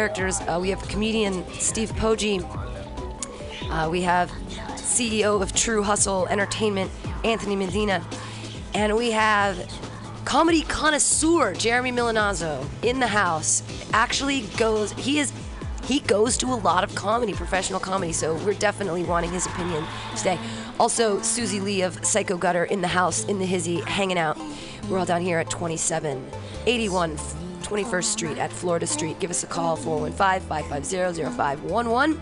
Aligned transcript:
characters. 0.00 0.40
Uh, 0.42 0.56
we 0.62 0.70
have 0.70 0.80
comedian 0.86 1.44
Steve 1.54 1.90
Poggi. 1.90 2.40
Uh, 3.68 3.88
we 3.90 4.00
have 4.00 4.30
CEO 4.76 5.42
of 5.42 5.52
True 5.52 5.82
Hustle 5.82 6.28
Entertainment, 6.28 6.88
Anthony 7.24 7.56
Medina. 7.56 8.06
And 8.74 8.94
we 8.96 9.10
have 9.10 9.58
comedy 10.24 10.62
connoisseur 10.62 11.52
Jeremy 11.52 11.90
Milanazzo 11.90 12.64
in 12.84 13.00
the 13.00 13.08
house. 13.08 13.64
Actually 13.92 14.42
goes, 14.56 14.92
he 14.92 15.18
is, 15.18 15.32
he 15.82 15.98
goes 15.98 16.36
to 16.36 16.46
a 16.46 16.54
lot 16.54 16.84
of 16.84 16.94
comedy, 16.94 17.32
professional 17.32 17.80
comedy, 17.80 18.12
so 18.12 18.36
we're 18.44 18.54
definitely 18.54 19.02
wanting 19.02 19.32
his 19.32 19.46
opinion 19.46 19.84
today. 20.16 20.38
Also, 20.78 21.20
Susie 21.22 21.58
Lee 21.58 21.82
of 21.82 22.06
Psycho 22.06 22.36
Gutter 22.36 22.66
in 22.66 22.82
the 22.82 22.86
house, 22.86 23.24
in 23.24 23.40
the 23.40 23.46
hizzy, 23.46 23.80
hanging 23.80 24.16
out. 24.16 24.38
We're 24.88 25.00
all 25.00 25.06
down 25.06 25.22
here 25.22 25.40
at 25.40 25.50
2781 25.50 27.47
21st 27.68 28.04
Street 28.04 28.38
at 28.38 28.50
Florida 28.50 28.86
Street. 28.86 29.20
Give 29.20 29.30
us 29.30 29.44
a 29.44 29.46
call, 29.46 29.76
415 29.76 30.48
550 30.48 31.24
0511. 31.36 32.20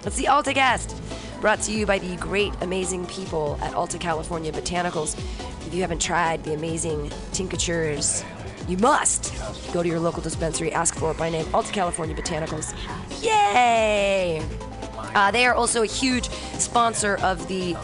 That's 0.00 0.16
the 0.16 0.24
AltaCast, 0.24 1.40
brought 1.42 1.60
to 1.62 1.72
you 1.72 1.84
by 1.84 1.98
the 1.98 2.16
great, 2.16 2.54
amazing 2.62 3.04
people 3.06 3.58
at 3.60 3.74
Alta 3.74 3.98
California 3.98 4.52
Botanicals. 4.52 5.18
If 5.66 5.74
you 5.74 5.82
haven't 5.82 6.00
tried 6.00 6.44
the 6.44 6.54
amazing 6.54 7.10
tinctures, 7.32 8.24
you 8.68 8.78
must 8.78 9.34
go 9.74 9.82
to 9.82 9.88
your 9.88 10.00
local 10.00 10.22
dispensary, 10.22 10.72
ask 10.72 10.94
for 10.94 11.10
it 11.10 11.18
by 11.18 11.28
name, 11.28 11.46
Alta 11.52 11.72
California 11.72 12.16
Botanicals. 12.16 12.74
Yay! 13.22 14.42
Uh, 15.14 15.30
they 15.30 15.44
are 15.44 15.54
also 15.54 15.82
a 15.82 15.86
huge 15.86 16.30
sponsor 16.58 17.16
of 17.18 17.46
the 17.48 17.76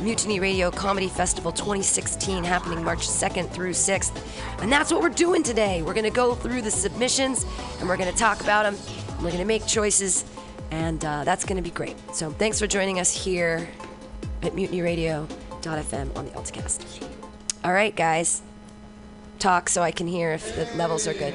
Mutiny 0.00 0.38
Radio 0.38 0.70
Comedy 0.70 1.08
Festival 1.08 1.50
2016 1.50 2.44
happening 2.44 2.84
March 2.84 3.08
2nd 3.08 3.50
through 3.50 3.72
6th. 3.72 4.62
And 4.62 4.70
that's 4.70 4.92
what 4.92 5.02
we're 5.02 5.08
doing 5.08 5.42
today. 5.42 5.82
We're 5.82 5.94
going 5.94 6.04
to 6.04 6.10
go 6.10 6.34
through 6.34 6.62
the 6.62 6.70
submissions 6.70 7.44
and 7.80 7.88
we're 7.88 7.96
going 7.96 8.10
to 8.10 8.16
talk 8.16 8.40
about 8.40 8.62
them. 8.62 8.76
We're 9.18 9.30
going 9.30 9.38
to 9.38 9.44
make 9.44 9.66
choices, 9.66 10.24
and 10.70 11.04
uh, 11.04 11.24
that's 11.24 11.44
going 11.44 11.56
to 11.56 11.62
be 11.62 11.70
great. 11.70 11.96
So 12.14 12.30
thanks 12.30 12.60
for 12.60 12.68
joining 12.68 13.00
us 13.00 13.24
here 13.24 13.68
at 14.42 14.52
mutinyradio.fm 14.52 16.16
on 16.16 16.24
the 16.24 16.30
AltaCast. 16.30 17.08
All 17.64 17.72
right, 17.72 17.94
guys. 17.96 18.42
Talk 19.40 19.68
so 19.68 19.82
I 19.82 19.90
can 19.90 20.06
hear 20.06 20.30
if 20.32 20.54
the 20.54 20.66
levels 20.76 21.08
are 21.08 21.14
good. 21.14 21.34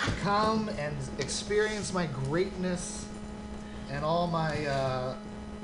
come 0.22 0.68
and 0.70 0.96
experience 1.18 1.92
my 1.92 2.06
greatness 2.06 3.06
and 3.90 4.04
all 4.04 4.26
my 4.26 4.66
uh, 4.66 5.14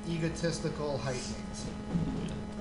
egotistical 0.08 0.98
heightenings. 0.98 1.49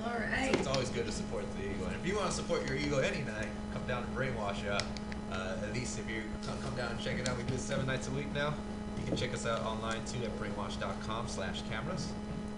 All 0.04 0.18
right. 0.18 0.54
It's 0.54 0.66
always 0.66 0.88
good 0.90 1.06
to 1.06 1.12
support 1.12 1.44
the 1.56 1.64
ego. 1.64 1.86
And 1.86 1.94
if 1.94 2.06
you 2.06 2.16
want 2.16 2.28
to 2.30 2.36
support 2.36 2.66
your 2.66 2.76
ego 2.76 2.98
any 2.98 3.22
night, 3.22 3.48
come 3.72 3.82
down 3.86 4.04
and 4.04 4.16
brainwash 4.16 4.64
ya. 4.64 4.80
Uh, 5.30 5.56
at 5.62 5.72
least 5.72 5.98
if 5.98 6.08
you 6.10 6.22
come, 6.46 6.58
come 6.62 6.74
down 6.74 6.90
and 6.90 7.00
check 7.00 7.18
it 7.18 7.28
out, 7.28 7.36
we 7.36 7.44
do 7.44 7.54
it 7.54 7.60
seven 7.60 7.86
nights 7.86 8.08
a 8.08 8.10
week 8.10 8.32
now. 8.34 8.54
You 8.98 9.04
can 9.06 9.16
check 9.16 9.32
us 9.32 9.46
out 9.46 9.62
online 9.62 10.04
too 10.04 10.22
at 10.24 10.36
brainwash.com 10.38 11.28
slash 11.28 11.62
cameras. 11.70 12.08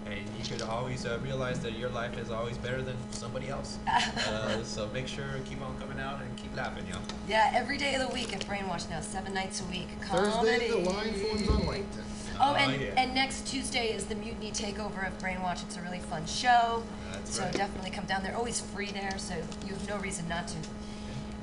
And 0.05 0.19
you 0.37 0.43
could 0.45 0.61
always 0.63 1.05
uh, 1.05 1.17
realize 1.23 1.59
that 1.61 1.77
your 1.77 1.89
life 1.89 2.17
is 2.17 2.29
always 2.29 2.57
better 2.57 2.81
than 2.81 2.97
somebody 3.11 3.49
else. 3.49 3.77
Uh, 4.33 4.63
so 4.63 4.89
make 4.93 5.07
sure 5.07 5.25
keep 5.45 5.61
on 5.61 5.77
coming 5.79 5.99
out 5.99 6.21
and 6.21 6.35
keep 6.37 6.55
laughing, 6.55 6.85
y'all. 6.87 7.01
Yeah, 7.27 7.51
every 7.53 7.77
day 7.77 7.95
of 7.95 8.07
the 8.07 8.13
week 8.13 8.33
at 8.33 8.45
Brainwash 8.45 8.89
now, 8.89 8.99
seven 9.01 9.33
nights 9.33 9.61
a 9.61 9.65
week. 9.65 9.87
Thursday, 10.09 10.69
the 10.69 10.77
line 10.77 11.13
forms 11.13 11.49
on 11.49 11.61
LinkedIn. 11.61 12.12
Oh, 12.39 12.51
Oh, 12.51 12.55
and, 12.55 12.81
yeah. 12.81 12.87
and 12.97 13.13
next 13.13 13.47
Tuesday 13.47 13.93
is 13.93 14.05
the 14.05 14.15
Mutiny 14.15 14.51
Takeover 14.51 15.07
of 15.07 15.17
Brainwash. 15.19 15.63
It's 15.63 15.77
a 15.77 15.81
really 15.81 15.99
fun 15.99 16.25
show. 16.25 16.83
That's 17.11 17.35
so 17.35 17.43
right. 17.43 17.53
definitely 17.53 17.91
come 17.91 18.05
down. 18.05 18.23
They're 18.23 18.35
always 18.35 18.59
free 18.59 18.91
there, 18.91 19.17
so 19.17 19.35
you 19.65 19.73
have 19.73 19.87
no 19.89 19.97
reason 19.97 20.27
not 20.27 20.47
to. 20.49 20.55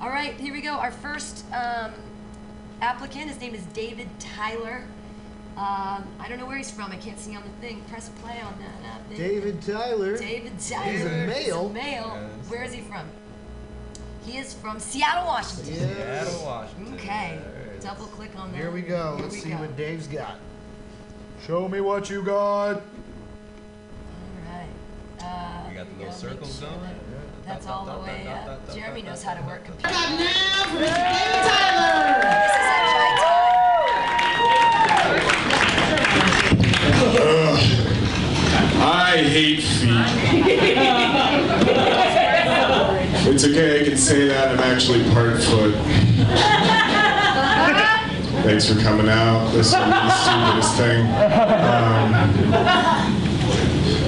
All 0.01 0.09
right, 0.09 0.35
here 0.35 0.53
we 0.53 0.61
go. 0.61 0.73
Our 0.75 0.91
first 0.91 1.45
um, 1.53 1.93
applicant, 2.81 3.29
his 3.29 3.41
name 3.41 3.55
is 3.55 3.63
David 3.67 4.09
Tyler. 4.19 4.85
Um, 5.57 6.05
I 6.19 6.27
don't 6.29 6.39
know 6.39 6.47
where 6.47 6.57
he's 6.57 6.71
from. 6.71 6.91
I 6.91 6.97
can't 6.97 7.19
see 7.19 7.37
on 7.37 7.43
the 7.43 7.67
thing. 7.67 7.83
Press 7.91 8.09
play 8.23 8.41
on 8.41 8.55
that. 8.61 9.01
Uh. 9.13 9.17
David 9.17 9.61
Tyler. 9.63 10.17
David 10.17 10.59
Tyler. 10.59 10.91
He's 10.93 11.05
a 11.05 11.27
male. 11.27 11.69
male. 11.69 12.13
Yes. 12.15 12.51
Where 12.51 12.63
is 12.63 12.73
he 12.73 12.81
from? 12.81 13.07
He 14.25 14.39
is 14.39 14.55
from 14.55 14.79
Seattle, 14.81 15.25
Washington. 15.27 15.75
Yeah. 15.75 16.25
Seattle, 16.25 16.45
Washington. 16.45 16.95
Okay. 16.95 17.39
Alright. 17.39 17.81
Double 17.81 18.07
click 18.07 18.31
on 18.39 18.53
that. 18.53 18.59
Here 18.59 18.71
we 18.71 18.83
go. 18.83 19.17
Here 19.17 19.25
Let's 19.25 19.35
we 19.37 19.41
see 19.43 19.51
go. 19.51 19.57
what 19.59 19.77
Dave's 19.77 20.07
got. 20.07 20.37
Show 21.51 21.67
me 21.69 21.81
what 21.81 22.09
you 22.09 22.23
got. 22.23 22.77
All 22.77 22.81
right. 24.47 24.69
Uh, 25.21 25.69
We 25.69 25.75
got 25.75 25.91
the 25.91 25.97
little 25.99 26.13
circles 26.13 26.57
sure 26.61 26.69
going. 26.69 26.81
that- 26.83 26.95
Yeah. 26.95 27.19
That's 27.45 27.67
all 27.67 27.85
the 27.87 27.99
way 28.07 28.23
dot, 28.25 28.37
up. 28.37 28.47
dot, 28.47 28.67
dot, 28.69 28.77
Jeremy 28.77 29.03
knows 29.03 29.25
how 29.25 29.35
to 29.35 29.41
dot, 29.41 29.49
work 29.49 29.67
dot, 29.67 29.81
computers. 29.81 29.99
dot. 29.99 30.69
This 30.79 30.91
is 30.93 30.95
Sunshine 32.71 33.17
I 38.81 39.17
hate 39.17 39.61
feet. 39.65 39.91
it's 43.35 43.45
okay, 43.45 43.81
I 43.81 43.85
can 43.89 43.97
say 43.97 44.29
that. 44.29 44.51
I'm 44.53 44.61
actually 44.61 45.03
part 45.13 45.43
foot. 45.43 45.75
Thanks 48.43 48.67
for 48.73 48.79
coming 48.81 49.09
out. 49.09 49.51
This 49.53 49.67
is 49.67 49.73
the 49.73 50.11
stupidest 50.23 50.77
thing. 50.77 51.01
Um, 51.07 52.13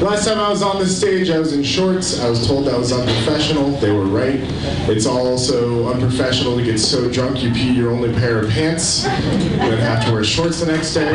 last 0.02 0.26
time 0.26 0.38
I 0.38 0.48
was 0.48 0.62
on 0.62 0.78
this 0.78 0.96
stage, 0.96 1.28
I 1.30 1.38
was 1.38 1.52
in 1.52 1.62
shorts. 1.62 2.18
I 2.20 2.28
was 2.30 2.46
told 2.46 2.66
that 2.66 2.78
was 2.78 2.92
unprofessional. 2.92 3.70
They 3.72 3.90
were 3.92 4.06
right. 4.06 4.40
It's 4.88 5.06
also 5.06 5.92
unprofessional 5.92 6.56
to 6.56 6.64
get 6.64 6.78
so 6.78 7.10
drunk 7.10 7.42
you 7.42 7.52
pee 7.52 7.72
your 7.72 7.90
only 7.90 8.12
pair 8.14 8.40
of 8.40 8.50
pants, 8.50 9.04
and 9.04 9.60
then 9.60 9.78
have 9.78 10.04
to 10.06 10.12
wear 10.12 10.24
shorts 10.24 10.60
the 10.60 10.66
next 10.72 10.94
day. 10.94 11.12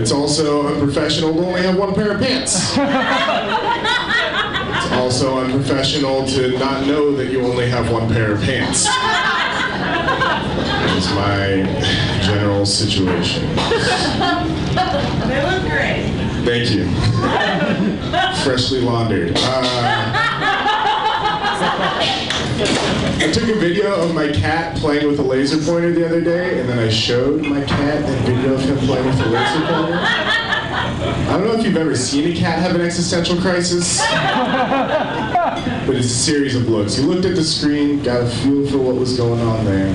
It's 0.00 0.12
also 0.12 0.66
unprofessional 0.68 1.34
to 1.34 1.40
only 1.46 1.62
have 1.62 1.76
one 1.78 1.94
pair 1.94 2.12
of 2.12 2.20
pants. 2.20 2.74
It's 4.80 4.92
also 4.92 5.38
unprofessional 5.38 6.26
to 6.28 6.56
not 6.58 6.86
know 6.86 7.12
that 7.16 7.30
you 7.32 7.42
only 7.42 7.68
have 7.68 7.90
one 7.90 8.08
pair 8.12 8.32
of 8.32 8.42
pants. 8.42 8.86
That's 10.58 11.10
my 11.14 11.62
general 12.22 12.66
situation. 12.66 13.48
They 15.28 15.42
look 15.42 15.62
great. 15.62 16.12
Thank 16.44 16.70
you. 16.70 16.86
Freshly 18.42 18.80
laundered. 18.80 19.32
Uh, 19.36 20.14
I 23.20 23.30
took 23.32 23.48
a 23.48 23.54
video 23.58 23.94
of 24.00 24.14
my 24.14 24.32
cat 24.32 24.76
playing 24.76 25.06
with 25.06 25.18
a 25.18 25.22
laser 25.22 25.58
pointer 25.58 25.92
the 25.92 26.06
other 26.06 26.20
day, 26.20 26.60
and 26.60 26.68
then 26.68 26.78
I 26.78 26.88
showed 26.88 27.42
my 27.42 27.62
cat 27.64 28.04
that 28.04 28.26
video 28.26 28.54
of 28.54 28.60
him 28.62 28.78
playing 28.78 29.06
with 29.06 29.20
a 29.20 29.26
laser 29.26 29.60
pointer. 29.66 30.00
I 31.00 31.32
don't 31.32 31.44
know 31.44 31.54
if 31.54 31.64
you've 31.64 31.76
ever 31.76 31.94
seen 31.94 32.32
a 32.32 32.34
cat 32.34 32.58
have 32.60 32.74
an 32.74 32.80
existential 32.80 33.36
crisis, 33.40 33.98
but 35.86 35.94
it's 35.94 36.06
a 36.06 36.08
series 36.08 36.54
of 36.56 36.68
looks. 36.68 36.94
He 36.96 37.04
looked 37.04 37.24
at 37.26 37.36
the 37.36 37.44
screen, 37.44 38.02
got 38.02 38.22
a 38.22 38.26
feel 38.26 38.66
for 38.70 38.78
what 38.78 38.96
was 38.96 39.16
going 39.16 39.40
on 39.40 39.64
there, 39.64 39.94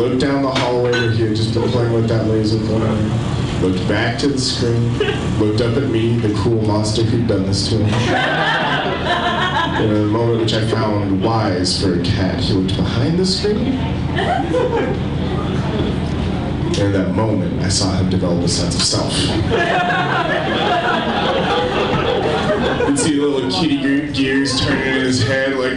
looked 0.00 0.20
down 0.22 0.42
the 0.42 0.48
hallway 0.50 0.92
where 0.92 1.10
he 1.10 1.24
had 1.24 1.36
just 1.36 1.52
been 1.52 1.68
playing 1.70 1.92
with 1.92 2.08
that 2.08 2.26
laser 2.26 2.56
pointer, 2.66 2.90
looked 3.60 3.86
back 3.86 4.18
to 4.18 4.28
the 4.28 4.38
screen, 4.38 4.96
looked 5.38 5.60
up 5.60 5.76
at 5.76 5.90
me, 5.90 6.16
the 6.16 6.32
cruel 6.40 6.62
monster 6.62 7.02
who'd 7.02 7.26
done 7.28 7.44
this 7.44 7.68
to 7.68 7.76
him. 7.76 7.92
In 9.84 9.90
a 9.94 10.06
moment 10.06 10.40
which 10.40 10.54
I 10.54 10.66
found 10.68 11.22
wise 11.22 11.82
for 11.82 12.00
a 12.00 12.02
cat, 12.02 12.40
he 12.40 12.54
looked 12.54 12.74
behind 12.76 13.18
the 13.18 13.26
screen. 13.26 13.74
And 16.72 16.78
in 16.78 16.92
that 16.92 17.14
moment, 17.14 17.60
I 17.62 17.68
saw 17.68 17.92
him 17.92 18.08
develop 18.08 18.42
a 18.42 18.48
sense 18.48 18.76
of 18.76 18.82
self. 18.82 19.12
You 22.88 22.96
see 22.96 23.20
little 23.20 23.50
kitty 23.50 23.76
ge- 23.76 24.16
gears 24.16 24.58
turning 24.60 24.80
in 24.80 25.04
his 25.04 25.22
head, 25.22 25.56
like, 25.56 25.76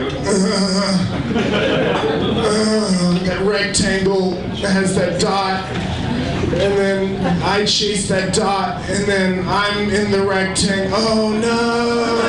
"Uh, 2.74 2.86
uh, 2.86 3.20
that 3.24 3.42
rectangle 3.46 4.36
has 4.58 4.96
that 4.96 5.20
dot. 5.20 5.64
And 6.54 6.78
then 6.78 7.44
I 7.44 7.66
chase 7.66 8.08
that 8.10 8.34
dot, 8.34 8.82
and 8.90 9.06
then 9.06 9.46
I'm 9.48 9.90
in 9.90 10.12
the 10.12 10.24
rectangle. 10.26 10.96
Oh 10.96 11.32
no! 11.32 12.20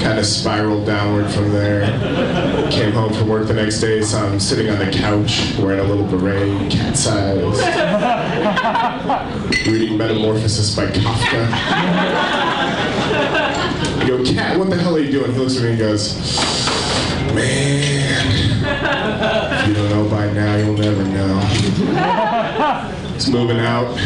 Kind 0.00 0.18
of 0.18 0.24
of 0.24 0.30
spiraled 0.30 0.86
downward 0.86 1.30
from 1.30 1.52
there. 1.52 1.84
Came 2.70 2.92
home 2.92 3.12
from 3.12 3.28
work 3.28 3.46
the 3.46 3.54
next 3.54 3.80
day, 3.80 4.00
so 4.00 4.18
I'm 4.18 4.40
sitting 4.40 4.70
on 4.70 4.78
the 4.78 4.90
couch 4.90 5.54
wearing 5.58 5.80
a 5.80 5.84
little 5.84 6.06
beret, 6.06 6.70
cat 6.70 6.96
size, 6.96 7.58
reading 9.66 9.98
Metamorphosis 9.98 10.74
by 10.74 10.86
Kafka. 10.86 11.48
I 14.00 14.04
go, 14.06 14.24
Cat, 14.24 14.58
what 14.58 14.70
the 14.70 14.76
hell 14.76 14.96
are 14.96 15.00
you 15.00 15.12
doing? 15.12 15.32
He 15.32 15.38
looks 15.38 15.56
at 15.58 15.62
me 15.62 15.70
and 15.70 15.78
goes, 15.78 16.14
Man, 17.32 18.26
if 19.52 19.68
you 19.68 19.74
don't 19.74 19.90
know 19.90 20.08
by 20.08 20.32
now, 20.32 20.56
you'll 20.56 20.76
never 20.76 21.04
know. 21.04 21.40
It's 23.14 23.28
moving 23.28 23.58
out. 23.60 23.96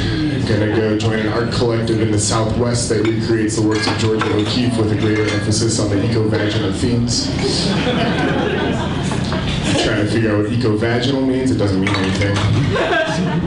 Gonna 0.46 0.74
go 0.74 0.96
join 0.98 1.18
an 1.18 1.28
art 1.28 1.52
collective 1.52 2.00
in 2.00 2.10
the 2.10 2.18
Southwest 2.18 2.88
that 2.88 3.02
recreates 3.06 3.56
the 3.56 3.62
works 3.62 3.86
of 3.86 3.98
Georgia 3.98 4.32
O'Keeffe 4.34 4.76
with 4.78 4.92
a 4.92 4.96
greater 4.96 5.24
emphasis 5.24 5.78
on 5.80 5.90
the 5.90 6.02
eco-vaginal 6.08 6.72
themes. 6.72 7.26
Trying 9.84 10.06
to 10.06 10.10
figure 10.10 10.34
out 10.34 10.44
what 10.44 10.52
eco-vaginal 10.52 11.22
means, 11.22 11.50
it 11.50 11.56
doesn't 11.56 11.80
mean 11.80 11.94
anything. 11.94 12.36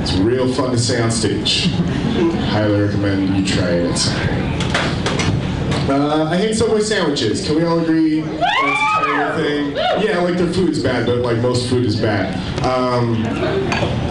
It's 0.02 0.14
real 0.18 0.52
fun 0.54 0.72
to 0.72 0.78
say 0.78 1.02
on 1.02 1.12
stage. 1.12 1.72
Highly 2.52 2.82
recommend 2.82 3.36
you 3.38 3.46
try 3.46 3.70
it. 3.70 4.08
Uh, 5.90 6.30
I 6.32 6.38
hate 6.38 6.56
Subway 6.56 6.82
sandwiches. 6.82 7.46
Can 7.46 7.56
we 7.56 7.64
all 7.66 7.80
agree 7.80 8.24
thing? 9.36 9.76
Yeah, 9.76 10.20
like 10.20 10.38
their 10.38 10.52
food's 10.52 10.82
bad, 10.82 11.06
but 11.06 11.18
like 11.20 11.38
most 11.38 11.70
food 11.70 11.86
is 11.86 12.00
bad. 12.00 12.36
Um, 12.64 13.24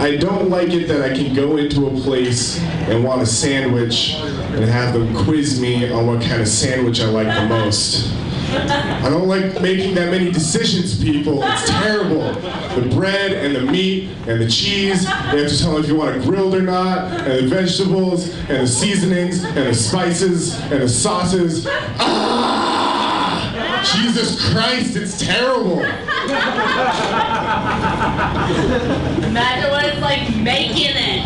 I 0.01 0.17
don't 0.17 0.49
like 0.49 0.69
it 0.69 0.87
that 0.87 1.01
I 1.01 1.13
can 1.15 1.33
go 1.33 1.57
into 1.57 1.87
a 1.87 2.01
place 2.01 2.59
and 2.59 3.03
want 3.03 3.21
a 3.21 3.25
sandwich 3.25 4.13
and 4.13 4.65
have 4.65 4.93
them 4.93 5.15
quiz 5.23 5.59
me 5.59 5.89
on 5.91 6.07
what 6.07 6.21
kind 6.21 6.41
of 6.41 6.47
sandwich 6.47 7.01
I 7.01 7.05
like 7.05 7.27
the 7.27 7.47
most. 7.47 8.13
I 8.53 9.09
don't 9.09 9.27
like 9.27 9.61
making 9.61 9.95
that 9.95 10.11
many 10.11 10.29
decisions, 10.29 11.01
people. 11.01 11.41
It's 11.41 11.69
terrible. 11.69 12.33
The 12.75 12.89
bread 12.93 13.31
and 13.31 13.55
the 13.55 13.71
meat 13.71 14.09
and 14.27 14.41
the 14.41 14.49
cheese, 14.49 15.03
you 15.03 15.09
have 15.09 15.47
to 15.47 15.57
tell 15.57 15.73
them 15.73 15.83
if 15.83 15.87
you 15.87 15.95
want 15.95 16.17
it 16.17 16.23
grilled 16.23 16.53
or 16.55 16.61
not, 16.61 17.11
and 17.21 17.45
the 17.45 17.47
vegetables 17.47 18.29
and 18.49 18.63
the 18.63 18.67
seasonings 18.67 19.43
and 19.43 19.67
the 19.67 19.73
spices 19.73 20.59
and 20.63 20.81
the 20.81 20.89
sauces. 20.89 21.65
Ah! 21.69 22.70
Jesus 23.83 24.51
Christ, 24.51 24.95
it's 24.95 25.19
terrible. 25.19 25.79
Imagine 29.23 29.71
what 29.71 29.85
it's 29.85 30.01
like 30.01 30.35
making 30.35 30.95
it. 30.95 31.23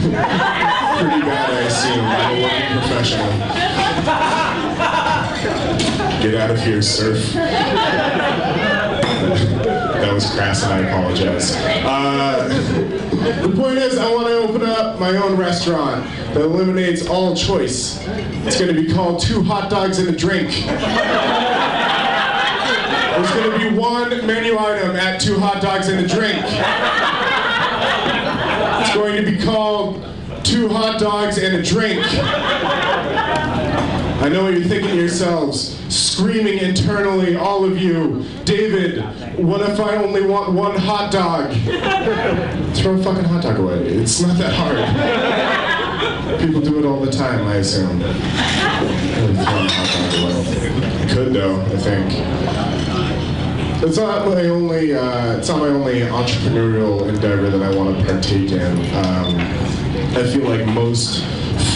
Pretty 0.00 0.12
bad, 0.12 1.50
I 1.50 1.60
assume. 1.60 2.04
I 2.04 2.16
don't 2.28 2.42
want 2.42 2.54
to 2.54 2.60
be 2.68 2.78
professional. 2.80 3.30
Get 6.22 6.34
out 6.34 6.50
of 6.50 6.58
here, 6.60 6.82
surf. 6.82 7.32
that 9.94 10.12
was 10.12 10.30
crass, 10.30 10.62
and 10.64 10.72
I 10.72 10.78
apologize. 10.88 11.54
Uh, 11.84 12.48
the 13.42 13.52
point 13.54 13.78
is, 13.78 13.98
I 13.98 14.12
want 14.12 14.26
to 14.28 14.34
open 14.34 14.62
up 14.62 14.98
my 14.98 15.16
own 15.16 15.36
restaurant 15.36 16.04
that 16.34 16.42
eliminates 16.42 17.06
all 17.06 17.34
choice. 17.36 17.98
It's 18.46 18.58
going 18.58 18.74
to 18.74 18.80
be 18.80 18.92
called 18.92 19.20
Two 19.20 19.42
Hot 19.42 19.70
Dogs 19.70 19.98
and 19.98 20.08
a 20.08 20.12
Drink. 20.16 20.50
There's 23.16 23.30
going 23.30 23.50
to 23.50 23.70
be 23.70 23.76
one 23.78 24.10
menu 24.26 24.58
item 24.58 24.94
at 24.94 25.18
Two 25.20 25.38
Hot 25.38 25.62
Dogs 25.62 25.88
and 25.88 26.04
a 26.04 26.06
Drink. 26.06 26.42
It's 28.82 28.94
going 28.94 29.24
to 29.24 29.30
be 29.30 29.38
called 29.42 30.04
Two 30.44 30.68
Hot 30.68 31.00
Dogs 31.00 31.38
and 31.38 31.56
a 31.56 31.62
Drink. 31.62 32.04
I 34.18 34.28
know 34.30 34.44
what 34.44 34.52
you're 34.52 34.64
thinking 34.64 34.90
to 34.90 34.96
yourselves, 34.96 35.78
screaming 35.88 36.58
internally, 36.58 37.36
all 37.36 37.64
of 37.64 37.78
you, 37.78 38.26
David, 38.44 39.02
what 39.38 39.62
if 39.62 39.80
I 39.80 39.96
only 39.96 40.22
want 40.22 40.52
one 40.52 40.76
hot 40.76 41.10
dog? 41.10 41.52
Throw 42.76 42.94
a 42.94 43.02
fucking 43.02 43.24
hot 43.24 43.42
dog 43.42 43.58
away. 43.58 43.78
It's 43.86 44.20
not 44.20 44.36
that 44.38 44.52
hard. 44.52 46.40
People 46.40 46.60
do 46.60 46.78
it 46.78 46.84
all 46.84 47.00
the 47.00 47.10
time, 47.10 47.46
I 47.46 47.56
assume. 47.56 48.00
Could 51.10 51.32
though, 51.32 51.60
I 51.62 51.76
think. 51.78 52.95
It's 53.82 53.98
not 53.98 54.26
my 54.26 54.44
only. 54.46 54.94
Uh, 54.94 55.36
it's 55.36 55.48
not 55.48 55.58
my 55.58 55.68
only 55.68 56.00
entrepreneurial 56.00 57.08
endeavor 57.08 57.50
that 57.50 57.62
I 57.62 57.76
want 57.76 57.98
to 57.98 58.04
partake 58.04 58.50
in. 58.50 58.72
Um, 58.96 59.36
I 60.16 60.22
feel 60.32 60.48
like 60.48 60.66
most 60.66 61.22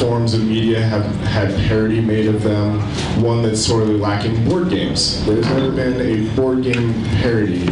forms 0.00 0.32
of 0.32 0.43
media 0.43 0.81
have 0.81 1.05
had 1.26 1.55
parody 1.69 2.00
made 2.00 2.26
of 2.26 2.43
them. 2.43 2.81
One 3.23 3.43
that's 3.43 3.64
sorely 3.64 3.99
lacking: 3.99 4.49
board 4.49 4.70
games. 4.70 5.25
There's 5.26 5.44
never 5.47 5.70
been 5.70 6.00
a 6.00 6.35
board 6.35 6.62
game 6.62 6.94
parody, 7.20 7.67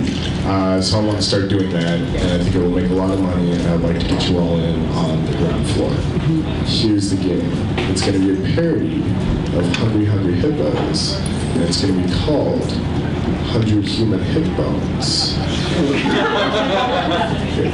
uh, 0.45 0.81
so 0.83 0.99
I 0.99 1.03
want 1.03 1.17
to 1.17 1.23
start 1.23 1.49
doing 1.49 1.71
that, 1.71 1.99
and 1.99 2.41
I 2.41 2.45
think 2.45 2.55
it 2.55 2.59
will 2.59 2.71
make 2.71 2.91
a 2.91 2.95
lot 2.95 3.11
of 3.11 3.21
money. 3.21 3.53
And 3.53 3.63
I'd 3.69 3.81
like 3.81 3.99
to 3.99 4.07
get 4.07 4.29
you 4.29 4.39
all 4.39 4.59
in 4.59 4.85
on 4.91 5.25
the 5.25 5.33
ground 5.39 5.67
floor. 5.71 5.91
Here's 6.67 7.11
the 7.11 7.17
game. 7.17 7.51
It's 7.91 8.03
going 8.03 8.21
to 8.21 8.23
be 8.37 8.53
a 8.53 8.55
parody 8.55 8.99
of 9.57 9.77
Hungry 9.77 10.05
Hungry 10.05 10.35
Hippos, 10.35 11.17
and 11.19 11.63
it's 11.63 11.81
going 11.81 11.97
to 11.97 12.07
be 12.07 12.15
called 12.27 12.61
100 12.61 13.85
human 13.87 14.21
hip 14.21 14.45
bones. 14.55 15.35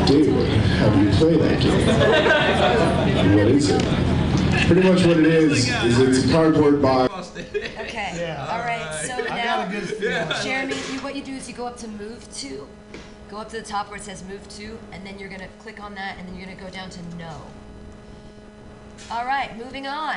David, 0.07 0.49
how 0.79 0.89
do 0.91 1.03
you 1.03 1.11
play 1.11 1.37
that 1.39 1.61
game? 1.61 3.37
What 3.37 3.49
is 3.49 3.71
it? 3.71 4.04
Pretty 4.67 4.89
much 4.89 5.05
what 5.05 5.19
it 5.19 5.27
is, 5.27 5.69
is 5.69 6.01
it's 6.01 6.29
a 6.29 6.33
cardboard 6.33 6.81
box. 6.81 7.31
Okay. 7.37 8.13
Yeah. 8.17 8.47
All 8.51 8.61
right. 8.61 9.05
So 9.05 9.15
I 9.31 9.45
now. 9.45 10.43
Jeremy, 10.43 10.75
you, 10.91 11.01
what 11.01 11.15
you 11.15 11.23
do 11.23 11.33
is 11.33 11.49
you 11.49 11.55
go 11.55 11.67
up 11.67 11.77
to 11.79 11.89
move 11.89 12.27
to, 12.39 12.67
go 13.29 13.39
up 13.39 13.51
to 13.51 13.57
the 13.59 13.63
top 13.63 13.89
where 13.89 13.99
it 13.99 14.03
says 14.03 14.25
move 14.25 14.49
to, 14.51 14.79
and 14.93 15.07
then 15.07 15.19
you're 15.19 15.29
gonna 15.29 15.49
click 15.59 15.83
on 15.83 15.95
that, 15.97 16.17
and 16.19 16.27
then 16.27 16.37
you're 16.37 16.47
gonna 16.47 16.61
go 16.61 16.71
down 16.71 16.89
to 16.91 17.17
no. 17.17 17.43
All 19.11 19.27
right. 19.27 19.57
Moving 19.57 19.87
on. 19.87 20.17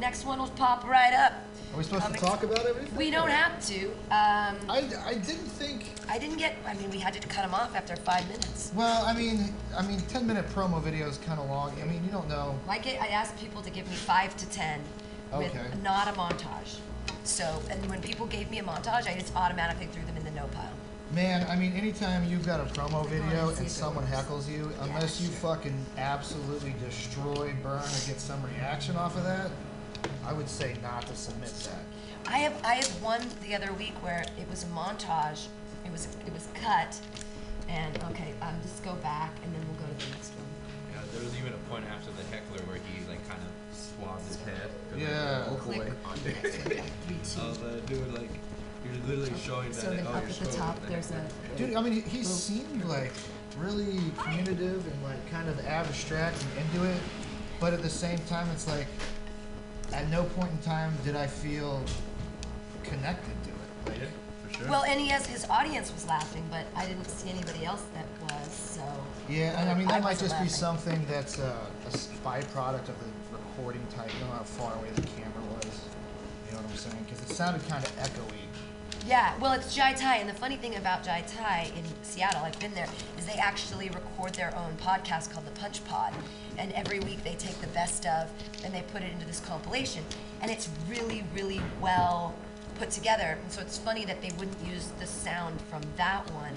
Next 0.00 0.24
one 0.24 0.38
will 0.38 0.48
pop 0.48 0.84
right 0.84 1.12
up. 1.12 1.32
Are 1.72 1.76
we 1.78 1.82
supposed 1.84 2.02
Comics. 2.04 2.20
to 2.22 2.26
talk 2.28 2.42
about 2.42 2.66
everything? 2.66 2.96
We 2.96 3.10
don't 3.10 3.30
have 3.30 3.64
to. 3.66 3.86
Um, 4.10 4.56
I, 4.68 4.88
I 5.04 5.14
didn't 5.14 5.48
think. 5.58 5.86
I 6.08 6.18
didn't 6.18 6.36
get. 6.36 6.54
I 6.66 6.74
mean, 6.74 6.90
we 6.90 6.98
had 6.98 7.14
to 7.14 7.28
cut 7.28 7.44
him 7.44 7.54
off 7.54 7.74
after 7.74 7.96
five 7.96 8.26
minutes. 8.28 8.70
Well, 8.74 9.04
I 9.04 9.12
mean, 9.14 9.52
I 9.76 9.82
mean, 9.86 10.00
10 10.00 10.26
minute 10.26 10.46
promo 10.50 10.80
video 10.82 11.08
is 11.08 11.18
kind 11.18 11.40
of 11.40 11.48
long. 11.48 11.72
I 11.80 11.84
mean, 11.84 12.04
you 12.04 12.10
don't 12.10 12.28
know. 12.28 12.58
I 12.68 12.78
get. 12.78 13.00
I 13.02 13.08
asked 13.08 13.36
people 13.38 13.60
to 13.62 13.70
give 13.70 13.88
me 13.88 13.96
five 13.96 14.36
to 14.36 14.48
ten, 14.50 14.80
with 15.32 15.48
Okay. 15.54 15.66
not 15.82 16.06
a 16.08 16.12
montage. 16.12 16.78
So, 17.24 17.60
and 17.70 17.84
when 17.88 18.00
people 18.02 18.26
gave 18.26 18.50
me 18.50 18.58
a 18.58 18.62
montage, 18.62 19.08
I 19.08 19.18
just 19.18 19.34
automatically 19.34 19.86
threw 19.86 20.04
them 20.04 20.16
in 20.16 20.24
the 20.24 20.30
no 20.30 20.46
pile. 20.48 20.70
Man, 21.12 21.46
I 21.48 21.56
mean, 21.56 21.72
anytime 21.74 22.24
you've 22.28 22.46
got 22.46 22.60
a 22.60 22.64
promo 22.64 23.06
video 23.08 23.50
and 23.50 23.70
someone 23.70 24.06
heckles 24.06 24.48
you, 24.48 24.70
unless 24.80 25.20
you 25.20 25.28
fucking 25.28 25.74
absolutely 25.96 26.74
destroy, 26.84 27.52
burn, 27.62 27.78
or 27.80 28.06
get 28.06 28.20
some 28.20 28.42
reaction 28.44 28.96
off 28.96 29.16
of 29.16 29.24
that, 29.24 29.50
I 30.26 30.32
would 30.32 30.48
say 30.48 30.76
not 30.82 31.06
to 31.06 31.14
submit 31.16 31.52
that. 31.64 31.82
I 32.26 32.38
have 32.38 32.54
I 32.64 32.74
have 32.74 33.02
one 33.02 33.22
the 33.46 33.54
other 33.54 33.72
week 33.74 33.94
where 34.02 34.24
it 34.38 34.48
was 34.48 34.62
a 34.64 34.66
montage. 34.68 35.46
It 35.84 35.92
was 35.92 36.08
it 36.26 36.32
was 36.32 36.48
cut, 36.54 36.98
and 37.68 37.96
okay, 38.04 38.32
um, 38.40 38.54
just 38.62 38.82
go 38.84 38.94
back 38.96 39.32
and 39.44 39.54
then 39.54 39.60
we'll 39.66 39.86
go 39.86 39.92
to 39.92 40.04
the 40.06 40.10
next 40.12 40.30
one. 40.32 40.46
Yeah, 40.92 41.00
there 41.12 41.22
was 41.22 41.36
even 41.38 41.52
a 41.52 41.58
point 41.70 41.84
after 41.94 42.10
the 42.12 42.22
heckler 42.34 42.64
where 42.66 42.76
he 42.88 43.04
like 43.08 43.26
kind 43.28 43.40
of 43.42 43.76
swabbed 43.76 44.26
his 44.26 44.36
head. 44.42 44.70
'cause, 44.90 44.98
like, 44.98 45.02
Yeah. 45.02 45.46
oh 45.50 45.54
Click. 45.56 45.78
boy. 45.78 45.92
Three, 46.16 47.16
two. 47.22 47.40
I 47.42 47.48
was 47.48 47.60
like, 47.60 47.86
dude, 47.86 48.14
like, 48.14 48.30
you're 48.84 49.02
literally 49.06 49.38
showing 49.38 49.68
that. 49.72 49.80
So 49.80 49.88
like, 49.88 49.96
then 49.98 50.06
oh, 50.06 50.10
up 50.14 50.22
you're 50.22 50.30
at 50.30 50.36
the 50.38 50.44
showing 50.44 50.56
top, 50.56 50.80
that. 50.80 50.88
there's 50.90 51.10
a 51.10 51.28
Dude, 51.56 51.74
I 51.74 51.82
mean, 51.82 51.92
he, 51.92 52.00
he 52.00 52.24
seemed 52.24 52.84
like 52.86 53.12
really 53.58 53.98
communicative 54.16 54.86
and 54.86 55.02
like 55.04 55.30
kind 55.30 55.48
of 55.50 55.60
abstract 55.66 56.42
and 56.42 56.66
into 56.66 56.88
it, 56.90 57.00
but 57.60 57.72
at 57.74 57.82
the 57.82 57.90
same 57.90 58.18
time, 58.28 58.48
it's 58.50 58.66
like 58.66 58.86
at 59.92 60.08
no 60.10 60.24
point 60.24 60.50
in 60.50 60.58
time 60.58 60.92
did 61.04 61.16
I 61.16 61.26
feel 61.26 61.82
connected 62.82 63.34
to 63.44 63.50
it. 63.50 63.90
Like, 63.90 63.98
Yeah, 64.00 64.06
for 64.48 64.58
sure. 64.58 64.68
well, 64.68 64.84
and 64.84 65.00
he 65.00 65.08
has 65.08 65.26
his 65.26 65.44
audience 65.48 65.92
was 65.92 66.06
laughing, 66.06 66.44
but 66.50 66.66
I 66.76 66.86
didn't 66.86 67.08
see 67.08 67.30
anybody 67.30 67.64
else 67.64 67.82
that 67.94 68.06
was. 68.22 68.48
So 68.52 68.82
Yeah, 69.28 69.58
and 69.60 69.68
I 69.70 69.74
mean 69.74 69.88
that 69.88 70.02
might 70.02 70.10
wasn't 70.20 70.30
just 70.30 70.42
be 70.42 70.48
something 70.48 71.04
that's 71.08 71.38
a, 71.38 71.56
a 71.84 71.92
s- 71.92 72.08
byproduct 72.24 72.88
of 72.88 72.96
the 73.00 73.10
recording 73.32 73.84
type. 73.94 74.10
You 74.18 74.24
know 74.26 74.32
how 74.32 74.42
far 74.44 74.74
away 74.74 74.90
the 74.94 75.02
camera 75.02 75.42
was. 75.56 75.66
You 76.48 76.52
know 76.56 76.62
what 76.62 76.70
I'm 76.70 76.76
saying? 76.76 77.04
Because 77.08 77.22
it 77.30 77.34
sounded 77.34 77.66
kind 77.68 77.84
of 77.84 77.96
echoey. 77.98 78.43
Yeah, 79.06 79.34
well, 79.38 79.52
it's 79.52 79.74
Jai 79.74 79.92
Thai, 79.92 80.16
and 80.16 80.28
the 80.28 80.34
funny 80.34 80.56
thing 80.56 80.76
about 80.76 81.04
Jai 81.04 81.22
Thai 81.26 81.70
in 81.76 81.84
Seattle, 82.02 82.42
I've 82.42 82.58
been 82.58 82.72
there, 82.72 82.88
is 83.18 83.26
they 83.26 83.34
actually 83.34 83.90
record 83.90 84.32
their 84.32 84.56
own 84.56 84.74
podcast 84.78 85.30
called 85.30 85.44
the 85.44 85.50
Punch 85.60 85.84
Pod, 85.84 86.14
and 86.56 86.72
every 86.72 87.00
week 87.00 87.22
they 87.22 87.34
take 87.34 87.60
the 87.60 87.66
best 87.68 88.06
of 88.06 88.30
and 88.64 88.72
they 88.72 88.80
put 88.92 89.02
it 89.02 89.12
into 89.12 89.26
this 89.26 89.40
compilation, 89.40 90.02
and 90.40 90.50
it's 90.50 90.70
really, 90.88 91.22
really 91.34 91.60
well 91.82 92.34
put 92.78 92.90
together. 92.90 93.36
And 93.42 93.52
so 93.52 93.60
it's 93.60 93.76
funny 93.76 94.06
that 94.06 94.22
they 94.22 94.30
wouldn't 94.38 94.56
use 94.66 94.86
the 94.98 95.06
sound 95.06 95.60
from 95.68 95.82
that 95.98 96.30
one, 96.30 96.54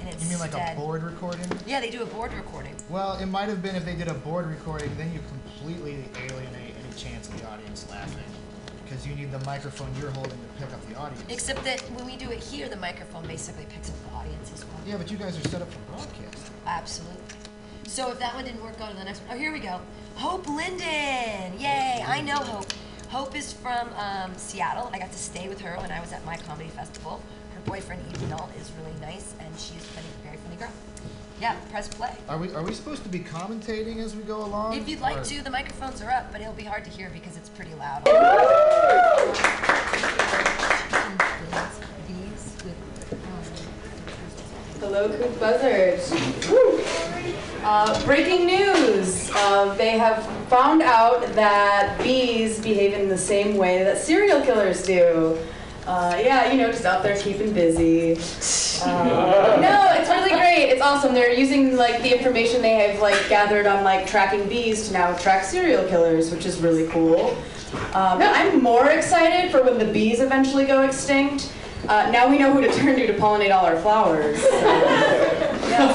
and 0.00 0.08
instead. 0.08 0.22
You 0.22 0.38
mean 0.38 0.38
like 0.38 0.54
a 0.54 0.76
board 0.76 1.02
recording? 1.02 1.50
Yeah, 1.66 1.80
they 1.80 1.90
do 1.90 2.02
a 2.04 2.06
board 2.06 2.32
recording. 2.32 2.76
Well, 2.88 3.18
it 3.18 3.26
might 3.26 3.48
have 3.48 3.60
been 3.60 3.74
if 3.74 3.84
they 3.84 3.96
did 3.96 4.06
a 4.06 4.14
board 4.14 4.46
recording, 4.46 4.96
then 4.96 5.12
you 5.12 5.18
completely 5.28 6.04
alienate 6.14 6.76
any 6.78 6.96
chance 6.96 7.28
of 7.28 7.40
the 7.40 7.48
audience 7.48 7.90
laughing. 7.90 8.22
Because 8.88 9.06
you 9.06 9.14
need 9.14 9.30
the 9.30 9.38
microphone 9.40 9.88
you're 10.00 10.10
holding 10.10 10.32
to 10.32 10.64
pick 10.64 10.72
up 10.72 10.88
the 10.88 10.94
audience. 10.96 11.22
Except 11.28 11.62
that 11.64 11.80
when 11.92 12.06
we 12.06 12.16
do 12.16 12.30
it 12.30 12.42
here, 12.42 12.68
the 12.68 12.76
microphone 12.76 13.26
basically 13.26 13.66
picks 13.68 13.90
up 13.90 13.96
the 14.08 14.16
audience 14.16 14.52
as 14.52 14.64
well. 14.64 14.80
yeah, 14.86 14.96
but 14.96 15.10
you 15.10 15.18
guys 15.18 15.36
are 15.36 15.48
set 15.48 15.60
up 15.60 15.70
for 15.70 15.78
broadcast. 15.90 16.50
Absolutely. 16.66 17.22
So 17.86 18.10
if 18.10 18.18
that 18.18 18.34
one 18.34 18.44
didn't 18.44 18.62
work, 18.62 18.78
go 18.78 18.88
to 18.88 18.96
the 18.96 19.04
next 19.04 19.20
one. 19.20 19.36
Oh, 19.36 19.38
here 19.38 19.52
we 19.52 19.60
go. 19.60 19.80
Hope 20.16 20.46
Linden. 20.46 21.58
Yay! 21.58 22.04
I 22.06 22.20
know 22.20 22.36
Hope. 22.36 22.72
Hope 23.08 23.34
is 23.36 23.52
from 23.52 23.88
um, 23.94 24.34
Seattle. 24.36 24.90
I 24.92 24.98
got 24.98 25.10
to 25.12 25.18
stay 25.18 25.48
with 25.48 25.60
her 25.60 25.76
when 25.78 25.90
I 25.90 26.00
was 26.00 26.12
at 26.12 26.24
my 26.24 26.36
comedy 26.36 26.68
festival. 26.68 27.22
Her 27.54 27.60
boyfriend 27.70 28.02
Ethan 28.10 28.30
Nault 28.30 28.50
is 28.60 28.70
really 28.78 28.98
nice, 29.00 29.34
and 29.40 29.58
she's 29.58 29.82
a 29.96 30.24
very 30.24 30.36
funny 30.36 30.56
girl. 30.56 30.72
Yeah, 31.40 31.54
press 31.70 31.88
play. 31.88 32.12
Are 32.28 32.36
we 32.36 32.52
are 32.52 32.62
we 32.64 32.74
supposed 32.74 33.04
to 33.04 33.08
be 33.08 33.20
commentating 33.20 33.98
as 33.98 34.16
we 34.16 34.22
go 34.22 34.44
along? 34.44 34.76
If 34.76 34.88
you'd 34.88 35.00
like 35.00 35.18
Or- 35.18 35.24
to, 35.24 35.42
the 35.42 35.50
microphones 35.50 36.02
are 36.02 36.10
up, 36.10 36.32
but 36.32 36.40
it'll 36.40 36.52
be 36.52 36.64
hard 36.64 36.84
to 36.84 36.90
hear 36.90 37.10
because 37.10 37.36
it's 37.36 37.48
pretty 37.48 37.74
loud. 37.74 38.02
Hello, 44.80 45.08
Coop 45.08 45.40
Buzzards. 45.40 46.12
Uh, 47.64 48.04
breaking 48.04 48.46
news. 48.46 49.30
Uh, 49.34 49.74
they 49.74 49.98
have 49.98 50.24
found 50.48 50.82
out 50.82 51.20
that 51.34 51.98
bees 52.02 52.60
behave 52.60 52.94
in 52.94 53.08
the 53.08 53.18
same 53.18 53.56
way 53.56 53.82
that 53.84 53.98
serial 53.98 54.40
killers 54.40 54.82
do. 54.84 55.38
Uh, 55.88 56.20
yeah, 56.22 56.52
you 56.52 56.58
know, 56.58 56.70
just 56.70 56.84
out 56.84 57.02
there 57.02 57.16
keeping 57.16 57.50
busy. 57.54 58.12
Uh, 58.84 59.58
no, 59.62 59.90
it's 59.98 60.10
really 60.10 60.28
great. 60.28 60.68
It's 60.68 60.82
awesome. 60.82 61.14
They're 61.14 61.32
using 61.32 61.76
like 61.76 62.02
the 62.02 62.14
information 62.14 62.60
they 62.60 62.74
have 62.74 63.00
like 63.00 63.16
gathered 63.30 63.64
on 63.66 63.82
like 63.84 64.06
tracking 64.06 64.46
bees 64.50 64.88
to 64.88 64.92
now 64.92 65.16
track 65.16 65.44
serial 65.44 65.88
killers, 65.88 66.30
which 66.30 66.44
is 66.44 66.60
really 66.60 66.86
cool. 66.88 67.34
Um, 67.94 68.20
I'm 68.20 68.62
more 68.62 68.90
excited 68.90 69.50
for 69.50 69.62
when 69.62 69.78
the 69.78 69.90
bees 69.90 70.20
eventually 70.20 70.66
go 70.66 70.82
extinct. 70.82 71.50
Uh, 71.88 72.10
now 72.10 72.28
we 72.28 72.36
know 72.36 72.52
who 72.52 72.60
to 72.60 72.70
turn 72.70 72.94
to 72.96 73.06
to 73.06 73.14
pollinate 73.14 73.54
all 73.56 73.64
our 73.64 73.80
flowers. 73.80 74.38
serial 74.42 75.88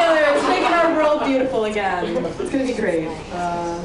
killers 0.00 0.42
making 0.48 0.72
our 0.72 0.96
world 0.96 1.26
beautiful 1.26 1.66
again. 1.66 2.16
It's 2.24 2.50
gonna 2.50 2.64
be 2.64 2.72
great. 2.72 3.08
Uh, 3.34 3.82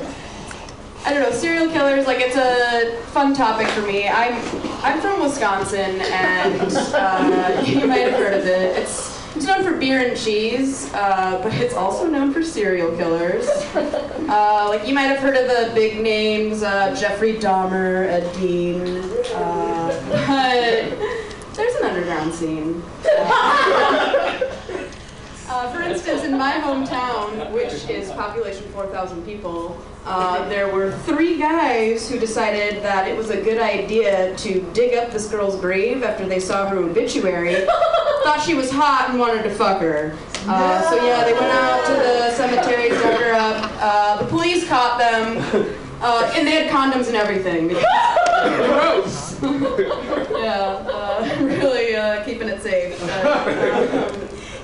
I 1.06 1.14
don't 1.14 1.24
know, 1.24 1.32
serial 1.32 1.70
killers, 1.70 2.06
like 2.08 2.20
it's 2.20 2.36
a 2.36 3.02
fun 3.12 3.34
topic 3.34 3.68
for 3.70 3.82
me. 3.82 4.08
I'm 4.08 4.36
I'm 4.84 5.00
from 5.02 5.22
Wisconsin 5.22 6.02
and 6.02 6.62
uh, 6.94 7.64
you 7.66 7.88
might 7.88 8.00
have 8.00 8.14
heard 8.14 8.34
of 8.34 8.46
it. 8.46 8.78
It's 8.78 9.18
it's 9.36 9.46
known 9.46 9.64
for 9.64 9.74
beer 9.78 10.06
and 10.06 10.18
cheese, 10.18 10.92
uh, 10.94 11.40
but 11.42 11.54
it's 11.54 11.74
also 11.74 12.08
known 12.08 12.34
for 12.34 12.44
serial 12.44 12.96
killers. 12.98 13.48
Uh, 14.30 14.66
like 14.70 14.88
you 14.88 14.94
might 14.94 15.04
have 15.04 15.20
heard 15.20 15.36
of 15.38 15.48
the 15.48 15.72
big 15.74 16.02
names, 16.02 16.62
uh, 16.62 16.96
Jeffrey 16.96 17.36
Dahmer, 17.36 18.06
Ed 18.08 18.32
Gein, 18.36 19.02
uh, 19.36 19.88
but 20.28 21.56
there's 21.56 21.76
an 21.76 21.84
underground 21.86 22.34
scene. 22.34 22.84
Uh, 25.60 25.70
for 25.74 25.82
instance, 25.82 26.24
in 26.24 26.38
my 26.38 26.54
hometown, 26.54 27.52
which 27.52 27.74
is 27.90 28.10
population 28.12 28.64
4,000 28.72 29.26
people, 29.26 29.78
uh, 30.06 30.48
there 30.48 30.74
were 30.74 30.94
three 31.00 31.38
guys 31.38 32.10
who 32.10 32.18
decided 32.18 32.82
that 32.82 33.10
it 33.10 33.18
was 33.18 33.30
a 33.30 33.42
good 33.42 33.60
idea 33.60 34.34
to 34.38 34.62
dig 34.72 34.96
up 34.96 35.12
this 35.12 35.28
girl's 35.30 35.60
grave 35.60 36.02
after 36.02 36.26
they 36.26 36.40
saw 36.40 36.70
her 36.70 36.78
obituary, 36.78 37.56
thought 38.24 38.42
she 38.42 38.54
was 38.54 38.72
hot 38.72 39.10
and 39.10 39.20
wanted 39.20 39.44
to 39.44 39.50
fuck 39.50 39.82
her. 39.82 40.18
Uh, 40.48 40.90
so 40.90 40.96
yeah, 41.06 41.26
they 41.26 41.34
went 41.34 41.44
out 41.48 41.86
to 41.88 41.92
the 41.92 42.32
cemetery, 42.36 42.88
dug 42.88 43.20
her 43.20 43.34
up. 43.34 43.70
Uh, 43.82 44.18
the 44.24 44.28
police 44.28 44.66
caught 44.66 44.98
them, 44.98 45.68
uh, 46.02 46.32
and 46.36 46.48
they 46.48 46.52
had 46.52 46.72
condoms 46.72 47.08
and 47.08 47.18
everything. 47.18 47.68
Gross. 47.68 49.42
yeah, 49.42 50.86
uh, 50.88 51.38
really 51.42 51.98
uh, 51.98 52.24
keeping 52.24 52.48
it 52.48 52.62
safe. 52.62 52.98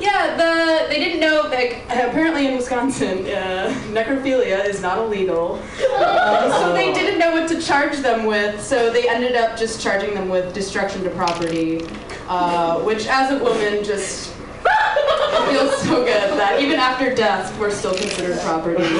Yeah, 0.06 0.36
the 0.38 0.88
they 0.88 1.00
didn't 1.00 1.20
know. 1.20 1.50
Like 1.50 1.84
apparently 1.90 2.48
in 2.48 2.56
Wisconsin, 2.56 3.26
uh, 3.26 3.74
necrophilia 3.92 4.66
is 4.66 4.82
not 4.82 4.98
illegal, 5.00 5.62
uh, 5.98 6.60
so 6.60 6.74
they 6.74 6.94
didn't 7.00 7.20
know 7.20 7.32
what 7.32 7.48
to 7.50 7.62
charge 7.62 7.98
them 7.98 8.26
with. 8.26 8.62
So 8.62 8.92
they 8.92 9.10
ended 9.10 9.36
up 9.36 9.58
just 9.58 9.82
charging 9.82 10.14
them 10.14 10.30
with 10.30 10.54
destruction 10.54 11.04
to 11.04 11.10
property, 11.12 11.86
uh, 12.28 12.80
which, 12.82 13.08
as 13.08 13.32
a 13.32 13.44
woman, 13.44 13.84
just 13.84 14.32
feels 15.50 15.78
so 15.82 16.04
good 16.04 16.38
that 16.40 16.60
even 16.62 16.80
after 16.80 17.14
death, 17.14 17.58
we're 17.60 17.72
still 17.72 17.96
considered 17.96 18.40
property. 18.42 18.84
so, 18.84 19.00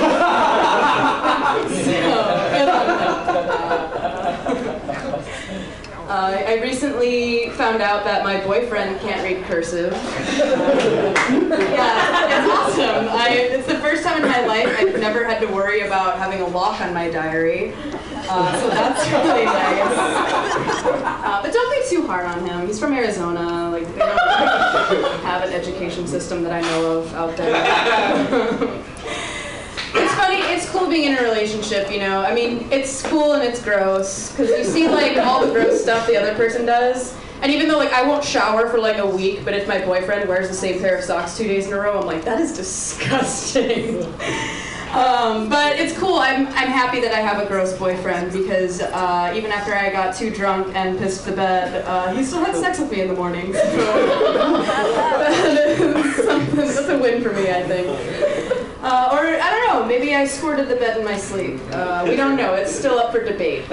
good 2.52 2.70
on 2.70 2.88
them. 2.88 4.15
Uh, 6.08 6.44
I 6.46 6.62
recently 6.62 7.50
found 7.52 7.82
out 7.82 8.04
that 8.04 8.24
my 8.24 8.40
boyfriend 8.46 9.00
can't 9.02 9.24
read 9.24 9.44
cursive. 9.46 9.92
yeah, 10.38 11.18
it's 12.30 12.52
awesome. 12.54 13.08
I, 13.10 13.30
it's 13.32 13.66
the 13.66 13.80
first 13.80 14.04
time 14.04 14.22
in 14.22 14.30
my 14.30 14.46
life 14.46 14.68
I've 14.78 15.00
never 15.00 15.24
had 15.24 15.40
to 15.40 15.48
worry 15.48 15.82
about 15.82 16.20
having 16.20 16.42
a 16.42 16.48
lock 16.48 16.80
on 16.80 16.94
my 16.94 17.10
diary. 17.10 17.74
Uh, 18.30 18.60
so 18.60 18.70
that's 18.70 19.04
really 19.10 19.46
nice. 19.46 19.98
Uh, 21.26 21.40
but 21.42 21.52
don't 21.52 21.72
be 21.72 21.90
too 21.90 22.06
hard 22.06 22.28
on 22.28 22.48
him. 22.48 22.68
He's 22.68 22.80
from 22.80 22.94
Arizona. 22.94 23.72
Like 23.72 23.88
they 23.94 24.00
don't 24.00 25.22
have 25.24 25.42
an 25.42 25.54
education 25.54 26.06
system 26.06 26.44
that 26.44 26.54
I 26.54 26.62
know 26.62 27.00
of 27.00 27.12
out 27.16 27.36
there. 27.36 28.84
It's 29.98 30.14
funny, 30.16 30.38
it's 30.38 30.70
cool 30.70 30.90
being 30.90 31.12
in 31.12 31.18
a 31.18 31.24
relationship, 31.24 31.90
you 31.90 32.00
know. 32.00 32.22
I 32.22 32.34
mean, 32.34 32.68
it's 32.70 33.02
cool 33.04 33.34
and 33.34 33.44
it's 33.44 33.64
gross 33.64 34.32
because 34.32 34.50
you 34.50 34.66
see 34.66 34.90
like 34.90 35.16
all 35.18 35.46
the 35.46 35.54
gross 35.54 35.82
stuff 35.82 36.06
the 36.06 36.18
other 36.18 36.36
person 36.36 36.66
does. 36.66 37.16
And 37.42 37.52
even 37.52 37.68
though 37.68 37.78
like 37.78 37.94
I 37.94 38.04
won't 38.04 38.24
shower 38.24 38.68
for 38.70 38.78
like 38.78 38.98
a 38.98 39.06
week, 39.06 39.46
but 39.46 39.54
if 39.54 39.68
my 39.68 39.84
boyfriend 39.86 40.28
wears 40.28 40.50
the 40.50 40.54
same 40.54 40.80
pair 40.80 40.98
of 40.98 41.04
socks 41.04 41.38
two 41.38 41.48
days 41.48 41.68
in 41.68 41.74
a 41.74 41.80
row, 41.80 42.00
I'm 42.00 42.06
like, 42.06 42.26
that 42.26 42.42
is 42.42 42.54
disgusting. 42.54 44.04
um, 44.92 45.48
but 45.48 45.78
it's 45.78 45.98
cool. 45.98 46.16
I'm 46.16 46.48
I'm 46.48 46.68
happy 46.68 47.00
that 47.02 47.14
I 47.14 47.22
have 47.22 47.42
a 47.42 47.48
gross 47.48 47.78
boyfriend 47.78 48.34
because 48.34 48.82
uh, 48.82 49.32
even 49.36 49.52
after 49.52 49.76
I 49.76 49.92
got 49.92 50.16
too 50.16 50.30
drunk 50.30 50.76
and 50.76 50.98
pissed 50.98 51.26
the 51.26 51.34
bed, 51.34 51.86
uh, 51.86 52.14
he 52.14 52.24
still 52.24 52.44
had 52.44 52.56
sex 52.56 52.80
with 52.80 52.92
me 52.92 53.02
in 53.02 53.08
the 53.08 53.16
morning. 53.16 53.54
So 53.54 53.60
that's 56.56 56.90
a 56.90 57.00
win 57.00 57.24
for 57.24 57.32
me, 57.32 57.52
I 57.52 57.64
think. 57.64 58.65
Uh, 58.82 59.10
or 59.12 59.42
I 59.42 59.50
don't 59.50 59.68
know, 59.68 59.86
maybe 59.86 60.16
I 60.16 60.26
squirted 60.26 60.68
the 60.68 60.76
bed 60.76 60.98
in 60.98 61.06
my 61.06 61.18
sleep. 61.18 61.60
Uh, 61.72 62.06
we 62.08 62.16
don't 62.16 62.36
know. 62.36 62.54
It's 62.54 62.74
still 62.74 63.00
up 63.00 63.12
for 63.12 63.24
debate. 63.24 63.64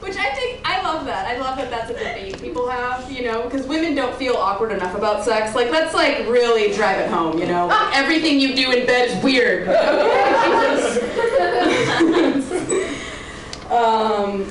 Which 0.00 0.16
I 0.16 0.30
think 0.34 0.60
I 0.64 0.82
love 0.82 1.06
that. 1.06 1.26
I 1.26 1.38
love 1.38 1.56
that 1.56 1.70
that's 1.70 1.90
a 1.90 1.94
debate 1.94 2.40
people 2.40 2.68
have, 2.68 3.10
you 3.10 3.24
know, 3.24 3.42
because 3.44 3.66
women 3.66 3.94
don't 3.94 4.14
feel 4.16 4.34
awkward 4.34 4.72
enough 4.72 4.94
about 4.94 5.24
sex. 5.24 5.54
Like 5.54 5.70
let's 5.70 5.94
like 5.94 6.26
really 6.28 6.72
drive 6.74 7.00
it 7.00 7.08
home, 7.08 7.38
you 7.38 7.46
know. 7.46 7.68
Like, 7.68 7.96
everything 7.96 8.38
you 8.38 8.54
do 8.54 8.70
in 8.72 8.86
bed 8.86 9.08
is 9.08 9.22
weird. 9.22 9.68
um, 13.70 14.44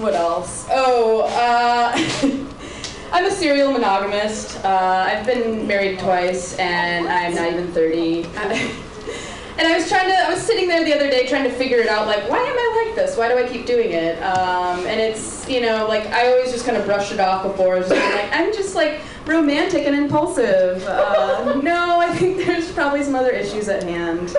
what 0.00 0.14
else? 0.14 0.66
Oh, 0.70 1.26
uh. 1.32 2.44
I'm 3.12 3.24
a 3.24 3.30
serial 3.30 3.70
monogamist. 3.70 4.64
Uh, 4.64 5.06
I've 5.08 5.24
been 5.26 5.66
married 5.66 5.98
twice, 5.98 6.56
and 6.58 7.08
I'm 7.08 7.34
not 7.34 7.52
even 7.52 7.70
30. 7.72 8.24
and 8.24 9.68
I 9.68 9.76
was 9.76 9.88
trying 9.88 10.08
to, 10.08 10.16
I 10.16 10.30
was 10.30 10.42
sitting 10.42 10.68
there 10.68 10.84
the 10.84 10.94
other 10.94 11.08
day 11.08 11.26
trying 11.26 11.44
to 11.44 11.50
figure 11.50 11.78
it 11.78 11.88
out, 11.88 12.06
like, 12.06 12.28
why 12.28 12.38
am 12.38 12.58
I 12.58 12.84
like 12.84 12.96
this? 12.96 13.16
Why 13.16 13.28
do 13.28 13.38
I 13.38 13.48
keep 13.48 13.64
doing 13.64 13.92
it? 13.92 14.20
Um, 14.22 14.80
and 14.86 15.00
it's, 15.00 15.48
you 15.48 15.60
know, 15.60 15.86
like, 15.86 16.06
I 16.06 16.32
always 16.32 16.50
just 16.50 16.66
kind 16.66 16.76
of 16.76 16.84
brushed 16.84 17.12
it 17.12 17.20
off 17.20 17.44
before. 17.44 17.76
I 17.76 17.78
was 17.78 17.90
like, 17.90 18.30
I'm 18.32 18.52
just, 18.52 18.74
like, 18.74 19.00
romantic 19.26 19.84
and 19.86 19.94
impulsive. 19.94 20.84
Uh, 20.86 21.60
no, 21.62 22.00
I 22.00 22.14
think 22.14 22.38
there's 22.38 22.70
probably 22.72 23.02
some 23.02 23.14
other 23.14 23.30
issues 23.30 23.68
at 23.68 23.82
hand. 23.82 24.34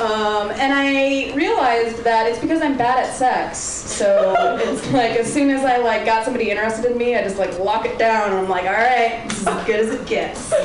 Um, 0.00 0.50
and 0.52 0.72
I 0.72 1.32
realized 1.34 2.02
that 2.04 2.26
it's 2.26 2.38
because 2.38 2.62
I'm 2.62 2.76
bad 2.76 3.04
at 3.04 3.14
sex. 3.14 3.58
So 3.58 4.34
it's 4.58 4.90
like 4.92 5.12
as 5.12 5.32
soon 5.32 5.50
as 5.50 5.64
I 5.64 5.76
like 5.78 6.04
got 6.04 6.24
somebody 6.24 6.50
interested 6.50 6.90
in 6.90 6.98
me, 6.98 7.14
I 7.14 7.22
just 7.22 7.38
like 7.38 7.58
lock 7.58 7.84
it 7.84 7.98
down 7.98 8.30
and 8.30 8.40
I'm 8.40 8.48
like, 8.48 8.64
all 8.64 8.72
right, 8.72 9.24
this 9.28 9.40
is 9.40 9.46
as 9.46 9.66
good 9.66 9.80
as 9.80 9.90
it 9.90 10.06
gets. 10.06 10.52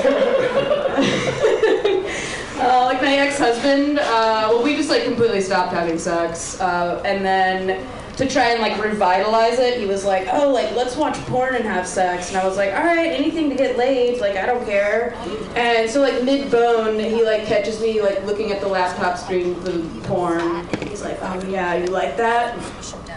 uh, 2.58 2.86
like 2.86 3.02
my 3.02 3.16
ex-husband, 3.18 4.00
uh, 4.00 4.48
well, 4.50 4.64
we 4.64 4.76
just 4.76 4.90
like 4.90 5.04
completely 5.04 5.42
stopped 5.42 5.74
having 5.74 6.00
sex, 6.00 6.60
uh, 6.60 7.02
and 7.06 7.24
then 7.24 7.86
to 8.18 8.28
try 8.28 8.50
and 8.50 8.62
like 8.62 8.84
revitalize 8.84 9.60
it, 9.60 9.80
he 9.80 9.86
was 9.86 10.04
like, 10.04 10.28
oh, 10.32 10.52
like 10.52 10.76
let's 10.76 10.96
watch 10.96 11.16
porn 11.28 11.54
and 11.56 11.64
have 11.64 11.88
sex, 11.88 12.30
and 12.30 12.38
I 12.38 12.48
was 12.48 12.58
like, 12.58 12.74
all 12.74 12.84
right, 12.84 13.12
anything 13.12 13.48
to 13.50 13.56
get 13.56 13.78
laid, 13.78 14.20
like 14.20 14.36
I 14.36 14.48
don't 14.48 14.66
care. 14.66 15.14
And 15.56 15.90
so 15.90 16.02
like 16.02 16.24
mid 16.24 16.52
bone, 16.52 17.00
he 17.00 17.24
like 17.24 17.46
catches 17.46 17.80
me 17.80 18.02
like 18.02 18.24
looking 18.26 18.52
at 18.52 18.60
the 18.60 18.68
laptop 18.68 19.18
screen 19.18 19.54
the 19.64 19.80
porn. 20.08 20.68
He's 20.88 21.04
like, 21.04 21.20
oh 21.22 21.42
yeah, 21.48 21.76
you 21.76 21.86
like 21.88 22.18
that? 22.18 22.58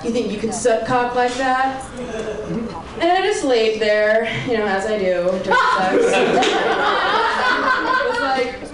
You 0.04 0.10
think 0.10 0.30
you 0.30 0.38
can 0.38 0.52
suck 0.52 0.86
cock 0.86 1.14
like 1.14 1.32
that? 1.34 1.82
And 3.00 3.10
I 3.10 3.22
just 3.22 3.44
laid 3.44 3.80
there, 3.80 4.28
you 4.46 4.58
know, 4.58 4.66
as 4.66 4.84
I 4.84 4.98
do, 4.98 5.04
during 5.04 5.42
sex. 5.78 6.04
Was 8.10 8.20
like, 8.20 8.69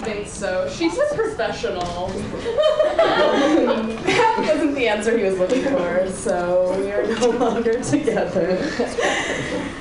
don't 0.00 0.14
think 0.14 0.28
so. 0.28 0.68
She's 0.68 0.96
a 0.98 1.14
professional. 1.14 2.08
that 2.96 4.34
wasn't 4.38 4.74
the 4.74 4.88
answer 4.88 5.16
he 5.16 5.24
was 5.24 5.38
looking 5.38 5.62
for, 5.64 6.08
so 6.10 6.76
we 6.78 6.90
are 6.90 7.06
no 7.06 7.30
longer 7.30 7.82
together. 7.82 8.58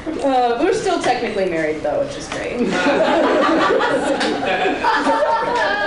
Uh, 0.07 0.57
we're 0.61 0.73
still 0.73 1.01
technically 1.01 1.49
married, 1.49 1.81
though, 1.81 2.03
which 2.03 2.17
is 2.17 2.27
great. 2.29 2.59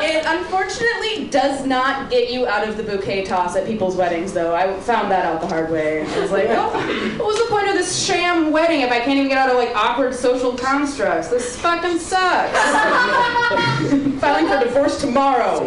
it 0.05 0.25
unfortunately 0.27 1.29
does 1.29 1.67
not 1.67 2.11
get 2.11 2.31
you 2.31 2.47
out 2.47 2.67
of 2.67 2.77
the 2.77 2.83
bouquet 2.83 3.25
toss 3.25 3.57
at 3.57 3.67
people's 3.67 3.97
weddings, 3.97 4.33
though. 4.33 4.55
I 4.55 4.79
found 4.81 5.11
that 5.11 5.25
out 5.25 5.41
the 5.41 5.47
hard 5.47 5.71
way. 5.71 6.03
I 6.07 6.21
was 6.21 6.31
like, 6.31 6.47
oh, 6.49 6.71
what 7.19 7.27
was 7.27 7.39
the 7.39 7.47
point 7.51 7.69
of 7.69 7.72
this 7.83 8.07
sham 8.07 8.53
wedding 8.53 8.83
if 8.83 8.93
I 8.93 9.01
can't 9.01 9.19
even 9.19 9.29
get 9.29 9.39
out 9.39 9.51
of 9.51 9.57
like 9.57 9.75
awkward 9.75 10.15
social 10.15 10.57
constructs? 10.57 11.29
This 11.29 11.59
fucking 11.61 11.99
sucks. 11.99 12.57
Filing 14.21 14.47
for 14.47 14.61
divorce 14.65 15.01
tomorrow. 15.01 15.59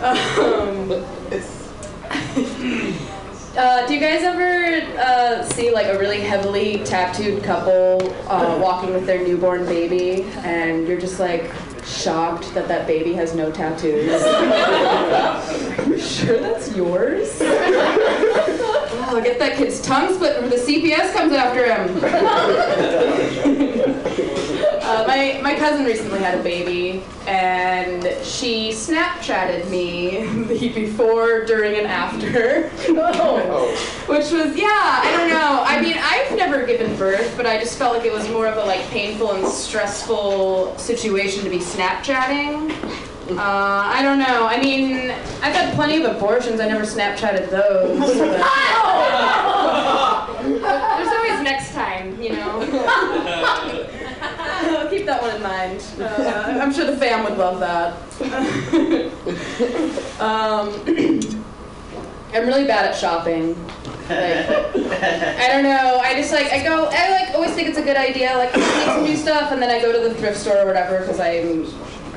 Um, 0.00 0.90
uh, 3.58 3.86
do 3.86 3.94
you 3.94 4.00
guys 4.00 4.22
ever 4.22 4.80
uh, 4.98 5.44
see 5.44 5.70
like 5.70 5.88
a 5.88 5.98
really 5.98 6.20
heavily 6.20 6.82
tattooed 6.84 7.42
couple 7.42 8.10
uh, 8.26 8.58
walking 8.58 8.94
with 8.94 9.04
their 9.04 9.22
newborn 9.22 9.66
baby, 9.66 10.22
and 10.38 10.88
you're 10.88 11.00
just 11.00 11.20
like 11.20 11.50
shocked 11.84 12.54
that 12.54 12.68
that 12.68 12.86
baby 12.86 13.12
has 13.12 13.34
no 13.34 13.52
tattoos? 13.52 14.22
Are 14.22 15.84
you 15.86 15.98
sure 15.98 16.40
that's 16.40 16.74
yours? 16.74 17.38
Oh, 19.14 19.20
get 19.20 19.38
that 19.40 19.58
kid's 19.58 19.78
tongue 19.82 20.14
split 20.14 20.40
before 20.40 20.48
the 20.48 20.56
CPS 20.56 21.12
comes 21.12 21.34
after 21.34 21.70
him. 21.70 22.00
Uh, 24.82 25.04
my, 25.06 25.40
my 25.42 25.54
cousin 25.54 25.86
recently 25.86 26.18
had 26.18 26.38
a 26.38 26.42
baby, 26.42 27.02
and 27.26 28.02
she 28.26 28.70
Snapchatted 28.70 29.70
me 29.70 30.26
the 30.48 30.68
before, 30.70 31.46
during, 31.46 31.78
and 31.78 31.86
after. 31.86 32.68
Which 34.08 34.32
was, 34.32 34.56
yeah, 34.56 35.00
I 35.02 35.14
don't 35.16 35.30
know. 35.30 35.62
I 35.64 35.80
mean, 35.80 35.96
I've 35.98 36.36
never 36.36 36.66
given 36.66 36.94
birth, 36.96 37.32
but 37.36 37.46
I 37.46 37.58
just 37.58 37.78
felt 37.78 37.96
like 37.96 38.04
it 38.04 38.12
was 38.12 38.28
more 38.30 38.48
of 38.48 38.56
a 38.58 38.64
like 38.64 38.82
painful 38.88 39.32
and 39.32 39.46
stressful 39.46 40.76
situation 40.76 41.44
to 41.44 41.48
be 41.48 41.58
Snapchatting. 41.58 42.76
Uh, 43.38 43.82
I 43.94 44.02
don't 44.02 44.18
know. 44.18 44.46
I 44.46 44.60
mean, 44.60 45.10
I've 45.42 45.54
had 45.54 45.74
plenty 45.74 46.02
of 46.02 46.16
abortions. 46.16 46.60
I 46.60 46.68
never 46.68 46.84
Snapchatted 46.84 47.50
those. 47.50 47.98
but- 48.18 48.42
There's 50.42 51.08
always 51.08 51.40
next 51.42 51.72
time, 51.72 52.20
you 52.20 52.30
know. 52.32 52.60
I'll 54.20 54.88
keep 54.90 55.06
that 55.06 55.22
one 55.22 55.36
in 55.36 55.42
mind. 55.42 55.84
Uh, 56.00 56.58
I'm 56.60 56.72
sure 56.72 56.84
the 56.86 56.96
fam 56.96 57.24
would 57.24 57.38
love 57.38 57.60
that. 57.60 57.92
um, 60.20 60.68
I'm 62.34 62.46
really 62.46 62.64
bad 62.66 62.86
at 62.86 62.96
shopping. 62.96 63.54
Like, 64.08 64.48
I 64.48 65.48
don't 65.52 65.62
know. 65.62 66.00
I 66.02 66.14
just 66.14 66.32
like 66.32 66.50
I 66.52 66.62
go. 66.62 66.86
I 66.90 67.10
like 67.20 67.34
always 67.34 67.52
think 67.52 67.68
it's 67.68 67.78
a 67.78 67.82
good 67.82 67.96
idea. 67.96 68.34
Like 68.36 68.50
I 68.54 68.58
need 68.58 68.84
some 68.86 69.04
new 69.04 69.16
stuff, 69.16 69.52
and 69.52 69.62
then 69.62 69.70
I 69.70 69.80
go 69.80 69.92
to 69.92 70.08
the 70.08 70.14
thrift 70.14 70.38
store 70.38 70.58
or 70.58 70.66
whatever 70.66 71.00
because 71.00 71.20
I'm 71.20 71.66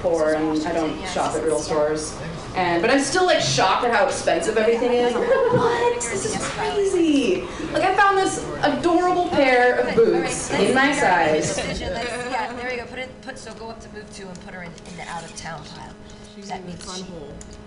poor 0.05 0.33
and 0.33 0.65
I 0.67 0.71
don't 0.71 0.95
shop 1.07 1.35
at 1.35 1.43
real 1.43 1.59
stores. 1.59 2.15
And 2.55 2.81
but 2.81 2.91
I'm 2.91 2.99
still 2.99 3.25
like 3.25 3.41
shocked 3.41 3.83
at 3.85 3.93
how 3.93 4.05
expensive 4.05 4.55
everything 4.57 4.93
is. 4.93 5.13
I'm 5.15 5.21
like, 5.21 5.53
what? 5.53 5.95
This 5.95 6.25
is 6.25 6.37
crazy. 6.49 7.41
Like 7.73 7.83
I 7.83 7.95
found 7.95 8.17
this 8.17 8.45
adorable 8.61 9.27
pair 9.29 9.79
of 9.79 9.95
boots 9.95 10.51
in 10.51 10.73
my 10.75 10.91
size. 10.93 11.55
Decision, 11.55 11.91
Yeah, 11.91 12.53
there 12.53 12.71
you 12.71 12.77
go. 12.77 12.85
Put 12.85 12.99
it. 12.99 13.21
Put 13.21 13.37
so 13.37 13.53
go 13.55 13.69
up 13.69 13.79
to 13.81 13.89
move 13.89 14.09
to 14.13 14.27
and 14.27 14.41
put 14.41 14.53
her 14.53 14.63
in, 14.63 14.71
in 14.71 14.97
the 14.97 15.03
out 15.09 15.23
of 15.23 15.35
town 15.35 15.63
pile. 15.75 15.93
that 16.43 16.65
means 16.65 16.95
she, 16.95 17.05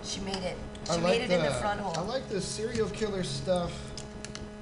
she 0.05 0.21
made 0.21 0.37
it. 0.37 0.57
She 0.87 0.93
I 0.93 0.97
made 0.99 1.23
it 1.23 1.29
the, 1.29 1.37
in 1.37 1.43
the 1.43 1.51
front 1.53 1.81
hole. 1.81 1.95
I 1.97 2.01
like 2.09 2.29
the 2.29 2.41
serial 2.41 2.89
killer 2.91 3.25
stuff 3.25 3.73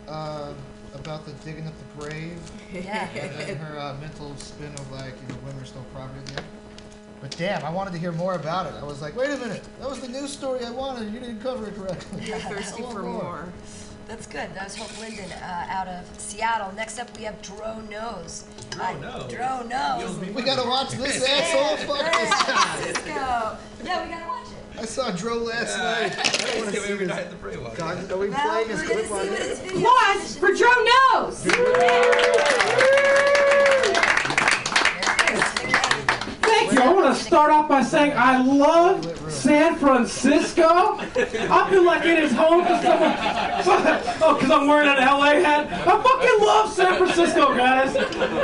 uh, 0.08 0.52
about 0.94 1.26
the 1.26 1.32
digging 1.44 1.66
up 1.66 1.74
the 1.78 2.04
grave 2.04 2.40
Yeah. 2.72 3.08
and 3.14 3.32
then 3.38 3.56
her 3.58 3.78
uh, 3.78 3.94
mental 4.00 4.34
spin 4.36 4.72
of 4.72 4.90
like, 4.90 5.14
you 5.22 5.28
know, 5.34 5.40
women 5.44 5.62
are 5.62 5.66
still 5.66 5.84
property 5.92 6.34
there. 6.34 6.44
But 7.28 7.36
damn, 7.38 7.64
I 7.64 7.70
wanted 7.70 7.92
to 7.92 7.98
hear 7.98 8.12
more 8.12 8.34
about 8.34 8.66
it. 8.66 8.74
I 8.80 8.84
was 8.84 9.02
like, 9.02 9.16
wait 9.16 9.30
a 9.30 9.36
minute, 9.36 9.64
that 9.80 9.90
was 9.90 9.98
the 10.00 10.06
news 10.06 10.30
story 10.30 10.64
I 10.64 10.70
wanted. 10.70 11.12
You 11.12 11.18
didn't 11.18 11.40
cover 11.40 11.66
it 11.66 11.74
correctly. 11.74 12.24
You're 12.24 12.38
thirsty 12.52 12.82
for 12.84 13.02
more. 13.02 13.48
That's 14.06 14.28
good. 14.28 14.54
That 14.54 14.62
was 14.62 14.76
Hope 14.76 14.96
Linden 15.00 15.32
uh, 15.32 15.66
out 15.68 15.88
of 15.88 16.04
Seattle. 16.20 16.70
Next 16.76 17.00
up, 17.00 17.08
we 17.18 17.24
have 17.24 17.42
Dro 17.42 17.80
Knows. 17.90 18.44
Dro 18.70 18.84
Uh, 18.84 18.92
Knows? 19.00 19.32
Dro 19.32 19.62
Knows. 19.66 20.18
We 20.36 20.42
gotta 20.42 20.68
watch 20.68 20.90
this 20.92 21.28
asshole. 21.28 21.78
Fuck 21.96 22.12
this 22.12 22.30
guy. 22.44 22.84
Let's 22.84 23.00
go. 23.00 23.56
Yeah, 23.84 24.04
we 24.04 24.10
gotta 24.12 24.28
watch 24.28 24.46
it. 24.46 24.80
I 24.80 24.84
saw 24.84 25.10
Dro 25.10 25.38
last 25.38 25.76
night. 25.76 26.16
I 26.18 26.52
don't 26.52 26.58
want 26.62 26.74
to 26.76 26.80
see 26.80 26.92
every 26.92 27.06
this. 27.06 27.16
night 27.16 27.24
at 27.26 27.30
the 27.30 27.36
brainwash. 27.44 27.74
God, 27.76 28.08
are 28.12 28.16
we 28.18 28.28
Well, 28.28 28.38
playing 28.48 28.68
we're 28.68 28.76
his 28.76 28.82
clip 28.88 29.04
on 29.10 29.10
what 29.10 29.26
here? 29.30 29.48
his 29.48 29.58
video 29.58 29.80
Plus, 29.80 30.36
for 30.38 30.54
Joe 30.54 30.84
knows. 31.12 32.46
Thank 36.42 36.72
you. 36.72 36.75
I 36.86 36.92
want 36.92 37.16
to 37.16 37.20
start 37.20 37.50
off 37.50 37.68
by 37.68 37.82
saying 37.82 38.12
I 38.16 38.40
love 38.40 39.04
San 39.28 39.74
Francisco. 39.74 40.62
I 40.64 41.66
feel 41.68 41.84
like 41.84 42.04
it 42.04 42.22
is 42.22 42.30
home 42.30 42.64
to 42.64 42.80
someone. 42.80 44.22
Oh, 44.22 44.34
because 44.34 44.52
I'm 44.52 44.68
wearing 44.68 44.88
an 44.88 44.98
LA 44.98 45.32
hat. 45.32 45.66
I 45.66 46.00
fucking 46.00 46.46
love 46.46 46.72
San 46.72 46.96
Francisco, 46.96 47.56
guys. 47.56 47.92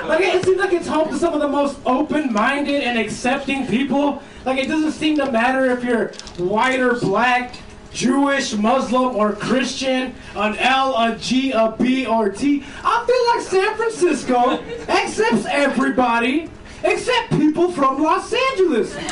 Like 0.08 0.24
it 0.24 0.44
seems 0.44 0.58
like 0.58 0.72
it's 0.72 0.88
home 0.88 1.08
to 1.10 1.18
some 1.18 1.34
of 1.34 1.40
the 1.40 1.46
most 1.46 1.78
open-minded 1.86 2.82
and 2.82 2.98
accepting 2.98 3.64
people. 3.68 4.20
Like 4.44 4.58
it 4.58 4.66
doesn't 4.66 4.92
seem 4.92 5.18
to 5.18 5.30
matter 5.30 5.66
if 5.66 5.84
you're 5.84 6.08
white 6.38 6.80
or 6.80 6.98
black. 6.98 7.54
Jewish, 7.92 8.54
Muslim, 8.54 9.14
or 9.14 9.34
Christian, 9.34 10.14
an 10.34 10.56
L, 10.56 10.96
a 10.96 11.14
G, 11.14 11.52
a 11.52 11.76
B, 11.78 12.06
or 12.06 12.30
T. 12.30 12.64
I 12.82 13.04
feel 13.06 13.58
like 13.60 13.66
San 13.66 13.76
Francisco 13.76 14.62
accepts 14.88 15.44
everybody 15.44 16.48
except 16.84 17.30
people 17.30 17.70
from 17.72 18.02
Los 18.02 18.32
Angeles. 18.32 18.94
and 18.96 19.06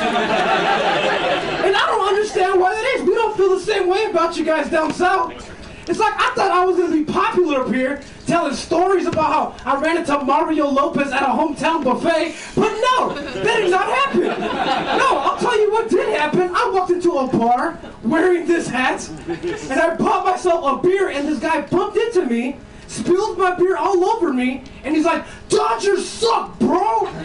I 1.75 1.85
don't 1.87 2.07
understand 2.07 2.59
why 2.59 2.73
that 2.73 2.85
is. 2.95 3.03
We 3.03 3.13
don't 3.13 3.35
feel 3.37 3.49
the 3.49 3.59
same 3.59 3.87
way 3.87 4.05
about 4.05 4.37
you 4.37 4.45
guys 4.45 4.69
down 4.69 4.93
south. 4.93 5.49
It's 5.87 5.99
like 5.99 6.13
I 6.15 6.33
thought 6.35 6.51
I 6.51 6.63
was 6.63 6.77
gonna 6.77 6.95
be 6.95 7.03
popular 7.03 7.61
up 7.61 7.73
here, 7.73 8.01
telling 8.27 8.53
stories 8.53 9.07
about 9.07 9.55
how 9.63 9.71
I 9.71 9.81
ran 9.81 9.97
into 9.97 10.17
Mario 10.23 10.67
Lopez 10.69 11.11
at 11.11 11.21
a 11.21 11.25
hometown 11.25 11.83
buffet, 11.83 12.35
but 12.55 12.71
no, 12.71 13.13
that 13.13 13.43
did 13.43 13.71
not 13.71 13.87
happen. 13.87 14.21
No, 14.21 15.17
I'll 15.17 15.37
tell 15.37 15.59
you 15.59 15.71
what 15.71 15.89
did 15.89 16.17
happen. 16.17 16.51
I 16.55 16.71
walked 16.71 16.91
into 16.91 17.11
a 17.13 17.27
bar 17.27 17.79
wearing 18.03 18.45
this 18.45 18.67
hat, 18.67 19.09
and 19.27 19.73
I 19.73 19.95
bought 19.95 20.25
myself 20.25 20.79
a 20.79 20.81
beer, 20.81 21.09
and 21.09 21.27
this 21.27 21.39
guy 21.39 21.61
bumped 21.61 21.97
into 21.97 22.25
me, 22.25 22.57
spilled 22.91 23.37
my 23.37 23.55
beer 23.55 23.77
all 23.77 24.03
over 24.03 24.33
me, 24.33 24.63
and 24.83 24.95
he's 24.95 25.05
like, 25.05 25.23
Dodgers 25.49 26.07
suck, 26.07 26.57
bro! 26.59 27.09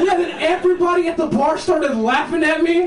Yeah, 0.00 0.16
then 0.16 0.30
everybody 0.40 1.08
at 1.08 1.16
the 1.16 1.26
bar 1.26 1.58
started 1.58 1.94
laughing 1.94 2.42
at 2.42 2.62
me. 2.62 2.86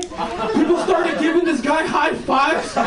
People 0.54 0.78
started 0.78 1.18
giving 1.20 1.44
this 1.44 1.60
guy 1.60 1.86
high 1.86 2.14
fives. 2.14 2.74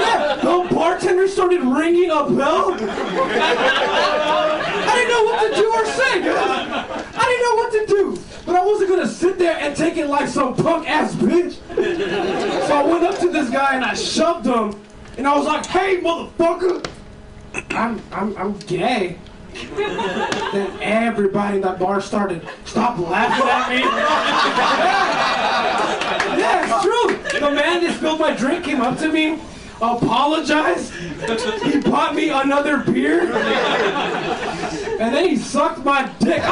Yeah, 0.00 0.36
the 0.36 0.68
bartender 0.74 1.28
started 1.28 1.60
ringing 1.62 2.10
a 2.10 2.28
bell. 2.30 2.74
I 4.82 4.92
didn't 4.94 5.10
know 5.10 5.24
what 5.24 5.40
to 5.48 5.54
do 5.60 5.72
or 5.72 5.86
say, 5.86 6.22
guys. 6.22 6.96
I 7.14 7.24
didn't 7.24 7.42
know 7.42 7.54
what 7.56 7.72
to 7.72 7.86
do. 7.86 8.18
But 8.46 8.56
I 8.56 8.64
wasn't 8.64 8.90
gonna 8.90 9.08
sit 9.08 9.38
there 9.38 9.58
and 9.58 9.76
take 9.76 9.96
it 9.96 10.08
like 10.08 10.28
some 10.28 10.54
punk 10.54 10.88
ass 10.88 11.14
bitch. 11.14 11.58
So 12.66 12.76
I 12.76 12.82
went 12.84 13.04
up 13.04 13.18
to 13.20 13.30
this 13.30 13.50
guy 13.50 13.74
and 13.76 13.84
I 13.84 13.94
shoved 13.94 14.46
him. 14.46 14.74
And 15.18 15.26
I 15.26 15.36
was 15.36 15.46
like, 15.46 15.66
hey, 15.66 16.00
motherfucker. 16.00 16.84
I'm, 17.70 18.00
I'm, 18.12 18.36
I'm 18.36 18.58
gay. 18.60 19.18
then 19.52 20.78
everybody 20.80 21.56
in 21.56 21.62
that 21.62 21.78
bar 21.78 22.00
started 22.00 22.46
stop 22.64 22.98
laughing 22.98 23.48
at 23.48 23.68
me. 23.68 23.80
yeah, 26.40 26.64
it's 26.64 26.82
true. 26.84 27.40
The 27.40 27.54
man 27.54 27.82
that 27.84 27.96
spilled 27.96 28.20
my 28.20 28.34
drink 28.34 28.64
came 28.64 28.80
up 28.80 28.98
to 28.98 29.10
me, 29.10 29.40
apologized. 29.76 30.92
He 30.94 31.80
bought 31.80 32.14
me 32.14 32.30
another 32.30 32.78
beer, 32.78 33.22
and 35.00 35.14
then 35.14 35.28
he 35.28 35.36
sucked 35.36 35.84
my 35.84 36.10
dick. 36.20 36.42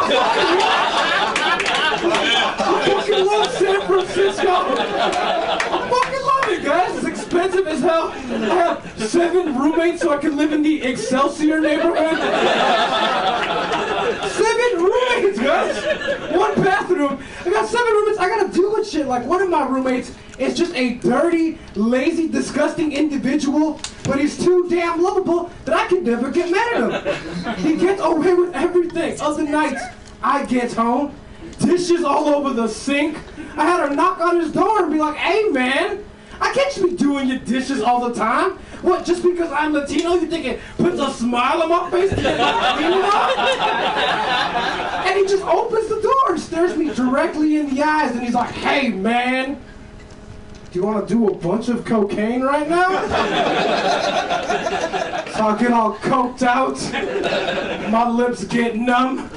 I 2.00 2.84
fucking 2.86 3.26
love 3.26 3.50
San 3.52 3.80
Francisco. 3.86 4.48
I 4.48 5.68
fucking 5.90 6.24
love 6.26 6.48
it, 6.48 6.64
guys. 6.64 7.04
It's 7.04 7.17
expensive 7.28 7.66
as 7.66 7.80
hell. 7.80 8.08
I 8.08 8.54
have 8.54 8.94
seven 8.98 9.58
roommates 9.58 10.00
so 10.00 10.10
I 10.10 10.16
can 10.16 10.36
live 10.36 10.52
in 10.52 10.62
the 10.62 10.82
Excelsior 10.82 11.60
neighborhood. 11.60 12.18
Seven 14.30 14.82
roommates, 14.82 15.38
guys. 15.38 16.32
One 16.34 16.54
bathroom. 16.62 17.22
I 17.44 17.50
got 17.50 17.68
seven 17.68 17.92
roommates. 17.92 18.18
I 18.18 18.28
gotta 18.28 18.52
deal 18.52 18.72
with 18.72 18.88
shit. 18.88 19.06
Like 19.06 19.26
one 19.26 19.42
of 19.42 19.50
my 19.50 19.66
roommates 19.66 20.14
is 20.38 20.56
just 20.56 20.74
a 20.74 20.94
dirty, 20.94 21.58
lazy, 21.74 22.28
disgusting 22.28 22.92
individual, 22.92 23.78
but 24.04 24.18
he's 24.18 24.42
too 24.42 24.66
damn 24.70 25.02
lovable 25.02 25.50
that 25.66 25.74
I 25.76 25.86
can 25.86 26.04
never 26.04 26.30
get 26.30 26.50
mad 26.50 26.82
at 26.82 27.04
him. 27.04 27.54
He 27.56 27.76
gets 27.76 28.00
away 28.00 28.32
with 28.34 28.54
everything. 28.54 29.20
Other 29.20 29.42
nights, 29.42 29.82
I 30.22 30.46
get 30.46 30.72
home 30.72 31.14
dishes 31.58 32.04
all 32.04 32.28
over 32.28 32.54
the 32.54 32.68
sink. 32.68 33.18
I 33.56 33.66
had 33.66 33.86
her 33.86 33.94
knock 33.94 34.20
on 34.20 34.40
his 34.40 34.52
door 34.52 34.84
and 34.84 34.92
be 34.92 34.98
like, 34.98 35.16
hey 35.16 35.48
man, 35.48 36.04
I 36.40 36.52
can't 36.52 36.72
just 36.72 36.82
be 36.82 36.96
doing 36.96 37.28
your 37.28 37.38
dishes 37.38 37.80
all 37.82 38.08
the 38.08 38.14
time. 38.14 38.58
What, 38.82 39.04
just 39.04 39.22
because 39.22 39.50
I'm 39.50 39.72
Latino, 39.72 40.14
you 40.14 40.26
think 40.26 40.44
it 40.44 40.60
puts 40.76 41.00
a 41.00 41.10
smile 41.10 41.62
on 41.62 41.68
my 41.68 41.90
face? 41.90 42.12
And 45.08 45.18
he 45.18 45.26
just 45.26 45.42
opens 45.44 45.88
the 45.88 46.00
door 46.00 46.32
and 46.32 46.40
stares 46.40 46.76
me 46.76 46.94
directly 46.94 47.56
in 47.56 47.74
the 47.74 47.82
eyes 47.82 48.12
and 48.12 48.22
he's 48.22 48.34
like, 48.34 48.50
hey 48.50 48.90
man, 48.90 49.60
do 50.70 50.78
you 50.78 50.84
want 50.84 51.08
to 51.08 51.14
do 51.14 51.28
a 51.28 51.34
bunch 51.34 51.68
of 51.68 51.84
cocaine 51.84 52.42
right 52.42 52.68
now? 52.68 52.88
so 55.34 55.46
I 55.46 55.56
get 55.58 55.72
all 55.72 55.94
coked 55.96 56.42
out, 56.42 56.78
my 57.90 58.08
lips 58.08 58.44
get 58.44 58.76
numb, 58.76 59.30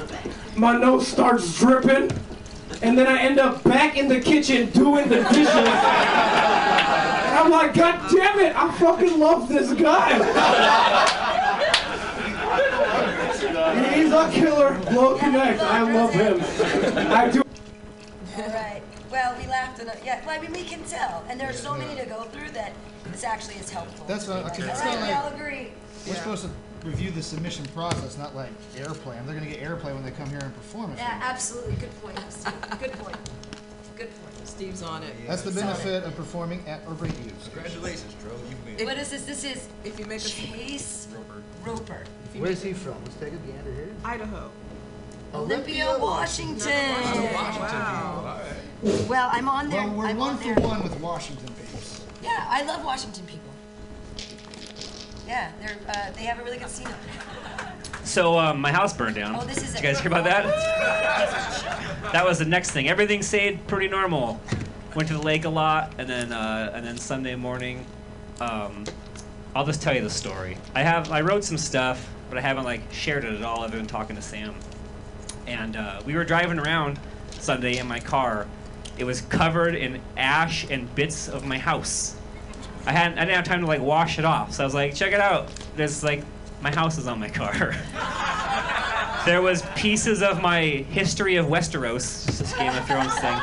my 0.56 0.76
nose 0.76 1.08
starts 1.08 1.58
dripping, 1.58 2.12
and 2.82 2.98
then 2.98 3.06
I 3.06 3.18
end 3.20 3.38
up 3.38 3.62
back 3.64 3.96
in 3.96 4.08
the 4.08 4.20
kitchen 4.20 4.70
doing 4.70 5.08
the 5.08 5.22
dishes. 5.24 5.48
And 5.48 7.38
I'm 7.38 7.50
like, 7.50 7.74
God 7.74 8.10
damn 8.10 8.38
it, 8.40 8.54
I 8.56 8.70
fucking 8.78 9.18
love 9.18 9.48
this 9.48 9.72
guy. 9.72 10.18
He's 13.94 14.12
a 14.12 14.30
killer. 14.30 14.78
Blow 14.90 15.16
connect. 15.18 15.60
I 15.60 15.82
love 15.92 16.12
him. 16.12 16.40
I 17.10 17.30
do. 17.30 17.42
All 18.36 18.48
right. 18.48 18.82
Well, 19.10 19.36
we 19.38 19.46
laughed 19.46 19.80
enough. 19.80 20.00
Yeah, 20.04 20.24
well, 20.26 20.38
I 20.38 20.42
mean, 20.42 20.52
we 20.52 20.64
can 20.64 20.82
tell. 20.84 21.24
And 21.28 21.38
there 21.38 21.48
are 21.48 21.52
so 21.54 21.74
many 21.74 21.94
to 22.00 22.06
go 22.06 22.22
through 22.24 22.50
that 22.50 22.72
this 23.06 23.24
actually 23.24 23.56
is 23.56 23.68
helpful. 23.70 24.06
That's 24.06 24.26
what- 24.26 24.44
okay, 24.46 24.62
All 24.62 24.68
it's 24.70 24.80
right, 24.80 24.98
not 25.00 25.08
we 25.08 25.12
all 25.14 25.28
agree. 25.34 25.72
We're 26.06 26.14
supposed 26.14 26.44
to 26.44 26.50
review 26.84 27.10
the 27.10 27.22
submission 27.22 27.64
process, 27.74 28.18
not 28.18 28.34
like 28.34 28.50
airplay. 28.74 29.18
And 29.18 29.28
they're 29.28 29.34
gonna 29.34 29.46
get 29.50 29.60
airplay 29.60 29.94
when 29.94 30.04
they 30.04 30.10
come 30.10 30.28
here 30.28 30.40
and 30.40 30.54
perform 30.54 30.92
it. 30.92 30.98
Yeah, 30.98 31.20
absolutely. 31.22 31.74
Good 31.76 32.02
point, 32.02 32.18
Steve. 32.32 32.54
Good 32.80 32.92
point. 32.94 33.16
Good 33.96 34.10
point. 34.22 34.48
Steve's 34.48 34.82
on 34.82 35.02
it. 35.02 35.14
That's 35.26 35.42
the 35.42 35.50
benefit 35.50 36.04
of 36.04 36.14
performing 36.16 36.66
at 36.66 36.82
a 36.86 36.90
radio 36.92 37.14
station. 37.14 37.36
Congratulations, 37.52 38.14
Dro. 38.20 38.32
You 38.48 38.76
win. 38.76 38.86
What 38.86 38.98
is 38.98 39.10
this? 39.10 39.24
This 39.24 39.44
is 39.44 39.68
If 39.84 39.98
you 39.98 40.06
make 40.06 40.20
a 40.24 40.28
Chase 40.28 41.08
Roper. 41.64 42.04
Where's 42.36 42.62
he 42.62 42.72
from? 42.72 42.96
Let's 43.04 43.16
take 43.16 43.32
a 43.32 43.36
gander 43.36 43.72
here. 43.72 43.94
Idaho. 44.04 44.50
Olympia, 45.34 45.96
Washington. 45.98 46.68
Washington 46.92 47.32
Wow. 47.32 47.52
people. 47.52 48.88
All 48.88 48.94
right. 49.00 49.08
Well, 49.08 49.28
I'm 49.32 49.48
on 49.48 49.70
there. 49.70 49.82
Well, 49.86 49.94
we're 49.94 50.06
I'm 50.06 50.18
one 50.18 50.30
on 50.30 50.38
for 50.38 50.44
there. 50.44 50.54
one 50.68 50.82
with 50.82 50.98
Washington 51.00 51.48
peeps. 51.54 52.02
Yeah, 52.22 52.44
I 52.48 52.62
love 52.64 52.84
Washington 52.84 53.24
people. 53.26 53.51
Yeah, 55.32 55.50
they're 55.60 55.78
uh, 55.88 56.10
they 56.10 56.24
have 56.24 56.38
a 56.40 56.44
really 56.44 56.58
good 56.58 56.68
scene 56.68 56.88
up 56.88 57.02
there. 57.04 57.72
So 58.04 58.38
um, 58.38 58.60
my 58.60 58.70
house 58.70 58.94
burned 58.94 59.14
down. 59.14 59.34
Oh, 59.34 59.46
this 59.46 59.62
is 59.62 59.72
Did 59.72 59.82
you 59.82 59.88
guys 59.88 59.98
hear 59.98 60.10
about 60.10 60.24
that? 60.24 60.44
That 62.12 62.26
was 62.26 62.38
the 62.38 62.44
next 62.44 62.72
thing. 62.72 62.86
Everything 62.86 63.22
stayed 63.22 63.66
pretty 63.66 63.88
normal. 63.88 64.38
Went 64.94 65.08
to 65.08 65.14
the 65.14 65.22
lake 65.22 65.46
a 65.46 65.48
lot, 65.48 65.94
and 65.96 66.06
then 66.06 66.32
uh, 66.32 66.72
and 66.74 66.84
then 66.84 66.98
Sunday 66.98 67.34
morning, 67.34 67.86
um, 68.40 68.84
I'll 69.56 69.64
just 69.64 69.80
tell 69.80 69.94
you 69.94 70.02
the 70.02 70.10
story. 70.10 70.58
I 70.74 70.82
have 70.82 71.10
I 71.10 71.22
wrote 71.22 71.44
some 71.44 71.56
stuff, 71.56 72.10
but 72.28 72.36
I 72.36 72.42
haven't 72.42 72.64
like 72.64 72.82
shared 72.92 73.24
it 73.24 73.32
at 73.32 73.42
all 73.42 73.64
other 73.64 73.78
than 73.78 73.86
talking 73.86 74.16
to 74.16 74.22
Sam. 74.22 74.54
And 75.46 75.76
uh, 75.76 76.02
we 76.04 76.14
were 76.14 76.24
driving 76.24 76.58
around 76.58 77.00
Sunday 77.30 77.78
in 77.78 77.88
my 77.88 78.00
car. 78.00 78.46
It 78.98 79.04
was 79.04 79.22
covered 79.22 79.76
in 79.76 80.02
ash 80.14 80.66
and 80.68 80.94
bits 80.94 81.26
of 81.26 81.46
my 81.46 81.56
house. 81.56 82.16
I 82.86 82.92
hadn't 82.92 83.18
I 83.18 83.24
didn't 83.24 83.36
have 83.36 83.44
time 83.44 83.60
to 83.60 83.66
like 83.66 83.80
wash 83.80 84.18
it 84.18 84.24
off, 84.24 84.52
so 84.54 84.64
I 84.64 84.66
was 84.66 84.74
like, 84.74 84.94
check 84.94 85.12
it 85.12 85.20
out. 85.20 85.48
There's 85.76 86.02
like 86.02 86.24
my 86.60 86.74
house 86.74 86.98
is 86.98 87.06
on 87.06 87.18
my 87.20 87.28
car. 87.28 87.52
there 89.24 89.42
was 89.42 89.62
pieces 89.74 90.22
of 90.22 90.40
my 90.40 90.62
history 90.90 91.36
of 91.36 91.46
Westeros, 91.46 92.26
this 92.38 92.52
Game 92.54 92.74
of 92.74 92.86
Thrones 92.86 93.14
thing. 93.18 93.38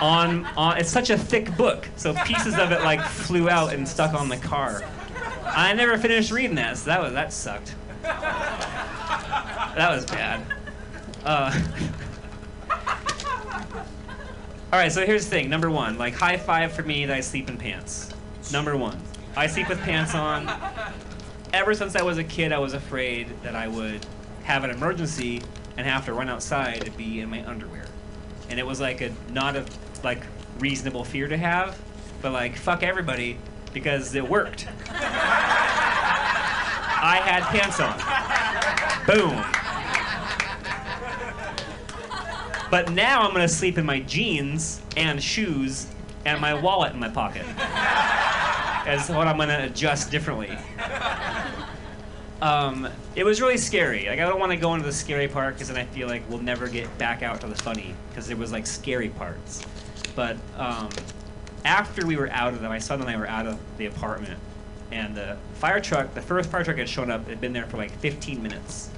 On, 0.00 0.44
on 0.56 0.78
it's 0.78 0.90
such 0.90 1.10
a 1.10 1.18
thick 1.18 1.56
book, 1.56 1.88
so 1.96 2.14
pieces 2.24 2.58
of 2.58 2.72
it 2.72 2.82
like 2.82 3.00
flew 3.00 3.48
out 3.48 3.72
and 3.72 3.86
stuck 3.86 4.14
on 4.14 4.28
the 4.28 4.36
car. 4.38 4.82
I 5.44 5.72
never 5.74 5.98
finished 5.98 6.30
reading 6.30 6.56
that, 6.56 6.78
so 6.78 6.86
that 6.86 7.02
was 7.02 7.12
that 7.12 7.32
sucked. 7.32 7.74
That 8.02 9.90
was 9.90 10.04
bad. 10.06 10.44
Uh, 11.24 11.60
all 14.72 14.78
right, 14.78 14.90
so 14.90 15.06
here's 15.06 15.24
the 15.24 15.30
thing. 15.30 15.48
Number 15.48 15.70
one, 15.70 15.98
like 15.98 16.14
high 16.14 16.36
five 16.36 16.72
for 16.72 16.82
me 16.82 17.06
that 17.06 17.16
I 17.16 17.20
sleep 17.20 17.48
in 17.48 17.56
pants. 17.56 18.12
Number 18.50 18.76
one, 18.76 19.00
I 19.36 19.46
sleep 19.46 19.68
with 19.68 19.80
pants 19.80 20.14
on. 20.14 20.50
Ever 21.52 21.74
since 21.74 21.94
I 21.96 22.02
was 22.02 22.18
a 22.18 22.24
kid, 22.24 22.52
I 22.52 22.58
was 22.58 22.72
afraid 22.74 23.28
that 23.42 23.54
I 23.54 23.68
would 23.68 24.04
have 24.44 24.64
an 24.64 24.70
emergency 24.70 25.42
and 25.76 25.86
have 25.86 26.06
to 26.06 26.12
run 26.12 26.28
outside 26.28 26.86
and 26.86 26.96
be 26.96 27.20
in 27.20 27.30
my 27.30 27.46
underwear. 27.46 27.84
And 28.48 28.58
it 28.58 28.66
was 28.66 28.80
like 28.80 29.00
a 29.00 29.12
not 29.30 29.56
a 29.56 29.64
like 30.02 30.22
reasonable 30.58 31.04
fear 31.04 31.28
to 31.28 31.36
have, 31.36 31.78
but 32.20 32.32
like 32.32 32.56
fuck 32.56 32.82
everybody 32.82 33.38
because 33.72 34.14
it 34.14 34.28
worked. 34.28 34.66
I 37.04 37.20
had 37.24 37.42
pants 37.44 37.80
on. 37.80 37.98
Boom. 39.06 39.44
But 42.70 42.90
now 42.92 43.22
I'm 43.22 43.32
gonna 43.32 43.48
sleep 43.48 43.76
in 43.76 43.84
my 43.84 44.00
jeans 44.00 44.80
and 44.96 45.22
shoes 45.22 45.86
and 46.24 46.40
my 46.40 46.54
wallet 46.54 46.92
in 46.92 47.00
my 47.00 47.08
pocket. 47.08 47.44
As 48.86 49.08
what 49.08 49.28
I'm 49.28 49.38
gonna 49.38 49.64
adjust 49.64 50.10
differently. 50.10 50.56
Um, 52.42 52.88
it 53.14 53.22
was 53.22 53.40
really 53.40 53.56
scary. 53.56 54.08
Like 54.08 54.18
I 54.18 54.28
don't 54.28 54.40
want 54.40 54.50
to 54.50 54.56
go 54.56 54.74
into 54.74 54.84
the 54.84 54.92
scary 54.92 55.28
part 55.28 55.54
because 55.54 55.68
then 55.68 55.76
I 55.76 55.84
feel 55.84 56.08
like 56.08 56.28
we'll 56.28 56.42
never 56.42 56.66
get 56.66 56.98
back 56.98 57.22
out 57.22 57.40
to 57.42 57.46
the 57.46 57.54
funny 57.54 57.94
because 58.08 58.26
there 58.26 58.36
was 58.36 58.50
like 58.50 58.66
scary 58.66 59.10
parts. 59.10 59.62
But 60.16 60.36
um, 60.56 60.90
after 61.64 62.04
we 62.04 62.16
were 62.16 62.28
out 62.30 62.52
of 62.52 62.60
them, 62.60 62.68
my 62.70 62.80
son 62.80 63.00
and 63.00 63.08
I 63.08 63.16
were 63.16 63.28
out 63.28 63.46
of 63.46 63.60
the 63.78 63.86
apartment, 63.86 64.40
and 64.90 65.14
the 65.14 65.36
fire 65.54 65.80
truck, 65.80 66.14
the 66.14 66.20
first 66.20 66.50
fire 66.50 66.64
truck 66.64 66.78
had 66.78 66.88
shown 66.88 67.12
up, 67.12 67.28
had 67.28 67.40
been 67.40 67.52
there 67.52 67.66
for 67.66 67.76
like 67.76 67.92
15 68.00 68.42
minutes. 68.42 68.90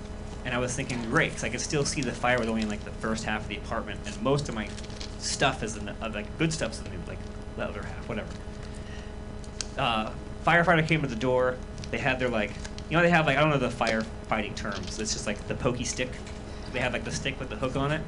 And 0.46 0.54
I 0.54 0.58
was 0.58 0.74
thinking, 0.74 1.02
great, 1.04 1.30
because 1.30 1.44
I 1.44 1.50
could 1.50 1.60
still 1.60 1.84
see 1.84 2.00
the 2.00 2.12
fire 2.12 2.38
was 2.38 2.48
only 2.48 2.62
in 2.62 2.70
like 2.70 2.84
the 2.84 2.90
first 2.92 3.24
half 3.24 3.42
of 3.42 3.48
the 3.48 3.56
apartment, 3.58 4.00
and 4.06 4.22
most 4.22 4.48
of 4.48 4.54
my 4.54 4.68
stuff 5.18 5.62
is 5.62 5.76
in 5.76 5.84
the 5.84 5.94
uh, 6.00 6.10
like 6.14 6.38
good 6.38 6.52
stuff's 6.52 6.78
in 6.78 6.84
the 6.84 6.90
like 7.06 7.18
the 7.56 7.64
other 7.64 7.82
half, 7.82 8.08
whatever. 8.08 8.28
Uh, 9.78 10.10
firefighter 10.46 10.86
came 10.86 11.02
to 11.02 11.08
the 11.08 11.16
door. 11.16 11.56
They 11.90 11.98
had 11.98 12.18
their 12.18 12.28
like, 12.28 12.52
you 12.90 12.96
know, 12.96 13.02
they 13.02 13.10
have 13.10 13.26
like 13.26 13.36
I 13.36 13.40
don't 13.40 13.50
know 13.50 13.58
the 13.58 13.68
firefighting 13.68 14.54
terms. 14.54 14.98
It's 14.98 15.12
just 15.12 15.26
like 15.26 15.46
the 15.48 15.54
pokey 15.54 15.84
stick. 15.84 16.10
They 16.72 16.80
have 16.80 16.92
like 16.92 17.04
the 17.04 17.12
stick 17.12 17.38
with 17.38 17.50
the 17.50 17.56
hook 17.56 17.76
on 17.76 17.92
it, 17.92 18.02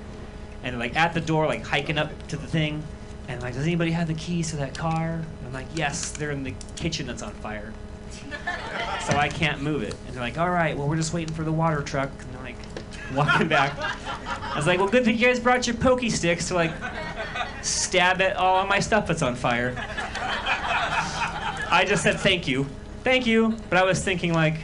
and 0.62 0.78
like 0.78 0.96
at 0.96 1.14
the 1.14 1.20
door, 1.20 1.46
like 1.46 1.64
hiking 1.64 1.98
up 1.98 2.10
to 2.28 2.36
the 2.36 2.46
thing, 2.46 2.82
and 3.28 3.42
like, 3.42 3.54
does 3.54 3.62
anybody 3.62 3.92
have 3.92 4.08
the 4.08 4.14
keys 4.14 4.50
to 4.50 4.56
that 4.56 4.76
car? 4.76 5.12
And 5.14 5.46
I'm 5.46 5.52
like, 5.52 5.68
yes, 5.74 6.10
they're 6.12 6.32
in 6.32 6.42
the 6.42 6.54
kitchen 6.76 7.06
that's 7.06 7.22
on 7.22 7.32
fire 7.34 7.72
so 9.06 9.16
I 9.16 9.28
can't 9.28 9.62
move 9.62 9.82
it. 9.82 9.94
And 10.06 10.14
they're 10.14 10.22
like, 10.22 10.38
all 10.38 10.50
right, 10.50 10.76
well, 10.76 10.88
we're 10.88 10.96
just 10.96 11.12
waiting 11.12 11.34
for 11.34 11.44
the 11.44 11.52
water 11.52 11.82
truck. 11.82 12.10
And 12.20 12.34
they're 12.34 12.42
like, 12.42 12.56
walking 13.14 13.48
back. 13.48 13.72
I 13.78 14.56
was 14.56 14.66
like, 14.66 14.78
well, 14.78 14.88
good 14.88 15.04
thing 15.04 15.16
you 15.16 15.26
guys 15.26 15.38
brought 15.38 15.66
your 15.66 15.76
pokey 15.76 16.10
sticks 16.10 16.48
to 16.48 16.54
like 16.54 16.72
stab 17.62 18.20
at 18.20 18.36
all 18.36 18.62
of 18.62 18.68
my 18.68 18.80
stuff 18.80 19.06
that's 19.06 19.22
on 19.22 19.34
fire. 19.34 19.74
I 21.70 21.84
just 21.86 22.02
said 22.02 22.18
thank 22.20 22.46
you, 22.46 22.66
thank 23.04 23.26
you, 23.26 23.56
but 23.68 23.78
I 23.78 23.84
was 23.84 24.02
thinking 24.02 24.32
like, 24.32 24.56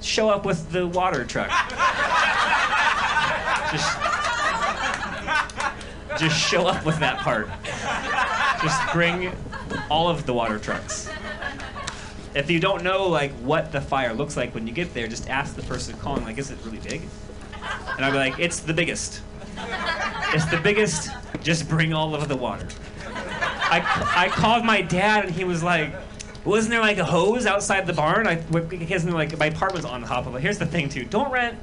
show 0.00 0.30
up 0.30 0.44
with 0.44 0.70
the 0.70 0.86
water 0.86 1.24
truck. 1.24 1.50
Just, 3.70 3.98
just 6.18 6.38
show 6.40 6.66
up 6.66 6.84
with 6.86 6.98
that 7.00 7.18
part. 7.18 7.48
Just 8.62 8.92
bring 8.92 9.32
all 9.90 10.08
of 10.08 10.26
the 10.26 10.32
water 10.32 10.58
trucks. 10.58 11.10
If 12.34 12.50
you 12.50 12.60
don't 12.60 12.82
know 12.82 13.08
like 13.08 13.32
what 13.32 13.72
the 13.72 13.80
fire 13.80 14.14
looks 14.14 14.36
like 14.36 14.54
when 14.54 14.66
you 14.66 14.72
get 14.72 14.94
there, 14.94 15.06
just 15.08 15.28
ask 15.28 15.54
the 15.54 15.62
person 15.62 15.96
calling, 15.98 16.24
like, 16.24 16.38
is 16.38 16.50
it 16.50 16.58
really 16.64 16.78
big? 16.78 17.02
And 17.96 18.04
I'll 18.04 18.12
be 18.12 18.18
like, 18.18 18.38
it's 18.38 18.60
the 18.60 18.72
biggest. 18.72 19.22
It's 20.32 20.44
the 20.46 20.60
biggest. 20.62 21.10
Just 21.42 21.68
bring 21.68 21.92
all 21.92 22.14
of 22.14 22.28
the 22.28 22.36
water. 22.36 22.68
I, 23.04 23.82
I 24.16 24.28
called 24.28 24.64
my 24.64 24.80
dad 24.80 25.26
and 25.26 25.34
he 25.34 25.44
was 25.44 25.62
like, 25.62 25.92
wasn't 26.48 26.70
there 26.70 26.80
like 26.80 26.98
a 26.98 27.04
hose 27.04 27.46
outside 27.46 27.86
the 27.86 27.92
barn? 27.92 28.26
I 28.26 28.36
because 28.36 29.04
like 29.04 29.36
my 29.38 29.46
apartment's 29.46 29.86
on 29.86 30.02
top 30.02 30.26
of 30.26 30.34
it. 30.34 30.40
Here's 30.40 30.58
the 30.58 30.66
thing 30.66 30.88
too: 30.88 31.04
don't 31.04 31.30
rent 31.30 31.58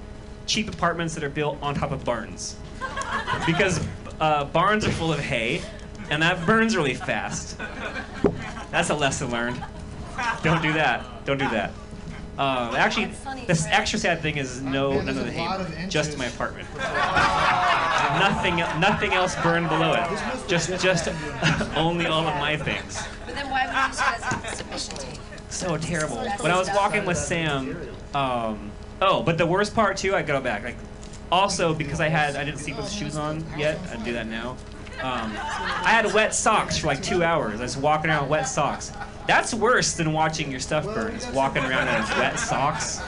cheap 0.45 0.69
apartments 0.69 1.15
that 1.15 1.23
are 1.23 1.29
built 1.29 1.57
on 1.61 1.75
top 1.75 1.91
of 1.91 2.05
barns, 2.05 2.55
because 3.45 3.85
uh, 4.19 4.45
barns 4.45 4.85
are 4.85 4.91
full 4.91 5.11
of 5.11 5.19
hay, 5.19 5.61
and 6.09 6.21
that 6.21 6.45
burns 6.45 6.75
really 6.75 6.93
fast. 6.93 7.57
That's 8.71 8.89
a 8.89 8.95
lesson 8.95 9.31
learned. 9.31 9.63
Don't 10.43 10.61
do 10.61 10.73
that. 10.73 11.25
Don't 11.25 11.37
do 11.37 11.49
that. 11.49 11.71
Um, 12.37 12.75
actually, 12.75 13.11
this 13.47 13.65
extra 13.67 13.97
sad 13.97 14.21
thing 14.21 14.37
is 14.37 14.61
no 14.61 14.91
Man, 14.91 15.05
none 15.05 15.17
of 15.17 15.25
the 15.25 15.39
a 15.39 15.45
lot 15.45 15.61
of 15.61 15.73
hay, 15.73 15.87
just 15.87 16.17
my 16.17 16.25
apartment. 16.25 16.67
nothing, 18.19 18.57
nothing 18.79 19.13
else 19.13 19.35
burned 19.41 19.69
below 19.69 19.93
it. 19.93 20.49
Just, 20.49 20.69
just 20.81 21.07
only 21.77 22.07
all 22.07 22.27
of 22.27 22.35
my 22.35 22.57
things. 22.57 23.01
But 23.25 23.35
then 23.35 23.49
why 23.49 23.65
would 23.65 23.75
you 23.75 23.87
use 23.87 23.99
it 23.99 24.35
as 24.35 24.53
a 24.53 24.55
submission 24.57 24.97
tape? 24.97 25.19
So 25.49 25.77
terrible. 25.77 26.17
When 26.41 26.51
I 26.51 26.57
was 26.57 26.69
walking 26.75 27.05
with 27.05 27.17
Sam, 27.17 27.77
um, 28.13 28.71
oh, 29.01 29.23
but 29.23 29.37
the 29.37 29.45
worst 29.45 29.73
part 29.73 29.95
too, 29.95 30.13
I 30.13 30.21
go 30.21 30.41
back. 30.41 30.63
Like, 30.63 30.77
also 31.31 31.73
because 31.73 32.01
I 32.01 32.09
had 32.09 32.35
I 32.35 32.43
didn't 32.43 32.59
sleep 32.59 32.77
with 32.77 32.89
shoes 32.89 33.15
on 33.15 33.45
yet. 33.57 33.79
I 33.91 33.95
do 34.03 34.13
that 34.13 34.27
now. 34.27 34.57
Um, 35.01 35.31
I 35.37 35.89
had 35.89 36.13
wet 36.13 36.33
socks 36.33 36.77
for 36.77 36.87
like 36.87 37.01
two 37.01 37.23
hours. 37.23 37.59
I 37.59 37.63
was 37.63 37.77
walking 37.77 38.09
around 38.09 38.23
with 38.23 38.31
wet 38.31 38.47
socks. 38.47 38.91
That's 39.27 39.53
worse 39.53 39.93
than 39.93 40.13
watching 40.13 40.51
your 40.51 40.59
stuff 40.59 40.85
burn. 40.85 41.13
Is 41.13 41.27
walking 41.27 41.63
around 41.63 41.87
in 41.87 42.19
wet 42.19 42.39
socks. 42.39 43.01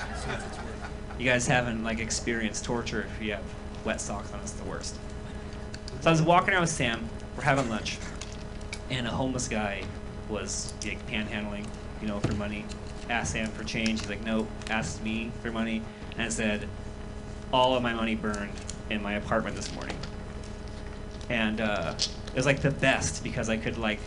You 1.19 1.25
guys 1.25 1.47
haven't 1.47 1.83
like 1.83 1.99
experienced 1.99 2.65
torture 2.65 3.07
if 3.15 3.21
you 3.21 3.31
have 3.33 3.43
wet 3.85 4.01
socks 4.01 4.31
on. 4.33 4.39
It's 4.39 4.51
the 4.51 4.63
worst. 4.65 4.95
So 6.01 6.09
I 6.09 6.11
was 6.11 6.21
walking 6.21 6.53
around 6.53 6.61
with 6.61 6.69
Sam. 6.69 7.07
We're 7.35 7.43
having 7.43 7.69
lunch, 7.69 7.97
and 8.89 9.05
a 9.07 9.11
homeless 9.11 9.47
guy 9.47 9.83
was 10.29 10.73
like 10.83 11.05
panhandling, 11.07 11.65
you 12.01 12.07
know, 12.07 12.19
for 12.19 12.33
money. 12.33 12.65
Asked 13.09 13.33
Sam 13.33 13.49
for 13.49 13.63
change. 13.63 14.01
He's 14.01 14.09
like, 14.09 14.23
nope. 14.23 14.47
Asked 14.69 15.03
me 15.03 15.31
for 15.41 15.51
money, 15.51 15.81
and 16.13 16.23
I 16.23 16.29
said, 16.29 16.67
all 17.53 17.75
of 17.75 17.83
my 17.83 17.93
money 17.93 18.15
burned 18.15 18.51
in 18.89 19.01
my 19.01 19.13
apartment 19.13 19.55
this 19.55 19.73
morning. 19.73 19.97
And 21.29 21.61
uh, 21.61 21.93
it 21.97 22.35
was 22.35 22.45
like 22.45 22.61
the 22.61 22.71
best 22.71 23.23
because 23.23 23.49
I 23.49 23.57
could 23.57 23.77
like, 23.77 23.99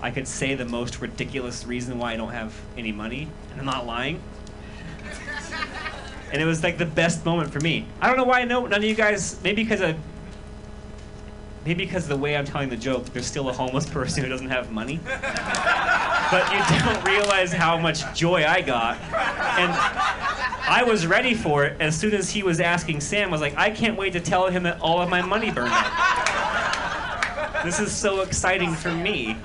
I 0.00 0.10
could 0.10 0.28
say 0.28 0.54
the 0.54 0.64
most 0.64 1.00
ridiculous 1.00 1.66
reason 1.66 1.98
why 1.98 2.12
I 2.12 2.16
don't 2.16 2.30
have 2.30 2.54
any 2.76 2.92
money, 2.92 3.28
and 3.50 3.60
I'm 3.60 3.66
not 3.66 3.86
lying. 3.86 4.20
And 6.32 6.42
it 6.42 6.44
was 6.44 6.62
like 6.62 6.78
the 6.78 6.86
best 6.86 7.24
moment 7.24 7.52
for 7.52 7.60
me. 7.60 7.86
I 8.00 8.06
don't 8.06 8.16
know 8.16 8.24
why 8.24 8.40
I 8.40 8.44
know 8.44 8.66
none 8.66 8.80
of 8.80 8.84
you 8.84 8.94
guys. 8.94 9.40
Maybe 9.42 9.62
because 9.62 9.80
of 9.80 9.96
maybe 11.64 11.84
because 11.84 12.06
the 12.06 12.16
way 12.16 12.36
I'm 12.36 12.44
telling 12.44 12.68
the 12.68 12.76
joke, 12.76 13.06
there's 13.06 13.26
still 13.26 13.48
a 13.48 13.52
homeless 13.52 13.88
person 13.90 14.22
who 14.22 14.28
doesn't 14.28 14.50
have 14.50 14.70
money. 14.70 15.00
but 15.04 16.52
you 16.52 16.84
don't 16.84 17.04
realize 17.04 17.52
how 17.52 17.78
much 17.78 18.14
joy 18.16 18.44
I 18.46 18.60
got. 18.60 18.98
And 19.58 19.72
I 20.70 20.84
was 20.86 21.06
ready 21.06 21.34
for 21.34 21.64
it 21.64 21.80
as 21.80 21.98
soon 21.98 22.14
as 22.14 22.30
he 22.30 22.42
was 22.42 22.60
asking 22.60 23.00
Sam, 23.00 23.28
I 23.28 23.32
was 23.32 23.40
like, 23.40 23.56
I 23.56 23.70
can't 23.70 23.96
wait 23.96 24.12
to 24.12 24.20
tell 24.20 24.48
him 24.48 24.62
that 24.64 24.80
all 24.80 25.00
of 25.00 25.08
my 25.08 25.22
money 25.22 25.50
burned. 25.50 25.72
This 27.64 27.80
is 27.80 27.92
so 27.92 28.20
exciting 28.20 28.72
for 28.74 28.92
me. 28.92 29.36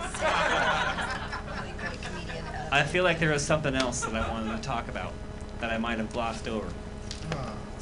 I 2.71 2.83
feel 2.87 3.03
like 3.03 3.19
there 3.19 3.31
was 3.31 3.43
something 3.43 3.75
else 3.75 4.01
that 4.01 4.15
I 4.15 4.31
wanted 4.31 4.55
to 4.55 4.61
talk 4.61 4.87
about 4.87 5.13
that 5.59 5.71
I 5.71 5.77
might 5.77 5.97
have 5.97 6.11
glossed 6.13 6.47
over. 6.47 6.67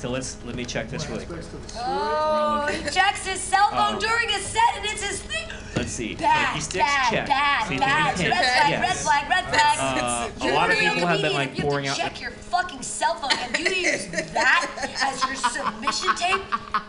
So 0.02 0.10
let's 0.10 0.36
let 0.46 0.56
me 0.56 0.66
check 0.66 0.90
this 0.90 1.08
really 1.08 1.26
quick. 1.28 1.38
Aspects 1.46 1.54
of 1.54 1.62
the 1.62 1.70
story. 1.70 1.86
Oh, 1.88 2.66
he 2.74 2.90
checks 2.90 3.24
his 3.28 3.40
cell 3.40 3.70
phone 3.70 3.98
Oh. 3.98 4.00
during 4.00 4.30
a 4.30 4.40
set, 4.40 4.76
and 4.78 4.86
it's 4.86 5.04
his 5.04 5.20
thing. 5.22 5.48
Let's 5.76 5.92
see. 5.92 6.16
Bad, 6.16 6.60
Sticks, 6.60 6.84
bad, 6.84 7.10
check. 7.12 7.28
bad, 7.28 7.68
See, 7.68 7.78
bad. 7.78 8.18
maybe 8.18 8.30
Red 8.32 8.40
hint. 8.42 8.50
flag, 8.50 8.82
red 8.82 8.96
flag, 8.98 9.30
red 9.30 9.46
flag. 9.54 9.78
Uh, 10.02 10.30
a 10.42 10.54
lot 10.54 10.72
of 10.72 10.78
people 10.80 11.06
have 11.06 11.22
been 11.22 11.34
like 11.34 11.56
pouring 11.56 11.88
out. 11.88 11.96
to 11.98 12.02
check 12.02 12.20
your 12.20 12.32
fucking 12.32 12.82
cell 12.82 13.14
phone 13.14 13.30
and 13.32 13.60
you 13.60 13.76
use 13.76 14.08
that 14.34 14.90
as 15.04 15.24
your 15.24 15.36
submission 15.36 16.16
tape. 16.16 16.42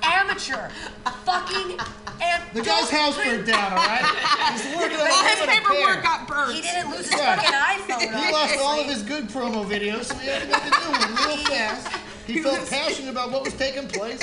Amateur, 0.03 0.71
fucking 1.27 1.79
am- 2.23 2.41
The 2.55 2.63
guy's 2.63 2.89
house 2.89 3.17
burnt 3.19 3.47
down, 3.47 3.73
all 3.73 3.77
right? 3.79 4.53
He's 4.53 4.75
working 4.75 4.97
on 4.99 5.07
His 5.29 5.47
paperwork 5.47 6.03
got 6.03 6.27
burnt. 6.27 6.55
He 6.55 6.63
didn't 6.63 6.91
lose 6.91 7.11
his 7.11 7.21
Yeah. 7.21 7.37
fucking 7.37 8.09
iPhone. 8.09 8.25
He 8.25 8.33
lost 8.33 8.59
all 8.59 8.81
of 8.81 8.87
his 8.87 9.03
good 9.03 9.29
promo 9.29 9.67
videos, 9.67 10.05
so 10.07 10.15
he 10.15 10.29
had 10.29 10.41
to 10.43 10.49
make 10.49 10.65
a 10.65 10.71
new 10.81 10.99
one 10.99 11.15
real 11.29 11.37
fast. 11.45 11.89
He 12.27 12.41
felt 12.41 12.69
passionate 12.69 13.11
about 13.11 13.31
what 13.31 13.45
was 13.45 13.55
taking 13.55 13.89
place. 13.89 14.23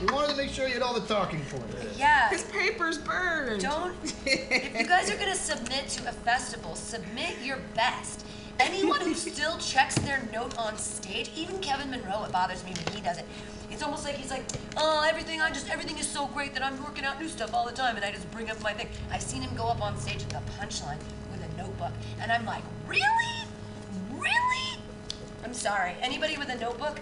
He 0.00 0.06
wanted 0.06 0.30
to 0.30 0.36
make 0.36 0.50
sure 0.50 0.66
he 0.66 0.72
had 0.72 0.82
all 0.82 0.94
the 0.98 1.06
talking 1.06 1.40
points. 1.46 1.98
Yeah. 1.98 2.28
His 2.28 2.44
paper's 2.44 2.98
burned. 2.98 3.62
Don't. 3.62 3.94
If 4.26 4.78
you 4.78 4.86
guys 4.86 5.10
are 5.10 5.16
gonna 5.16 5.34
submit 5.34 5.88
to 5.88 6.08
a 6.08 6.12
festival, 6.12 6.74
submit 6.74 7.36
your 7.42 7.58
best. 7.74 8.24
Anyone 8.58 9.00
who 9.00 9.14
still 9.14 9.56
checks 9.56 9.94
their 9.96 10.28
note 10.32 10.56
on 10.58 10.76
stage, 10.76 11.30
even 11.34 11.58
Kevin 11.60 11.90
Monroe, 11.90 12.24
it 12.24 12.32
bothers 12.32 12.62
me 12.64 12.72
when 12.72 12.94
he 12.94 13.00
does 13.00 13.16
it. 13.18 13.24
It's 13.70 13.82
almost 13.82 14.04
like 14.04 14.16
he's 14.16 14.30
like, 14.30 14.44
oh, 14.76 15.06
everything, 15.08 15.40
I 15.40 15.48
just, 15.48 15.70
everything 15.70 15.96
is 15.96 16.06
so 16.06 16.26
great 16.26 16.52
that 16.54 16.62
I'm 16.62 16.82
working 16.82 17.04
out 17.04 17.18
new 17.20 17.28
stuff 17.28 17.54
all 17.54 17.64
the 17.64 17.72
time, 17.72 17.96
and 17.96 18.04
I 18.04 18.10
just 18.10 18.30
bring 18.32 18.50
up 18.50 18.60
my 18.62 18.74
thing. 18.74 18.88
I've 19.10 19.22
seen 19.22 19.40
him 19.40 19.54
go 19.56 19.64
up 19.64 19.80
on 19.80 19.96
stage 19.98 20.16
with 20.16 20.30
the 20.30 20.42
punchline 20.58 20.98
with 21.32 21.42
a 21.42 21.56
notebook, 21.56 21.92
and 22.20 22.30
I'm 22.30 22.44
like, 22.44 22.64
really, 22.86 23.00
really? 24.10 24.82
I'm 25.42 25.54
sorry. 25.54 25.94
Anybody 26.02 26.36
with 26.36 26.50
a 26.50 26.58
notebook, 26.58 27.00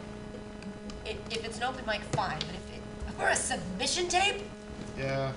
it, 1.10 1.16
if 1.30 1.44
it's 1.44 1.58
an 1.58 1.64
open 1.64 1.84
mic, 1.86 2.00
fine. 2.12 2.38
But 2.40 2.50
if 2.50 2.76
it, 2.76 3.14
for 3.18 3.28
a 3.28 3.36
submission 3.36 4.08
tape, 4.08 4.42
Yeah. 4.98 5.32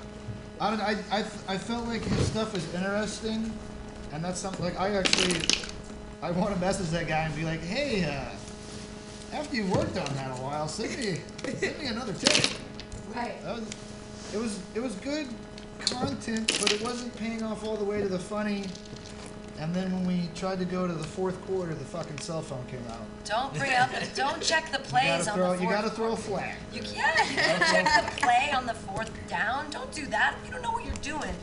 I 0.60 0.70
don't. 0.70 0.82
I, 0.82 0.96
I, 1.12 1.20
I 1.48 1.58
felt 1.58 1.88
like 1.88 2.04
his 2.04 2.28
stuff 2.28 2.56
is 2.56 2.72
interesting, 2.76 3.52
and 4.14 4.24
that's 4.24 4.40
something 4.40 4.64
like 4.64 4.80
I 4.80 4.94
actually, 4.96 5.42
I 6.22 6.30
want 6.32 6.54
to 6.54 6.60
message 6.62 6.90
that 6.90 7.08
guy 7.08 7.24
and 7.24 7.36
be 7.36 7.44
like, 7.44 7.62
hey, 7.62 8.04
uh, 8.04 9.36
after 9.36 9.56
you 9.56 9.66
worked 9.66 9.98
on 9.98 10.06
that 10.16 10.30
a 10.38 10.42
while, 10.42 10.68
send 10.68 10.96
me, 11.00 11.20
send 11.56 11.80
me 11.80 11.88
another 11.88 12.14
tape. 12.14 12.52
right? 13.16 13.42
That 13.44 13.56
was, 13.56 13.70
it 14.34 14.38
was, 14.38 14.60
it 14.76 14.80
was 14.84 14.94
good 14.96 15.28
content, 15.80 16.56
but 16.62 16.72
it 16.72 16.82
wasn't 16.84 17.16
paying 17.18 17.42
off 17.42 17.66
all 17.66 17.76
the 17.76 17.84
way 17.86 18.02
to 18.02 18.08
the 18.08 18.20
funny. 18.20 18.66
And 19.62 19.76
then 19.76 19.92
when 19.94 20.08
we 20.08 20.28
tried 20.34 20.58
to 20.58 20.66
go 20.66 20.88
to 20.88 20.94
the 20.94 21.04
fourth 21.04 21.40
quarter, 21.46 21.76
the 21.76 21.86
fucking 21.86 22.18
cell 22.18 22.42
phone 22.42 22.66
came 22.66 22.84
out. 22.90 23.06
Don't 23.26 23.54
bring 23.54 23.74
up. 23.74 23.92
Don't 24.16 24.42
check 24.42 24.72
the 24.72 24.80
plays 24.80 25.28
gotta 25.28 25.32
on 25.32 25.38
throw, 25.38 25.48
the 25.50 25.62
you 25.62 25.70
fourth. 25.70 25.76
gotta 25.76 25.90
throw 25.92 26.12
a 26.14 26.18
flag. 26.18 26.56
You 26.74 26.82
yeah, 26.96 27.30
you 27.30 27.36
gotta 27.36 27.72
check 27.72 28.06
the 28.06 28.22
play 28.22 28.50
on 28.56 28.66
the 28.66 28.74
fourth 28.74 29.12
down. 29.30 29.70
Don't 29.70 29.92
do 29.92 30.08
that. 30.08 30.36
If 30.42 30.48
you 30.48 30.54
don't 30.54 30.64
know 30.64 30.72
what 30.72 30.84
you're 30.84 30.96
doing, 30.96 31.36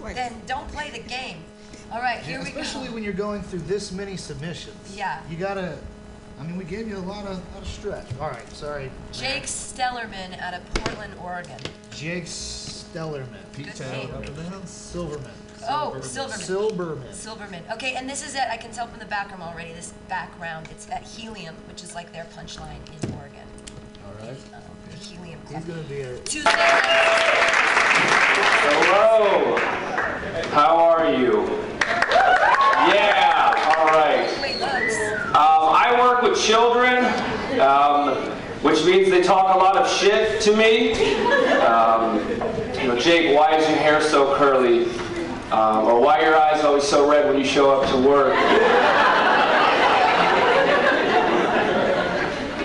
right. 0.00 0.14
then 0.14 0.32
don't 0.46 0.66
play 0.68 0.88
the 0.88 1.06
game. 1.06 1.36
All 1.92 2.00
right, 2.00 2.20
here 2.20 2.38
we 2.38 2.46
Especially 2.46 2.54
go. 2.54 2.60
Especially 2.62 2.94
when 2.94 3.04
you're 3.04 3.12
going 3.12 3.42
through 3.42 3.60
this 3.60 3.92
many 3.92 4.16
submissions. 4.16 4.96
Yeah. 4.96 5.20
You 5.28 5.36
gotta. 5.36 5.76
I 6.40 6.44
mean, 6.44 6.56
we 6.56 6.64
gave 6.64 6.88
you 6.88 6.96
a 6.96 6.98
lot 6.98 7.26
of, 7.26 7.36
lot 7.52 7.62
of 7.62 7.68
stretch. 7.68 8.06
All 8.18 8.30
right, 8.30 8.50
sorry. 8.52 8.90
Jake 9.12 9.42
Stellerman 9.44 10.38
out 10.40 10.54
of 10.54 10.74
Portland, 10.74 11.12
Oregon. 11.22 11.58
Jake 11.90 12.24
Stellerman. 12.24 13.26
Good 13.54 13.78
name. 13.80 14.66
Silverman. 14.66 15.30
Oh, 15.68 15.98
Silverman. 16.00 16.38
Silberman. 16.40 17.12
Silverman. 17.14 17.62
Okay, 17.72 17.94
and 17.94 18.08
this 18.08 18.26
is 18.26 18.34
it. 18.34 18.42
I 18.50 18.56
can 18.56 18.70
tell 18.72 18.86
from 18.86 18.98
the 19.00 19.06
background 19.06 19.42
already. 19.42 19.72
This 19.72 19.92
background, 20.08 20.68
it's 20.70 20.88
at 20.90 21.02
Helium, 21.02 21.54
which 21.68 21.82
is 21.82 21.94
like 21.94 22.12
their 22.12 22.24
punchline 22.36 22.78
in 23.02 23.12
Oregon. 23.14 23.40
All 24.06 24.14
right. 24.26 24.36
Um, 24.54 24.62
the 24.90 24.96
Helium 24.96 25.40
He's 25.48 25.50
Club. 25.50 25.66
gonna 25.66 25.82
be 25.82 26.00
a. 26.02 26.18
Tuesday. 26.20 26.50
Hello. 28.68 29.56
How 30.52 30.76
are 30.76 31.12
you? 31.14 31.44
Yeah. 32.92 33.74
All 33.76 33.86
right. 33.86 34.28
Um, 35.28 35.74
I 35.74 35.96
work 35.98 36.22
with 36.22 36.40
children, 36.40 37.04
um, 37.60 38.14
which 38.62 38.84
means 38.84 39.10
they 39.10 39.22
talk 39.22 39.54
a 39.54 39.58
lot 39.58 39.76
of 39.76 39.88
shit 39.90 40.40
to 40.42 40.56
me. 40.56 40.92
Um, 41.62 42.18
you 42.80 42.88
know, 42.88 42.96
Jake, 42.98 43.36
why 43.36 43.56
is 43.56 43.68
your 43.68 43.78
hair 43.78 44.00
so 44.00 44.34
curly? 44.36 44.86
Um, 45.52 45.84
or 45.86 46.00
why 46.00 46.18
are 46.18 46.24
your 46.24 46.36
eyes 46.36 46.64
always 46.64 46.82
so 46.82 47.08
red 47.08 47.28
when 47.28 47.38
you 47.38 47.44
show 47.44 47.70
up 47.70 47.88
to 47.90 47.96
work? 47.96 48.34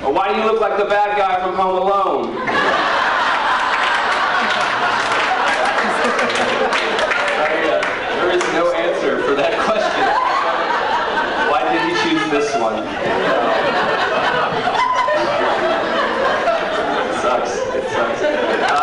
or 0.04 0.12
why 0.12 0.34
do 0.34 0.40
you 0.40 0.46
look 0.46 0.60
like 0.60 0.80
the 0.80 0.86
bad 0.86 1.16
guy 1.16 1.40
from 1.46 1.54
Home 1.56 1.78
Alone? 1.78 2.36
I, 7.38 7.70
uh, 7.70 7.82
there 8.16 8.32
is 8.32 8.42
no 8.54 8.72
answer 8.72 9.22
for 9.26 9.36
that 9.36 9.54
question. 9.64 10.08
Why 11.52 11.62
did 11.72 11.86
you 11.88 11.94
choose 12.02 12.32
this 12.32 12.50
one? 12.60 12.82
It 17.10 17.14
sucks. 17.22 17.54
It 17.76 17.86
sucks. 17.92 18.22
Uh, 18.72 18.82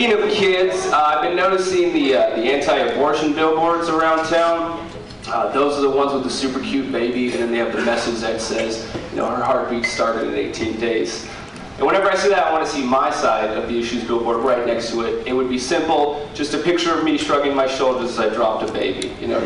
speaking 0.00 0.22
of 0.22 0.30
kids, 0.30 0.86
uh, 0.86 0.96
I've 0.96 1.20
been 1.20 1.36
noticing 1.36 1.92
the 1.92 2.14
uh, 2.14 2.34
the 2.34 2.44
anti-abortion 2.44 3.34
billboards 3.34 3.90
around 3.90 4.26
town. 4.28 4.90
Uh, 5.26 5.52
those 5.52 5.76
are 5.76 5.82
the 5.82 5.90
ones 5.90 6.14
with 6.14 6.24
the 6.24 6.30
super 6.30 6.58
cute 6.58 6.90
baby, 6.90 7.30
and 7.32 7.42
then 7.42 7.52
they 7.52 7.58
have 7.58 7.74
the 7.74 7.82
message 7.82 8.18
that 8.20 8.40
says, 8.40 8.90
you 9.10 9.16
know, 9.18 9.26
her 9.26 9.44
heartbeat 9.44 9.84
started 9.84 10.28
at 10.28 10.34
18 10.34 10.80
days. 10.80 11.28
And 11.76 11.86
whenever 11.86 12.10
I 12.10 12.16
see 12.16 12.30
that, 12.30 12.46
I 12.46 12.50
want 12.50 12.64
to 12.64 12.72
see 12.72 12.82
my 12.82 13.10
side 13.10 13.50
of 13.50 13.68
the 13.68 13.78
issues 13.78 14.02
billboard 14.04 14.38
right 14.38 14.66
next 14.66 14.90
to 14.92 15.02
it. 15.02 15.26
It 15.26 15.34
would 15.34 15.50
be 15.50 15.58
simple, 15.58 16.26
just 16.32 16.54
a 16.54 16.58
picture 16.58 16.96
of 16.96 17.04
me 17.04 17.18
shrugging 17.18 17.54
my 17.54 17.66
shoulders 17.66 18.12
as 18.12 18.18
I 18.20 18.30
dropped 18.30 18.70
a 18.70 18.72
baby. 18.72 19.14
You 19.20 19.26
know, 19.28 19.40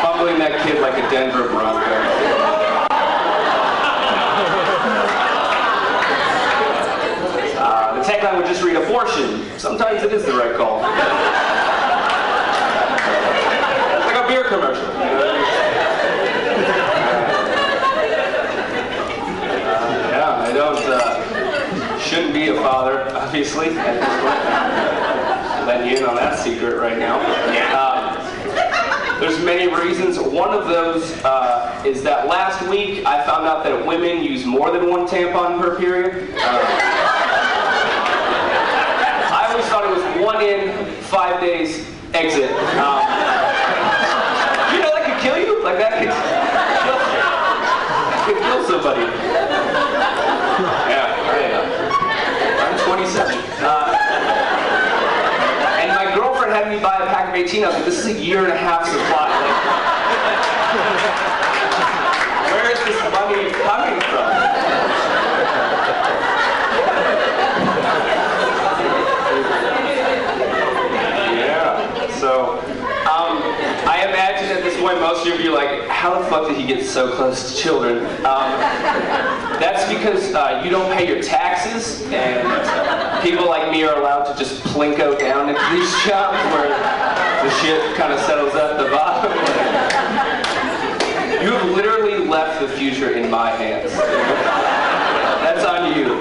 fumbling 0.00 0.38
that 0.38 0.64
kid 0.64 0.80
like 0.80 0.94
a 0.94 1.10
Denver 1.10 1.48
Bronco. 1.48 2.24
Uh, 7.64 7.94
the 7.96 8.04
tagline 8.04 8.36
would 8.36 8.46
just 8.46 8.62
read 8.62 8.76
abortion. 8.76 9.40
Sometimes 9.76 10.04
it 10.04 10.12
is 10.12 10.24
the 10.24 10.32
right 10.34 10.54
call. 10.54 10.82
Like 14.06 14.14
a 14.14 14.28
beer 14.28 14.44
commercial. 14.44 14.86
Uh, 14.86 15.00
yeah, 20.12 20.36
I 20.38 20.52
don't, 20.54 20.78
uh, 20.78 21.98
shouldn't 21.98 22.32
be 22.32 22.50
a 22.50 22.54
father, 22.54 23.12
obviously, 23.16 23.76
at 23.76 23.98
this 23.98 24.06
point. 24.20 25.66
Letting 25.66 25.90
you 25.90 25.96
in 25.96 26.04
on 26.04 26.14
that 26.14 26.38
secret 26.38 26.78
right 26.78 26.96
now. 26.96 27.18
Um, 27.74 29.20
There's 29.20 29.42
many 29.44 29.66
reasons. 29.66 30.20
One 30.20 30.50
of 30.50 30.68
those 30.68 31.10
uh, 31.24 31.82
is 31.84 32.04
that 32.04 32.28
last 32.28 32.62
week 32.68 33.04
I 33.04 33.24
found 33.24 33.44
out 33.48 33.64
that 33.64 33.84
women 33.84 34.22
use 34.22 34.44
more 34.44 34.70
than 34.70 34.88
one 34.88 35.08
tampon 35.08 35.60
per 35.60 35.74
period. 35.76 36.32
Uh, 36.38 36.90
I 39.36 39.46
always 39.50 39.66
thought 39.66 39.84
it 39.84 39.90
was 39.94 40.13
one 40.24 40.40
in, 40.42 40.86
five 41.02 41.40
days, 41.40 41.86
exit. 42.14 42.50
Um, 42.80 43.04
you 44.72 44.80
know 44.80 44.90
that 44.96 45.04
could 45.04 45.20
kill 45.20 45.36
you? 45.38 45.62
Like 45.62 45.78
that 45.78 46.00
could 46.00 46.08
kill, 46.80 46.96
could 48.24 48.40
kill 48.42 48.64
somebody. 48.64 49.02
Yeah, 50.88 51.12
yeah. 51.36 51.68
I'm 52.64 52.78
27. 52.86 53.36
Uh, 53.60 53.92
and 55.82 55.92
my 55.92 56.14
girlfriend 56.14 56.52
had 56.54 56.68
me 56.72 56.80
buy 56.80 56.96
a 56.96 57.06
pack 57.06 57.28
of 57.28 57.34
18. 57.34 57.64
I 57.64 57.66
was 57.68 57.76
like, 57.76 57.84
this 57.84 57.98
is 57.98 58.06
a 58.06 58.12
year 58.18 58.44
and 58.44 58.52
a 58.52 58.56
half 58.56 58.86
supply. 58.86 59.28
Like, 59.28 59.60
where 62.48 62.70
is 62.72 62.80
this 62.86 62.96
money 63.12 63.50
coming 63.60 64.00
from? 64.08 64.32
Yeah. 71.34 72.16
So, 72.20 72.58
um, 73.10 73.42
I 73.86 74.06
imagine 74.08 74.56
at 74.56 74.62
this 75.34 75.40
point 75.40 75.40
most 75.40 75.40
of 75.40 75.44
you 75.44 75.56
are 75.56 75.64
like, 75.64 75.88
how 75.88 76.18
the 76.18 76.24
fuck 76.26 76.48
did 76.48 76.56
he 76.56 76.66
get 76.66 76.84
so 76.84 77.10
close 77.16 77.50
to 77.50 77.56
children? 77.60 78.04
Um, 78.24 78.60
that's 79.58 79.92
because 79.92 80.32
uh, 80.34 80.62
you 80.64 80.70
don't 80.70 80.92
pay 80.96 81.08
your 81.08 81.22
taxes, 81.22 82.02
and 82.12 83.22
people 83.22 83.46
like 83.46 83.70
me 83.70 83.84
are 83.84 83.98
allowed 84.00 84.24
to 84.32 84.38
just 84.38 84.62
plinko 84.64 85.18
down 85.18 85.48
into 85.48 85.60
these 85.72 85.90
jobs 86.06 86.38
where 86.54 86.68
the 86.68 87.50
shit 87.60 87.96
kind 87.96 88.12
of 88.12 88.20
settles 88.20 88.54
at 88.54 88.76
the 88.78 88.90
bottom. 88.90 89.32
you 91.42 91.52
have 91.52 91.70
literally 91.70 92.26
left 92.26 92.60
the 92.60 92.68
future 92.68 93.12
in 93.14 93.30
my 93.30 93.50
hands. 93.50 93.92
That's 95.42 95.64
on 95.64 95.96
you. 95.96 96.14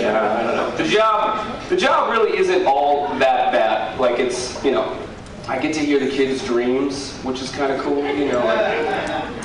yeah, 0.00 0.38
I 0.38 0.42
don't 0.44 0.56
know. 0.56 0.76
The 0.76 0.88
job, 0.88 1.68
the 1.68 1.76
job 1.76 2.10
really 2.10 2.38
isn't 2.38 2.66
all 2.66 3.08
that 3.18 3.52
bad. 3.52 3.98
Like 3.98 4.18
it's, 4.18 4.62
you 4.64 4.72
know, 4.72 4.96
I 5.46 5.58
get 5.58 5.74
to 5.74 5.80
hear 5.80 5.98
the 5.98 6.08
kids' 6.08 6.42
dreams, 6.46 7.12
which 7.18 7.42
is 7.42 7.50
kind 7.50 7.70
of 7.70 7.80
cool. 7.82 8.02
You 8.02 8.32
know, 8.32 8.38
like 8.38 8.58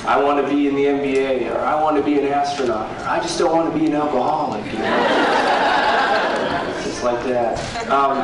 I 0.06 0.22
want 0.22 0.44
to 0.44 0.50
be 0.50 0.66
in 0.66 0.74
the 0.74 0.86
NBA, 0.86 1.54
or 1.54 1.58
I 1.58 1.80
want 1.80 1.96
to 1.98 2.02
be 2.02 2.18
an 2.18 2.26
astronaut, 2.26 2.90
or 3.02 3.04
I 3.06 3.20
just 3.20 3.38
don't 3.38 3.54
want 3.54 3.70
to 3.70 3.78
be 3.78 3.84
an 3.86 3.94
alcoholic. 3.94 4.64
You 4.72 4.78
know? 4.78 4.96
Just 6.82 7.04
like 7.04 7.22
that. 7.26 7.58
Um, 7.90 8.16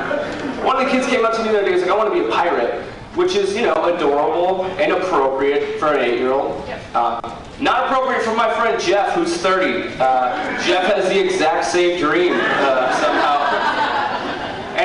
one 0.64 0.76
of 0.76 0.86
the 0.86 0.90
kids 0.90 1.06
came 1.06 1.26
up 1.26 1.34
to 1.34 1.42
me 1.42 1.50
the 1.50 1.58
other 1.58 1.66
day. 1.66 1.72
He's 1.72 1.82
like, 1.82 1.90
"I 1.90 1.96
want 1.96 2.14
to 2.14 2.18
be 2.18 2.26
a 2.26 2.30
pirate," 2.30 2.82
which 3.14 3.34
is, 3.34 3.54
you 3.54 3.62
know, 3.62 3.74
adorable 3.94 4.64
and 4.78 4.92
appropriate 4.92 5.78
for 5.78 5.92
an 5.92 6.00
eight-year-old. 6.00 6.66
Uh, 6.94 7.20
not 7.60 7.86
appropriate 7.86 8.22
for 8.22 8.34
my 8.34 8.52
friend 8.54 8.80
Jeff, 8.80 9.14
who's 9.14 9.36
30. 9.36 9.94
Uh, 9.98 10.62
Jeff 10.62 10.94
has 10.94 11.08
the 11.10 11.18
exact 11.18 11.66
same 11.66 12.00
dream 12.00 12.32
uh, 12.34 13.00
somehow. 13.00 13.35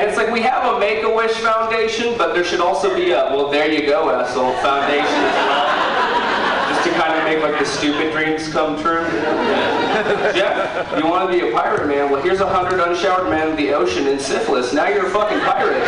And 0.02 0.10
it's 0.10 0.18
like 0.18 0.32
we 0.32 0.42
have 0.42 0.74
a 0.74 0.80
Make-A-Wish 0.80 1.30
Foundation, 1.34 2.18
but 2.18 2.34
there 2.34 2.42
should 2.42 2.58
also 2.58 2.92
be 2.92 3.12
a, 3.12 3.22
well, 3.26 3.48
there 3.48 3.70
you 3.70 3.86
go, 3.86 4.10
asshole, 4.10 4.52
foundation 4.54 5.06
as 5.06 5.34
well. 5.46 6.74
Just 6.74 6.82
to 6.88 6.90
kind 7.00 7.16
of 7.16 7.22
make 7.22 7.40
like 7.40 7.56
the 7.60 7.64
stupid 7.64 8.10
dreams 8.12 8.52
come 8.52 8.74
true. 8.82 9.04
Jeff, 10.34 10.98
you 10.98 11.06
want 11.08 11.30
to 11.30 11.38
be 11.38 11.48
a 11.48 11.52
pirate, 11.52 11.86
man? 11.86 12.10
Well, 12.10 12.20
here's 12.20 12.40
a 12.40 12.48
hundred 12.48 12.80
unshowered 12.80 13.30
men 13.30 13.50
in 13.50 13.56
the 13.56 13.70
ocean 13.74 14.08
in 14.08 14.18
syphilis. 14.18 14.72
Now 14.72 14.88
you're 14.88 15.06
a 15.06 15.10
fucking 15.10 15.38
pirate. 15.38 15.84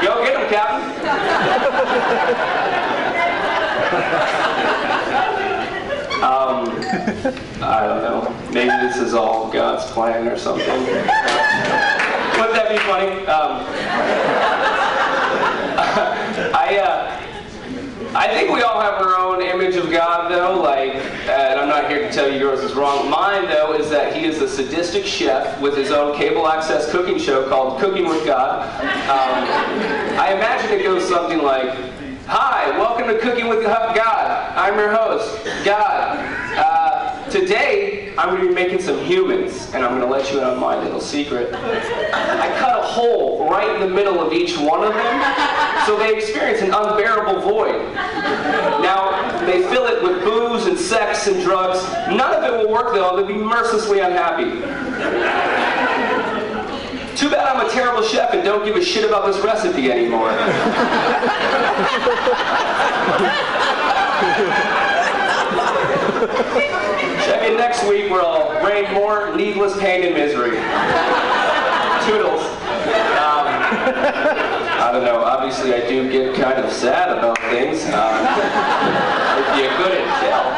Go 0.00 0.22
get 0.22 0.40
him, 0.40 0.48
Captain. 0.48 0.78
Um, 6.18 6.66
I 7.62 7.86
don't 7.86 8.02
know. 8.02 8.36
Maybe 8.52 8.70
this 8.86 8.96
is 8.96 9.14
all 9.14 9.50
God's 9.50 9.90
plan 9.92 10.28
or 10.28 10.36
something. 10.36 10.66
Wouldn't 12.38 12.54
that 12.54 12.70
be 12.70 12.78
funny? 12.78 13.10
Um, 13.26 13.66
I, 16.54 16.78
uh, 16.78 18.14
I 18.16 18.28
think 18.28 18.52
we 18.52 18.62
all 18.62 18.80
have 18.80 19.02
our 19.02 19.16
own 19.16 19.42
image 19.42 19.74
of 19.74 19.90
God, 19.90 20.30
though. 20.30 20.62
Like, 20.62 20.94
and 20.94 21.58
I'm 21.58 21.68
not 21.68 21.90
here 21.90 21.98
to 21.98 22.12
tell 22.12 22.30
you 22.30 22.38
yours 22.38 22.60
is 22.60 22.74
wrong. 22.74 23.10
Mine, 23.10 23.46
though, 23.46 23.74
is 23.74 23.90
that 23.90 24.14
he 24.14 24.24
is 24.24 24.40
a 24.40 24.48
sadistic 24.48 25.04
chef 25.04 25.60
with 25.60 25.76
his 25.76 25.90
own 25.90 26.16
cable 26.16 26.46
access 26.46 26.88
cooking 26.92 27.18
show 27.18 27.48
called 27.48 27.80
Cooking 27.80 28.06
with 28.08 28.24
God. 28.24 28.62
Um, 28.84 29.48
I 30.16 30.32
imagine 30.32 30.78
it 30.78 30.84
goes 30.84 31.08
something 31.08 31.42
like. 31.42 31.74
Hi, 32.26 32.70
welcome 32.78 33.08
to 33.08 33.18
Cooking 33.18 33.48
with 33.48 33.64
God. 33.64 34.52
I'm 34.54 34.78
your 34.78 34.92
host, 34.94 35.44
God. 35.64 36.18
Uh, 36.56 37.28
today, 37.30 38.07
I'm 38.18 38.30
going 38.30 38.42
to 38.42 38.48
be 38.48 38.54
making 38.54 38.80
some 38.80 38.98
humans, 39.04 39.72
and 39.72 39.84
I'm 39.84 39.96
going 39.96 40.00
to 40.00 40.08
let 40.08 40.32
you 40.32 40.38
in 40.38 40.44
on 40.44 40.58
my 40.58 40.76
little 40.82 41.00
secret. 41.00 41.54
I 41.54 42.52
cut 42.58 42.76
a 42.76 42.82
hole 42.82 43.48
right 43.48 43.72
in 43.72 43.80
the 43.80 43.86
middle 43.94 44.18
of 44.18 44.32
each 44.32 44.58
one 44.58 44.82
of 44.82 44.92
them, 44.92 45.86
so 45.86 45.96
they 45.96 46.16
experience 46.16 46.60
an 46.60 46.74
unbearable 46.74 47.40
void. 47.42 47.94
Now, 47.94 49.46
they 49.46 49.62
fill 49.62 49.86
it 49.86 50.02
with 50.02 50.24
booze 50.24 50.66
and 50.66 50.76
sex 50.76 51.28
and 51.28 51.40
drugs. 51.44 51.80
None 52.08 52.34
of 52.34 52.42
it 52.42 52.50
will 52.50 52.72
work, 52.72 52.92
though. 52.92 53.14
They'll 53.14 53.24
be 53.24 53.34
mercilessly 53.34 54.00
unhappy. 54.00 54.50
Too 57.14 57.30
bad 57.30 57.46
I'm 57.46 57.64
a 57.64 57.70
terrible 57.70 58.02
chef 58.02 58.34
and 58.34 58.42
don't 58.42 58.64
give 58.64 58.74
a 58.74 58.84
shit 58.84 59.04
about 59.04 59.26
this 59.26 59.38
recipe 59.44 59.92
anymore. 59.92 60.32
Next 67.68 67.86
week 67.86 68.10
I'll 68.10 68.64
rain 68.64 68.94
more 68.94 69.36
needless 69.36 69.78
pain 69.78 70.02
and 70.02 70.14
misery. 70.14 70.52
Toodles. 72.06 72.40
Um, 73.20 73.44
I 73.44 74.88
don't 74.90 75.04
know. 75.04 75.22
Obviously, 75.22 75.74
I 75.74 75.86
do 75.86 76.10
get 76.10 76.34
kind 76.34 76.64
of 76.64 76.72
sad 76.72 77.10
about 77.10 77.38
things. 77.50 77.84
Um, 77.84 78.24
if 79.44 79.48
you 79.60 79.68
couldn't 79.76 80.08
tell, 80.24 80.48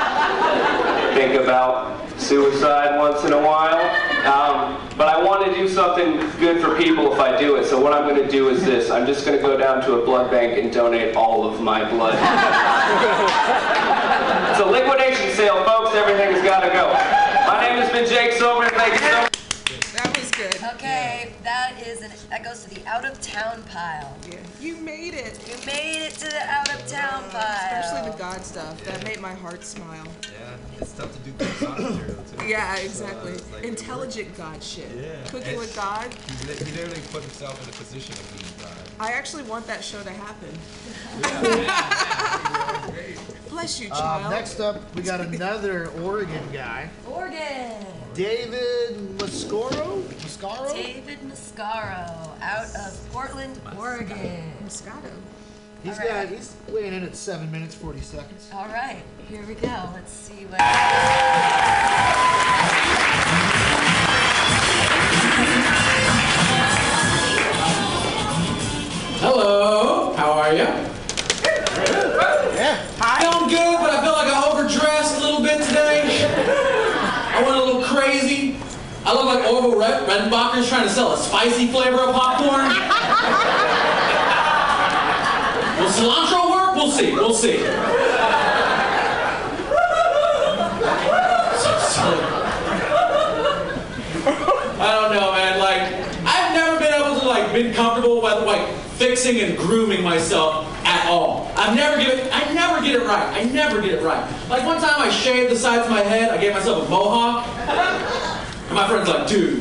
think 1.14 1.35
about 1.35 1.99
suicide 2.20 2.96
once 2.96 3.25
in 3.25 3.33
a 3.33 3.42
while. 3.42 4.10
Um, 4.26 4.78
but 4.96 5.09
I 5.09 5.22
want 5.22 5.46
to 5.46 5.54
do 5.54 5.68
something 5.68 6.18
good 6.38 6.62
for 6.62 6.76
people 6.76 7.12
if 7.12 7.18
I 7.18 7.38
do 7.38 7.56
it. 7.56 7.66
So 7.66 7.80
what 7.80 7.92
I'm 7.92 8.09
going 8.09 8.22
to 8.22 8.28
do 8.28 8.50
is 8.50 8.64
this. 8.64 8.90
I'm 8.90 9.06
just 9.06 9.24
going 9.24 9.37
to 9.37 9.42
go 9.42 9.56
down 9.56 9.83
to 9.83 9.94
a 9.94 10.04
blood 10.04 10.30
bank 10.30 10.62
and 10.62 10.72
donate 10.72 11.16
all 11.16 11.48
of 11.48 11.61
my 11.61 11.88
blood. 11.88 12.14
it's 14.50 14.61
a 14.61 14.66
liquidation 14.66 15.35
sale, 15.35 15.64
folks. 15.64 15.94
Everything's 15.94 16.42
got 16.42 16.61
to 16.61 16.68
go. 16.68 16.92
My 17.46 17.61
name 17.61 17.80
has 17.80 17.90
been 17.90 18.06
Jake 18.06 18.35
Silver. 18.35 18.68
Thank 18.70 18.94
you 18.94 19.09
so 19.09 19.22
much. 19.22 19.29
That 20.40 20.53
was 20.53 20.61
good. 20.62 20.74
Okay, 20.74 21.33
that 21.44 21.83
is 21.87 22.03
an, 22.03 22.11
that 22.31 22.42
goes 22.44 22.64
to 22.64 22.74
the 22.74 22.87
out 22.87 23.05
of 23.05 23.20
town 23.20 23.62
pile. 23.70 24.16
Yeah, 24.31 24.38
you 24.61 24.76
made 24.76 25.14
it. 25.14 25.38
You 25.48 25.55
made 25.66 26.07
it 26.07 26.14
to 26.14 26.29
the 26.29 26.42
out 26.48 26.72
of 26.74 26.87
town 26.87 27.24
pile. 27.31 27.83
Especially 27.83 28.11
the 28.11 28.16
God 28.16 28.42
stuff. 28.44 28.83
That 28.85 29.05
made 29.05 29.20
my 29.20 29.35
heart 29.35 29.62
smile. 29.64 30.07
Yeah, 30.22 30.57
it's 30.81 30.92
tough 30.92 31.12
to 31.12 31.18
do 31.20 31.33
good 31.33 31.48
song 31.57 31.83
material 31.83 32.24
too. 32.38 32.46
Yeah, 32.46 32.74
So, 32.74 32.81
uh, 32.83 32.85
exactly. 32.85 33.33
like- 33.53 33.64
Intelligent 33.64 34.37
God 34.37 34.62
shit. 34.62 34.88
Yeah. 34.96 35.22
Cooking 35.29 35.48
And 35.48 35.59
with 35.59 35.76
God. 35.76 36.09
He, 36.40 36.46
literally 36.46 37.00
put 37.12 37.22
himself 37.22 37.62
in 37.62 37.68
a 37.68 37.72
position 37.72 38.14
of 38.14 38.24
being 38.33 38.44
God. 38.44 38.49
I 39.00 39.12
actually 39.12 39.44
want 39.44 39.66
that 39.66 39.82
show 39.82 40.02
to 40.02 40.10
happen. 40.10 40.50
Bless 43.48 43.80
you, 43.80 43.88
Uh, 43.90 43.98
child. 43.98 44.30
next 44.30 44.60
up, 44.60 44.94
we 44.94 45.00
got 45.02 45.20
another 45.22 45.88
Oregon 46.02 46.42
guy, 46.52 46.88
Oregon. 47.10 47.84
David 48.14 49.18
Mascaro. 49.18 50.02
Mascaro. 50.02 50.72
David 50.74 51.18
Mascaro 51.22 52.28
out 52.42 52.66
of 52.76 53.08
Portland, 53.10 53.58
Oregon. 53.78 54.52
Moscato. 54.64 55.10
He's 55.82 55.98
All 55.98 56.06
right. 56.06 56.28
got. 56.28 56.36
He's 56.36 56.54
weighing 56.68 56.92
in 56.92 57.02
at 57.02 57.16
seven 57.16 57.50
minutes 57.50 57.74
forty 57.74 58.02
seconds. 58.02 58.50
All 58.52 58.68
right, 58.68 59.02
here 59.30 59.42
we 59.48 59.54
go. 59.54 59.88
Let's 59.94 60.12
see 60.12 60.44
what. 60.44 60.60
Hello, 69.21 70.14
how 70.14 70.33
are 70.33 70.50
you? 70.52 70.64
Yeah. 72.56 72.81
Hi. 72.96 73.21
Feeling 73.21 73.50
good, 73.50 73.77
but 73.77 73.90
I 73.90 74.00
feel 74.02 74.12
like 74.12 74.33
I 74.33 74.48
overdressed 74.48 75.18
a 75.18 75.21
little 75.21 75.42
bit 75.42 75.60
today. 75.68 76.25
I 76.25 77.42
went 77.44 77.56
a 77.58 77.62
little 77.62 77.83
crazy. 77.85 78.56
I 79.04 79.12
look 79.12 79.27
like 79.27 79.44
Orville 79.46 79.79
Red- 79.79 80.08
Redenbacher's 80.08 80.71
trying 80.71 80.85
to 80.85 80.88
sell 80.88 81.12
a 81.12 81.18
spicy 81.18 81.66
flavor 81.66 81.98
of 82.00 82.14
popcorn. 82.14 82.64
Will 85.77 85.92
cilantro 85.92 86.50
work? 86.50 86.75
We'll 86.77 86.90
see. 86.90 87.12
We'll 87.12 87.35
see. 87.35 87.60
I 94.83 94.96
don't 94.96 95.14
know, 95.14 95.33
man. 95.33 95.58
Like, 95.58 95.83
I've 96.25 96.54
never 96.54 96.79
been 96.79 96.94
able 96.94 97.21
to 97.21 97.27
like 97.27 97.52
been 97.52 97.75
comfortable 97.75 98.23
with 98.23 98.44
like 98.44 98.66
fixing 99.01 99.40
and 99.40 99.57
grooming 99.57 100.05
myself 100.05 100.67
at 100.85 101.09
all. 101.09 101.51
I 101.57 101.75
never 101.75 101.96
get 101.96 102.19
it. 102.19 102.29
I 102.31 102.53
never 102.53 102.83
get 102.85 102.96
it 102.96 103.07
right. 103.07 103.35
I 103.35 103.44
never 103.44 103.81
get 103.81 103.92
it 103.94 104.03
right. 104.03 104.23
Like 104.51 104.67
one 104.67 104.79
time, 104.79 105.01
I 105.01 105.09
shaved 105.09 105.51
the 105.51 105.57
sides 105.57 105.87
of 105.87 105.90
my 105.90 106.03
head. 106.03 106.29
I 106.29 106.37
gave 106.37 106.53
myself 106.53 106.87
a 106.87 106.90
mohawk, 106.90 107.48
and 107.48 108.75
my 108.75 108.87
friend's 108.87 109.09
like, 109.09 109.27
"Dude, 109.27 109.61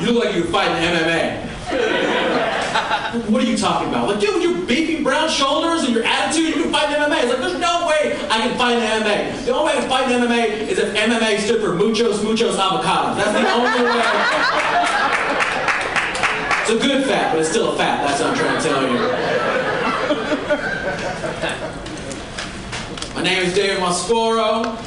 you 0.00 0.12
look 0.12 0.24
like 0.24 0.36
you 0.36 0.42
could 0.42 0.52
fight 0.52 0.70
in 0.70 0.94
MMA." 0.94 1.50
what 3.28 3.42
are 3.42 3.46
you 3.46 3.56
talking 3.56 3.88
about? 3.88 4.08
Like, 4.08 4.20
dude, 4.20 4.40
your 4.40 4.64
beefy 4.66 5.02
brown 5.02 5.28
shoulders 5.28 5.82
and 5.82 5.92
your 5.92 6.04
attitude, 6.04 6.54
you 6.54 6.62
can 6.62 6.72
fight 6.72 6.96
MMA. 6.96 7.22
It's 7.22 7.28
like, 7.28 7.40
there's 7.40 7.58
no 7.58 7.86
way 7.88 8.16
I 8.30 8.38
can 8.38 8.56
fight 8.56 8.76
in 8.76 8.82
MMA. 8.82 9.46
The 9.46 9.52
only 9.52 9.72
way 9.72 9.80
can 9.80 9.88
fight 9.88 10.10
in 10.10 10.20
MMA 10.20 10.68
is 10.68 10.78
if 10.78 10.94
MMA 10.94 11.40
stood 11.40 11.60
for 11.60 11.74
muchos, 11.74 12.22
muchos 12.22 12.56
avocados. 12.56 13.16
That's 13.16 13.32
the 13.32 13.50
only 13.50 13.84
way. 15.10 15.16
It's 16.70 16.84
a 16.84 16.86
good 16.86 17.04
fat, 17.04 17.32
but 17.32 17.40
it's 17.40 17.50
still 17.50 17.72
a 17.72 17.76
fat. 17.76 18.06
That's 18.06 18.20
what 18.20 18.30
I'm 18.30 18.36
trying 18.36 18.62
to 18.62 18.68
tell 18.68 18.82
you. 18.82 18.96
My 23.16 23.22
name 23.24 23.42
is 23.42 23.54
David 23.54 23.78
Mascorro. 23.78 24.78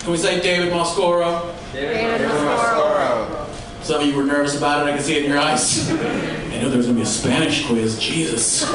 Can 0.00 0.12
we 0.12 0.18
say 0.18 0.42
David 0.42 0.70
Mascorro? 0.70 1.54
David 1.72 2.28
Mascorro. 2.28 3.48
Some 3.82 4.02
of 4.02 4.06
you 4.06 4.14
were 4.14 4.24
nervous 4.24 4.54
about 4.54 4.86
it. 4.86 4.90
I 4.90 4.96
can 4.96 5.02
see 5.02 5.16
it 5.16 5.24
in 5.24 5.30
your 5.30 5.40
eyes. 5.40 5.90
I 5.90 5.94
knew 5.94 6.68
there 6.68 6.76
was 6.76 6.84
going 6.84 6.88
to 6.88 6.92
be 6.92 7.02
a 7.02 7.06
Spanish 7.06 7.66
quiz. 7.66 7.98
Jesus. 7.98 8.70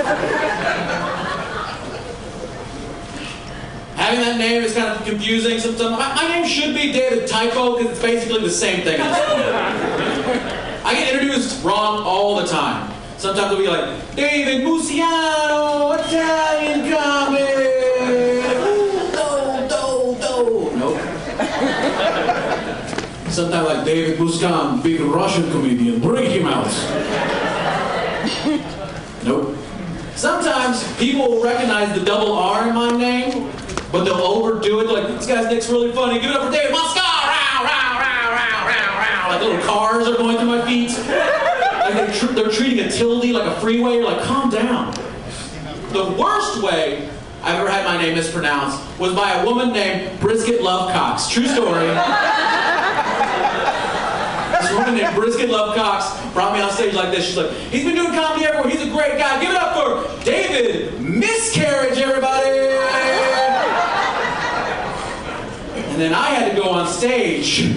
Having 3.95 4.22
that 4.22 4.38
name 4.39 4.63
is 4.63 4.74
kind 4.74 4.88
of 4.88 5.05
confusing. 5.05 5.59
Sometimes 5.59 5.91
my, 5.91 6.16
my 6.16 6.28
name 6.30 6.47
should 6.47 6.74
be 6.74 6.91
David 6.91 7.28
Typo 7.28 7.78
because 7.78 7.91
it's 7.91 8.01
basically 8.01 8.41
the 8.41 8.49
same 8.49 8.82
thing. 8.84 8.99
at 10.95 11.11
this 11.11 11.11
point. 11.11 11.11
I 11.11 11.11
get 11.11 11.13
introduced 11.13 11.63
wrong 11.63 12.03
all 12.03 12.35
the 12.41 12.47
time. 12.47 12.91
Sometimes 13.17 13.51
it'll 13.51 13.63
be 13.63 13.67
like 13.67 14.15
David 14.15 14.65
Musiano, 14.65 15.97
Italian 15.97 16.91
comic. 16.91 17.55
Do, 19.11 19.67
do, 19.69 20.17
do. 20.21 20.77
Nope. 20.77 20.99
Sometimes 23.31 23.67
like 23.67 23.85
David 23.85 24.19
Muskan, 24.19 24.83
big 24.83 25.01
Russian 25.01 25.49
comedian, 25.51 25.99
bring 26.01 26.29
him 26.29 26.45
out. 26.45 26.71
nope. 29.23 29.57
Sometimes 30.15 30.83
people 30.97 31.27
will 31.29 31.43
recognize 31.43 31.97
the 31.97 32.05
double 32.05 32.33
R 32.33 32.67
in 32.69 32.75
my 32.75 32.91
name, 32.91 33.51
but 33.91 34.03
they'll 34.05 34.15
overdo 34.15 34.79
it. 34.81 34.87
Like 34.87 35.07
this 35.07 35.27
guy's 35.27 35.47
nick's 35.47 35.69
really 35.69 35.91
funny. 35.91 36.19
Give 36.19 36.31
it 36.31 36.37
up 36.37 36.45
for 36.45 36.51
David 36.51 36.73
Muskan. 36.73 37.04
Little 39.45 39.61
cars 39.65 40.07
are 40.07 40.17
going 40.17 40.37
through 40.37 40.47
my 40.47 40.65
feet. 40.65 40.89
Like 40.89 41.93
they're, 41.93 42.13
tr- 42.13 42.33
they're 42.33 42.49
treating 42.51 42.79
a 42.85 42.89
tilde 42.89 43.25
like 43.25 43.45
a 43.45 43.59
freeway. 43.59 43.99
Like, 43.99 44.23
calm 44.23 44.49
down. 44.49 44.93
The 45.91 46.15
worst 46.19 46.61
way 46.63 47.09
I've 47.43 47.59
ever 47.59 47.69
had 47.69 47.85
my 47.85 48.01
name 48.01 48.15
mispronounced 48.15 48.81
was 48.99 49.13
by 49.13 49.33
a 49.33 49.45
woman 49.45 49.71
named 49.71 50.19
Brisket 50.19 50.61
Lovecox. 50.61 51.29
True 51.29 51.45
story. 51.45 51.87
This 54.61 54.71
woman 54.73 54.95
named 54.95 55.15
Brisket 55.15 55.49
Lovecox 55.49 56.33
brought 56.33 56.53
me 56.53 56.61
on 56.61 56.71
stage 56.71 56.95
like 56.95 57.11
this. 57.11 57.25
She's 57.25 57.37
like, 57.37 57.51
he's 57.51 57.85
been 57.85 57.95
doing 57.95 58.13
comedy 58.13 58.45
everywhere. 58.45 58.69
He's 58.69 58.81
a 58.81 58.89
great 58.89 59.17
guy. 59.19 59.39
Give 59.39 59.51
it 59.51 59.57
up 59.57 59.75
for 59.75 60.25
David 60.25 60.99
Miscarriage, 60.99 61.99
everybody. 61.99 62.49
And 65.91 66.01
then 66.01 66.13
I 66.13 66.29
had 66.29 66.53
to 66.53 66.61
go 66.61 66.69
on 66.71 66.87
stage 66.87 67.73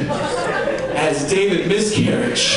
as 0.99 1.31
David 1.31 1.69
Miscarriage. 1.69 2.57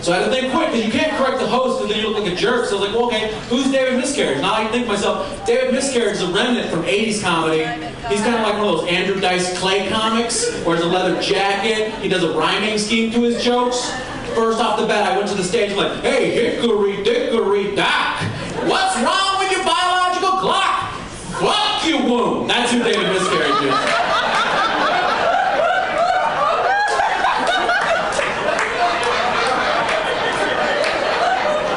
So 0.00 0.12
I 0.12 0.16
had 0.16 0.24
to 0.24 0.30
think 0.30 0.50
quick, 0.50 0.68
because 0.72 0.86
you 0.86 0.90
can't 0.90 1.14
correct 1.18 1.38
the 1.38 1.46
host 1.46 1.82
and 1.82 1.90
then 1.90 1.98
you 2.00 2.08
look 2.08 2.24
like 2.24 2.32
a 2.32 2.34
jerk. 2.34 2.64
So 2.64 2.78
I 2.78 2.80
was 2.80 2.88
like, 2.88 2.96
well, 2.98 3.08
okay, 3.08 3.38
who's 3.50 3.70
David 3.70 4.00
Miscarriage? 4.00 4.40
Now 4.40 4.54
I 4.54 4.66
think 4.68 4.86
to 4.86 4.92
myself, 4.92 5.44
David 5.44 5.74
Miscarriage 5.74 6.14
is 6.14 6.22
a 6.22 6.32
remnant 6.32 6.70
from 6.70 6.84
80s 6.84 7.22
comedy. 7.22 7.64
He's 8.08 8.22
kind 8.22 8.36
of 8.36 8.40
like 8.40 8.54
one 8.54 8.66
of 8.68 8.80
those 8.80 8.88
Andrew 8.88 9.20
Dice 9.20 9.58
Clay 9.58 9.90
comics, 9.90 10.64
wears 10.64 10.80
a 10.80 10.86
leather 10.86 11.20
jacket, 11.20 11.92
he 11.96 12.08
does 12.08 12.24
a 12.24 12.32
rhyming 12.32 12.78
scheme 12.78 13.12
to 13.12 13.22
his 13.22 13.44
jokes. 13.44 13.90
First 14.34 14.60
off 14.60 14.80
the 14.80 14.86
bat, 14.86 15.12
I 15.12 15.16
went 15.18 15.28
to 15.28 15.34
the 15.34 15.44
stage 15.44 15.74
like, 15.76 16.00
hey, 16.00 16.30
hickory 16.30 17.02
dickory 17.04 17.76
dock, 17.76 18.22
what's 18.64 18.96
wrong 19.02 19.38
with 19.38 19.50
your 19.52 19.64
biological 19.64 20.38
clock? 20.38 20.94
Fuck 21.36 21.84
you, 21.86 21.98
womb. 21.98 22.48
That's 22.48 22.72
who 22.72 22.82
David 22.82 23.08
Miscarriage 23.12 23.62
is. 23.64 23.74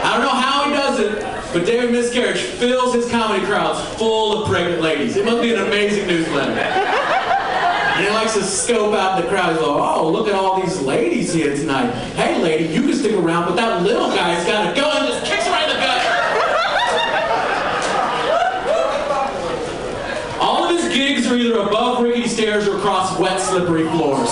I 0.06 0.16
don't 0.16 0.26
know 0.26 0.30
how 0.30 0.66
he 0.66 0.74
does 0.74 1.00
it, 1.00 1.24
but 1.54 1.66
David 1.68 1.92
Miscarriage 1.92 2.42
fills 2.42 2.96
his 2.96 3.08
comedy 3.12 3.46
crowds 3.46 3.80
full 4.00 4.42
of 4.42 4.50
pregnant 4.50 4.82
ladies. 4.82 5.16
It 5.16 5.24
must 5.24 5.44
be 5.44 5.54
an 5.54 5.62
amazing 5.62 6.08
newsletter. 6.08 6.52
And 6.52 8.04
he 8.04 8.12
likes 8.12 8.34
to 8.34 8.42
scope 8.42 8.96
out 8.96 9.22
the 9.22 9.28
crowd. 9.30 9.52
He's 9.54 9.62
like, 9.62 9.70
oh, 9.70 10.10
look 10.10 10.28
at 10.28 10.34
all 10.34 10.60
these 10.60 10.82
ladies 10.82 11.32
here 11.32 11.56
tonight. 11.56 11.92
Hey, 12.16 12.42
lady, 12.42 12.74
you 12.74 12.82
can 12.82 12.96
stick 12.96 13.14
around, 13.14 13.46
but 13.46 13.56
that 13.56 13.84
little 13.84 14.08
guy's 14.10 14.44
got 14.48 14.76
go 14.76 14.90
and 14.90 15.08
just 15.08 15.26
kicks 15.26 15.46
her 15.46 15.52
right 15.52 15.70
in 15.70 15.76
the 15.76 15.82
gut. 15.84 16.02
All 20.42 20.64
of 20.64 20.72
his 20.72 20.92
gigs 20.92 21.28
are 21.28 21.36
either 21.36 21.60
above 21.60 22.02
rickety 22.02 22.28
stairs 22.28 22.68
or 22.68 22.78
across 22.78 23.20
wet, 23.20 23.40
slippery 23.40 23.88
floors. 23.90 24.32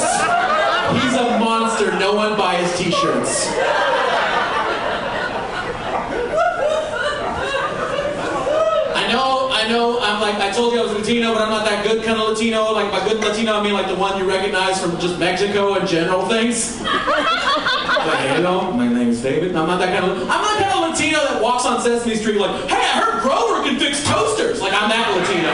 He's 0.93 1.13
a 1.13 1.37
monster. 1.39 1.91
No 1.99 2.15
one 2.15 2.35
buys 2.35 2.75
t-shirts. 2.79 3.47
I 9.60 9.60
know, 9.71 9.99
I'm 9.99 10.21
like, 10.21 10.35
I 10.35 10.51
told 10.51 10.73
you 10.73 10.79
I 10.79 10.83
was 10.83 10.93
Latino, 10.93 11.33
but 11.33 11.41
I'm 11.43 11.49
not 11.49 11.65
that 11.65 11.85
good 11.85 12.03
kind 12.03 12.19
of 12.19 12.29
Latino. 12.29 12.71
Like, 12.71 12.91
by 12.91 13.07
good 13.07 13.19
Latino, 13.19 13.53
I 13.53 13.63
mean 13.63 13.73
like 13.73 13.87
the 13.87 13.95
one 13.95 14.17
you 14.17 14.27
recognize 14.27 14.79
from 14.81 14.99
just 14.99 15.17
Mexico 15.19 15.75
and 15.75 15.87
general 15.87 16.27
things. 16.27 16.81
like, 16.81 18.25
hello, 18.35 18.71
my 18.71 18.87
name 18.87 19.09
is 19.09 19.21
David. 19.21 19.55
I'm 19.55 19.67
not 19.67 19.79
that 19.79 19.97
kind 19.97 20.11
of, 20.11 20.21
I'm 20.23 20.27
not 20.27 20.59
kind 20.59 20.71
of 20.71 20.89
Latino 20.91 21.19
that 21.19 21.41
walks 21.41 21.65
on 21.65 21.81
Sesame 21.81 22.15
Street 22.15 22.37
like, 22.37 22.69
hey, 22.69 22.75
I 22.77 23.01
heard 23.01 23.21
Grover 23.21 23.63
can 23.63 23.79
fix 23.79 24.03
toasters. 24.03 24.61
Like, 24.61 24.73
I'm 24.73 24.89
that 24.89 25.07
Latino. 25.15 25.51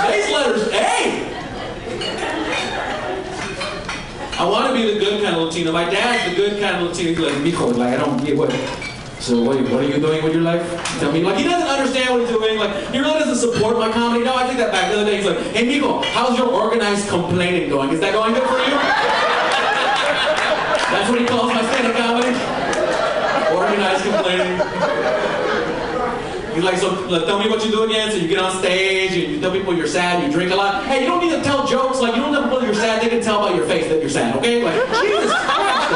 Today's 0.06 0.30
letters 0.32 0.68
A. 0.72 1.30
I 4.38 4.44
want 4.48 4.68
to 4.68 4.72
be 4.72 4.94
the 4.94 4.98
good 4.98 5.22
kind 5.22 5.36
of 5.36 5.42
Latino. 5.42 5.72
My 5.72 5.88
dad's 5.88 6.30
the 6.30 6.36
good 6.36 6.60
kind 6.60 6.76
of 6.76 6.88
Latino. 6.88 7.10
He's 7.10 7.18
like, 7.18 7.34
mijo, 7.34 7.76
like, 7.76 7.94
I 7.94 7.96
don't 7.98 8.24
get 8.24 8.36
what. 8.36 8.50
So 9.20 9.42
what, 9.42 9.60
what 9.68 9.84
are 9.84 9.86
you 9.86 10.00
doing 10.00 10.24
with 10.24 10.32
your 10.32 10.42
life? 10.42 10.64
Tell 10.98 11.12
me, 11.12 11.22
like 11.22 11.36
he 11.36 11.44
doesn't 11.44 11.68
understand 11.68 12.10
what 12.10 12.22
he's 12.22 12.30
doing. 12.30 12.58
Like 12.58 12.74
he 12.88 12.98
really 12.98 13.18
doesn't 13.18 13.36
support 13.36 13.78
my 13.78 13.92
comedy. 13.92 14.24
No, 14.24 14.34
I 14.34 14.46
take 14.48 14.56
that 14.56 14.72
back. 14.72 14.90
The 14.90 14.96
other 15.00 15.10
day 15.10 15.18
he's 15.18 15.26
like, 15.26 15.38
"Hey, 15.52 15.66
Nico, 15.66 16.00
how's 16.02 16.38
your 16.38 16.48
organized 16.48 17.06
complaining 17.08 17.68
going? 17.68 17.90
Is 17.90 18.00
that 18.00 18.12
going 18.12 18.32
good 18.32 18.48
for 18.48 18.58
you?" 18.58 18.74
That's 20.90 21.08
what 21.08 21.20
he 21.20 21.26
calls 21.26 21.52
my 21.52 21.62
stand-up 21.70 21.96
comedy. 22.00 22.32
Organized 23.54 24.04
complaining. 24.08 24.56
He's 26.54 26.64
like, 26.64 26.78
so 26.78 26.88
like, 27.08 27.26
tell 27.26 27.38
me 27.38 27.48
what 27.48 27.64
you 27.64 27.70
do 27.70 27.84
again. 27.84 28.10
So 28.10 28.16
you 28.16 28.26
get 28.26 28.38
on 28.38 28.58
stage 28.58 29.12
and 29.12 29.32
you 29.32 29.40
tell 29.40 29.52
people 29.52 29.76
you're 29.76 29.86
sad, 29.86 30.24
you 30.24 30.32
drink 30.32 30.50
a 30.50 30.56
lot. 30.56 30.82
Hey, 30.84 31.02
you 31.02 31.06
don't 31.06 31.22
need 31.22 31.30
to 31.30 31.42
tell 31.42 31.66
jokes. 31.66 32.00
Like 32.00 32.16
you 32.16 32.22
don't 32.22 32.32
tell 32.32 32.42
people 32.44 32.64
you're 32.64 32.74
sad. 32.74 33.00
They 33.02 33.08
can 33.08 33.20
tell 33.22 33.40
by 33.40 33.54
your 33.54 33.66
face 33.66 33.86
that 33.88 34.00
you're 34.00 34.10
sad. 34.10 34.34
Okay? 34.36 34.64
Like 34.64 34.74
Jesus 35.00 35.30
Christ. 35.30 35.90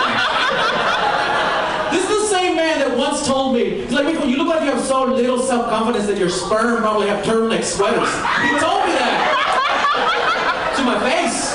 This 1.91 2.03
is 2.11 2.31
the 2.31 2.37
same 2.37 2.55
man 2.57 2.79
that 2.81 2.94
once 3.05 3.27
told 3.27 3.55
me, 3.55 3.83
he's 3.83 3.93
like, 3.93 4.07
Michael, 4.07 4.27
you 4.27 4.37
look 4.37 4.49
like 4.49 4.63
you 4.63 4.71
have 4.71 4.83
so 4.83 5.05
little 5.05 5.39
self-confidence 5.39 6.07
that 6.07 6.17
your 6.17 6.31
sperm 6.31 6.79
probably 6.79 7.07
have 7.09 7.25
turtleneck 7.25 7.63
sweaters. 7.63 8.09
He 8.41 8.59
told 8.59 8.87
me 8.87 8.93
that. 8.97 10.75
to 10.77 10.83
my 10.85 10.99
face. 11.01 11.55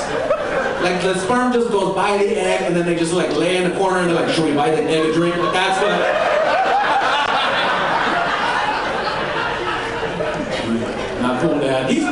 Like 0.82 1.02
the 1.02 1.18
sperm 1.18 1.52
just 1.52 1.70
goes 1.70 1.94
by 1.94 2.16
the 2.18 2.40
egg 2.40 2.62
and 2.62 2.74
then 2.74 2.86
they 2.86 2.94
just 2.94 3.12
like 3.12 3.30
lay 3.36 3.56
in 3.56 3.68
the 3.68 3.76
corner 3.76 3.98
and 3.98 4.08
they're 4.08 4.24
like, 4.24 4.32
should 4.34 4.44
we 4.44 4.54
buy 4.54 4.70
the 4.70 4.82
egg 4.82 5.10
a 5.10 5.12
drink? 5.12 5.36
Like 5.36 5.52
that's 5.52 5.82
what 5.82 5.90
Not 11.20 11.42
cool, 11.42 11.58
Dad. 11.60 11.90
He's 11.90 12.04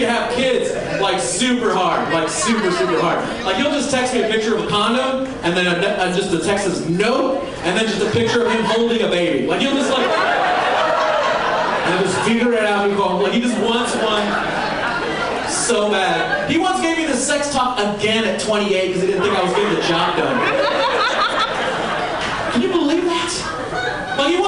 to 0.00 0.10
have 0.10 0.32
kids 0.34 0.72
like 1.00 1.20
super 1.20 1.72
hard, 1.74 2.12
like 2.12 2.28
super, 2.28 2.70
super 2.70 3.00
hard. 3.00 3.18
Like 3.44 3.56
he'll 3.56 3.72
just 3.72 3.90
text 3.90 4.14
me 4.14 4.22
a 4.22 4.28
picture 4.28 4.56
of 4.56 4.64
a 4.64 4.68
condom 4.68 5.26
and 5.42 5.56
then 5.56 5.66
a, 5.66 5.86
uh, 5.86 6.10
a, 6.10 6.16
just 6.16 6.30
the 6.30 6.40
text 6.40 6.64
says 6.64 6.88
no, 6.88 7.40
and 7.64 7.78
then 7.78 7.86
just 7.86 8.02
a 8.02 8.10
picture 8.10 8.44
of 8.44 8.52
him 8.52 8.62
holding 8.64 9.02
a 9.02 9.08
baby. 9.08 9.46
Like 9.46 9.60
he'll 9.60 9.74
just 9.74 9.90
like, 9.90 10.06
and 10.06 12.04
just 12.04 12.18
figure 12.28 12.52
it 12.52 12.64
out. 12.64 12.90
Like 13.22 13.32
he 13.32 13.40
just 13.40 13.58
wants 13.60 13.94
one 13.96 14.26
so 15.50 15.90
bad. 15.90 16.50
He 16.50 16.58
once 16.58 16.80
gave 16.80 16.96
me 16.98 17.06
the 17.06 17.16
sex 17.16 17.52
talk 17.52 17.78
again 17.78 18.24
at 18.24 18.40
28 18.40 18.86
because 18.86 19.02
he 19.02 19.06
didn't 19.08 19.22
think 19.22 19.36
I 19.36 19.42
was 19.42 19.52
getting 19.54 19.74
the 19.74 19.82
job 19.82 20.16
done. 20.16 20.36
Can 22.52 22.62
you 22.62 22.68
believe 22.68 23.04
that? 23.04 24.16
Like 24.18 24.34
he 24.34 24.40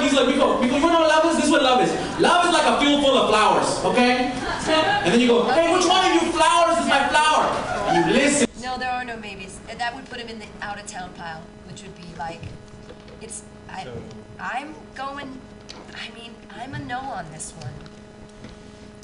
once 0.00 0.14
told 0.14 0.28
me, 0.28 0.36
like 0.36 0.36
he's 0.36 0.40
like, 0.40 0.60
Miko, 0.60 0.60
Miko, 0.60 0.74
you 0.76 0.92
know 0.92 1.00
what 1.00 1.08
love 1.08 1.24
is? 1.30 1.36
This 1.36 1.44
is 1.46 1.50
what 1.50 1.62
love 1.62 1.80
is. 1.82 2.20
Love 2.20 2.46
is 2.46 2.52
like 2.52 2.66
a 2.66 2.80
field 2.80 3.02
full 3.02 3.16
of 3.16 3.28
flowers, 3.30 3.84
okay? 3.84 4.32
And 5.04 5.12
then 5.12 5.20
you 5.20 5.28
go, 5.28 5.44
hey, 5.50 5.72
which 5.72 5.86
one 5.86 6.04
of 6.04 6.12
you 6.22 6.32
flowers 6.32 6.78
is 6.78 6.86
my 6.86 7.08
flower? 7.08 7.44
And 7.88 8.06
you 8.06 8.12
listen. 8.12 8.48
No, 8.62 8.78
there 8.78 8.90
are 8.90 9.04
no 9.04 9.16
maybes. 9.16 9.58
Uh, 9.70 9.74
That 9.76 9.94
would 9.94 10.04
put 10.06 10.18
him 10.20 10.28
in 10.28 10.38
the 10.38 10.46
out 10.60 10.78
of 10.78 10.86
town 10.86 11.12
pile, 11.14 11.42
which 11.68 11.82
would 11.82 11.94
be 11.96 12.08
like, 12.18 12.40
it's, 13.20 13.42
I, 13.68 13.86
I'm 14.40 14.74
going, 14.94 15.40
I 15.94 16.10
mean, 16.14 16.34
I'm 16.54 16.74
a 16.74 16.78
no 16.80 16.98
on 16.98 17.30
this 17.32 17.52
one. 17.52 17.72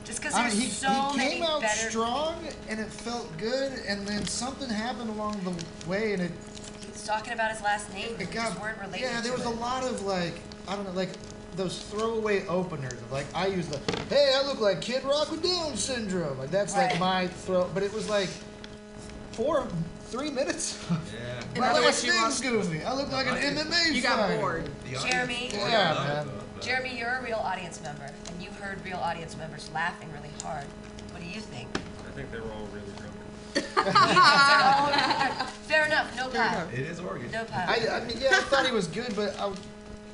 Just 0.05 0.21
because 0.21 0.35
I 0.35 0.43
there's 0.43 0.55
mean, 0.55 0.63
he, 0.65 0.71
so 0.71 0.89
he 0.91 1.17
many 1.17 1.35
came 1.37 1.43
out 1.45 1.61
better. 1.61 1.91
strong 1.91 2.35
and 2.69 2.81
it 2.81 2.89
felt 2.89 3.29
good, 3.39 3.73
and 3.87 4.07
then 4.07 4.27
something 4.27 4.69
happened 4.69 5.11
along 5.11 5.41
the 5.45 5.89
way, 5.89 6.13
and 6.13 6.23
it 6.23 6.33
He 6.81 6.91
was 6.91 7.05
talking 7.07 7.33
about 7.33 7.53
his 7.53 7.63
last 7.63 7.93
name. 7.95 8.09
it 8.15 8.19
we 8.19 8.25
got 8.25 8.49
just 8.49 8.61
weren't 8.61 8.79
related 8.81 9.01
yeah. 9.03 9.21
There 9.21 9.31
to 9.31 9.39
was 9.39 9.47
it. 9.47 9.57
a 9.57 9.61
lot 9.61 9.85
of 9.85 10.03
like 10.03 10.41
I 10.69 10.77
don't 10.77 10.85
know, 10.85 10.93
like 10.93 11.11
those 11.57 11.79
throwaway 11.83 12.47
openers. 12.47 12.93
Of 12.95 13.13
like 13.13 13.27
I 13.35 13.47
use 13.49 13.67
the 13.69 13.79
hey, 14.09 14.33
I 14.35 14.47
look 14.47 14.61
like 14.61 14.81
Kid 14.81 15.05
Rock 15.05 15.31
with 15.31 15.43
Down 15.43 15.77
syndrome. 15.77 16.39
Like 16.39 16.51
that's 16.51 16.75
Right. 16.75 16.91
like 16.93 17.01
my 17.01 17.27
throw, 17.29 17.69
but 17.75 17.83
it 17.83 17.93
was 17.93 18.09
like 18.09 18.29
four, 19.33 19.67
three 20.07 20.31
minutes. 20.31 20.79
Yeah. 20.91 21.41
In 21.55 21.61
My 21.61 21.67
other 21.69 21.81
little 21.81 21.89
words, 21.89 22.05
you 22.05 22.11
Sting's 22.13 22.23
lost- 22.25 22.43
goofy. 22.43 22.85
I 22.85 22.95
look 22.95 23.11
like 23.13 23.27
an 23.27 23.37
MMA 23.37 23.93
You 23.95 24.03
got 24.03 24.19
fighter. 24.19 24.39
bored. 24.41 24.71
Jeremy? 25.09 25.49
the 25.51 25.57
Yeah, 25.59 25.95
man. 25.95 26.29
it, 26.29 26.63
Jeremy, 26.63 26.97
you're 26.99 27.11
a 27.19 27.23
real 27.23 27.39
audience 27.39 27.81
member, 27.83 28.05
and 28.29 28.43
you've 28.43 28.57
heard 28.59 28.83
real 28.85 28.99
audience 28.99 29.37
members 29.37 29.69
laughing 29.75 30.09
really 30.13 30.31
hard. 30.45 30.65
What 31.11 31.21
do 31.23 31.29
you 31.29 31.41
think? 31.41 31.69
I 32.09 32.11
think 32.15 32.31
they 32.31 32.39
were 32.41 32.53
all 32.53 32.69
really 32.73 32.87
drunk. 32.97 33.13
Fair 35.67 35.87
enough, 35.87 36.15
no 36.17 36.29
pile. 36.29 36.69
It 36.73 36.79
is 36.81 37.01
Oregon. 37.01 37.31
No 37.33 37.45
pile. 37.45 37.69
I, 37.69 37.89
I 38.01 38.05
mean, 38.05 38.17
yeah, 38.21 38.29
I 38.33 38.41
thought 38.43 38.65
he 38.67 38.73
was 38.73 38.87
good, 38.87 39.15
but 39.17 39.39
I, 39.41 39.51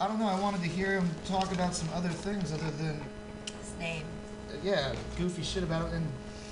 I 0.01 0.07
don't 0.07 0.19
know. 0.19 0.29
I 0.29 0.39
wanted 0.41 0.63
to 0.63 0.69
hear 0.69 0.93
him 0.93 1.09
talk 1.27 1.53
about 1.53 1.75
some 1.75 1.89
other 1.95 2.09
things 2.09 2.53
other 2.53 2.71
than 2.73 3.01
His 3.61 3.79
name. 3.79 4.05
yeah, 4.63 4.95
goofy 5.17 5.43
shit 5.43 5.63
about 5.63 5.89
it. 5.89 5.95
And 5.95 6.07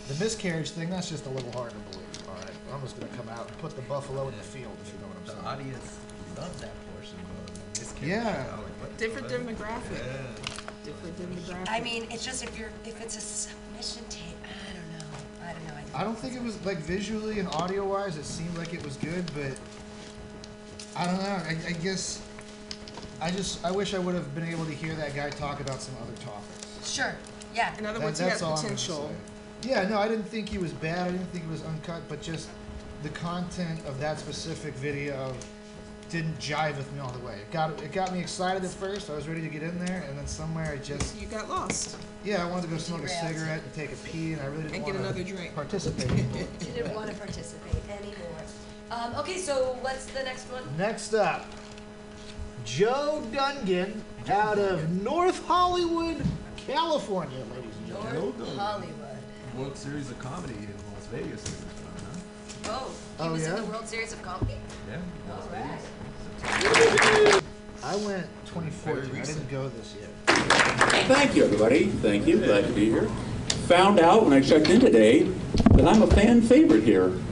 the 0.09 0.15
miscarriage 0.23 0.71
thing, 0.71 0.91
that's 0.91 1.09
just 1.09 1.27
a 1.27 1.31
little 1.31 1.53
hard 1.53 1.71
to 1.71 1.77
believe. 1.91 2.07
All 2.29 2.35
right, 2.35 2.51
I'm 2.73 2.81
just 2.83 2.99
gonna 2.99 3.13
come 3.17 3.29
out 3.29 3.49
and 3.49 3.59
put 3.59 3.77
the 3.77 3.83
buffalo 3.83 4.29
in 4.29 4.37
the 4.37 4.43
field, 4.43 4.77
if 4.85 4.93
you 4.93 4.99
know 5.01 5.07
what 5.09 5.17
I'm 5.19 5.25
The 5.27 5.33
saying. 5.33 5.47
audience 5.47 5.97
loved 6.37 6.61
that 6.61 6.73
portion 6.93 7.17
of 7.19 7.75
this 7.75 7.95
Yeah. 8.03 8.19
I 8.53 8.57
was 8.57 8.65
like, 8.65 8.81
what? 8.81 8.99
Different 8.99 9.31
What? 9.31 9.41
demographic. 9.59 10.05
Yeah. 10.05 10.53
Different 10.85 11.17
demographic. 11.19 11.69
I 11.69 11.81
mean, 11.81 12.07
it's 12.11 12.25
just 12.25 12.43
if 12.45 12.59
you're 12.59 12.71
if 12.85 13.01
it's 13.01 13.17
a 13.17 13.21
submission 13.21 14.05
tape, 14.09 14.23
I 14.43 14.75
don't 14.75 14.99
know. 14.99 15.07
I 15.49 15.53
don't 15.53 15.65
know. 15.69 15.99
I 15.99 16.05
don't 16.05 16.19
think 16.19 16.35
it 16.35 16.43
was 16.43 16.63
like 16.67 16.79
visually 16.79 17.39
and 17.39 17.49
audio 17.51 17.87
wise, 17.87 18.17
it 18.17 18.25
seemed 18.25 18.57
like 18.59 18.75
it 18.75 18.85
was 18.85 18.97
good, 18.97 19.25
but 19.35 19.57
I 20.97 21.05
don't 21.07 21.17
know. 21.19 21.23
I, 21.29 21.57
I 21.69 21.73
guess 21.73 22.21
I 23.21 23.31
just 23.31 23.65
I 23.65 23.71
wish 23.71 23.95
I 23.95 23.99
would 23.99 24.15
have 24.15 24.35
been 24.35 24.45
able 24.49 24.65
to 24.67 24.73
hear 24.73 24.95
that 24.97 25.15
guy 25.15 25.31
talk 25.31 25.61
about 25.61 25.81
some 25.81 25.95
other 26.03 26.13
topics. 26.23 26.91
Sure. 26.93 27.15
Yeah. 27.55 27.77
In 27.79 27.87
other 27.87 27.99
That- 27.99 28.05
words, 28.05 28.19
he 28.19 28.25
has 28.25 28.35
that's 28.35 28.43
all 28.43 28.51
I'm 28.51 28.57
gonna 28.57 28.69
potential. 28.75 29.11
say. 29.63 29.71
Yeah, 29.71 29.89
no, 29.89 29.99
I 29.99 30.07
didn't 30.09 30.29
think 30.29 30.49
he 30.49 30.59
was 30.59 30.73
bad. 30.73 31.09
I 31.09 31.11
didn't 31.13 31.27
think 31.33 31.45
he 31.45 31.51
was 31.51 31.63
uncut, 31.65 32.03
but 32.09 32.21
just 32.21 32.49
the 33.03 33.09
content 33.11 33.81
of 33.87 33.99
that 34.01 34.19
specific 34.19 34.75
video 34.75 35.35
didn't 36.11 36.39
jive 36.39 36.77
with 36.77 36.93
me 36.93 37.01
all 37.01 37.11
the 37.11 37.19
way. 37.27 37.35
It 37.37 37.51
got 37.51 37.83
it 37.83 37.91
got 37.93 38.13
me 38.13 38.21
excited 38.21 38.63
at 38.65 38.71
first. 38.71 39.09
I 39.11 39.15
was 39.15 39.27
ready 39.27 39.41
to 39.41 39.49
get 39.49 39.63
in 39.63 39.85
there, 39.85 40.05
and 40.09 40.17
then 40.19 40.27
somewhere 40.27 40.71
I 40.73 40.77
just 40.77 41.17
You 41.19 41.27
got 41.27 41.49
lost. 41.49 41.97
yeah, 42.23 42.45
I 42.47 42.49
wanted 42.51 42.63
to 42.63 42.69
go 42.69 42.79
smoke 42.79 43.03
a 43.03 43.07
Derailed. 43.09 43.27
cigarette 43.29 43.63
and 43.63 43.75
take 43.75 43.93
a 43.93 43.97
pee, 43.97 44.35
and 44.35 44.43
I 44.43 44.47
really 44.47 44.65
didn't 44.65 44.75
And 44.77 44.85
want 44.85 44.95
get 44.97 45.03
to 45.03 45.09
another 45.09 45.25
drink. 45.25 45.55
participate. 45.55 46.09
Didn't 46.61 46.95
want 46.95 47.09
to 47.11 47.17
participate 47.17 47.83
anymore. 47.89 48.43
Um, 48.91 49.15
okay, 49.17 49.39
so 49.39 49.77
what's 49.81 50.05
the 50.07 50.23
next 50.23 50.45
one? 50.53 50.63
Next 50.79 51.13
up, 51.15 51.47
Joe 52.67 53.23
Dungan 53.33 54.01
out 54.29 54.59
of 54.59 54.91
North 54.91 55.47
Hollywood, 55.47 56.23
California, 56.67 57.39
ladies 57.55 57.75
and 57.79 57.87
gentlemen. 57.87 58.35
North 58.39 58.57
Hollywood. 58.59 58.93
World 59.57 59.77
Series 59.77 60.11
of 60.11 60.19
Comedy 60.19 60.53
in 60.55 60.69
Las 60.93 61.07
Vegas 61.13 61.43
is 61.45 61.49
fun, 61.51 62.73
Oh, 62.75 62.91
he 63.19 63.23
Oh, 63.29 63.33
was 63.33 63.47
in 63.47 63.51
yeah? 63.55 63.61
the 63.61 63.67
World 63.67 63.87
Series 63.87 64.13
of 64.13 64.21
Comedy. 64.23 64.57
Yeah. 64.91 64.99
Las 65.31 65.45
All 65.45 65.49
Vegas. 65.53 67.35
right. 67.35 67.43
I 67.85 67.97
went 68.05 68.27
2014. 68.47 69.17
I 69.17 69.25
didn't 69.25 69.49
go 69.51 69.69
this 69.69 69.95
year. 69.95 70.09
Thank 71.07 71.37
you, 71.37 71.45
everybody. 71.45 71.87
Thank 71.87 72.27
you. 72.27 72.39
Glad 72.39 72.67
to 72.67 72.73
be 72.73 72.87
here. 72.91 73.09
Found 73.69 74.01
out 74.01 74.25
when 74.25 74.33
I 74.33 74.41
checked 74.41 74.69
in 74.69 74.81
today 74.81 75.23
that 75.75 75.87
I'm 75.87 76.03
a 76.03 76.07
fan 76.09 76.43
favorite 76.43 76.83
here. 76.83 77.13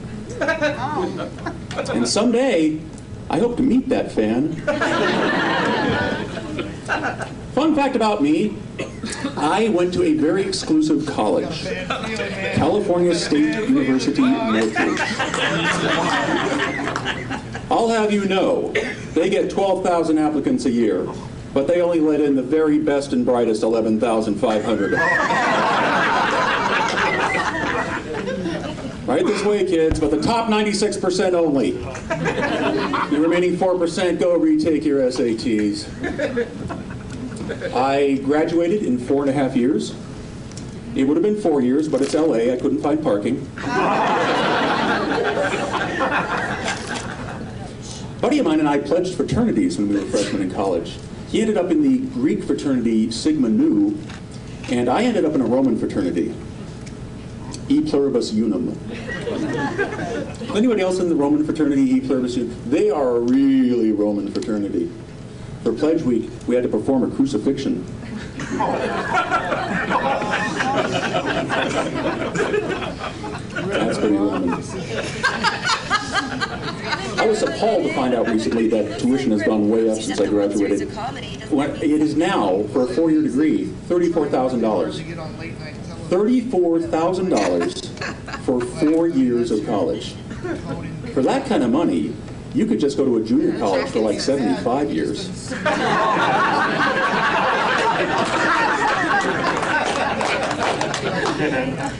Oh. 1.77 1.91
And 1.93 2.07
someday, 2.07 2.79
I 3.29 3.39
hope 3.39 3.57
to 3.57 3.63
meet 3.63 3.89
that 3.89 4.11
fan. 4.11 4.55
Fun 7.53 7.75
fact 7.75 7.95
about 7.95 8.21
me 8.21 8.57
I 9.37 9.69
went 9.69 9.93
to 9.93 10.03
a 10.03 10.13
very 10.13 10.43
exclusive 10.43 11.05
college, 11.05 11.63
California 12.55 13.15
State 13.15 13.69
University, 13.69 14.21
Northridge. 14.21 14.99
I'll 17.69 17.89
have 17.89 18.11
you 18.11 18.25
know, 18.25 18.71
they 19.13 19.29
get 19.29 19.49
12,000 19.49 20.17
applicants 20.17 20.65
a 20.65 20.71
year, 20.71 21.07
but 21.53 21.67
they 21.67 21.81
only 21.81 21.99
let 21.99 22.21
in 22.21 22.35
the 22.35 22.43
very 22.43 22.79
best 22.79 23.13
and 23.13 23.25
brightest 23.25 23.63
11,500. 23.63 24.93
Right 29.05 29.25
this 29.25 29.43
way, 29.43 29.65
kids, 29.65 29.99
but 29.99 30.09
the 30.09 30.21
top 30.21 30.49
96% 30.49 31.33
only. 31.33 31.71
The 31.71 33.19
remaining 33.19 33.55
4% 33.55 34.19
go 34.19 34.37
retake 34.37 34.83
your 34.83 35.01
SATs. 35.01 35.85
I 37.75 38.15
graduated 38.23 38.83
in 38.83 38.97
four 38.97 39.21
and 39.21 39.29
a 39.29 39.33
half 39.33 39.55
years. 39.55 39.95
It 40.95 41.03
would 41.03 41.17
have 41.17 41.23
been 41.23 41.39
four 41.39 41.61
years, 41.61 41.87
but 41.87 42.01
it's 42.01 42.15
LA. 42.15 42.51
I 42.53 42.57
couldn't 42.57 42.81
find 42.81 43.03
parking. 43.03 43.47
buddy 48.25 48.39
of 48.39 48.45
mine 48.47 48.59
and 48.59 48.67
I 48.67 48.79
pledged 48.79 49.13
fraternities 49.15 49.77
when 49.77 49.87
we 49.87 49.99
were 49.99 50.05
freshmen 50.07 50.41
in 50.41 50.49
college. 50.49 50.97
He 51.29 51.41
ended 51.41 51.57
up 51.57 51.69
in 51.69 51.83
the 51.83 51.99
Greek 52.07 52.43
fraternity 52.43 53.11
Sigma 53.11 53.49
Nu, 53.49 53.99
and 54.71 54.89
I 54.89 55.03
ended 55.03 55.25
up 55.25 55.35
in 55.35 55.41
a 55.41 55.45
Roman 55.45 55.77
fraternity, 55.77 56.33
E 57.67 57.81
pluribus 57.81 58.31
unum. 58.31 58.77
Anybody 60.55 60.81
else 60.81 60.99
in 60.99 61.09
the 61.09 61.15
Roman 61.15 61.43
fraternity, 61.43 61.81
E 61.81 61.99
pluribus 61.99 62.37
unum? 62.37 62.55
They 62.69 62.91
are 62.91 63.15
a 63.15 63.19
really 63.19 63.91
Roman 63.91 64.31
fraternity. 64.31 64.91
For 65.63 65.73
Pledge 65.73 66.03
Week, 66.03 66.29
we 66.45 66.53
had 66.53 66.63
to 66.63 66.69
perform 66.69 67.03
a 67.11 67.15
crucifixion. 67.15 67.83
That's 73.67 73.97
pretty 73.97 74.17
Roman. 74.17 74.53
I 77.17 77.25
was 77.27 77.41
appalled 77.41 77.83
to 77.83 77.93
find 77.95 78.13
out 78.13 78.27
recently 78.27 78.67
that 78.67 78.99
tuition 78.99 79.31
has 79.31 79.41
gone 79.41 79.69
way 79.69 79.89
up 79.89 79.97
since 79.97 80.21
I 80.21 80.27
graduated. 80.27 80.81
It 80.81 82.01
is 82.01 82.15
now, 82.15 82.61
for 82.71 82.83
a 82.83 82.87
four-year 82.93 83.23
degree, 83.23 83.65
thirty-four 83.87 84.29
thousand 86.09 86.49
dollars. 86.49 86.53
To 86.53 86.81
get 86.81 86.81
on 86.81 86.81
late 86.81 86.81
night 86.81 86.81
television. 86.81 86.81
Thirty-four 86.81 86.81
thousand 86.81 87.29
dollars 87.29 87.89
for 88.45 88.61
four 88.61 89.07
years 89.07 89.51
of 89.51 89.65
college. 89.65 90.15
For 91.13 91.21
that 91.21 91.45
kind 91.47 91.63
of 91.63 91.71
money, 91.71 92.13
you 92.53 92.65
could 92.65 92.79
just 92.79 92.97
go 92.97 93.05
to 93.05 93.17
a 93.17 93.23
junior 93.23 93.57
college 93.57 93.89
for 93.89 93.99
like 93.99 94.19
seventy-five 94.19 94.91
years. 94.91 95.53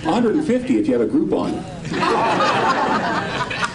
hundred 0.03 0.35
and 0.35 0.45
fifty 0.47 0.77
if 0.77 0.87
you 0.87 0.93
have 0.93 1.01
a 1.01 1.07
Groupon. 1.11 1.61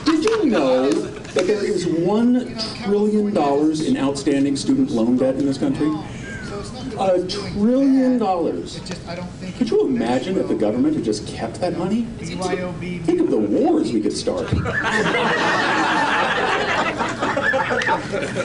Did 0.04 0.24
you 0.24 0.46
know 0.46 0.90
that 0.90 1.46
there 1.46 1.64
is 1.64 1.86
one 1.86 2.56
trillion 2.82 3.32
dollars 3.34 3.80
in 3.86 3.96
outstanding 3.96 4.56
student 4.56 4.90
loan 4.90 5.16
debt 5.16 5.36
in 5.36 5.46
this 5.46 5.58
country? 5.58 5.86
So 5.88 6.60
it's 6.60 6.72
not 6.72 6.84
that 6.86 6.89
A 7.00 7.26
trillion 7.26 8.18
dollars. 8.18 8.76
It 8.76 8.84
just 8.84 9.08
I 9.08 9.14
don't 9.14 9.26
think. 9.26 9.56
Could 9.56 9.70
you 9.70 9.86
imagine 9.86 10.36
if 10.36 10.48
the 10.48 10.54
government 10.54 10.96
had 10.96 11.04
just 11.04 11.26
kept 11.26 11.58
that 11.60 11.78
money? 11.78 12.02
BYOB. 12.18 13.02
Think 13.04 13.20
of 13.20 13.30
the 13.30 13.38
wars 13.38 13.90
we 13.90 14.02
could 14.02 14.12
start. 14.12 14.48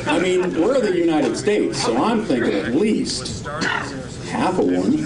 I 0.07 0.19
mean, 0.21 0.53
we're 0.61 0.79
the 0.79 0.95
United 0.95 1.35
States, 1.35 1.83
so 1.83 2.01
I'm 2.01 2.23
thinking 2.23 2.53
at 2.53 2.73
least 2.73 3.45
half 4.27 4.57
of 4.57 4.65
one. 4.67 4.99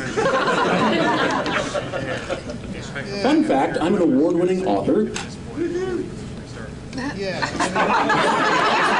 Fun 3.23 3.43
fact, 3.45 3.79
I'm 3.81 3.95
an 3.95 4.01
award-winning 4.03 4.67
author. 4.67 5.11
Yeah. 7.17 8.95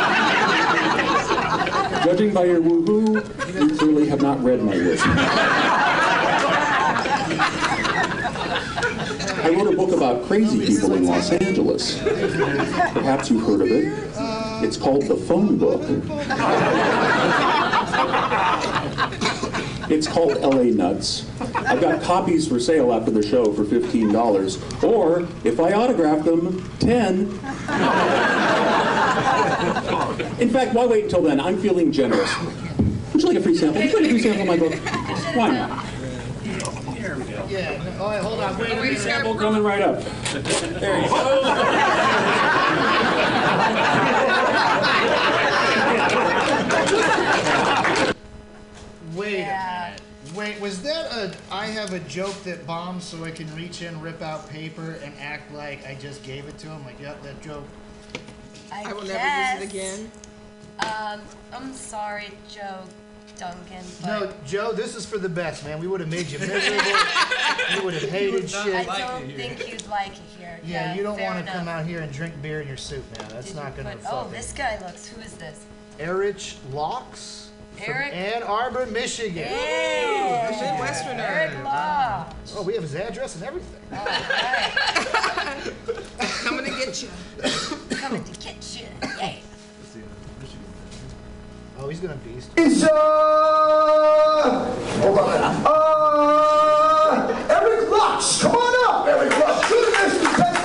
Judging 2.04 2.34
by 2.34 2.45
your 2.45 2.62
woohoo, 2.62 3.16
you 3.54 3.78
clearly 3.78 4.08
have 4.08 4.22
not 4.22 4.41
read 4.43 4.64
my 4.64 4.76
work. 4.78 5.00
I 9.41 9.50
wrote 9.54 9.74
a 9.74 9.76
book 9.76 9.91
about 9.91 10.26
crazy 10.26 10.66
people 10.66 10.93
in 10.93 11.06
Los 11.06 11.32
Angeles. 11.32 12.00
Perhaps 12.00 13.30
you've 13.30 13.45
heard 13.45 13.62
of 13.62 13.68
it. 13.72 13.93
It's 14.64 14.78
called 14.78 15.04
The 15.04 15.16
Phone 15.16 15.58
Book. 15.58 15.82
It's 19.89 20.08
called 20.08 20.39
LA 20.39 20.66
Nuts. 20.66 21.26
I've 21.56 21.82
got 21.82 22.02
copies 22.02 22.47
for 22.47 22.60
sale 22.60 22.93
after 22.93 23.12
the 23.12 23.24
show 23.24 23.52
for 23.54 23.64
$15. 23.66 24.84
Or, 24.84 25.28
if 25.43 25.60
I 25.60 25.74
autograph 25.74 26.24
them, 26.24 26.64
10 26.80 27.39
In 30.39 30.49
fact, 30.49 30.74
why 30.74 30.86
wait 30.86 31.05
until 31.05 31.22
then? 31.22 31.39
I'm 31.39 31.57
feeling 31.59 31.91
generous. 31.91 32.30
Would 33.13 33.22
you 33.22 33.28
like 33.28 33.38
a 33.38 33.41
free 33.41 33.55
sample? 33.55 33.82
Would 33.82 33.91
you 33.91 33.97
like 33.97 34.05
a 34.05 34.09
free 34.09 34.22
sample 34.22 34.41
of 34.41 34.47
my 34.47 34.57
book? 34.57 34.74
Why 35.36 35.49
not? 35.51 35.86
There 36.97 37.15
we 37.15 37.24
go. 37.24 37.45
Yeah. 37.49 37.97
Oh, 37.99 38.09
hold 38.22 38.41
on. 38.41 38.57
Wait 38.57 38.97
sample 38.97 39.36
coming 39.36 39.63
right 39.63 39.82
up. 39.82 40.03
There 40.34 41.01
you 41.01 41.09
go. 41.09 41.45
Wait. 49.15 49.47
Wait, 50.36 50.59
was 50.61 50.82
that 50.84 51.11
a 51.11 51.34
I 51.51 51.65
have 51.65 51.93
a 51.93 51.99
joke 52.01 52.36
that 52.43 52.67
bombs 52.67 53.03
so 53.03 53.24
I 53.24 53.32
can 53.32 53.53
reach 53.55 53.82
in, 53.82 53.99
rip 53.99 54.22
out 54.22 54.47
paper, 54.49 54.99
and 55.03 55.13
act 55.20 55.51
like 55.53 55.86
I 55.88 55.95
just 55.95 56.24
gave 56.24 56.45
it 56.47 56.57
to 56.59 56.67
him? 56.67 56.86
Like, 56.86 56.99
yep, 56.99 57.22
that 57.24 57.41
joke. 57.41 57.63
I, 58.72 58.93
will 58.93 59.01
guess. 59.03 59.09
never 59.09 59.63
use 59.63 59.74
it 59.74 59.76
again. 59.76 60.11
Um, 60.80 61.22
I'm 61.53 61.74
sorry, 61.74 62.30
Joe 62.53 62.80
Duncan, 63.38 63.84
but 64.01 64.07
No, 64.07 64.34
Joe, 64.45 64.72
this 64.74 64.95
is 64.95 65.05
for 65.05 65.17
the 65.17 65.30
best, 65.30 65.63
man. 65.65 65.80
We 65.80 65.88
would 65.88 65.99
have 66.01 66.09
made 66.09 66.28
you 66.28 66.39
miserable. 66.39 66.91
you 67.76 67.84
would 67.84 67.93
have 67.95 68.09
hated 68.09 68.49
shit. 68.49 68.74
I 68.76 68.84
shit. 68.84 69.07
don't 69.07 69.32
think 69.36 69.72
you'd 69.72 69.88
like 69.88 70.11
it 70.13 70.20
here. 70.38 70.59
Yeah, 70.63 70.93
you 70.95 71.03
don't 71.03 71.20
want 71.20 71.45
to 71.45 71.51
come 71.51 71.67
out 71.67 71.86
here 71.86 71.99
and 72.01 72.11
drink 72.11 72.34
beer 72.41 72.61
in 72.61 72.67
your 72.67 72.78
suit, 72.78 73.03
man. 73.17 73.30
That's 73.30 73.47
Did 73.47 73.55
not 73.57 73.76
gonna 73.78 73.91
put- 73.91 74.01
fucking. 74.03 74.17
Oh, 74.20 74.30
this 74.32 74.51
guy 74.53 74.78
looks. 74.86 75.07
Who 75.07 75.22
is 75.22 75.34
this? 75.36 75.65
Erich 75.99 76.55
Locks 76.72 77.49
from 77.78 77.93
Eric? 77.93 78.13
Ann 78.13 78.43
Arbor, 78.43 78.86
Michigan. 78.88 79.36
Yeah. 79.49 80.51
Midwesterner. 80.78 81.20
Eric 81.30 81.63
Law. 81.63 82.26
Oh, 82.55 82.63
we 82.63 82.74
have 82.74 82.84
his 82.84 82.95
address 82.95 83.36
and 83.36 83.43
everything. 83.43 83.80
Coming 86.43 86.57
to 86.57 86.59
get 86.90 87.04
you. 87.04 87.10
Coming 87.98 88.24
to 88.24 88.32
get 88.40 88.80
you. 88.80 88.88
Yeah. 89.20 89.36
Oh, 91.78 91.88
he's 91.88 92.00
gonna 92.00 92.16
beast. 92.16 92.50
Is, 92.58 92.84
uh, 92.84 92.90
hold 95.00 95.20
on. 95.20 95.62
Uh, 95.66 97.48
Eric 97.50 97.90
Lux, 97.92 98.42
come 98.42 98.56
on 98.56 98.90
up, 98.90 99.08
Eric 99.08 99.38
Lux. 99.40 99.70
Do 99.70 99.76
the 99.86 99.92
best 99.92 100.22
you 100.22 100.30
can. 100.30 100.56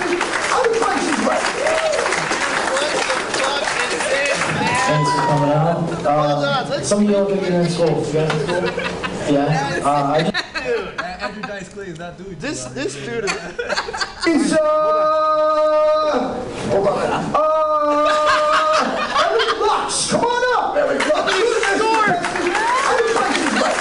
Other 0.51 0.75
places 0.81 1.19
right. 1.27 1.45
Thanks 4.87 5.11
for 5.11 5.23
coming 5.27 5.51
out. 5.51 5.77
Uh, 6.07 6.83
some 6.83 6.99
of 7.03 7.05
you 7.05 7.17
look 7.17 7.29
like 7.31 7.43
you're 7.43 7.61
in 7.61 7.69
school. 7.69 8.03
You 8.07 8.13
guys 8.13 8.33
in 8.33 8.47
school? 8.47 9.14
Yeah. 9.31 9.81
Uh, 9.83 10.13
I 10.13 10.23
just, 10.23 10.45
Andrew 11.23 11.43
Dice 11.43 11.69
Clay 11.71 11.87
is 11.87 11.99
not 11.99 12.19
doing 12.19 12.37
This 12.39 12.65
this 12.67 12.95
dude 12.95 13.25
is. 13.25 13.33
Is, 14.27 14.53
uh, 14.53 14.61
hold 16.69 16.89
on. 16.89 17.33
Uh, 17.35 18.11
Eric 19.25 19.61
Lux, 19.61 20.11
come 20.11 20.25
on 20.25 20.45
up, 20.59 20.77
Eric 20.77 21.01
Lux. 21.09 21.33
Do 21.33 21.41
the 21.41 21.61
best 21.61 21.81
you 21.81 22.51
can. 22.53 22.65
Other 22.91 23.09
places 23.15 23.53
right. 23.63 23.79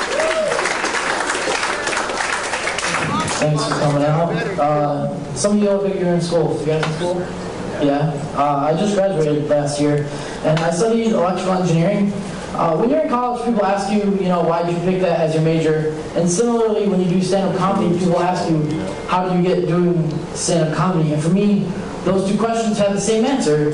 thanks 3.40 3.64
for 3.66 3.76
coming 3.80 4.04
out. 4.04 4.30
Uh, 4.60 5.36
some 5.36 5.58
of 5.58 5.64
you 5.64 5.70
look 5.70 5.84
like 5.84 5.96
you're 5.96 6.14
in 6.14 6.22
school. 6.22 6.58
You 6.62 6.66
guys 6.68 6.86
in 6.86 6.94
school? 6.94 7.20
Yeah. 7.82 8.14
Uh, 8.36 8.70
I 8.72 8.74
just 8.78 8.96
graduated 8.96 9.50
last 9.50 9.80
year, 9.82 10.08
and 10.46 10.58
I 10.60 10.72
studied 10.72 11.08
electrical 11.12 11.54
engineering. 11.54 12.14
Uh, 12.54 12.78
when 12.78 12.88
you're 12.88 13.00
in 13.00 13.10
college, 13.10 13.44
people 13.46 13.66
ask 13.66 13.92
you, 13.92 14.04
you 14.20 14.28
know, 14.30 14.44
why 14.44 14.62
did 14.62 14.76
you 14.76 14.82
pick 14.92 15.02
that 15.02 15.20
as 15.20 15.34
your 15.34 15.44
major? 15.44 15.90
And 16.16 16.30
similarly, 16.30 16.88
when 16.88 17.02
you 17.02 17.10
do 17.10 17.20
stand-up 17.20 17.58
comedy, 17.58 17.98
people 17.98 18.20
ask 18.22 18.48
you, 18.48 18.62
how 19.08 19.28
do 19.28 19.36
you 19.36 19.42
get 19.44 19.68
doing 19.68 20.08
stand-up 20.36 20.76
comedy? 20.78 21.14
And 21.14 21.22
for 21.22 21.30
me, 21.30 21.68
those 22.04 22.30
two 22.30 22.38
questions 22.38 22.78
have 22.78 22.94
the 22.94 23.02
same 23.02 23.26
answer, 23.26 23.74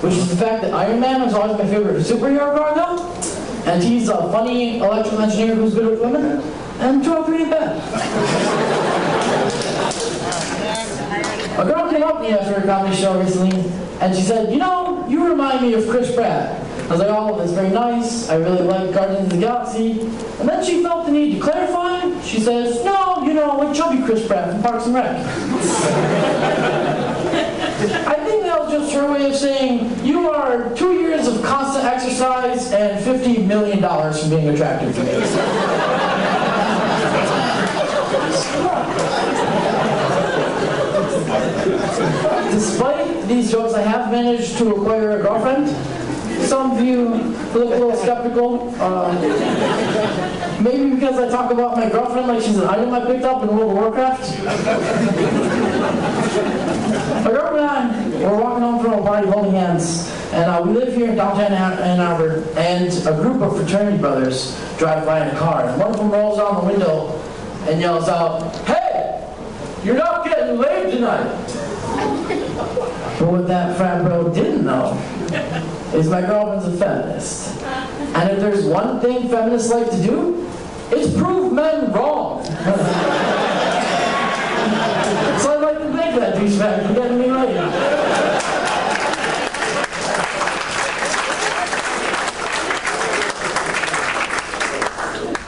which 0.00 0.14
is 0.14 0.30
the 0.30 0.36
fact 0.36 0.62
that 0.62 0.72
Iron 0.72 1.00
Man 1.00 1.22
was 1.22 1.34
always 1.34 1.58
my 1.58 1.66
favorite 1.66 2.02
superhero 2.02 2.54
growing 2.54 2.78
up, 2.78 3.00
and 3.66 3.82
he's 3.82 4.08
a 4.08 4.16
funny 4.30 4.78
electrical 4.78 5.22
engineer 5.22 5.56
who's 5.56 5.74
good 5.74 5.86
with 5.86 6.00
women, 6.00 6.40
and 6.78 7.02
Joe 7.02 7.24
pretty 7.24 7.50
bad. 7.50 7.82
A 11.58 11.64
girl 11.64 11.90
came 11.90 12.04
up 12.04 12.18
to 12.18 12.22
me 12.22 12.28
after 12.30 12.54
a 12.54 12.64
comedy 12.64 12.94
show 12.94 13.20
recently, 13.20 13.68
and 14.00 14.14
she 14.14 14.22
said, 14.22 14.52
you 14.52 14.58
know, 14.58 15.04
you 15.08 15.28
remind 15.28 15.62
me 15.62 15.74
of 15.74 15.88
Chris 15.88 16.14
Pratt. 16.14 16.64
I 16.90 16.94
was 16.94 17.02
like, 17.02 17.10
oh, 17.10 17.38
that's 17.38 17.52
very 17.52 17.70
nice. 17.70 18.28
I 18.28 18.34
really 18.34 18.62
like 18.62 18.92
Guardians 18.92 19.26
of 19.26 19.30
the 19.30 19.38
Galaxy. 19.38 20.00
And 20.40 20.48
then 20.48 20.64
she 20.64 20.82
felt 20.82 21.06
the 21.06 21.12
need 21.12 21.36
to 21.36 21.40
clarify. 21.40 22.20
She 22.22 22.40
says, 22.40 22.84
no, 22.84 23.22
you 23.24 23.32
know, 23.32 23.58
like 23.58 23.72
chubby 23.72 24.02
Chris 24.04 24.26
Pratt 24.26 24.50
from 24.50 24.60
Parks 24.60 24.86
and 24.86 24.96
Rec. 24.96 25.06
I 28.08 28.14
think 28.26 28.42
that 28.42 28.58
was 28.58 28.72
just 28.72 28.92
her 28.92 29.08
way 29.08 29.30
of 29.30 29.36
saying, 29.36 30.04
you 30.04 30.28
are 30.30 30.74
two 30.74 30.94
years 30.94 31.28
of 31.28 31.40
constant 31.44 31.84
exercise 31.84 32.72
and 32.72 32.98
$50 33.04 33.46
million 33.46 33.78
from 33.78 34.28
being 34.28 34.48
attractive 34.48 34.92
to 34.92 35.04
me. 35.04 35.12
Despite 42.50 43.28
these 43.28 43.52
jokes, 43.52 43.74
I 43.74 43.82
have 43.82 44.10
managed 44.10 44.58
to 44.58 44.74
acquire 44.74 45.20
a 45.20 45.22
girlfriend. 45.22 45.68
Some 46.46 46.72
of 46.72 46.84
you 46.84 47.08
look 47.54 47.54
a 47.54 47.78
little 47.78 47.96
skeptical. 47.96 48.74
Uh, 48.78 49.12
maybe 50.60 50.94
because 50.94 51.18
I 51.18 51.28
talk 51.28 51.50
about 51.50 51.76
my 51.76 51.88
girlfriend 51.88 52.28
like 52.28 52.42
she's 52.42 52.56
an 52.56 52.68
item 52.68 52.92
I 52.92 53.04
picked 53.04 53.24
up 53.24 53.42
in 53.42 53.48
World 53.56 53.70
of 53.70 53.76
Warcraft. 53.76 54.44
My 57.24 57.30
girlfriend 57.30 57.60
and 57.60 58.24
I 58.24 58.30
were 58.30 58.36
walking 58.36 58.62
home 58.62 58.82
from 58.82 58.92
a 58.94 59.02
party 59.02 59.28
holding 59.28 59.52
hands, 59.52 60.10
and 60.32 60.50
uh, 60.50 60.62
we 60.64 60.72
live 60.72 60.94
here 60.94 61.10
in 61.10 61.16
downtown 61.16 61.52
Ann 61.52 62.00
Arbor, 62.00 62.44
and 62.56 62.92
a 63.06 63.22
group 63.22 63.42
of 63.42 63.56
fraternity 63.56 63.98
brothers 63.98 64.58
drive 64.78 65.04
by 65.04 65.26
in 65.26 65.34
a 65.34 65.38
car, 65.38 65.68
and 65.68 65.80
one 65.80 65.90
of 65.90 65.96
them 65.98 66.10
rolls 66.10 66.38
down 66.38 66.66
the 66.66 66.72
window 66.72 67.20
and 67.68 67.80
yells 67.80 68.08
out, 68.08 68.54
Hey, 68.66 69.22
you're 69.84 69.96
not 69.96 70.24
getting 70.24 70.58
laid 70.58 70.92
tonight. 70.92 71.24
But 73.18 73.30
what 73.30 73.46
that 73.48 73.76
frat 73.76 74.02
bro 74.04 74.32
didn't 74.32 74.64
know 74.64 74.96
is 75.94 76.08
my 76.08 76.20
girlfriend's 76.20 76.66
a 76.66 76.76
feminist. 76.76 77.62
And 78.14 78.30
if 78.30 78.40
there's 78.40 78.64
one 78.64 79.00
thing 79.00 79.28
feminists 79.28 79.70
like 79.70 79.90
to 79.90 80.02
do, 80.02 80.48
it's 80.90 81.16
prove 81.16 81.52
men 81.52 81.92
wrong. 81.92 82.44
so 82.44 82.52
I'd 85.52 85.60
like 85.62 85.78
to 85.78 85.92
thank 85.92 86.18
that 86.18 86.34
douchebag 86.36 86.86
for 86.86 86.94
getting 86.94 87.18
me 87.18 87.30
laid. 87.30 87.56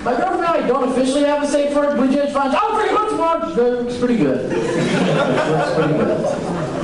My 0.04 0.16
girlfriend 0.16 0.44
and 0.44 0.64
I 0.64 0.66
don't 0.66 0.90
officially 0.90 1.24
have 1.24 1.44
a 1.44 1.46
safe 1.46 1.74
word. 1.76 2.00
We 2.00 2.12
just 2.12 2.32
find, 2.32 2.52
oh, 2.56 2.74
pretty 2.74 2.92
much 2.92 3.12
much. 3.12 3.56
Looks 3.56 3.96
pretty 3.98 4.16
good. 4.16 4.50
Looks 4.52 5.74
pretty 5.74 5.92
good. 5.92 6.81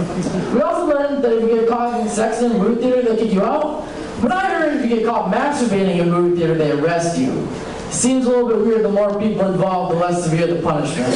We 0.54 0.60
also 0.60 0.86
learned 0.86 1.22
that 1.22 1.32
if 1.32 1.42
you 1.42 1.60
get 1.60 1.68
caught 1.68 1.92
having 1.92 2.08
sex 2.08 2.40
in 2.42 2.52
a 2.52 2.58
movie 2.58 2.82
theater, 2.82 3.02
they 3.02 3.16
kick 3.16 3.32
you 3.32 3.42
out. 3.42 3.86
But 4.20 4.32
I 4.32 4.48
heard 4.48 4.76
if 4.76 4.82
you 4.82 4.96
get 4.96 5.06
caught 5.06 5.32
masturbating 5.32 5.98
in 5.98 6.08
a 6.08 6.10
movie 6.10 6.36
theater, 6.36 6.54
they 6.54 6.72
arrest 6.72 7.18
you. 7.18 7.48
Seems 7.90 8.26
a 8.26 8.28
little 8.28 8.48
bit 8.48 8.58
weird. 8.58 8.84
The 8.84 8.90
more 8.90 9.18
people 9.18 9.46
involved, 9.46 9.94
the 9.94 9.98
less 9.98 10.24
severe 10.24 10.46
the 10.46 10.60
punishment. 10.60 11.08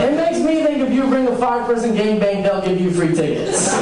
it 0.00 0.16
makes 0.16 0.38
me 0.38 0.62
think 0.62 0.78
if 0.78 0.92
you 0.92 1.06
bring 1.08 1.26
a 1.26 1.36
five-person 1.36 1.94
gangbang, 1.94 2.42
they'll 2.42 2.62
give 2.62 2.80
you 2.80 2.90
free 2.90 3.14
tickets. 3.14 3.72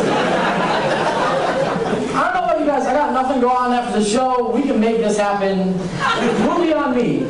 I 2.14 2.32
don't 2.32 2.34
know 2.34 2.44
about 2.44 2.60
you 2.60 2.66
guys. 2.66 2.86
I 2.86 2.94
got 2.94 3.12
nothing 3.12 3.40
going 3.40 3.56
on 3.56 3.72
after 3.72 4.00
the 4.00 4.04
show. 4.04 4.50
We 4.50 4.62
can 4.62 4.80
make 4.80 4.98
this 4.98 5.18
happen. 5.18 5.72
Movie 6.46 6.72
on 6.72 6.96
me. 6.96 7.20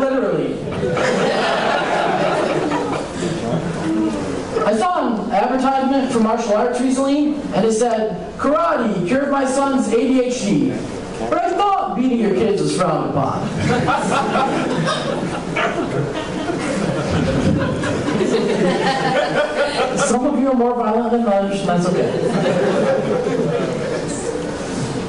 Literally. 0.00 0.54
I 4.66 4.76
saw 4.76 5.24
an 5.24 5.30
advertisement 5.30 6.05
for 6.16 6.22
martial 6.22 6.54
arts 6.54 6.80
recently, 6.80 7.34
and 7.54 7.66
it 7.66 7.72
said, 7.72 8.32
karate 8.38 9.06
cured 9.06 9.30
my 9.30 9.44
son's 9.44 9.88
ADHD. 9.88 10.70
But 11.28 11.44
I 11.44 11.50
thought 11.50 11.94
beating 11.96 12.20
your 12.20 12.34
kids 12.34 12.62
was 12.62 12.74
frowned 12.76 13.10
upon. 13.10 13.46
Some 19.98 20.26
of 20.26 20.40
you 20.40 20.50
are 20.50 20.54
more 20.54 20.74
violent 20.74 21.12
than 21.12 21.26
others, 21.26 21.60
and 21.60 21.68
that's 21.68 21.86
okay. 21.86 23.02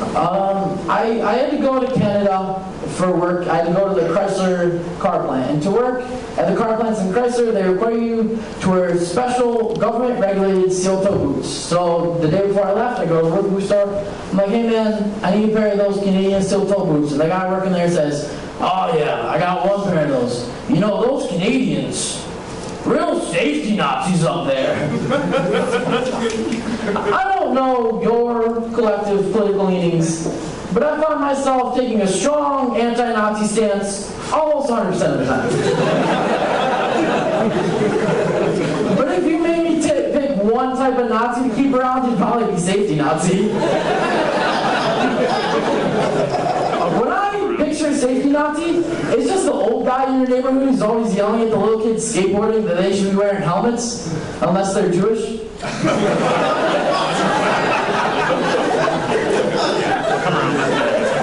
Um, 0.02 0.90
I, 0.90 1.22
I 1.22 1.34
had 1.34 1.52
to 1.52 1.58
go 1.58 1.80
to 1.80 1.92
Canada 1.94 2.64
for 2.98 3.12
work. 3.12 3.48
I 3.48 3.58
had 3.58 3.68
to 3.68 3.74
go 3.74 3.94
to 3.94 4.00
the 4.00 4.08
Chrysler 4.10 5.00
car 5.00 5.26
plant. 5.26 5.52
And 5.52 5.64
to 5.64 5.72
work 5.72 6.02
at 6.38 6.52
the 6.52 6.56
car 6.56 6.78
plants 6.78 7.00
in 7.02 7.08
Chrysler, 7.08 7.54
they 7.54 7.64
require 7.64 7.98
you 7.98 8.44
to 8.62 8.70
wear 8.70 8.98
special 9.00 9.76
government 9.76 10.20
regulated 10.20 10.72
steel 10.72 11.04
toe 11.04 11.18
boots. 11.18 11.50
So 11.50 12.18
the 12.20 12.30
day 12.30 12.48
before 12.48 12.66
I 12.66 12.74
left, 12.74 13.00
I 13.00 13.06
go 13.06 13.22
to 13.22 13.28
the 13.28 13.34
work 13.34 13.50
boot 13.50 13.64
store. 13.64 13.88
I'm 14.32 14.38
like, 14.38 14.50
hey 14.50 14.70
man, 14.70 15.24
I 15.24 15.36
need 15.36 15.50
a 15.50 15.54
pair 15.54 15.72
of 15.72 15.78
those 15.78 15.98
Canadian 15.98 16.42
steel 16.42 16.68
toe 16.68 16.86
boots. 16.86 17.12
And 17.12 17.22
the 17.22 17.28
guy 17.28 17.50
working 17.50 17.74
there 17.74 17.90
says, 17.90 18.30
oh 18.60 18.96
yeah, 18.98 19.28
I 19.28 19.40
got 19.40 19.68
one 19.68 19.84
pair 19.92 20.06
of 20.06 20.10
those. 20.10 20.50
You 20.70 20.80
know, 20.80 21.02
those 21.02 21.28
Canadians, 21.30 22.27
real 22.88 23.20
safety 23.22 23.76
Nazis 23.76 24.24
up 24.24 24.48
there. 24.48 24.90
I 26.98 27.34
don't 27.36 27.54
know 27.54 28.02
your 28.02 28.54
collective 28.74 29.32
political 29.32 29.66
leanings, 29.66 30.28
but 30.74 30.84
I 30.84 31.02
find 31.02 31.20
myself 31.20 31.76
taking 31.76 32.02
a 32.02 32.08
strong 32.08 32.78
anti-Nazi 32.78 33.48
stance 33.48 34.12
almost 34.32 34.70
100% 34.70 34.94
of 34.94 35.20
the 35.20 35.26
time. 35.26 35.50
but 38.98 39.08
if 39.20 39.26
you 39.26 39.38
made 39.40 39.64
me 39.64 39.82
pick 39.82 40.38
one 40.44 40.76
type 40.76 40.98
of 40.98 41.10
Nazi 41.10 41.50
to 41.50 41.56
keep 41.56 41.74
around, 41.74 42.08
it'd 42.08 42.18
probably 42.18 42.52
be 42.54 42.60
safety 42.60 42.96
Nazi. 42.96 43.48
when 47.00 47.12
I 47.12 47.27
picture 47.78 47.96
safety 47.96 48.30
Nazi, 48.30 48.80
it's 49.16 49.28
just 49.28 49.46
the 49.46 49.54
old 49.54 49.86
guy 49.86 50.12
in 50.12 50.22
your 50.22 50.30
neighborhood 50.30 50.70
who's 50.70 50.82
always 50.82 51.14
yelling 51.14 51.44
at 51.44 51.52
the 51.52 51.58
little 51.58 51.82
kids 51.82 52.12
skateboarding 52.12 52.66
that 52.66 52.78
they 52.78 52.96
should 52.96 53.12
be 53.12 53.16
wearing 53.16 53.42
helmets, 53.42 54.12
unless 54.42 54.74
they're 54.74 54.92
Jewish. 54.92 55.42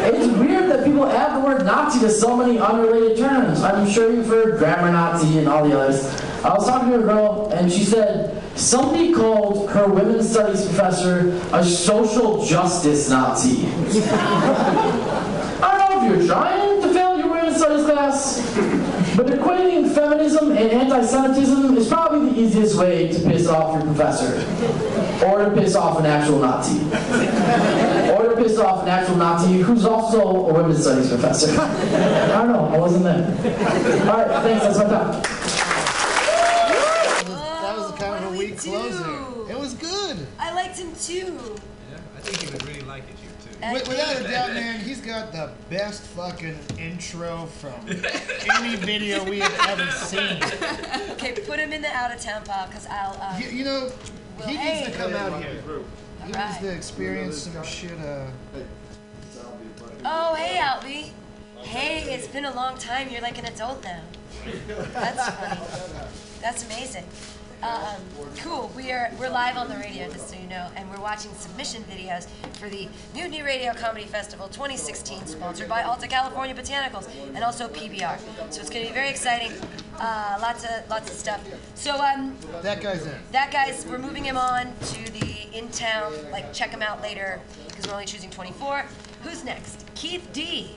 It's 0.07 0.27
weird 0.39 0.71
that 0.71 0.85
people 0.85 1.07
add 1.07 1.37
the 1.37 1.47
word 1.47 1.65
Nazi 1.65 1.99
to 2.01 2.11
so 2.11 2.37
many 2.37 2.59
unrelated 2.59 3.17
terms. 3.17 3.63
I'm 3.63 3.89
sure 3.89 4.13
you've 4.13 4.27
heard 4.27 4.59
grammar 4.59 4.93
Nazi 4.93 5.39
and 5.39 5.49
all 5.49 5.67
the 5.67 5.79
others. 5.79 6.05
I 6.45 6.53
was 6.53 6.67
talking 6.67 6.91
to 6.91 6.99
a 6.99 7.03
girl, 7.03 7.51
and 7.53 7.73
she 7.73 7.85
said 7.85 8.43
somebody 8.55 9.13
called 9.13 9.71
her 9.71 9.87
women's 9.89 10.31
studies 10.31 10.67
professor 10.67 11.41
a 11.53 11.65
social 11.65 12.45
justice 12.45 13.09
Nazi. 13.09 13.67
I 15.65 15.79
don't 15.79 15.91
know 15.91 15.94
if 15.94 15.94
you're 16.05 16.27
trying 16.27 16.83
to 16.83 16.93
fail 16.93 17.19
your 17.19 17.29
women's 17.29 17.57
studies 17.57 17.85
class, 17.85 18.41
but 19.17 19.27
equating 19.27 19.93
feminism 19.95 20.51
and 20.51 20.71
anti-Semitism 20.71 21.77
is 21.77 21.89
probably 21.89 22.31
the 22.31 22.41
easiest 22.41 22.77
way 22.77 23.13
to 23.13 23.21
piss 23.21 23.47
off 23.47 23.75
your 23.75 23.95
professor. 23.95 24.35
Or 25.25 25.45
to 25.45 25.51
piss 25.55 25.75
off 25.75 26.01
an 26.01 26.07
actual 26.07 26.41
Nazi. 26.41 26.81
Or 28.13 28.29
to 28.29 28.37
piss 28.37 28.59
off 28.59 28.83
an 28.83 28.89
actual 28.89 29.17
Nazi 29.17 29.61
who's 29.61 29.85
also 29.85 30.49
a 30.49 30.53
women's 30.53 30.83
studies 30.83 31.09
professor. 31.09 31.59
I 31.61 32.43
don't 32.43 32.53
know, 32.53 32.67
I 32.67 32.79
wasn't 32.79 33.05
there. 33.05 33.25
Alright, 34.09 34.43
thanks, 34.43 34.65
that's 34.65 34.79
my 34.79 34.85
time. 34.85 35.23
That 37.63 37.77
was 37.77 37.93
kind 37.99 38.25
of 38.25 38.33
a 38.33 38.35
oh, 38.35 38.39
weak 38.39 38.59
closer. 38.59 39.53
It 39.53 39.59
was 39.59 39.75
good. 39.75 40.27
I 40.39 40.53
liked 40.55 40.79
him 40.79 40.93
too. 40.97 41.39
Yeah, 41.91 41.99
I 42.17 42.21
think 42.21 42.39
he 42.39 42.47
would 42.53 42.67
really 42.67 42.74
like 43.73 43.83
it 43.83 43.87
here 43.89 43.97
too. 43.97 44.03
Wi- 44.03 44.17
Without 44.17 44.21
a 44.21 44.31
doubt, 44.31 44.55
man, 44.55 44.81
he's 44.81 45.01
got 45.01 45.33
the 45.33 45.51
best 45.71 46.03
fucking 46.03 46.59
intro 46.79 47.47
from 47.47 47.75
any 48.57 48.77
video 48.77 49.25
we 49.25 49.39
have 49.41 49.69
ever 49.69 49.91
seen. 49.91 50.43
Okay, 51.13 51.33
put 51.47 51.59
him 51.59 51.73
in 51.73 51.83
the 51.83 51.89
out 51.89 52.13
of 52.15 52.21
town 52.21 52.43
pile 52.45 52.67
because 52.67 52.87
I'll. 52.87 53.21
Um, 53.21 53.41
You, 53.41 53.49
you 53.49 53.65
know, 53.65 53.91
well, 54.39 54.49
he 54.49 54.57
hey. 54.57 54.81
needs 54.85 54.93
to 54.93 54.99
come 55.03 55.15
out 55.15 55.43
here. 55.43 55.53
He 56.21 56.27
needs 56.27 56.37
Alright. 56.37 56.61
to 56.61 56.69
experience 56.69 57.39
some 57.43 57.63
shit. 57.65 57.93
Uh, 58.01 58.27
Oh, 60.07 60.35
hey, 60.35 60.59
Albie. 60.59 61.11
Hey, 61.63 62.13
it's 62.15 62.27
been 62.29 62.45
a 62.45 62.55
long 62.55 62.77
time. 62.77 63.09
You're 63.09 63.23
like 63.23 63.39
an 63.39 63.47
adult 63.47 63.83
now. 63.83 64.03
That's 64.93 65.29
funny. 65.31 65.61
That's 66.43 66.65
amazing. 66.67 67.05
Um, 67.65 68.03
cool. 68.41 68.71
We 68.77 68.93
are 68.93 69.11
we're 69.19 69.31
live 69.31 69.57
on 69.57 69.71
the 69.71 69.77
radio, 69.77 70.11
just 70.11 70.29
so 70.29 70.37
you 70.37 70.47
know, 70.49 70.69
and 70.77 70.87
we're 70.91 71.01
watching 71.01 71.33
submission 71.33 71.83
videos 71.85 72.27
for 72.59 72.69
the 72.69 72.89
Mutiny 73.15 73.41
Radio 73.41 73.73
Comedy 73.73 74.05
Festival 74.05 74.49
2016, 74.49 75.25
sponsored 75.25 75.67
by 75.67 75.83
Alta 75.83 76.07
California 76.07 76.55
Botanicals 76.55 77.09
and 77.35 77.43
also 77.43 77.67
PBR. 77.69 78.19
So 78.53 78.61
it's 78.61 78.69
going 78.69 78.85
to 78.85 78.91
be 78.91 78.95
very 78.95 79.09
exciting. 79.09 79.51
Uh, 79.99 80.37
lots 80.43 80.65
of 80.65 80.91
lots 80.91 81.11
of 81.11 81.17
stuff. 81.17 81.43
So 81.75 81.95
um, 82.05 82.37
that 82.61 82.83
guy's 82.83 83.07
in. 83.07 83.15
that 83.33 83.51
guy's, 83.51 83.87
we're 83.87 83.97
moving 83.97 84.25
him 84.25 84.37
on 84.37 84.75
to 84.89 85.13
the 85.13 85.49
in 85.55 85.71
town. 85.71 86.13
Like, 86.31 86.53
check 86.53 86.69
him 86.69 86.83
out 86.83 87.01
later 87.01 87.41
because 87.69 87.87
we're 87.87 87.95
only 87.95 88.05
choosing 88.05 88.29
24. 88.29 88.85
Who's 89.23 89.43
next? 89.43 89.87
Keith 89.95 90.29
D. 90.35 90.77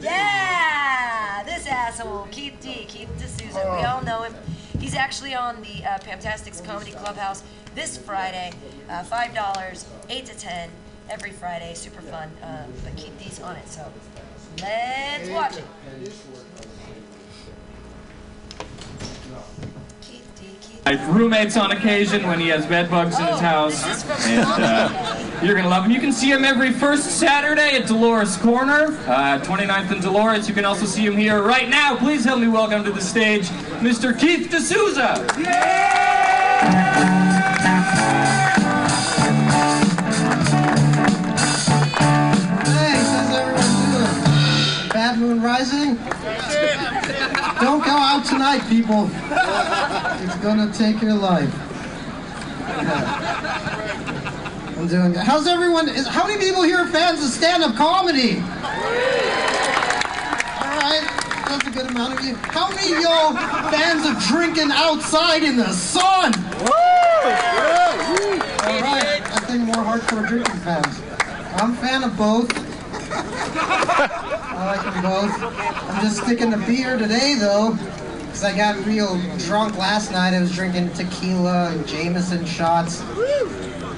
Yeah, 0.00 1.42
this 1.44 1.66
asshole, 1.66 2.28
Keith 2.30 2.54
D. 2.60 2.84
Keith 2.86 3.08
D'Souza. 3.18 3.76
We 3.78 3.84
all 3.84 4.02
know 4.02 4.22
him. 4.22 4.34
He's 4.78 4.94
actually 4.94 5.34
on 5.34 5.62
the 5.62 5.84
uh, 5.84 5.98
Pamtastics 5.98 6.62
Comedy 6.64 6.90
Clubhouse 6.92 7.42
this 7.74 7.96
Friday. 7.96 8.52
Uh, 8.90 9.02
Five 9.04 9.34
dollars, 9.34 9.86
eight 10.10 10.26
to 10.26 10.36
ten, 10.36 10.68
every 11.08 11.30
Friday. 11.30 11.72
Super 11.74 12.02
fun. 12.02 12.30
Uh, 12.42 12.66
but 12.84 12.94
Keith 12.96 13.18
D's 13.18 13.40
on 13.40 13.56
it, 13.56 13.66
so 13.68 13.90
let's 14.60 15.30
watch 15.30 15.56
it. 15.56 15.64
My 15.84 15.90
roommates 20.92 21.56
on 21.56 21.72
occasion 21.72 22.26
when 22.26 22.38
he 22.38 22.48
has 22.48 22.66
bed 22.66 22.90
bugs 22.90 23.18
in 23.18 23.26
his 23.26 23.40
house. 23.40 24.04
And 24.26 24.46
uh, 24.46 25.40
you're 25.42 25.54
going 25.54 25.64
to 25.64 25.70
love 25.70 25.84
him. 25.84 25.90
You 25.90 26.00
can 26.00 26.12
see 26.12 26.30
him 26.30 26.44
every 26.44 26.72
first 26.72 27.18
Saturday 27.18 27.76
at 27.76 27.86
Dolores 27.86 28.36
Corner, 28.36 28.96
uh, 29.06 29.40
29th 29.42 29.92
and 29.92 30.02
Dolores. 30.02 30.48
You 30.48 30.54
can 30.54 30.64
also 30.64 30.86
see 30.86 31.04
him 31.04 31.16
here 31.16 31.42
right 31.42 31.68
now. 31.68 31.96
Please 31.96 32.24
help 32.24 32.40
me 32.40 32.48
welcome 32.48 32.84
to 32.84 32.92
the 32.92 33.00
stage 33.00 33.48
Mr. 33.80 34.18
Keith 34.18 34.50
D'Souza. 34.50 35.26
Hey, 35.34 37.33
Bad 45.14 45.20
Moon 45.20 45.40
Rising? 45.40 45.94
Don't 47.60 47.84
go 47.84 47.92
out 47.92 48.24
tonight, 48.26 48.62
people. 48.68 49.08
It's 50.24 50.36
gonna 50.42 50.72
take 50.72 51.00
your 51.00 51.14
life. 51.14 51.54
I'm 54.76 54.88
doing 54.88 55.12
good. 55.12 55.22
How's 55.22 55.46
everyone? 55.46 55.88
Is, 55.88 56.08
how 56.08 56.26
many 56.26 56.44
people 56.44 56.64
here 56.64 56.78
are 56.78 56.88
fans 56.88 57.22
of 57.22 57.30
stand-up 57.30 57.76
comedy? 57.76 58.38
Alright, 60.58 61.06
that's 61.46 61.68
a 61.68 61.70
good 61.70 61.90
amount 61.90 62.18
of 62.18 62.24
you. 62.24 62.34
How 62.34 62.68
many 62.70 62.94
of 62.94 63.00
y'all 63.00 63.34
fans 63.70 64.04
of 64.06 64.20
drinking 64.24 64.72
outside 64.72 65.44
in 65.44 65.56
the 65.56 65.72
sun? 65.72 66.34
Alright, 68.64 69.22
I 69.30 69.40
think 69.46 69.62
more 69.62 69.76
hardcore 69.76 70.26
drinking 70.26 70.56
fans. 70.56 71.00
I'm 71.62 71.70
a 71.70 71.76
fan 71.76 72.02
of 72.02 72.16
both. 72.16 72.63
I 74.56 74.66
like 74.66 74.82
them 74.84 75.02
both. 75.02 75.90
I'm 75.90 76.02
just 76.02 76.22
sticking 76.22 76.50
to 76.52 76.56
beer 76.58 76.96
today, 76.96 77.34
though, 77.34 77.72
because 78.20 78.44
I 78.44 78.56
got 78.56 78.84
real 78.86 79.20
drunk 79.38 79.76
last 79.76 80.12
night. 80.12 80.32
I 80.32 80.40
was 80.40 80.52
drinking 80.54 80.92
tequila 80.92 81.72
and 81.72 81.86
Jameson 81.86 82.44
shots. 82.44 83.02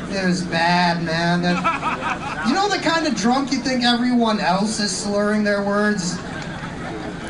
It 0.09 0.25
was 0.25 0.43
bad, 0.45 1.03
man. 1.03 1.43
You 2.49 2.55
know 2.55 2.69
the 2.69 2.79
kind 2.79 3.07
of 3.07 3.15
drunk 3.17 3.53
you 3.53 3.59
think 3.59 3.85
everyone 3.85 4.41
else 4.41 4.81
is 4.81 4.97
slurring 4.97 5.45
their 5.45 5.63
words? 5.63 6.19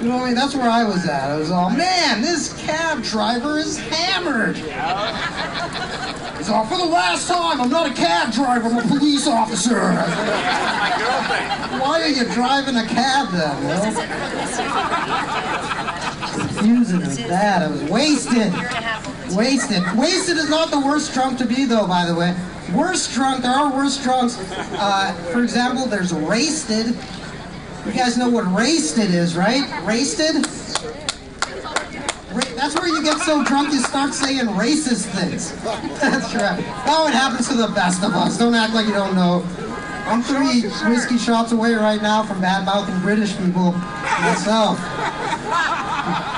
You 0.00 0.08
know 0.08 0.16
what 0.16 0.24
I 0.24 0.26
mean? 0.26 0.34
That's 0.34 0.54
where 0.54 0.68
I 0.68 0.84
was 0.84 1.06
at. 1.06 1.30
I 1.30 1.36
was 1.36 1.50
all, 1.50 1.70
man, 1.70 2.20
this 2.20 2.52
cab 2.64 3.02
driver 3.02 3.58
is 3.58 3.78
hammered. 3.78 4.58
Yeah. 4.58 6.36
He's 6.36 6.50
all, 6.50 6.66
for 6.66 6.76
the 6.76 6.84
last 6.84 7.26
time, 7.26 7.60
I'm 7.60 7.70
not 7.70 7.90
a 7.90 7.94
cab 7.94 8.32
driver, 8.32 8.68
I'm 8.68 8.78
a 8.78 8.82
police 8.88 9.26
officer. 9.26 9.80
Why 11.80 12.02
are 12.02 12.08
you 12.08 12.24
driving 12.34 12.76
a 12.76 12.86
cab 12.86 13.30
then, 13.32 13.62
you 13.62 13.68
know? 13.68 13.82
Confusing 16.36 17.02
as 17.02 17.16
that. 17.16 17.62
I 17.62 17.68
was 17.68 17.82
wasted. 17.84 18.52
Wasted. 19.34 19.82
Wasted 19.96 20.36
is 20.36 20.50
not 20.50 20.70
the 20.70 20.80
worst 20.80 21.14
drunk 21.14 21.38
to 21.38 21.46
be, 21.46 21.64
though, 21.64 21.86
by 21.86 22.04
the 22.04 22.14
way. 22.14 22.36
Worst 22.74 23.12
drunk, 23.12 23.42
there 23.42 23.52
are 23.52 23.72
worse 23.72 23.96
drunks. 24.02 24.36
Uh, 24.38 25.12
for 25.32 25.42
example, 25.42 25.86
there's 25.86 26.12
wasted. 26.12 26.94
You 27.86 27.92
guys 27.92 28.16
know 28.18 28.28
what 28.28 28.46
wasted 28.52 29.10
is, 29.14 29.36
right? 29.36 29.62
Wasted? 29.86 30.36
Ra- 32.34 32.54
That's 32.56 32.74
where 32.74 32.88
you 32.88 33.02
get 33.02 33.18
so 33.20 33.44
drunk 33.44 33.72
you 33.72 33.80
start 33.80 34.12
saying 34.12 34.46
racist 34.46 35.06
things. 35.14 35.52
That's 36.00 36.34
right. 36.34 36.62
Oh, 36.86 37.06
it 37.08 37.14
happens 37.14 37.48
to 37.48 37.54
the 37.54 37.68
best 37.68 38.02
of 38.04 38.12
us. 38.14 38.36
Don't 38.38 38.54
act 38.54 38.74
like 38.74 38.86
you 38.86 38.92
don't 38.92 39.14
know. 39.14 39.44
I'm 40.06 40.22
three 40.22 40.62
whiskey 40.88 41.18
shots 41.18 41.52
away 41.52 41.74
right 41.74 42.00
now 42.00 42.22
from 42.22 42.40
bad-mouthing 42.40 43.00
British 43.00 43.36
people 43.38 43.72
myself. 44.22 44.78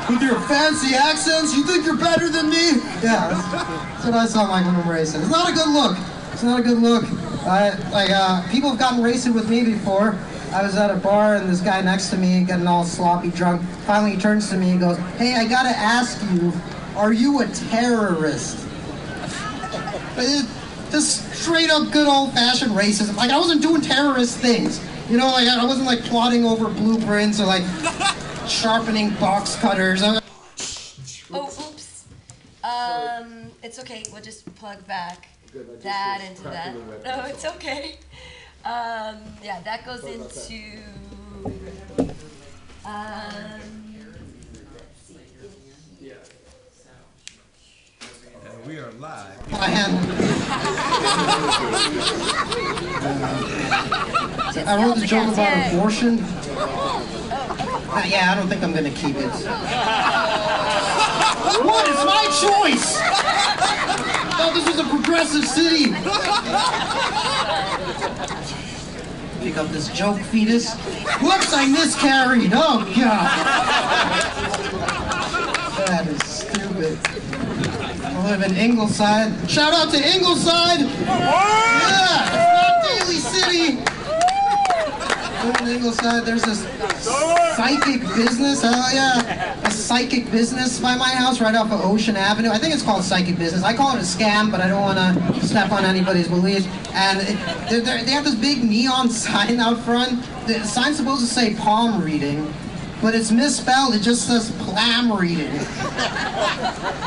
With 0.09 0.23
your 0.23 0.41
fancy 0.49 0.95
accents, 0.95 1.55
you 1.55 1.65
think 1.65 1.85
you're 1.85 1.97
better 1.99 2.29
than 2.31 2.49
me? 2.49 2.77
Yeah, 3.03 3.29
that's, 3.29 3.53
that's 3.53 4.05
what 4.07 4.15
I 4.15 4.27
sound 4.27 4.51
like 4.51 4.65
when 4.65 4.75
I'm 4.77 4.89
racing. 4.89 5.21
It's 5.21 5.31
not 5.31 5.51
a 5.51 5.55
good 5.55 5.69
look. 5.69 5.99
It's 6.33 6.43
not 6.43 6.61
a 6.61 6.63
good 6.63 6.79
look. 6.79 7.05
Uh, 7.47 7.77
like 7.93 8.11
uh, 8.11 8.47
people 8.51 8.71
have 8.71 8.79
gotten 8.79 9.01
racist 9.01 9.35
with 9.35 9.51
me 9.51 9.65
before. 9.65 10.17
I 10.53 10.63
was 10.63 10.77
at 10.77 10.91
a 10.91 10.97
bar 10.97 11.37
and 11.37 11.49
this 11.49 11.61
guy 11.61 11.81
next 11.83 12.11
to 12.11 12.17
me 12.17 12.43
getting 12.45 12.67
all 12.67 12.85
sloppy 12.85 13.31
drunk. 13.31 13.63
Finally, 13.87 14.13
he 14.13 14.21
turns 14.21 14.49
to 14.51 14.57
me 14.57 14.71
and 14.71 14.81
goes, 14.81 14.97
"Hey, 15.19 15.35
I 15.35 15.45
gotta 15.47 15.71
ask 15.71 16.21
you, 16.33 16.53
are 16.97 17.13
you 17.13 17.41
a 17.41 17.47
terrorist?" 17.47 18.59
It- 20.17 20.47
Just 20.91 21.31
straight 21.35 21.69
up 21.71 21.91
good 21.93 22.09
old 22.09 22.33
fashioned 22.33 22.73
racism. 22.73 23.15
Like 23.15 23.31
I 23.31 23.37
wasn't 23.37 23.61
doing 23.61 23.83
terrorist 23.83 24.39
things. 24.39 24.81
You 25.11 25.19
know, 25.19 25.27
like 25.27 25.47
I 25.47 25.63
wasn't 25.67 25.87
like 25.87 26.01
plotting 26.05 26.47
over 26.47 26.67
blueprints 26.69 27.39
or 27.41 27.45
like 27.45 27.63
sharpening 28.49 29.11
box 29.21 29.55
cutters. 29.57 30.03
Oh, 31.31 31.45
oops. 31.45 32.05
Um, 32.65 33.51
it's 33.63 33.79
okay. 33.81 34.03
We'll 34.11 34.23
just 34.23 34.47
plug 34.55 34.87
back 34.87 35.29
that 35.83 36.23
into 36.27 36.45
that. 36.45 36.75
No, 37.05 37.25
it's 37.27 37.45
okay. 37.45 37.97
Um, 38.65 39.19
yeah, 39.43 39.61
that 39.63 39.87
goes 39.87 40.05
into. 40.05 40.79
Um, 42.85 43.88
we 48.67 48.79
are 48.79 48.91
live. 48.93 49.37
I 54.67 54.83
wrote 54.83 54.97
the 54.99 55.07
joke 55.07 55.33
about 55.33 55.73
abortion. 55.73 56.19
Uh, 57.91 58.03
yeah, 58.07 58.33
I 58.33 58.35
don't 58.37 58.49
think 58.49 58.63
I'm 58.63 58.73
gonna 58.73 58.91
keep 58.91 59.17
it. 59.17 59.31
what? 61.65 61.89
It's 61.89 62.05
my 62.05 62.25
choice! 62.41 62.99
thought 64.39 64.55
this 64.55 64.67
was 64.67 64.79
a 64.79 64.85
progressive 64.89 65.45
city. 65.45 65.93
Pick 69.43 69.57
up 69.57 69.69
this 69.69 69.89
joke 69.89 70.19
fetus. 70.19 70.75
Whoops, 71.21 71.53
I 71.53 71.67
miscarried. 71.67 72.53
Oh, 72.55 72.85
God. 72.97 73.29
That 75.87 76.07
is 76.07 76.23
stupid. 76.25 76.99
I 78.19 78.31
live 78.31 78.43
in 78.43 78.57
Ingleside. 78.57 79.49
Shout 79.49 79.73
out 79.73 79.93
to 79.93 79.97
Ingleside! 79.97 80.81
Yeah! 80.81 82.25
It's 82.35 82.59
not 82.59 82.83
Daly 82.83 83.15
City! 83.15 83.79
In 85.63 85.69
Ingleside. 85.77 86.25
There's 86.25 86.43
this 86.43 86.67
psychic 87.57 88.01
business. 88.17 88.63
Hell 88.63 88.93
yeah. 88.93 89.57
A 89.65 89.71
psychic 89.71 90.29
business 90.33 90.81
by 90.81 90.97
my 90.97 91.11
house 91.11 91.41
right 91.41 91.55
off 91.55 91.71
of 91.71 91.81
Ocean 91.81 92.17
Avenue. 92.17 92.51
I 92.51 92.59
think 92.59 92.75
it's 92.75 92.83
called 92.83 93.05
psychic 93.05 93.39
business. 93.39 93.63
I 93.63 93.73
call 93.77 93.95
it 93.95 94.01
a 94.01 94.05
scam, 94.05 94.51
but 94.51 94.61
I 94.61 94.67
don't 94.67 94.83
want 94.83 94.99
to 94.99 95.47
step 95.47 95.71
on 95.71 95.85
anybody's 95.85 96.27
beliefs. 96.27 96.67
And 96.95 97.21
they're, 97.71 97.81
they're, 97.81 98.05
they 98.05 98.11
have 98.11 98.25
this 98.25 98.35
big 98.35 98.65
neon 98.65 99.11
sign 99.27 99.61
out 99.61 99.79
front. 99.85 100.25
The 100.49 100.65
sign's 100.65 100.97
supposed 100.97 101.21
to 101.21 101.33
say 101.33 101.55
palm 101.55 102.03
reading. 102.03 102.53
But 103.01 103.15
it's 103.15 103.31
misspelled, 103.31 103.95
it 103.95 104.03
just 104.03 104.27
says 104.27 104.51
plam 104.59 105.13
reading. 105.13 105.55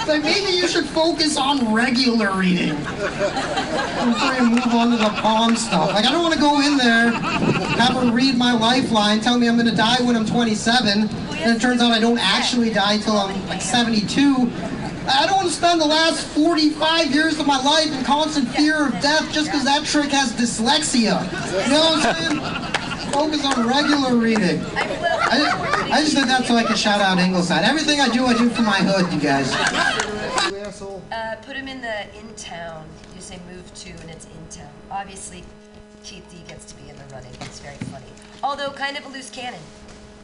like 0.07 0.23
maybe 0.23 0.53
you 0.53 0.67
should 0.67 0.85
focus 0.85 1.37
on 1.37 1.73
regular 1.73 2.31
reading. 2.37 2.75
Before 2.77 4.33
you 4.33 4.49
move 4.49 4.73
on 4.73 4.91
to 4.91 4.97
the 4.97 5.11
palm 5.21 5.55
stuff. 5.55 5.91
Like 5.91 6.05
I 6.05 6.11
don't 6.11 6.21
want 6.21 6.33
to 6.33 6.39
go 6.39 6.61
in 6.61 6.77
there, 6.77 7.11
have 7.11 7.95
her 7.95 8.11
read 8.11 8.37
my 8.37 8.53
lifeline, 8.53 9.19
tell 9.19 9.37
me 9.37 9.49
I'm 9.49 9.57
gonna 9.57 9.75
die 9.75 10.01
when 10.01 10.15
I'm 10.15 10.25
27, 10.25 11.09
and 11.09 11.55
it 11.55 11.61
turns 11.61 11.81
out 11.81 11.91
I 11.91 11.99
don't 11.99 12.19
actually 12.19 12.71
die 12.71 12.97
till 12.97 13.17
I'm 13.17 13.47
like 13.47 13.61
72. 13.61 14.49
I 15.07 15.25
don't 15.25 15.37
want 15.37 15.47
to 15.47 15.53
spend 15.53 15.81
the 15.81 15.85
last 15.85 16.25
45 16.27 17.13
years 17.13 17.39
of 17.39 17.47
my 17.47 17.61
life 17.61 17.91
in 17.91 18.03
constant 18.05 18.47
fear 18.49 18.87
of 18.87 18.93
death 19.01 19.31
just 19.33 19.47
because 19.47 19.65
that 19.65 19.83
trick 19.83 20.11
has 20.11 20.31
dyslexia. 20.33 21.23
You 21.65 21.71
know 21.71 21.79
what 21.79 22.05
I'm 22.05 22.15
saying? 22.15 22.80
Focus 23.11 23.45
on 23.45 23.67
regular 23.67 24.15
reading. 24.15 24.61
I, 24.75 25.89
I 25.91 26.01
just 26.01 26.15
did 26.15 26.27
that 26.27 26.45
so 26.45 26.55
I 26.55 26.63
could 26.63 26.77
shout 26.77 27.01
out 27.01 27.19
Ingleside. 27.19 27.63
Everything 27.63 27.99
I 27.99 28.09
do, 28.09 28.25
I 28.25 28.33
do 28.33 28.49
for 28.49 28.61
my 28.61 28.77
hood, 28.77 29.11
you 29.13 29.19
guys. 29.19 29.53
Uh, 31.11 31.35
put 31.41 31.55
him 31.55 31.67
in 31.67 31.81
the 31.81 32.03
in 32.17 32.33
town. 32.35 32.87
You 33.13 33.21
say 33.21 33.39
move 33.51 33.71
to, 33.73 33.89
and 33.89 34.09
it's 34.09 34.25
in 34.25 34.47
town. 34.49 34.71
Obviously, 34.89 35.43
Keith 36.03 36.25
D 36.31 36.37
gets 36.47 36.65
to 36.65 36.75
be 36.81 36.89
in 36.89 36.95
the 36.95 37.03
running. 37.13 37.31
It's 37.41 37.59
very 37.59 37.75
funny. 37.75 38.05
Although 38.41 38.71
kind 38.71 38.97
of 38.97 39.05
a 39.05 39.09
loose 39.09 39.29
cannon. 39.29 39.59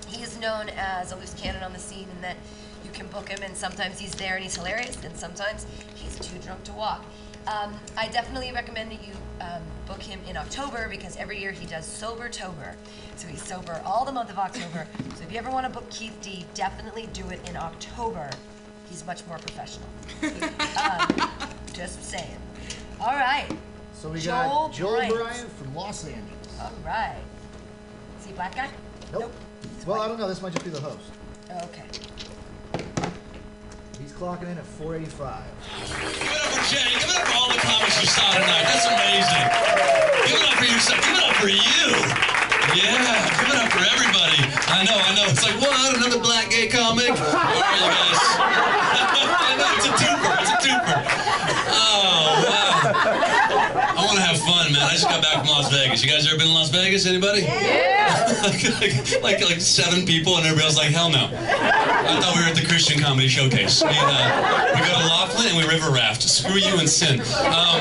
He 0.08 0.24
is 0.24 0.40
known 0.40 0.70
as 0.78 1.12
a 1.12 1.18
loose 1.18 1.34
cannon 1.34 1.64
on 1.64 1.74
the 1.74 1.80
scene 1.80 2.08
in 2.16 2.22
that 2.22 2.38
you 2.86 2.92
can 2.92 3.08
book 3.08 3.28
him, 3.28 3.44
and 3.44 3.56
sometimes 3.56 4.00
he's 4.00 4.16
there 4.16 4.36
and 4.36 4.44
he's 4.44 4.56
hilarious, 4.56 4.98
and 5.04 5.16
sometimes 5.18 5.66
he's 5.96 6.18
too 6.20 6.40
drunk 6.40 6.64
to 6.64 6.72
walk. 6.72 7.04
Um, 7.48 7.74
I 7.96 8.10
definitely 8.10 8.52
recommend 8.52 8.92
that 8.92 9.00
you 9.08 9.14
um, 9.40 9.62
book 9.88 10.02
him 10.02 10.20
in 10.28 10.36
October 10.36 10.88
because 10.90 11.16
every 11.16 11.40
year 11.40 11.52
he 11.52 11.66
does 11.66 11.86
Sober 11.86 12.28
Tober. 12.28 12.76
So 13.16 13.28
he's 13.28 13.42
sober 13.42 13.82
all 13.86 14.04
the 14.04 14.12
month 14.12 14.30
of 14.30 14.38
October. 14.38 14.86
So 15.16 15.24
if 15.24 15.32
you 15.32 15.38
ever 15.38 15.50
want 15.50 15.66
to 15.66 15.72
book 15.72 15.90
Keith 15.90 16.18
D, 16.22 16.46
definitely 16.54 17.08
do 17.14 17.28
it 17.30 17.40
in 17.50 17.56
October. 17.56 18.30
He's 18.90 19.06
much 19.06 19.26
more 19.28 19.38
professional. 19.38 19.88
um, 20.82 21.30
just 21.74 22.04
saying. 22.04 22.38
All 23.00 23.16
right. 23.16 23.48
So 23.94 24.10
we 24.10 24.20
Joel 24.20 24.68
got 24.68 24.74
Joel 24.74 24.96
Bryant. 24.98 25.14
Bryant 25.16 25.52
from 25.54 25.76
Los 25.76 26.06
Angeles. 26.06 26.60
All 26.62 26.72
right. 26.86 27.22
Is 28.20 28.26
he 28.26 28.32
a 28.34 28.36
black 28.36 28.56
guy? 28.56 28.70
Nope. 29.14 29.32
Well, 29.86 30.02
I 30.02 30.08
don't 30.08 30.20
know. 30.20 30.28
This 30.28 30.42
might 30.42 30.52
just 30.54 30.66
be 30.66 30.72
the 30.72 30.82
host. 30.82 31.00
Okay. 31.50 31.86
He's 33.98 34.14
clocking 34.14 34.46
in 34.46 34.58
at 34.58 34.66
485. 34.78 35.42
Give 35.98 36.22
it 36.22 36.38
up 36.38 36.54
for 36.54 36.62
Jay. 36.70 36.86
Give 37.02 37.10
it 37.10 37.18
up 37.18 37.26
for 37.26 37.34
all 37.34 37.50
the 37.50 37.58
comics 37.58 37.98
you 37.98 38.06
saw 38.06 38.30
tonight. 38.30 38.66
That's 38.70 38.86
amazing. 38.86 39.46
Give 40.30 40.38
it 40.38 40.46
up 40.46 40.58
for 40.62 40.70
yourself. 40.70 41.02
Give 41.02 41.18
it 41.18 41.26
up 41.26 41.34
for 41.42 41.50
you. 41.50 41.90
Yeah, 42.78 42.94
give 43.42 43.50
it 43.50 43.58
up 43.58 43.74
for 43.74 43.82
everybody. 43.82 44.38
I 44.70 44.86
know, 44.86 45.02
I 45.02 45.18
know. 45.18 45.26
It's 45.34 45.42
like, 45.42 45.58
what? 45.58 45.98
Another 45.98 46.22
black 46.22 46.54
gay 46.54 46.70
comic? 46.70 47.10
Where 47.10 47.26
are 47.26 47.74
you 47.74 47.90
guys? 47.90 48.22
I 48.38 49.58
know, 49.58 49.66
it's 49.82 49.90
a 49.90 49.94
twofer. 49.98 50.46
It's 50.46 50.54
a 50.54 50.58
twofer. 50.62 51.02
Oh, 51.74 52.38
wow. 52.46 53.98
I 53.98 54.02
want 54.06 54.22
to 54.22 54.26
have 54.30 54.38
fun, 54.38 54.78
man. 54.78 54.86
I 54.86 54.87
just 54.98 55.10
got 55.10 55.22
back 55.22 55.46
from 55.46 55.50
Las 55.50 55.70
Vegas. 55.72 56.04
You 56.04 56.10
guys 56.10 56.26
ever 56.26 56.38
been 56.38 56.48
to 56.48 56.54
Las 56.54 56.70
Vegas? 56.70 57.06
Anybody? 57.06 57.42
Yeah. 57.42 58.34
like, 58.42 59.22
like, 59.22 59.42
like 59.46 59.62
seven 59.62 60.06
people, 60.08 60.38
and 60.38 60.46
everybody 60.46 60.66
else 60.66 60.76
like, 60.78 60.90
hell 60.90 61.10
no. 61.10 61.30
I 61.30 62.18
thought 62.20 62.34
we 62.34 62.42
were 62.42 62.50
at 62.50 62.56
the 62.58 62.66
Christian 62.66 63.00
Comedy 63.00 63.28
Showcase. 63.28 63.84
We, 63.84 63.90
uh, 63.94 64.74
we 64.74 64.80
go 64.82 64.90
to 64.98 65.06
Laughlin 65.06 65.54
and 65.54 65.58
we 65.58 65.68
river 65.70 65.92
raft. 65.94 66.24
Screw 66.24 66.58
you 66.58 66.80
and 66.80 66.90
sin. 66.90 67.22
Um, 67.22 67.78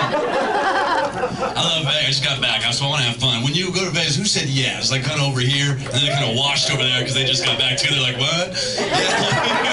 I 1.41 1.57
love 1.57 1.85
Vegas. 1.89 2.05
I 2.05 2.07
just 2.09 2.25
got 2.25 2.41
back, 2.43 2.61
so 2.75 2.85
I 2.85 2.89
want 2.89 3.01
to 3.01 3.09
have 3.09 3.17
fun. 3.17 3.43
When 3.43 3.55
you 3.55 3.73
go 3.73 3.85
to 3.87 3.91
Vegas, 3.91 4.17
who 4.17 4.27
said 4.27 4.49
yes? 4.49 4.91
Like 4.91 5.03
kind 5.03 5.19
of 5.19 5.27
over 5.27 5.41
here, 5.41 5.73
and 5.73 5.81
then 5.81 6.05
they 6.05 6.12
kind 6.12 6.31
of 6.31 6.37
washed 6.37 6.71
over 6.71 6.83
there 6.83 7.01
because 7.01 7.14
they 7.14 7.25
just 7.25 7.47
got 7.47 7.59
back 7.59 7.79
too. 7.79 7.95
They're 7.95 8.03
like, 8.03 8.19
what? 8.19 8.53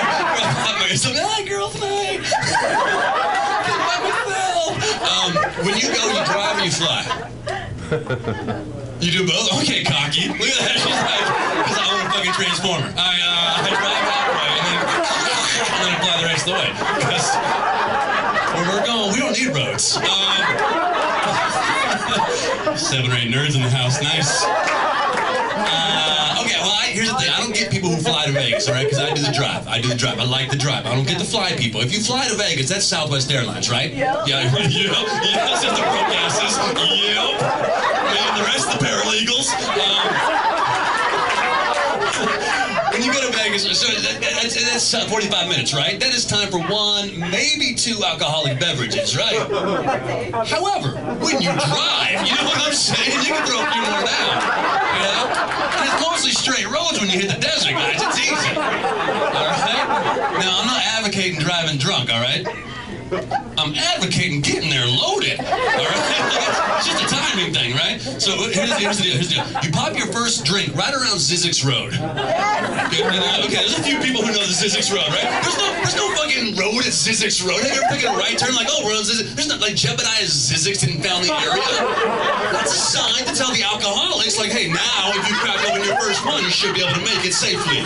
Yeah. 0.84 0.96
so, 0.98 1.10
hi, 1.12 1.48
girls, 1.48 1.80
night. 1.80 3.23
Um, 5.14 5.30
when 5.66 5.78
you 5.78 5.94
go, 5.94 6.02
you 6.10 6.26
drive 6.26 6.58
or 6.58 6.66
you 6.66 6.72
fly? 6.74 7.06
You 9.00 9.12
do 9.12 9.28
both? 9.28 9.62
Okay, 9.62 9.84
cocky. 9.84 10.28
Look 10.30 10.42
at 10.42 10.58
that. 10.64 10.74
She's 10.80 10.90
like, 10.90 11.22
because 11.62 11.78
I 11.78 11.86
own 11.94 12.02
a 12.02 12.10
fucking 12.10 12.34
transformer. 12.34 12.90
I, 12.98 13.20
uh, 13.22 13.62
I 13.62 13.70
drive 13.70 14.06
that 14.10 14.26
way 14.34 14.50
and 14.58 14.66
then, 14.66 14.80
and 15.70 15.80
then 15.84 15.92
I 15.94 15.98
fly 16.02 16.16
the 16.18 16.28
rest 16.34 16.48
of 16.48 16.56
the 16.56 16.58
way. 16.58 16.72
Because 16.98 17.28
where 18.58 18.66
we're 18.74 18.86
going, 18.88 19.14
we 19.14 19.20
don't 19.22 19.36
need 19.38 19.54
roads. 19.54 20.00
Um, 20.02 20.04
seven 22.80 23.12
or 23.12 23.16
eight 23.16 23.30
nerds 23.30 23.54
in 23.56 23.62
the 23.62 23.70
house. 23.70 24.02
Nice. 24.02 24.44
Uh, 24.48 26.23
I, 26.84 26.88
here's 26.92 27.08
the 27.08 27.16
thing. 27.16 27.30
I 27.32 27.40
don't 27.40 27.56
get 27.56 27.72
people 27.72 27.90
who 27.90 27.98
fly 27.98 28.26
to 28.26 28.34
Vegas, 28.34 28.68
all 28.68 28.74
right? 28.76 28.84
Because 28.84 29.00
I 29.00 29.14
do 29.14 29.22
the 29.22 29.32
drive. 29.32 29.68
I 29.68 29.80
do 29.80 29.88
the 29.88 29.96
drive. 29.96 30.20
I 30.20 30.26
like 30.26 30.52
the 30.52 30.58
drive. 30.58 30.86
I 30.86 30.94
don't 30.94 31.08
get 31.08 31.18
the 31.18 31.24
fly 31.26 31.54
people. 31.56 31.80
If 31.80 31.94
you 31.94 32.04
fly 32.04 32.28
to 32.28 32.36
Vegas, 32.36 32.68
that's 32.68 32.86
Southwest 32.86 33.32
Airlines, 33.32 33.70
right? 33.70 33.94
Yeah. 33.94 34.24
Yeah, 34.34 34.42
yeah, 34.44 34.50
yeah. 34.50 35.46
That's 35.46 35.64
just 35.64 35.76
the 35.76 35.84
broke 35.84 36.16
asses. 36.16 36.58
Yep. 36.58 37.42
And 37.44 38.34
the 38.40 38.46
rest 38.46 38.68
of 38.72 38.80
the 38.80 38.86
paralegals. 38.86 39.52
Um, 39.78 40.64
when 42.94 43.43
so 43.58 43.86
that, 44.02 44.22
that's, 44.22 44.56
that's 44.56 44.94
uh, 44.94 45.06
45 45.08 45.48
minutes, 45.48 45.74
right? 45.74 46.00
That 46.00 46.14
is 46.14 46.26
time 46.26 46.50
for 46.50 46.60
one, 46.60 47.14
maybe 47.20 47.74
two 47.76 48.02
alcoholic 48.04 48.60
beverages, 48.60 49.16
right? 49.16 49.38
However, 50.50 50.98
when 51.22 51.38
you 51.42 51.54
drive, 51.54 52.26
you 52.26 52.34
know 52.34 52.50
what 52.50 52.66
I'm 52.66 52.74
saying? 52.74 53.22
You 53.22 53.38
can 53.38 53.46
throw 53.46 53.62
a 53.62 53.70
few 53.70 53.84
more 53.86 54.02
down. 54.02 54.34
You 54.98 55.06
know? 55.06 55.24
And 55.78 55.86
it's 55.86 56.02
mostly 56.02 56.34
straight 56.34 56.66
roads 56.66 56.98
when 56.98 57.10
you 57.10 57.20
hit 57.22 57.30
the 57.30 57.42
desert, 57.42 57.78
guys. 57.78 58.02
It's 58.02 58.20
easy. 58.20 58.58
All 58.58 58.66
right? 58.66 60.42
Now, 60.42 60.58
I'm 60.58 60.68
not 60.68 60.82
advocating 60.98 61.40
driving 61.40 61.78
drunk, 61.78 62.10
all 62.10 62.22
right? 62.22 62.48
I'm 63.58 63.76
advocating 63.76 64.42
getting 64.42 64.70
there 64.70 64.88
loaded. 64.88 65.38
All 65.38 65.46
right? 65.46 66.74
it's 66.82 66.90
just 66.90 67.06
a 67.06 67.08
timing 67.34 67.54
thing, 67.54 67.74
right? 67.74 68.00
So 68.22 68.38
here's, 68.50 68.72
here's 68.78 68.98
the 68.98 69.04
deal. 69.04 69.14
Here's 69.18 69.30
the 69.30 69.42
deal. 69.42 69.48
You 69.64 69.72
pop 69.72 69.98
your 69.98 70.08
first 70.08 70.46
drink 70.46 70.76
right 70.76 70.94
around 70.94 71.18
Zzyzx 71.18 71.66
Road. 71.66 71.94
Okay, 71.94 73.02
okay, 73.02 73.62
there's 73.66 73.78
a 73.78 73.84
few 73.84 73.98
people 74.00 74.22
who 74.22 74.32
know 74.32 74.46
the 74.46 74.54
Zzyzx 74.54 74.94
Road, 74.94 75.08
right? 75.10 75.26
There's 75.42 75.58
no, 75.58 75.68
there's 75.82 75.96
no 75.96 76.08
fucking 76.14 76.56
road 76.56 76.86
at 76.86 76.94
Zzyzx 76.94 77.42
Road. 77.46 77.62
Have 77.62 77.74
you 77.74 77.82
ever 77.82 77.90
taken 77.96 78.14
a 78.14 78.18
right 78.18 78.38
turn 78.38 78.54
like, 78.56 78.68
oh, 78.70 78.86
we're 78.86 78.96
on 78.96 79.04
Zzyzx? 79.04 79.34
There's 79.34 79.50
not 79.50 79.62
like 79.62 79.74
Jebediah 79.74 80.30
Zzyzx 80.30 80.80
didn't 80.82 81.02
found 81.02 81.26
the 81.26 81.34
area. 81.34 81.66
That's 82.54 82.74
a 82.74 82.78
sign 82.78 83.26
to 83.26 83.34
tell 83.34 83.52
the 83.54 83.64
alcoholics, 83.64 84.38
like, 84.38 84.52
hey, 84.52 84.70
now 84.70 85.12
if 85.18 85.26
you 85.30 85.36
crack 85.36 85.58
open 85.70 85.84
your 85.84 85.98
first 85.98 86.26
one, 86.26 86.44
you 86.44 86.54
should 86.54 86.76
be 86.76 86.82
able 86.82 86.94
to 86.94 87.02
make 87.02 87.26
it 87.26 87.34
safely. 87.34 87.82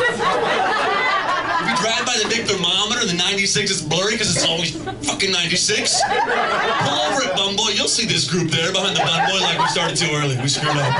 Drive 1.81 2.05
by 2.05 2.17
the 2.21 2.27
big 2.29 2.45
thermometer, 2.47 3.01
and 3.01 3.09
the 3.09 3.15
96 3.15 3.69
is 3.71 3.81
blurry 3.81 4.13
because 4.13 4.35
it's 4.35 4.45
always 4.45 4.75
fucking 5.05 5.31
96. 5.31 6.01
Pull 6.01 6.99
over 7.05 7.23
at 7.23 7.35
Bun 7.35 7.55
Boy, 7.55 7.69
you'll 7.75 7.87
see 7.87 8.05
this 8.05 8.29
group 8.29 8.49
there 8.49 8.71
behind 8.71 8.95
the 8.95 9.01
Bun 9.01 9.29
Boy 9.29 9.39
like 9.41 9.59
we 9.59 9.67
started 9.67 9.95
too 9.97 10.09
early. 10.13 10.35
We 10.41 10.47
screwed 10.47 10.75
up. 10.75 10.93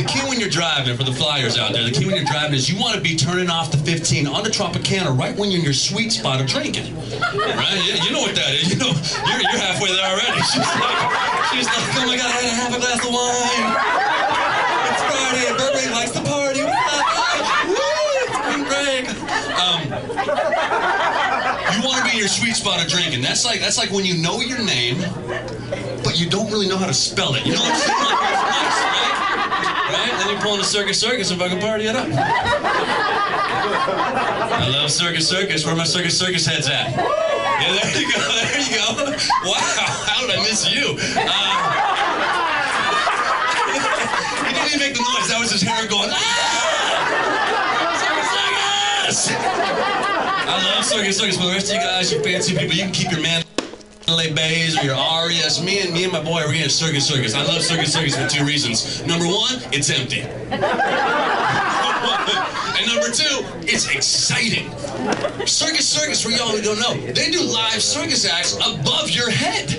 The 0.00 0.06
key 0.06 0.20
when 0.26 0.40
you're 0.40 0.48
driving, 0.48 0.96
for 0.96 1.04
the 1.04 1.12
flyers 1.12 1.58
out 1.58 1.74
there, 1.74 1.84
the 1.84 1.90
key 1.90 2.06
when 2.06 2.16
you're 2.16 2.24
driving 2.24 2.54
is 2.54 2.70
you 2.72 2.80
want 2.80 2.94
to 2.94 3.02
be 3.02 3.14
turning 3.16 3.50
off 3.50 3.70
the 3.70 3.76
15 3.76 4.26
on 4.26 4.42
the 4.42 4.48
Tropicana 4.48 5.12
right 5.12 5.36
when 5.36 5.50
you're 5.50 5.58
in 5.58 5.64
your 5.64 5.74
sweet 5.74 6.10
spot 6.12 6.40
of 6.40 6.46
drinking. 6.46 6.96
Right? 6.96 7.76
You, 7.84 8.00
you 8.08 8.10
know 8.10 8.20
what 8.24 8.34
that 8.34 8.54
is. 8.56 8.72
You 8.72 8.78
know, 8.80 8.96
you're, 9.28 9.40
you're 9.44 9.60
halfway 9.60 9.92
there 9.92 10.08
already. 10.08 10.40
She's 10.48 10.64
like, 10.64 10.96
she's 11.52 11.66
like, 11.68 11.84
oh 12.00 12.06
my 12.08 12.16
God, 12.16 12.32
I 12.32 12.40
had 12.40 12.48
a 12.48 12.56
half 12.56 12.72
a 12.72 12.80
glass 12.80 13.04
of 13.04 13.12
wine. 13.12 13.76
It's 14.88 15.04
Friday, 15.04 15.44
and 15.52 15.56
Burbank 15.60 15.92
likes 15.92 16.12
to 16.16 16.22
party. 16.24 16.64
Woo, 16.64 17.76
it's 18.24 18.40
spring 18.40 18.64
break. 18.64 19.04
Um, 19.60 19.84
you 20.26 21.82
want 21.86 21.98
to 21.98 22.04
be 22.04 22.12
in 22.12 22.18
your 22.18 22.28
sweet 22.28 22.54
spot 22.56 22.82
of 22.82 22.88
drinking. 22.88 23.22
That's 23.22 23.44
like 23.44 23.60
that's 23.60 23.78
like 23.78 23.90
when 23.90 24.04
you 24.04 24.16
know 24.16 24.40
your 24.40 24.58
name, 24.62 24.98
but 26.04 26.18
you 26.18 26.28
don't 26.28 26.50
really 26.50 26.68
know 26.68 26.76
how 26.76 26.86
to 26.86 26.94
spell 26.94 27.34
it. 27.34 27.46
You 27.46 27.54
know 27.54 27.60
what 27.60 27.72
I'm 27.72 27.78
saying? 27.80 27.98
Nice, 27.98 28.80
right? 28.84 29.14
Right? 29.92 30.12
Then 30.18 30.28
you 30.34 30.40
pull 30.42 30.54
in 30.54 30.60
a 30.60 30.64
circus 30.64 31.00
circus 31.00 31.30
and 31.30 31.40
fucking 31.40 31.60
party 31.60 31.86
it 31.86 31.96
up. 31.96 32.08
I 34.52 34.68
love 34.68 34.90
circus 34.90 35.28
circus. 35.28 35.64
Where 35.64 35.74
my 35.76 35.84
circus 35.84 36.18
circus 36.18 36.46
heads 36.46 36.68
at? 36.68 36.90
Yeah, 36.90 37.78
there 37.82 38.00
you 38.00 38.10
go. 38.12 38.18
There 38.40 38.60
you 38.62 38.76
go. 38.76 38.86
Wow, 39.44 39.56
how 40.06 40.26
did 40.26 40.36
I 40.36 40.42
miss 40.42 40.66
you? 40.68 40.96
Uh, 41.16 41.30
he 44.46 44.52
didn't 44.52 44.66
even 44.68 44.80
make 44.80 44.94
the 44.94 45.00
noise. 45.00 45.28
That 45.28 45.38
was 45.40 45.50
his 45.52 45.62
hair 45.62 45.86
going. 45.88 46.10
Ah! 46.12 46.59
I 49.10 50.74
love 50.76 50.84
circus 50.84 51.18
circus. 51.18 51.36
For 51.36 51.46
the 51.46 51.52
rest 51.52 51.68
of 51.68 51.74
you 51.74 51.80
guys, 51.80 52.12
you 52.12 52.22
fancy 52.22 52.56
people, 52.56 52.76
you 52.76 52.84
can 52.84 52.92
keep 52.92 53.10
your 53.10 53.20
man. 53.20 53.42
Bays 54.34 54.76
or 54.76 54.84
your 54.84 54.96
Arias. 54.96 55.62
Me 55.62 55.80
and 55.80 55.92
me 55.92 56.02
and 56.04 56.12
my 56.12 56.22
boy, 56.22 56.42
we're 56.46 56.52
gonna 56.52 56.68
Circus 56.68 57.06
Circus. 57.06 57.34
I 57.34 57.44
love 57.44 57.62
Circus 57.62 57.92
Circus 57.92 58.16
for 58.16 58.28
two 58.28 58.44
reasons. 58.44 59.06
Number 59.06 59.24
one, 59.24 59.62
it's 59.72 59.88
empty. 59.88 60.20
and 60.50 60.60
number 62.86 63.06
two, 63.10 63.46
it's 63.62 63.88
exciting. 63.94 64.68
Circus 65.46 65.88
Circus, 65.88 66.22
for 66.22 66.30
y'all 66.30 66.48
who 66.48 66.60
don't 66.60 66.80
know, 66.80 66.94
they 67.12 67.30
do 67.30 67.40
live 67.40 67.80
circus 67.80 68.26
acts 68.26 68.56
above 68.56 69.10
your 69.10 69.30
head. 69.30 69.74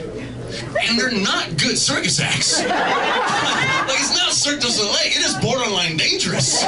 And 0.88 0.98
they're 0.98 1.12
not 1.12 1.50
good 1.58 1.78
circus 1.78 2.20
acts. 2.20 2.60
like 2.66 4.00
it's 4.00 4.16
not 4.16 4.32
Cirque 4.32 4.62
du 4.62 4.68
Soleil, 4.68 4.96
it 4.96 5.18
is 5.18 5.36
borderline 5.36 5.98
dangerous. 5.98 6.64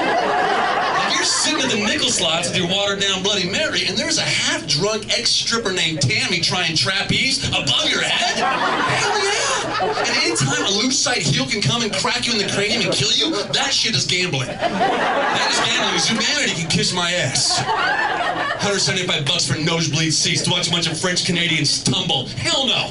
You're 1.14 1.24
sitting 1.24 1.62
in 1.62 1.70
the 1.70 1.86
nickel 1.88 2.10
slots 2.10 2.50
with 2.50 2.58
your 2.58 2.68
watered 2.68 3.00
down 3.02 3.24
Bloody 3.24 3.50
Mary, 3.50 3.86
and 3.88 3.98
there's 3.98 4.18
a 4.18 4.22
half 4.22 4.68
drunk 4.68 5.18
ex 5.18 5.30
stripper 5.30 5.72
named 5.72 6.02
Tammy 6.02 6.40
trying 6.40 6.76
trapeze 6.76 7.48
above 7.50 7.90
your 7.90 8.02
head? 8.02 8.38
Hell 8.38 9.24
yeah! 9.24 10.00
And 10.00 10.10
anytime 10.24 10.66
a 10.66 10.70
loose 10.72 10.98
side 11.00 11.18
heel 11.22 11.46
can 11.46 11.62
come 11.62 11.82
and 11.84 11.94
crack 11.94 12.26
you 12.28 12.34
in 12.34 12.40
the 12.40 12.52
cranium 12.54 12.82
and 12.84 12.94
kill 12.94 13.12
you, 13.14 13.32
that 13.54 13.72
shit 13.74 13.96
is 13.96 14.06
gambling. 14.06 14.48
That 14.48 15.50
is 15.52 15.60
gambling. 15.60 15.94
'cause 15.94 16.08
Humanity 16.10 16.62
can 16.62 16.70
kiss 16.70 16.92
my 16.94 17.12
ass. 17.12 17.60
175 17.60 19.26
bucks 19.26 19.46
for 19.46 19.58
nosebleed 19.58 20.14
seats 20.14 20.42
to 20.44 20.50
watch 20.50 20.68
a 20.68 20.72
bunch 20.72 20.88
of 20.88 21.00
French 21.00 21.26
Canadians 21.26 21.84
tumble. 21.84 22.28
Hell 22.38 22.66
no. 22.66 22.88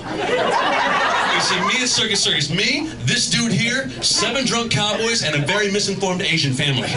You 1.34 1.40
see, 1.40 1.60
me 1.60 1.80
and 1.80 1.88
Circus 1.88 2.20
Circus. 2.20 2.50
Me, 2.50 2.88
this 3.04 3.28
dude 3.30 3.52
here, 3.52 3.90
seven 4.02 4.44
drunk 4.46 4.70
cowboys, 4.70 5.22
and 5.22 5.34
a 5.34 5.38
very 5.46 5.70
misinformed 5.70 6.22
Asian 6.22 6.52
family. 6.54 6.88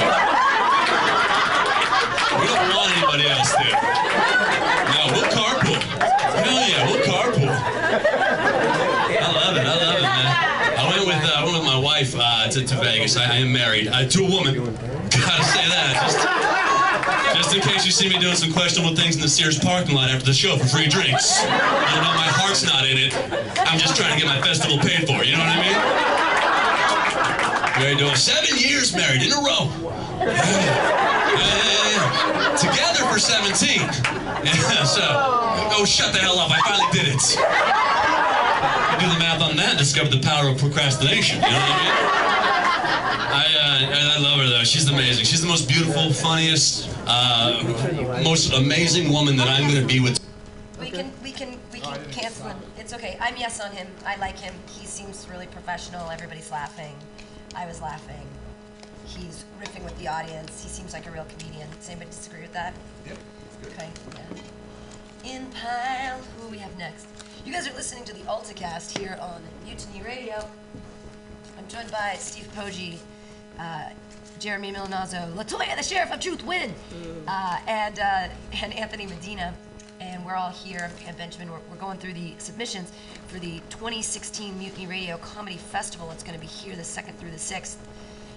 Anybody 3.16 3.32
else 3.32 3.56
there. 3.56 3.72
No, 3.72 5.08
we'll 5.16 5.32
carpool. 5.32 5.80
Hell 5.80 6.68
yeah, 6.68 6.84
we'll 6.92 7.00
carpool. 7.08 7.48
I 7.48 9.32
love 9.32 9.56
it. 9.56 9.64
I 9.64 9.76
love 9.80 9.96
it, 9.96 10.04
man. 10.04 10.28
I 10.76 10.84
went 10.92 11.08
with 11.08 11.24
uh, 11.24 11.40
I 11.40 11.44
went 11.46 11.56
with 11.56 11.66
my 11.66 11.80
wife 11.80 12.14
uh, 12.18 12.50
to, 12.50 12.68
to 12.68 12.76
Vegas. 12.76 13.16
I, 13.16 13.36
I 13.36 13.38
am 13.38 13.54
married 13.54 13.88
uh, 13.88 14.06
to 14.06 14.20
a 14.20 14.30
woman. 14.30 14.56
Gotta 14.56 15.44
say 15.48 15.64
that. 15.64 15.96
Just, 16.04 16.20
just 17.38 17.56
in 17.56 17.62
case 17.62 17.86
you 17.86 17.94
see 17.94 18.10
me 18.10 18.20
doing 18.20 18.36
some 18.36 18.52
questionable 18.52 18.98
things 18.98 19.16
in 19.16 19.22
the 19.22 19.30
Sears 19.30 19.58
parking 19.60 19.96
lot 19.96 20.10
after 20.10 20.26
the 20.26 20.34
show 20.34 20.58
for 20.58 20.68
free 20.68 20.90
drinks. 20.90 21.42
You 21.42 21.48
know, 21.48 22.12
my 22.20 22.28
heart's 22.36 22.66
not 22.66 22.84
in 22.84 22.98
it. 22.98 23.16
I'm 23.64 23.80
just 23.80 23.96
trying 23.96 24.12
to 24.12 24.20
get 24.20 24.28
my 24.28 24.42
festival 24.42 24.78
paid 24.78 25.08
for. 25.08 25.24
You 25.24 25.40
know 25.40 25.44
what 25.48 25.56
I 25.56 25.64
mean? 25.64 25.80
Very 27.80 27.96
doing 27.96 28.16
seven 28.16 28.60
years 28.60 28.94
married 28.94 29.24
in 29.24 29.32
a 29.32 29.40
row. 29.40 29.72
Uh, 30.20 31.85
together 32.58 33.04
for 33.12 33.20
17. 33.20 33.82
Yeah, 34.46 34.84
so, 34.84 35.02
oh, 35.02 35.86
shut 35.86 36.14
the 36.14 36.20
hell 36.20 36.38
up. 36.38 36.52
I 36.52 36.60
finally 36.62 36.86
did 36.92 37.08
it. 37.08 37.24
You 38.94 39.08
do 39.08 39.12
the 39.12 39.18
math 39.18 39.42
on 39.42 39.56
that 39.58 39.70
and 39.72 39.80
discover 39.80 40.10
the 40.10 40.22
power 40.22 40.50
of 40.50 40.60
procrastination. 40.60 41.38
You 41.38 41.42
know 41.42 41.48
what 41.48 41.72
I 41.72 41.82
mean? 41.82 42.26
I, 43.36 43.46
uh, 43.60 44.18
I 44.18 44.20
love 44.20 44.40
her 44.40 44.48
though. 44.48 44.64
She's 44.64 44.88
amazing. 44.88 45.26
She's 45.26 45.42
the 45.42 45.48
most 45.48 45.68
beautiful, 45.68 46.14
funniest, 46.14 46.90
uh, 47.08 47.64
most 48.24 48.54
amazing 48.54 49.12
woman 49.12 49.36
that 49.38 49.48
I'm 49.48 49.68
going 49.68 49.82
to 49.82 49.88
be 49.88 50.00
with. 50.00 50.20
We 50.80 50.92
can 50.92 51.12
we 51.24 51.32
can 51.32 51.58
we 51.74 51.80
can 51.80 52.00
cancel 52.12 52.48
him. 52.48 52.58
It's 52.78 52.94
okay. 52.94 53.18
I'm 53.20 53.36
yes 53.36 53.60
on 53.60 53.72
him. 53.72 53.88
I 54.06 54.16
like 54.18 54.38
him. 54.38 54.54
He 54.70 54.86
seems 54.86 55.28
really 55.30 55.48
professional. 55.48 56.10
Everybody's 56.10 56.52
laughing. 56.52 56.96
I 57.56 57.66
was 57.66 57.82
laughing. 57.82 58.28
He's 59.06 59.46
riffing 59.62 59.84
with 59.84 59.98
the 60.00 60.08
audience. 60.08 60.64
He 60.64 60.70
seems 60.70 60.94
like 60.94 61.06
a 61.08 61.12
real 61.12 61.26
comedian. 61.38 61.70
Does 61.80 61.90
anybody 61.90 62.10
disagree 62.10 62.42
with 62.42 62.54
that? 62.54 62.74
Yep. 63.06 63.18
Okay. 63.68 63.90
Yeah. 65.24 65.32
In 65.32 65.46
pile. 65.52 66.20
Who 66.40 66.50
we 66.50 66.58
have 66.58 66.76
next? 66.78 67.08
You 67.46 67.54
guys 67.54 67.68
are 67.68 67.74
listening 67.74 68.04
to 68.06 68.14
the 68.14 68.28
Alta-Cast 68.28 68.98
here 68.98 69.18
on 69.22 69.42
Mutiny 69.66 70.02
Radio. 70.04 70.48
I'm 71.58 71.68
joined 71.68 71.92
by 71.92 72.16
Steve 72.18 72.50
Poggi, 72.56 72.98
uh, 73.60 73.90
Jeremy 74.40 74.74
Milanazzo, 74.74 75.34
Latoya, 75.36 75.76
the 75.78 75.84
Sheriff 75.84 76.12
of 76.12 76.20
Truth, 76.20 76.44
Win, 76.44 76.74
uh, 77.28 77.60
and 77.68 78.00
uh, 78.00 78.28
and 78.62 78.74
Anthony 78.74 79.06
Medina, 79.06 79.54
and 80.02 80.26
we're 80.26 80.36
all 80.36 80.50
here. 80.50 80.92
And 81.08 81.16
Benjamin, 81.18 81.50
we're, 81.52 81.60
we're 81.70 81.78
going 81.78 81.98
through 81.98 82.14
the 82.14 82.34
submissions 82.40 82.92
for 83.28 83.40
the 83.40 83.60
2016 83.70 84.58
Mutiny 84.58 84.88
Radio 84.88 85.18
Comedy 85.18 85.58
Festival. 85.58 86.12
It's 86.12 86.24
going 86.24 86.36
to 86.38 86.42
be 86.42 86.48
here 86.48 86.76
the 86.76 86.84
second 86.84 87.18
through 87.20 87.32
the 87.32 87.40
sixth. 87.40 87.80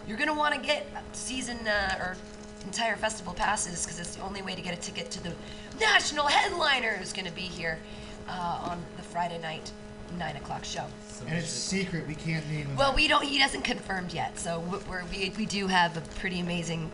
You're 0.09 0.17
going 0.17 0.29
to 0.29 0.35
want 0.35 0.55
to 0.55 0.61
get 0.61 0.87
season 1.13 1.59
uh, 1.69 1.99
or 2.01 2.17
entire 2.65 2.97
festival 2.97 3.35
passes 3.35 3.85
because 3.85 4.01
it's 4.01 4.17
the 4.17 4.23
only 4.23 4.41
way 4.43 4.55
to 4.55 4.63
get 4.63 4.73
a 4.77 4.81
ticket 4.81 5.11
to 5.13 5.23
the 5.23 5.33
national 5.79 6.27
headliner 6.27 6.93
who's 6.93 7.13
going 7.13 7.27
to 7.27 7.33
be 7.33 7.43
here 7.43 7.79
uh, 8.27 8.61
on 8.71 8.83
the 8.97 9.03
Friday 9.03 9.39
night 9.39 9.71
nine 10.19 10.37
o'clock 10.37 10.65
show. 10.65 10.87
And 11.27 11.37
it's 11.37 11.49
a 11.49 11.51
secret. 11.51 12.07
We 12.07 12.15
can't 12.15 12.47
name 12.49 12.67
him. 12.67 12.77
Well, 12.77 12.95
we 12.95 13.07
don't. 13.07 13.23
He 13.23 13.37
hasn't 13.39 13.65
confirmed 13.65 14.13
yet, 14.15 14.39
so 14.39 14.61
we- 14.61 14.79
we're, 14.89 15.05
we 15.13 15.33
we 15.37 15.45
do 15.45 15.67
have 15.67 15.97
a 15.99 16.01
pretty 16.19 16.41
amazing 16.41 16.91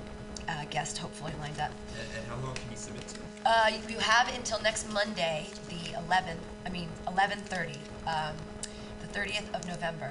uh, 0.49 0.65
guest 0.71 0.99
hopefully 0.99 1.33
lined 1.41 1.61
up. 1.61 1.71
And, 2.01 2.09
and 2.19 2.27
how 2.27 2.45
long 2.45 2.55
can 2.57 2.65
you 2.71 2.77
submit 2.77 3.07
to? 3.09 3.19
Uh, 3.47 3.71
you 3.89 3.99
have 3.99 4.35
until 4.35 4.61
next 4.62 4.93
Monday, 4.93 5.47
the 5.69 5.77
11th. 6.11 6.39
I 6.67 6.71
mean 6.71 6.89
11:30, 7.07 7.77
um, 8.09 8.35
the 9.01 9.07
30th 9.19 9.55
of 9.55 9.65
November, 9.69 10.11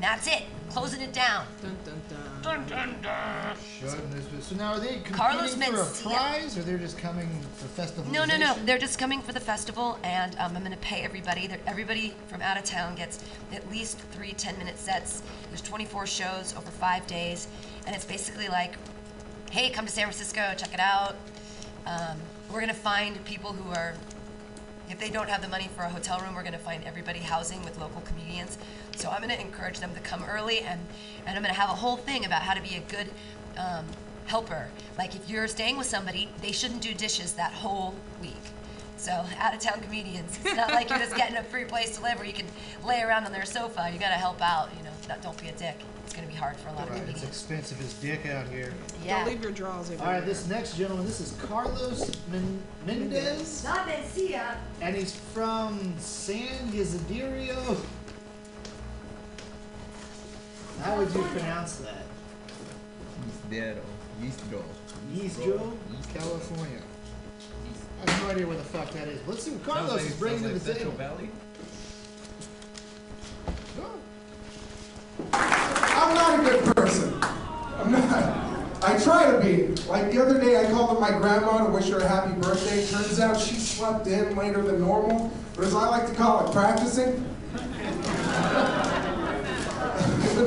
and 0.00 0.04
that's 0.08 0.26
it. 0.26 0.44
Closing 0.70 1.02
it 1.02 1.12
down. 1.12 1.44
Dun 1.60 1.76
dun 1.84 2.00
dun. 2.08 2.42
Dun 2.42 2.66
dun 2.66 3.02
dun. 3.02 3.56
Goodness. 3.82 4.46
So 4.46 4.56
now 4.56 4.72
are 4.72 4.80
they 4.80 4.94
competing 4.94 5.14
Carlos 5.14 5.54
for 5.56 6.08
a 6.08 6.14
prize, 6.14 6.56
or 6.56 6.62
they're 6.62 6.78
just 6.78 6.96
coming 6.96 7.28
for 7.56 7.66
festival? 7.66 8.10
No, 8.10 8.24
no, 8.24 8.38
no. 8.38 8.54
They're 8.64 8.78
just 8.78 8.98
coming 8.98 9.20
for 9.20 9.32
the 9.32 9.40
festival, 9.40 9.98
and 10.02 10.34
um, 10.38 10.56
I'm 10.56 10.62
going 10.62 10.72
to 10.72 10.78
pay 10.78 11.02
everybody. 11.02 11.48
They're, 11.48 11.60
everybody 11.66 12.14
from 12.28 12.40
out 12.40 12.56
of 12.56 12.64
town 12.64 12.94
gets 12.94 13.22
at 13.52 13.70
least 13.70 13.98
three 14.12 14.32
10 14.32 14.56
minute 14.56 14.78
sets. 14.78 15.22
There's 15.50 15.60
24 15.60 16.06
shows 16.06 16.54
over 16.56 16.70
five 16.70 17.06
days, 17.06 17.48
and 17.86 17.94
it's 17.94 18.06
basically 18.06 18.48
like, 18.48 18.76
hey, 19.50 19.68
come 19.68 19.84
to 19.84 19.92
San 19.92 20.04
Francisco, 20.04 20.54
check 20.56 20.72
it 20.72 20.80
out. 20.80 21.16
Um, 21.84 22.16
we're 22.48 22.60
going 22.60 22.68
to 22.68 22.74
find 22.74 23.22
people 23.26 23.52
who 23.52 23.70
are, 23.74 23.92
if 24.88 24.98
they 24.98 25.10
don't 25.10 25.28
have 25.28 25.42
the 25.42 25.48
money 25.48 25.68
for 25.76 25.82
a 25.82 25.90
hotel 25.90 26.20
room, 26.20 26.34
we're 26.34 26.42
going 26.42 26.52
to 26.52 26.58
find 26.58 26.84
everybody 26.84 27.18
housing 27.18 27.62
with 27.64 27.78
local 27.78 28.00
comedians. 28.00 28.56
So 29.00 29.08
I'm 29.08 29.22
going 29.22 29.34
to 29.34 29.40
encourage 29.40 29.80
them 29.80 29.94
to 29.94 30.00
come 30.00 30.22
early, 30.24 30.60
and, 30.60 30.78
and 31.26 31.34
I'm 31.34 31.42
going 31.42 31.54
to 31.54 31.58
have 31.58 31.70
a 31.70 31.74
whole 31.74 31.96
thing 31.96 32.26
about 32.26 32.42
how 32.42 32.52
to 32.52 32.60
be 32.60 32.74
a 32.76 32.80
good 32.80 33.06
um, 33.56 33.86
helper. 34.26 34.68
Like 34.98 35.16
if 35.16 35.30
you're 35.30 35.48
staying 35.48 35.78
with 35.78 35.86
somebody, 35.86 36.28
they 36.42 36.52
shouldn't 36.52 36.82
do 36.82 36.92
dishes 36.92 37.32
that 37.34 37.52
whole 37.52 37.94
week. 38.20 38.34
So 38.98 39.24
out 39.38 39.54
of 39.54 39.60
town 39.60 39.80
comedians. 39.80 40.38
It's 40.44 40.54
not 40.54 40.72
like 40.72 40.90
you're 40.90 40.98
just 40.98 41.16
getting 41.16 41.38
a 41.38 41.42
free 41.42 41.64
place 41.64 41.96
to 41.96 42.02
live 42.02 42.18
where 42.18 42.26
you 42.26 42.34
can 42.34 42.44
lay 42.86 43.00
around 43.00 43.24
on 43.24 43.32
their 43.32 43.46
sofa. 43.46 43.88
You 43.90 43.98
gotta 43.98 44.12
help 44.14 44.42
out. 44.42 44.68
You 44.76 44.84
know, 44.84 44.90
not, 45.08 45.22
don't 45.22 45.40
be 45.40 45.48
a 45.48 45.52
dick. 45.52 45.76
It's 46.04 46.12
gonna 46.12 46.28
be 46.28 46.34
hard 46.34 46.56
for 46.56 46.68
a 46.68 46.72
lot 46.74 46.88
of 46.88 46.90
Right, 46.90 47.08
it's 47.08 47.22
expensive 47.22 47.80
as 47.80 47.94
dick 47.94 48.26
out 48.26 48.46
here. 48.48 48.74
Yeah. 49.02 49.24
Don't 49.24 49.32
leave 49.32 49.42
your 49.42 49.52
drawers 49.52 49.86
All 49.88 49.94
everywhere. 49.94 50.14
right, 50.16 50.26
this 50.26 50.46
next 50.48 50.76
gentleman, 50.76 51.06
this 51.06 51.20
is 51.20 51.32
Carlos 51.40 52.10
Men- 52.30 52.62
Mendez, 52.84 53.64
Not 53.64 53.86
Mencia. 53.86 54.56
and 54.82 54.94
he's 54.94 55.14
from 55.14 55.94
San 55.98 56.68
Ysidro. 56.74 57.78
How 60.82 60.96
would 60.96 61.12
you 61.14 61.22
pronounce 61.22 61.76
that? 61.76 62.04
Ysidro. 63.50 63.82
Ysidro. 64.22 64.64
Ysidro, 65.14 65.72
California. 66.14 66.80
I 68.06 68.10
have 68.10 68.22
no 68.22 68.30
idea 68.30 68.46
where 68.46 68.56
the 68.56 68.64
fuck 68.64 68.90
that 68.92 69.08
is. 69.08 69.20
Let's 69.26 69.42
see 69.42 69.50
what 69.50 69.64
Carlos 69.64 70.02
is 70.02 70.14
bringing 70.16 70.42
to 70.42 70.58
the 70.58 70.74
table. 70.74 70.92
Valley. 70.92 71.28
I'm 75.32 76.14
not 76.14 76.40
a 76.40 76.42
good 76.42 76.76
person. 76.76 77.14
I'm 77.22 77.92
not. 77.92 78.50
I 78.82 78.98
try 79.02 79.30
to 79.30 79.38
be. 79.38 79.74
Like 79.82 80.10
the 80.10 80.22
other 80.22 80.40
day, 80.40 80.64
I 80.64 80.70
called 80.70 80.90
up 80.90 81.00
my 81.00 81.10
grandma 81.10 81.66
to 81.66 81.70
wish 81.70 81.90
her 81.90 81.98
a 81.98 82.08
happy 82.08 82.32
birthday. 82.40 82.86
Turns 82.86 83.20
out 83.20 83.38
she 83.38 83.56
slept 83.56 84.06
in 84.06 84.34
later 84.34 84.62
than 84.62 84.80
normal, 84.80 85.30
or 85.58 85.64
as 85.64 85.74
I 85.74 85.88
like 85.88 86.08
to 86.08 86.14
call 86.14 86.48
it, 86.48 86.52
practicing. 86.52 87.26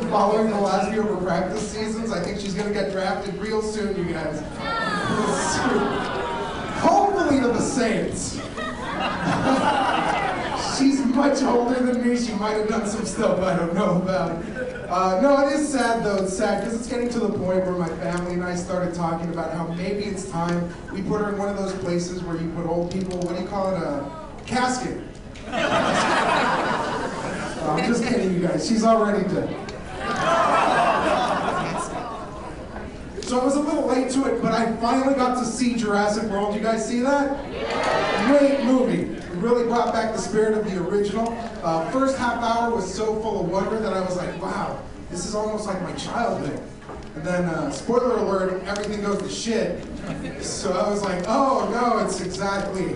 Following 0.01 0.49
the 0.49 0.59
last 0.59 0.91
few 0.91 1.01
of 1.01 1.07
her 1.07 1.17
practice 1.17 1.71
seasons. 1.71 2.11
I 2.11 2.19
think 2.23 2.39
she's 2.39 2.55
gonna 2.55 2.73
get 2.73 2.91
drafted 2.91 3.35
real 3.35 3.61
soon, 3.61 3.95
you 3.95 4.11
guys. 4.11 4.39
Hopefully 6.81 7.39
to 7.41 7.47
the 7.49 7.61
Saints. 7.61 8.33
She's 10.77 11.05
much 11.05 11.43
older 11.43 11.75
than 11.75 12.01
me. 12.07 12.17
She 12.17 12.33
might 12.33 12.57
have 12.57 12.67
done 12.67 12.87
some 12.87 13.05
stuff 13.05 13.39
I 13.39 13.55
don't 13.55 13.75
know 13.75 14.01
about. 14.01 14.31
Uh, 14.89 15.21
no, 15.21 15.47
it 15.47 15.53
is 15.53 15.69
sad 15.69 16.03
though. 16.03 16.23
It's 16.23 16.35
sad 16.35 16.63
because 16.63 16.79
it's 16.79 16.89
getting 16.89 17.09
to 17.09 17.19
the 17.19 17.29
point 17.29 17.63
where 17.63 17.73
my 17.73 17.89
family 17.89 18.33
and 18.33 18.43
I 18.43 18.55
started 18.55 18.95
talking 18.95 19.29
about 19.29 19.53
how 19.53 19.67
maybe 19.67 20.05
it's 20.05 20.27
time 20.27 20.73
we 20.91 21.03
put 21.03 21.21
her 21.21 21.29
in 21.29 21.37
one 21.37 21.49
of 21.49 21.57
those 21.57 21.73
places 21.73 22.23
where 22.23 22.37
you 22.37 22.49
put 22.55 22.65
old 22.65 22.91
people. 22.91 23.19
What 23.19 23.35
do 23.35 23.43
you 23.43 23.47
call 23.47 23.75
it? 23.75 23.77
A 23.77 24.09
casket. 24.47 25.03
I'm 27.63 27.87
just 27.87 28.03
kidding, 28.03 28.33
you 28.33 28.39
guys. 28.47 28.67
She's 28.67 28.83
already 28.83 29.23
dead. 29.31 29.72
So 33.33 33.39
I 33.39 33.45
was 33.45 33.55
a 33.55 33.61
little 33.61 33.87
late 33.87 34.11
to 34.11 34.25
it, 34.25 34.43
but 34.43 34.51
I 34.51 34.75
finally 34.75 35.15
got 35.15 35.39
to 35.39 35.45
see 35.45 35.75
Jurassic 35.75 36.29
World. 36.29 36.53
You 36.53 36.61
guys 36.61 36.87
see 36.87 36.99
that? 36.99 37.43
Great 38.27 38.63
movie. 38.63 39.15
It 39.15 39.29
really 39.37 39.63
brought 39.63 39.91
back 39.91 40.13
the 40.13 40.21
spirit 40.21 40.55
of 40.55 40.69
the 40.69 40.77
original. 40.87 41.35
Uh, 41.63 41.89
first 41.89 42.15
half 42.17 42.43
hour 42.43 42.75
was 42.75 42.93
so 42.93 43.19
full 43.21 43.41
of 43.41 43.49
wonder 43.49 43.79
that 43.79 43.91
I 43.91 44.01
was 44.01 44.17
like, 44.17 44.39
wow, 44.39 44.79
this 45.09 45.25
is 45.25 45.33
almost 45.33 45.65
like 45.65 45.81
my 45.81 45.93
childhood. 45.93 46.61
And 47.15 47.23
then, 47.23 47.45
uh, 47.45 47.71
spoiler 47.71 48.17
alert, 48.17 48.63
everything 48.65 49.01
goes 49.01 49.19
to 49.21 49.29
shit. 49.29 49.83
So 50.43 50.73
I 50.73 50.87
was 50.89 51.01
like, 51.01 51.23
oh 51.27 51.69
no, 51.71 52.05
it's 52.05 52.21
exactly 52.21 52.93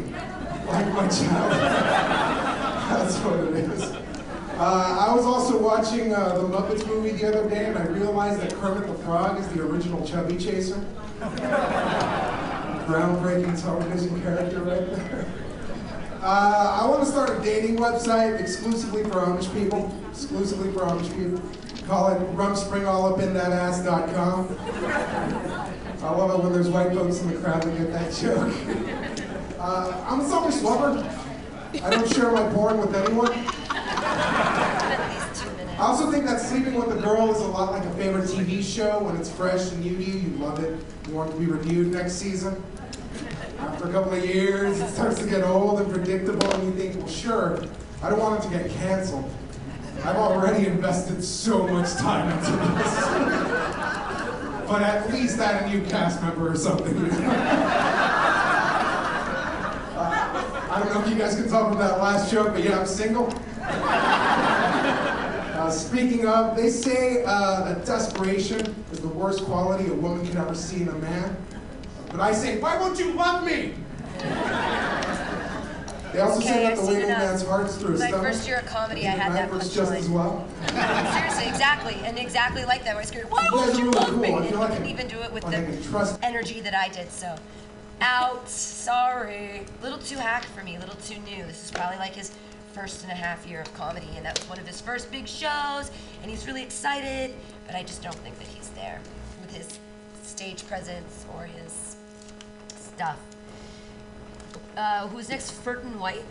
like 0.68 0.88
my 0.94 1.08
childhood. 1.08 1.62
That's 2.90 3.18
what 3.18 3.40
it 3.40 3.56
is. 3.56 4.07
Uh, 4.60 5.06
I 5.08 5.14
was 5.16 5.24
also 5.24 5.62
watching 5.62 6.16
uh, 6.16 6.34
the 6.36 6.42
Muppets 6.42 6.84
movie 6.88 7.12
the 7.12 7.28
other 7.28 7.48
day, 7.48 7.66
and 7.66 7.78
I 7.78 7.86
realized 7.86 8.42
that 8.42 8.56
Kermit 8.56 8.88
the 8.88 8.96
Frog 9.04 9.40
is 9.40 9.48
the 9.50 9.62
original 9.62 10.04
Chubby 10.04 10.36
Chaser. 10.36 10.84
Groundbreaking 12.88 13.62
television 13.62 14.20
character 14.22 14.62
right 14.62 14.86
there. 14.96 15.26
Uh, 16.20 16.80
I 16.82 16.86
want 16.90 17.02
to 17.02 17.06
start 17.06 17.30
a 17.30 17.40
dating 17.44 17.78
website 17.78 18.40
exclusively 18.42 19.04
for 19.04 19.12
Amish 19.12 19.54
people. 19.54 19.96
Exclusively 20.10 20.72
for 20.74 20.80
Amish 20.80 21.16
people. 21.16 21.40
Call 21.88 22.08
it 22.12 22.18
rumspringallupinthatAss.com. 22.36 24.58
I 26.04 26.10
love 26.10 26.32
it 26.32 26.40
when 26.44 26.54
there's 26.54 26.70
white 26.70 26.92
folks 26.92 27.22
in 27.22 27.28
the 27.30 27.36
crowd 27.40 27.62
that 27.62 27.78
get 27.78 27.92
that 27.94 28.12
joke. 28.14 28.52
Uh, 29.60 30.06
I'm 30.08 30.20
a 30.22 30.28
selfish 30.28 30.62
lover. 30.62 31.04
I 31.84 31.90
don't 31.90 32.08
share 32.14 32.32
my 32.32 32.48
porn 32.54 32.78
with 32.78 32.96
anyone. 32.96 33.34
I 35.78 35.82
also 35.82 36.12
think 36.12 36.26
that 36.26 36.42
sleeping 36.42 36.74
with 36.74 36.98
a 36.98 37.02
girl 37.02 37.30
is 37.32 37.40
a 37.40 37.48
lot 37.48 37.72
like 37.72 37.86
a 37.86 37.92
favorite 37.92 38.26
TV 38.26 38.64
show. 38.64 39.00
When 39.04 39.16
it's 39.16 39.30
fresh 39.30 39.72
and 39.72 39.84
new 39.84 39.96
to 39.96 40.04
you, 40.04 40.20
you 40.20 40.30
love 40.38 40.64
it. 40.64 40.80
You 41.08 41.14
want 41.14 41.30
it 41.30 41.34
to 41.34 41.40
be 41.40 41.46
renewed 41.46 41.94
next 41.94 42.14
season. 42.14 42.62
After 43.60 43.88
a 43.88 43.92
couple 43.92 44.14
of 44.14 44.26
years, 44.26 44.80
it 44.80 44.90
starts 44.90 45.20
to 45.20 45.28
get 45.28 45.44
old 45.44 45.80
and 45.82 45.92
predictable, 45.92 46.52
and 46.52 46.64
you 46.64 46.72
think, 46.74 46.98
well, 46.98 47.08
sure, 47.08 47.64
I 48.02 48.10
don't 48.10 48.20
want 48.20 48.44
it 48.44 48.48
to 48.48 48.58
get 48.58 48.72
canceled. 48.72 49.32
I've 50.04 50.16
already 50.16 50.68
invested 50.68 51.24
so 51.24 51.68
much 51.68 51.94
time 51.96 52.32
into 52.32 52.52
this. 52.52 52.94
but 54.68 54.82
at 54.82 55.12
least 55.12 55.40
add 55.40 55.64
a 55.64 55.70
new 55.70 55.84
cast 55.88 56.22
member 56.22 56.52
or 56.52 56.56
something. 56.56 56.96
Uh, 59.98 60.70
I 60.70 60.80
don't 60.80 60.94
know 60.94 61.02
if 61.02 61.10
you 61.10 61.16
guys 61.16 61.36
can 61.36 61.50
talk 61.50 61.72
about 61.72 61.80
that 61.80 62.00
last 62.00 62.32
joke, 62.32 62.54
but 62.54 62.64
yeah, 62.64 62.80
I'm 62.80 62.86
single. 62.86 63.34
Uh, 65.58 65.70
speaking 65.72 66.26
of, 66.28 66.56
they 66.56 66.70
say 66.70 67.24
uh, 67.26 67.64
that 67.66 67.86
desperation 67.86 68.60
is 68.92 69.00
the 69.00 69.08
worst 69.08 69.44
quality 69.44 69.90
a 69.90 69.94
woman 69.94 70.26
can 70.26 70.38
ever 70.38 70.56
see 70.56 70.82
in 70.84 70.88
a 70.88 70.96
man. 71.00 71.36
But 72.12 72.20
I 72.22 72.32
say, 72.32 72.60
why 72.60 72.78
won't 72.80 72.98
you 73.00 73.12
love 73.14 73.44
me? 73.44 73.74
They 76.14 76.20
also 76.22 76.40
say 76.40 76.50
Okay, 76.52 76.64
that 76.64 76.72
I've 76.74 76.78
the 76.80 76.86
way 76.88 77.02
a 77.02 77.06
enough. 77.06 77.18
man's 77.20 77.46
heart's 77.46 77.76
through 77.76 77.98
My 77.98 78.08
stomach. 78.08 78.22
first 78.28 78.48
year 78.48 78.58
of 78.60 78.66
comedy, 78.68 79.06
I 79.06 79.10
had 79.12 79.34
that 79.34 79.52
knife 79.52 79.74
just 79.74 79.92
as 79.92 80.08
well. 80.10 80.48
Seriously, 80.70 81.48
exactly, 81.50 81.96
and 82.06 82.18
exactly 82.18 82.64
like 82.64 82.84
that. 82.86 82.94
Where 82.96 83.02
I 83.04 83.06
scared, 83.06 83.30
why 83.30 83.44
You 83.44 83.52
won't 83.54 83.74
you 83.78 83.86
really 83.86 83.92
love 84.00 84.10
cool. 84.10 84.18
me? 84.20 84.32
I 84.34 84.38
And 84.38 84.46
he 84.46 84.56
like 84.56 84.86
even 84.90 85.08
do 85.08 85.20
it 85.22 85.32
with 85.34 85.44
like 85.44 85.70
the 85.84 85.90
trust- 85.90 86.20
energy 86.24 86.62
that 86.62 86.74
I 86.74 86.88
did. 86.90 87.12
So, 87.12 87.36
out. 88.02 88.48
Sorry, 88.48 89.66
little 89.84 89.98
too 90.00 90.16
hack 90.18 90.46
for 90.46 90.64
me. 90.64 90.78
Little 90.78 90.96
too 90.96 91.20
new. 91.22 91.46
This 91.46 91.66
is 91.66 91.72
probably 91.72 91.98
like 91.98 92.14
his 92.16 92.32
first 92.78 93.02
and 93.04 93.12
a 93.12 93.16
half 93.16 93.48
year 93.48 93.62
of 93.62 93.74
comedy, 93.74 94.08
and 94.16 94.26
that 94.26 94.38
was 94.38 94.48
one 94.48 94.60
of 94.60 94.68
his 94.68 94.80
first 94.80 95.12
big 95.12 95.28
shows. 95.28 95.90
And 96.22 96.30
he's 96.30 96.46
really 96.46 96.62
excited, 96.62 97.34
but 97.66 97.76
I 97.76 97.82
just 97.82 98.04
don't 98.04 98.16
think 98.18 98.38
that 98.38 98.48
he's 98.48 98.70
there 98.70 99.00
with 99.42 99.56
his 99.56 99.80
stage 100.22 100.68
presence 100.68 101.26
or 101.34 101.46
his 101.46 101.96
stuff. 102.76 103.20
Uh, 104.76 105.08
who's 105.08 105.30
next? 105.30 105.52
Furton 105.64 105.98
White. 105.98 106.24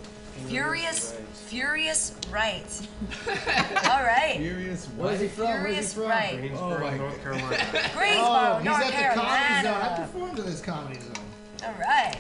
Furious, 0.47 1.19
Furious 1.47 2.15
Right. 2.31 2.89
All 3.91 4.03
right. 4.03 4.35
Furious 4.37 4.87
Where's 4.97 5.19
he 5.19 5.29
from? 5.29 5.47
Where's 5.47 5.65
he 5.65 5.73
Furious 5.73 5.95
from? 5.95 6.03
Right. 6.05 6.53
Oh 6.55 6.79
my 6.79 6.97
North 6.97 7.23
Carolina. 7.23 7.49
Greensboro, 7.95 8.27
oh, 8.29 8.59
he's 8.59 8.65
North 8.67 8.95
at 8.95 9.15
the 9.15 9.21
comedy 9.21 9.63
zone. 9.63 9.75
I 9.75 9.89
Carolina. 9.89 9.97
performed 10.13 10.39
in 10.39 10.45
this 10.45 10.61
comedy 10.61 11.01
zone. 11.01 11.15
All 11.65 11.75
right. 11.81 12.17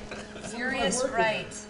Furious 0.46 1.02
working. 1.02 1.16
Right. 1.16 1.66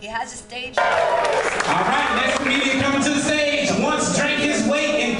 He 0.00 0.06
has 0.06 0.32
a 0.32 0.36
stage. 0.36 0.78
All 0.78 0.84
right, 0.86 2.22
next 2.24 2.38
comedian 2.38 2.80
coming 2.80 3.02
to 3.02 3.10
the 3.10 3.20
stage 3.20 3.68
once 3.84 4.16
drank 4.16 4.40
his 4.40 4.66
weight 4.66 4.94
in 4.98 5.19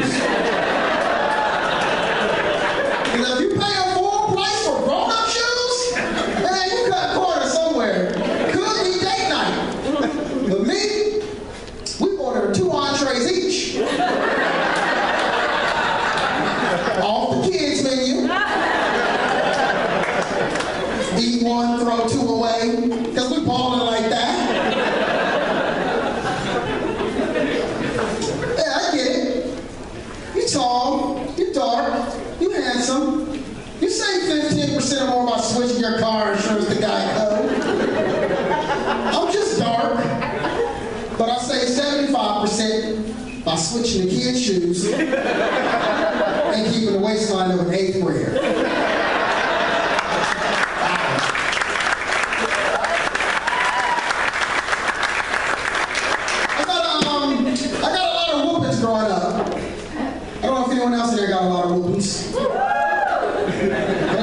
Jesus. 0.00 0.26
Anyone 60.80 60.98
else 60.98 61.14
there 61.14 61.28
got 61.28 61.42
a 61.42 61.46
lot 61.46 61.64
of 61.66 61.72
whoopings. 61.72 62.34
I 62.34 62.40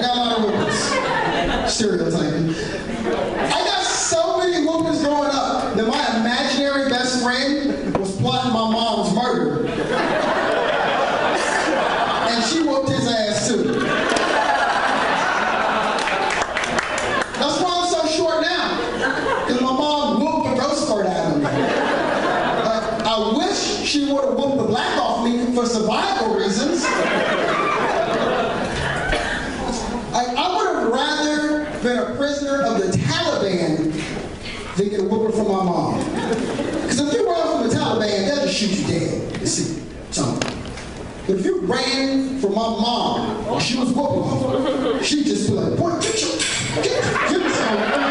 got 0.02 0.18
a 0.18 0.20
lot 0.20 0.40
of 0.40 0.44
whoopings. 0.46 1.72
Stereotype. 1.72 2.37
survival 25.80 26.36
reasons. 26.36 26.84
I, 30.14 30.24
I 30.36 30.58
would 30.58 30.68
have 30.76 30.92
rather 30.92 31.80
been 31.82 32.00
a 32.00 32.16
prisoner 32.16 32.64
of 32.64 32.80
the 32.80 32.98
Taliban 32.98 33.94
than 34.76 34.90
get 34.90 35.00
a 35.02 35.04
whooping 35.04 35.36
from 35.38 35.48
my 35.52 35.64
mom. 35.64 36.00
Because 36.04 37.00
if 37.00 37.14
you 37.14 37.30
run 37.30 37.60
from 37.60 37.70
the 37.70 37.76
Taliban, 37.76 38.28
they'll 38.28 38.46
just 38.46 38.58
shoot 38.58 38.72
you 38.72 38.88
dead. 38.88 39.40
You 39.40 39.48
see, 39.48 39.84
something. 40.10 40.54
If 41.28 41.46
you 41.46 41.62
ran 41.62 42.40
from 42.40 42.56
my 42.56 42.70
mom, 42.70 43.60
she 43.60 43.78
was 43.78 43.92
whooping, 43.92 45.04
she 45.04 45.24
just 45.26 45.48
be 45.50 45.54
like, 45.54 45.78
boy, 45.78 45.92
get 46.00 46.22
your, 46.22 46.38
get, 46.82 47.04
get 47.30 48.07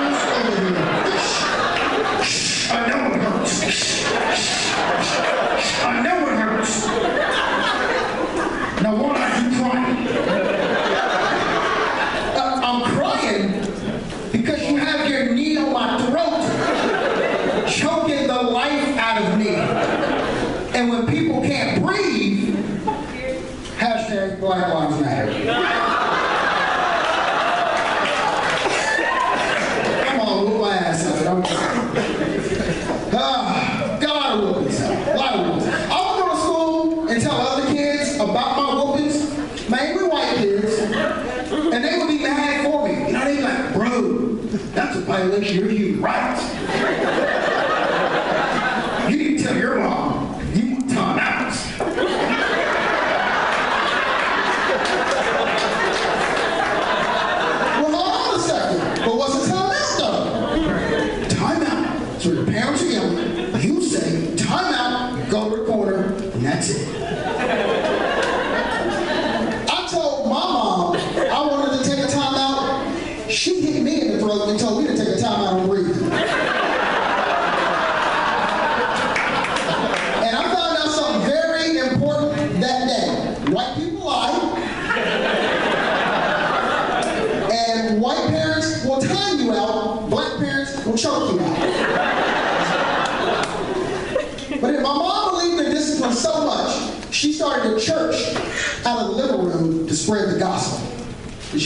you're 45.42 45.70
you 45.70 45.96
right. 45.96 46.45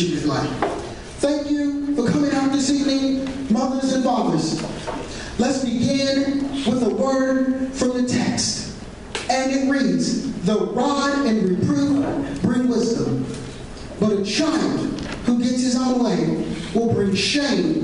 Thank 0.00 1.50
you 1.50 1.94
for 1.94 2.10
coming 2.10 2.32
out 2.32 2.52
this 2.52 2.70
evening, 2.70 3.52
mothers 3.52 3.92
and 3.92 4.02
fathers. 4.02 4.62
Let's 5.38 5.62
begin 5.62 6.48
with 6.64 6.82
a 6.84 6.88
word 6.88 7.70
from 7.74 8.00
the 8.00 8.08
text. 8.08 8.78
And 9.28 9.52
it 9.52 9.70
reads, 9.70 10.32
the 10.44 10.58
rod 10.58 11.26
and 11.26 11.50
reproof 11.50 12.40
bring 12.40 12.68
wisdom, 12.68 13.26
but 13.98 14.12
a 14.12 14.24
child 14.24 14.80
who 15.26 15.38
gets 15.38 15.60
his 15.60 15.76
own 15.76 16.02
way 16.02 16.46
will 16.74 16.94
bring 16.94 17.14
shame 17.14 17.79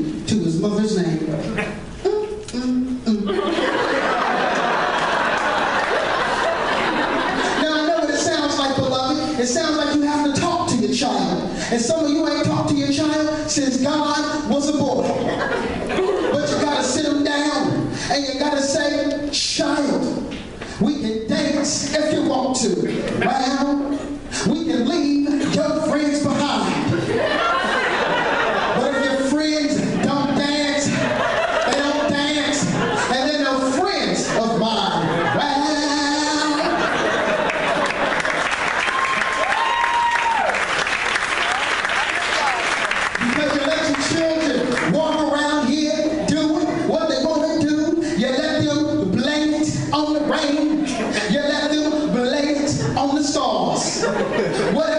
stars. 53.96 54.95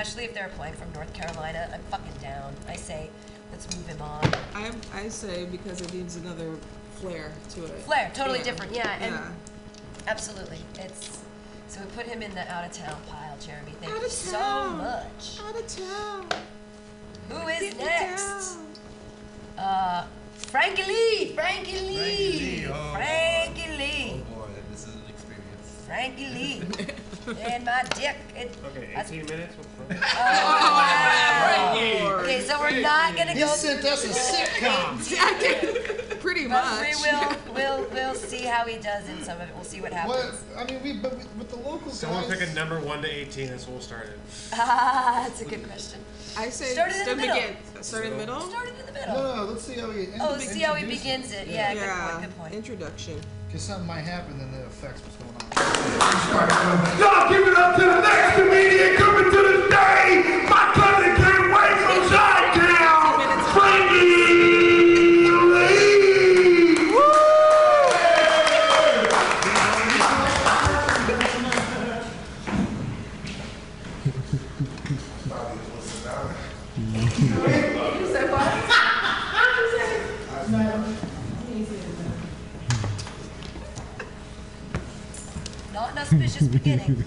Especially 0.00 0.24
if 0.24 0.34
they're 0.34 0.46
applying 0.46 0.72
from 0.74 0.90
North 0.94 1.12
Carolina, 1.12 1.68
I'm 1.74 1.82
fucking 1.90 2.12
down. 2.22 2.54
I 2.68 2.74
say, 2.76 3.10
let's 3.52 3.66
move 3.76 3.86
him 3.86 4.00
on. 4.00 4.24
I, 4.54 4.72
I 4.94 5.08
say 5.08 5.44
because 5.44 5.80
it 5.82 5.92
needs 5.92 6.16
another 6.16 6.54
flair 6.96 7.30
to 7.50 7.64
it. 7.66 7.70
Flair, 7.82 8.10
totally 8.14 8.38
Yeah. 8.38 8.44
different, 8.44 8.72
yeah, 8.74 8.96
and 9.00 9.14
Yeah. 9.14 9.30
absolutely. 10.06 10.58
It's 10.78 11.18
so 11.68 11.80
we 11.82 11.86
put 11.94 12.06
him 12.06 12.22
in 12.22 12.34
the 12.34 12.50
out 12.50 12.64
of 12.64 12.72
town 12.72 13.00
pile, 13.08 13.36
Jeremy. 13.44 13.72
Thank 13.80 13.92
Out 13.92 14.00
you 14.00 14.06
of 14.06 14.12
so 14.12 14.32
town. 14.38 14.78
much. 14.78 15.38
Out 15.46 15.54
of 15.56 15.66
town. 15.76 16.26
Who 17.28 17.48
is 17.48 17.74
Get 17.74 17.78
next? 17.78 18.56
Uh, 19.58 20.04
Frankie 20.34 20.82
Lee. 20.84 21.32
Frankie 21.34 21.78
Lee. 21.78 21.96
Frankie 21.96 22.38
Lee, 22.38 22.66
oh. 22.72 22.92
Frankie 22.94 23.70
Lee. 23.76 24.22
Oh 24.32 24.34
boy, 24.34 24.48
this 24.70 24.88
is 24.88 24.94
an 24.94 25.02
experience. 25.08 25.84
Frankie 25.86 26.28
Lee. 26.30 26.62
and 27.44 27.64
my 27.64 27.84
dick. 27.94 28.16
It, 28.34 28.56
Okay, 28.66 28.86
that's- 28.94 29.12
18 29.12 29.26
minutes? 29.26 29.54
What's 29.98 30.14
Oh, 30.14 30.80
wow. 31.74 32.20
Okay, 32.22 32.40
so 32.42 32.58
we're 32.60 32.80
not 32.80 33.16
gonna 33.16 33.32
He 33.32 33.40
go. 33.40 33.46
sent 33.48 33.84
us 33.84 34.04
a 34.04 34.08
sitcom. 34.08 34.98
Pretty 36.20 36.46
But 36.46 36.64
much. 36.64 36.94
we 36.96 37.10
will. 37.10 37.36
We'll. 37.54 37.90
We'll 37.90 38.14
see 38.14 38.44
how 38.44 38.64
he 38.66 38.76
does 38.78 39.08
in 39.08 39.22
some 39.24 39.40
of 39.40 39.48
it. 39.48 39.54
We'll 39.54 39.64
see 39.64 39.80
what 39.80 39.92
happens. 39.92 40.40
What, 40.54 40.58
I 40.68 40.70
mean, 40.70 40.82
we, 40.82 40.92
but 40.92 41.14
with 41.38 41.48
the 41.50 41.56
local 41.56 41.90
Someone 41.90 42.28
guys. 42.28 42.38
pick 42.38 42.48
a 42.50 42.52
number 42.54 42.78
1 42.80 43.02
to 43.02 43.08
18, 43.10 43.48
that's 43.48 43.66
where 43.66 43.72
we'll 43.74 43.82
start 43.82 44.06
it. 44.06 44.18
Ah, 44.52 45.24
that's 45.26 45.40
a 45.40 45.44
good 45.44 45.66
question. 45.66 45.98
I 46.36 46.50
say 46.50 46.66
Start 46.66 46.92
it 46.92 47.00
in 47.00 47.06
the 47.06 47.16
middle. 47.16 47.34
begin. 47.36 47.56
Start 47.82 48.04
in 48.04 48.10
the 48.12 48.16
middle? 48.18 48.40
Start 48.42 48.68
it 48.68 48.74
in 48.78 48.86
the 48.86 48.92
No, 48.92 49.00
middle. 49.00 49.22
no, 49.22 49.36
no, 49.36 49.44
let's 49.50 49.64
see 49.64 49.74
how 49.80 49.90
he. 49.90 50.06
Oh, 50.20 50.38
see 50.38 50.60
how 50.60 50.74
he 50.74 50.82
introduces 50.84 51.02
begins 51.04 51.32
it. 51.32 51.48
Yeah, 51.48 51.74
good 51.74 51.88
point. 51.90 52.20
Good 52.22 52.38
point. 52.38 52.54
Introduction. 52.54 53.20
Because 53.50 53.66
something 53.66 53.86
might 53.88 54.06
happen, 54.06 54.38
then 54.38 54.46
that 54.52 54.64
affects 54.64 55.02
what's 55.02 55.18
going 55.18 55.34
on. 55.34 55.42
Y'all 57.02 57.26
give 57.26 57.48
it 57.48 57.58
up 57.58 57.74
to 57.74 57.82
the 57.82 57.98
next 57.98 58.38
comedian 58.38 58.94
coming 58.94 59.26
to 59.26 59.40
the 59.42 59.66
stage. 59.66 60.46
My 60.46 60.70
cousin 60.70 61.18
came 61.18 61.50
way 61.50 61.74
from 61.82 61.98
Chi-Town. 62.14 63.26
Frankie 63.50 64.09
auspicious 86.12 86.48
beginning. 86.48 87.04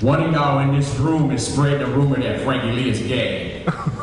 One 0.00 0.22
of 0.22 0.32
y'all 0.32 0.60
in 0.60 0.76
this 0.76 0.94
room 0.96 1.32
is 1.32 1.46
spreading 1.46 1.78
the 1.80 1.86
rumor 1.86 2.20
that 2.20 2.42
Frankie 2.42 2.70
Lee 2.72 2.90
is 2.90 3.00
gay. 3.00 3.66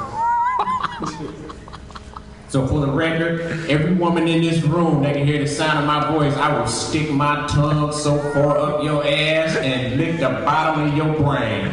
So 2.51 2.67
for 2.67 2.81
the 2.81 2.91
record, 2.91 3.69
every 3.69 3.93
woman 3.93 4.27
in 4.27 4.41
this 4.41 4.61
room 4.61 5.03
that 5.03 5.15
can 5.15 5.25
hear 5.25 5.39
the 5.39 5.47
sound 5.47 5.79
of 5.79 5.85
my 5.85 6.11
voice, 6.11 6.33
I 6.33 6.59
will 6.59 6.67
stick 6.67 7.09
my 7.09 7.47
tongue 7.47 7.93
so 7.93 8.19
far 8.33 8.57
up 8.57 8.83
your 8.83 9.07
ass 9.07 9.55
and 9.55 9.95
lick 9.95 10.19
the 10.19 10.27
bottom 10.27 10.89
of 10.89 10.97
your 10.97 11.13
brain. 11.17 11.71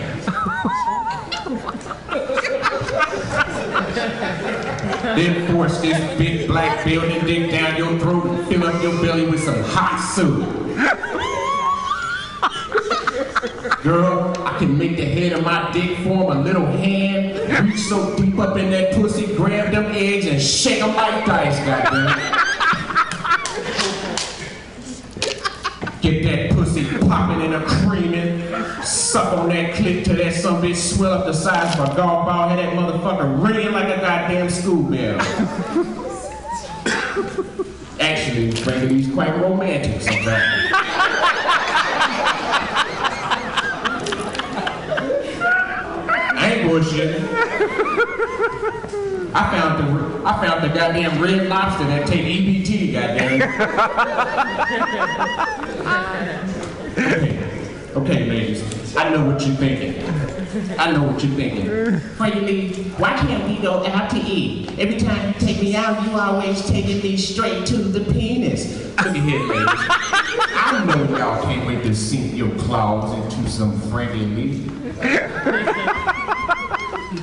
then 5.16 5.52
force 5.52 5.80
this 5.80 5.98
big 6.16 6.46
black 6.46 6.84
building 6.84 7.26
dick 7.26 7.50
down 7.50 7.76
your 7.76 7.98
throat 7.98 8.26
and 8.26 8.46
fill 8.46 8.64
up 8.64 8.80
your 8.80 9.02
belly 9.02 9.26
with 9.26 9.42
some 9.42 9.60
hot 9.64 9.98
soup. 10.14 11.37
Girl, 13.88 14.34
I 14.44 14.58
can 14.58 14.76
make 14.76 14.98
the 14.98 15.04
head 15.06 15.32
of 15.32 15.42
my 15.46 15.70
dick 15.72 15.96
form 16.00 16.36
a 16.36 16.42
little 16.42 16.66
hand, 16.66 17.66
reach 17.66 17.80
so 17.80 18.14
deep 18.18 18.38
up 18.38 18.58
in 18.58 18.70
that 18.70 18.92
pussy, 18.92 19.34
grab 19.34 19.72
them 19.72 19.86
eggs 19.94 20.26
and 20.26 20.42
shake 20.42 20.80
them 20.80 20.94
like 20.94 21.24
dice, 21.24 21.58
goddamn. 21.64 22.18
Get 26.02 26.22
that 26.22 26.50
pussy 26.50 26.84
popping 26.98 27.46
and 27.46 27.54
a 27.54 27.64
creaming, 27.64 28.42
suck 28.84 29.38
on 29.38 29.48
that 29.48 29.72
clit 29.76 30.04
till 30.04 30.16
that 30.16 30.34
some 30.34 30.60
bitch 30.60 30.76
swell 30.76 31.14
up 31.14 31.24
the 31.24 31.32
size 31.32 31.78
of 31.78 31.88
a 31.88 31.96
golf 31.96 32.26
ball, 32.26 32.50
and 32.50 32.58
that 32.58 32.74
motherfucker 32.74 33.42
ringing 33.42 33.72
like 33.72 33.88
a 33.88 34.02
goddamn 34.02 34.50
school 34.50 34.82
bell. 34.82 35.18
Actually, 37.98 38.50
Frankie, 38.50 38.96
he's 38.96 39.10
quite 39.14 39.34
romantic 39.40 40.02
sometimes. 40.02 40.77
I. 46.82 47.28
I 49.34 49.50
found 49.50 49.78
the 49.78 49.84
I 50.26 50.32
found 50.46 50.64
the 50.64 50.68
goddamn 50.68 51.20
red 51.20 51.48
lobster 51.48 51.84
that 51.84 52.06
take 52.06 52.24
EBT, 52.24 52.92
goddamn. 52.92 53.42
okay, 56.96 57.38
okay, 57.94 58.24
ladies. 58.26 58.96
I 58.96 59.10
know 59.10 59.24
what 59.26 59.44
you're 59.46 59.56
thinking. 59.56 60.02
I 60.78 60.90
know 60.92 61.02
what 61.02 61.22
you're 61.22 61.34
thinking. 61.34 62.00
Frankie 62.16 62.40
Lee, 62.40 62.72
why 62.96 63.14
can't 63.16 63.46
we 63.48 63.58
go 63.58 63.84
out 63.86 64.10
to 64.10 64.16
eat? 64.18 64.78
Every 64.78 64.98
time 64.98 65.28
you 65.28 65.34
take 65.40 65.60
me 65.60 65.76
out, 65.76 66.02
you 66.04 66.18
always 66.18 66.64
taking 66.66 67.02
me 67.02 67.16
straight 67.16 67.66
to 67.66 67.76
the 67.76 68.00
penis. 68.12 68.86
Look 68.96 69.06
at 69.06 69.14
here, 69.16 69.40
ladies. 69.40 69.66
I 69.68 70.84
know 70.86 71.16
y'all 71.16 71.42
can't 71.42 71.66
wait 71.66 71.82
to 71.82 71.94
sink 71.94 72.34
your 72.34 72.50
claws 72.58 73.14
into 73.34 73.50
some 73.50 73.78
Frankie 73.90 74.24
Lee. 74.24 74.64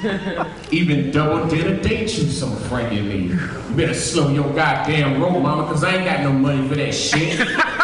Even 0.71 1.11
double 1.11 1.47
dinner 1.47 1.81
date 1.81 2.15
you 2.17 2.25
some 2.25 2.55
Frankie 2.69 3.01
Lee. 3.01 3.27
You 3.29 3.75
better 3.75 3.93
slow 3.93 4.29
your 4.29 4.53
goddamn 4.53 5.21
roll, 5.21 5.39
mama, 5.39 5.63
cause 5.65 5.83
I 5.83 5.95
ain't 5.95 6.05
got 6.05 6.21
no 6.21 6.31
money 6.31 6.67
for 6.67 6.75
that 6.75 6.93
shit. 6.93 7.39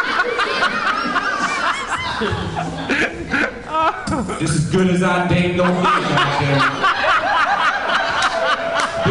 This 4.38 4.50
is 4.50 4.70
good 4.70 4.88
as 4.88 5.02
I 5.02 5.26
dang 5.26 5.56
gonna 5.56 5.72
get, 5.72 5.82
goddamn. 5.82 6.60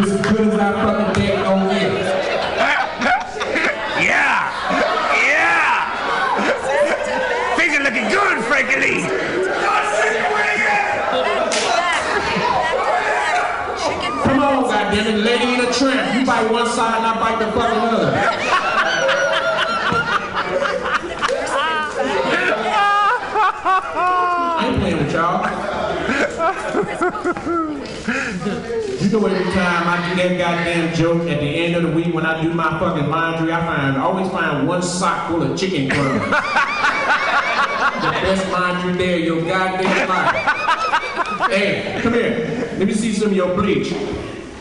This 0.01 0.11
is 0.13 0.21
good 0.21 0.47
as 0.47 0.53
I 0.55 0.71
fucking 0.71 1.13
dang 1.21 1.43
gonna 1.43 1.73
get. 1.73 1.91
Yeah! 4.01 4.51
Yeah! 5.27 5.75
Things 7.57 7.75
are 7.75 7.83
looking 7.83 8.07
good, 8.09 8.43
Frankie 8.45 8.79
Lee! 8.79 9.01
Come 14.23 14.39
on, 14.39 14.63
goddamn 14.63 15.07
it, 15.07 15.17
lady 15.17 15.53
in 15.55 15.59
You 15.71 16.25
bite 16.25 16.51
one 16.51 16.67
side 16.67 16.97
and 16.97 17.07
I 17.07 17.17
bite 17.17 17.39
the 17.39 17.49
fucking 17.53 17.79
other. 17.79 18.11
I 23.95 24.67
ain't 24.67 24.79
playing 24.81 24.97
with 24.97 25.13
y'all. 25.13 25.47
You 28.99 29.09
know 29.11 29.25
every 29.25 29.51
time 29.53 29.87
I 29.87 30.09
do 30.09 30.15
that 30.21 30.37
goddamn 30.37 30.93
joke 30.93 31.21
at 31.29 31.39
the 31.39 31.47
end 31.47 31.77
of 31.77 31.83
the 31.83 31.91
week 31.91 32.13
when 32.13 32.25
I 32.25 32.41
do 32.43 32.53
my 32.53 32.77
fucking 32.77 33.07
laundry, 33.07 33.53
I 33.53 33.65
find 33.65 33.95
always 33.95 34.29
find 34.29 34.67
one 34.67 34.81
sock 34.81 35.29
full 35.29 35.41
of 35.41 35.57
chicken 35.57 35.89
crumbs. 35.89 36.19
the 36.19 38.11
best 38.11 38.51
laundry 38.51 39.13
of 39.13 39.19
your 39.21 39.41
goddamn 39.45 40.09
life. 40.09 40.35
Hey, 41.49 42.01
come 42.01 42.13
here. 42.13 42.67
Let 42.77 42.87
me 42.87 42.93
see 42.93 43.13
some 43.13 43.29
of 43.29 43.35
your 43.37 43.55
bleach. 43.55 43.93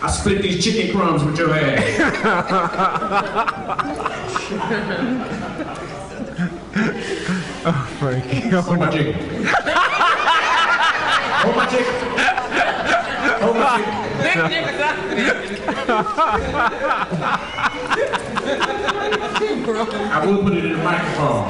I 0.03 0.11
split 0.11 0.41
these 0.41 0.65
chicken 0.65 0.97
crumbs 0.97 1.23
with 1.23 1.39
your 1.39 1.55
ass. 1.55 2.01
oh, 7.67 7.97
Frankie. 7.99 8.49
Hold 8.49 8.79
my 8.79 8.91
chicken. 8.91 9.13
Hold 11.43 11.57
my 11.57 11.67
chicken. 11.67 11.95
Hold 13.43 13.57
my 13.57 13.77
chicken. 13.77 13.95
I 20.13 20.27
will 20.27 20.43
put 20.43 20.55
it 20.55 20.65
in 20.65 20.73
the 20.73 20.79
microphone. 20.79 21.47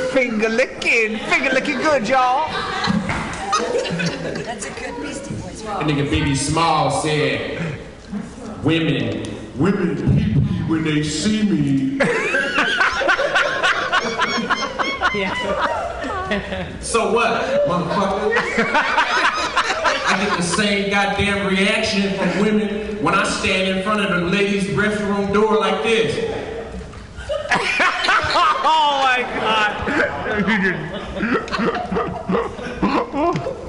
finger 0.12 0.48
licking, 0.48 1.18
finger 1.18 1.50
licking 1.50 1.78
good, 1.78 2.08
y'all. 2.08 2.50
That 5.80 5.88
nigga 5.88 6.06
Biggie 6.10 6.36
Small 6.36 6.90
said, 6.90 7.80
women, 8.62 9.24
women 9.56 9.96
pee 9.96 10.34
pee 10.34 10.62
when 10.64 10.84
they 10.84 11.02
see 11.02 11.42
me. 11.42 11.96
yeah. 15.18 16.76
So 16.82 17.14
what, 17.14 17.66
motherfucker? 17.66 18.30
I 20.06 20.16
get 20.22 20.36
the 20.36 20.42
same 20.42 20.90
goddamn 20.90 21.46
reaction 21.46 22.12
from 22.12 22.40
women 22.40 23.02
when 23.02 23.14
I 23.14 23.24
stand 23.24 23.78
in 23.78 23.82
front 23.82 24.02
of 24.04 24.10
the 24.20 24.26
ladies' 24.26 24.66
restroom 24.76 25.32
door 25.32 25.56
like 25.56 25.82
this. 25.82 26.14
oh 28.62 29.00
my 29.02 29.22
god. 32.28 32.46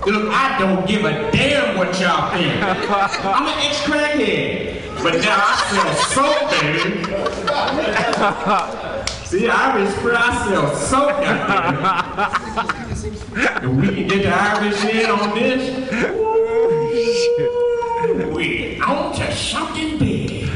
Look, 0.06 0.34
I 0.34 0.57
don't 0.57 0.88
give 0.88 1.06
a 1.06 1.32
damn 1.32 1.78
what 1.78 1.99
y'all 1.99 2.32
think. 2.32 2.61
I'm 3.23 3.48
an 3.48 3.60
ex-crackhead. 3.60 5.03
But 5.03 5.22
now 5.22 5.38
I 5.40 5.56
sell 5.72 5.94
soap, 6.11 6.49
baby. 6.61 7.03
See, 9.26 9.48
Irish 9.48 9.95
I 9.98 10.48
sell 10.48 10.76
soap 10.76 11.11
out. 11.23 12.38
And 13.64 13.80
we 13.80 13.88
can 13.88 14.07
get 14.07 14.23
the 14.23 14.30
Irish 14.30 14.84
in 14.84 15.10
on 15.10 15.34
this. 15.34 15.61
Ooh, 16.11 16.32
we 18.36 18.80
on 18.82 19.15
to 19.15 19.36
something 19.36 19.98
big. 19.98 20.49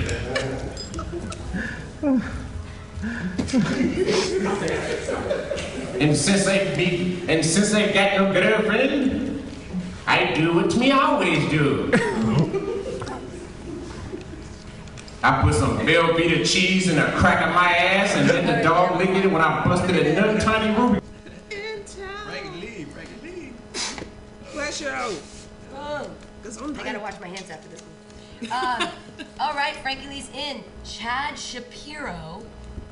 And 6.01 6.15
since 6.15 6.45
they 6.45 6.75
be, 6.75 7.23
and 7.29 7.45
since 7.45 7.71
they 7.71 7.93
got 7.93 8.17
no 8.17 8.33
girlfriend, 8.33 9.34
I 10.07 10.33
do 10.33 10.53
what 10.53 10.75
me 10.75 10.91
always 10.91 11.49
do. 11.49 11.91
I 15.23 15.41
put 15.41 15.55
some 15.55 15.79
Velveeta 15.79 16.45
cheese 16.45 16.87
in 16.87 16.99
a 16.99 17.11
crack 17.13 17.43
of 17.47 17.55
my 17.55 17.69
ass 17.75 18.15
and 18.15 18.27
let 18.27 18.45
the 18.45 18.61
dog 18.61 18.97
lick 18.99 19.09
it 19.09 19.31
when 19.31 19.41
I 19.41 19.65
busted 19.65 19.95
another 19.95 20.39
tiny 20.39 20.77
ruby. 20.77 20.99
In 21.49 21.83
town. 21.83 22.27
Frankie 22.27 22.61
Lee, 22.61 22.83
Frankie 22.85 23.19
Lee. 23.23 23.53
Flash 24.51 24.83
out. 24.83 25.13
Oh, 25.73 26.09
I 26.45 26.83
gotta 26.83 26.99
wash 26.99 27.19
my 27.19 27.27
hands 27.27 27.49
after 27.49 27.67
this 27.69 27.81
one. 27.81 27.91
Um, 28.51 28.89
all 29.39 29.53
right, 29.53 29.75
Frankie 29.77 30.07
Lee's 30.07 30.29
in. 30.31 30.61
Chad 30.83 31.39
Shapiro 31.39 32.43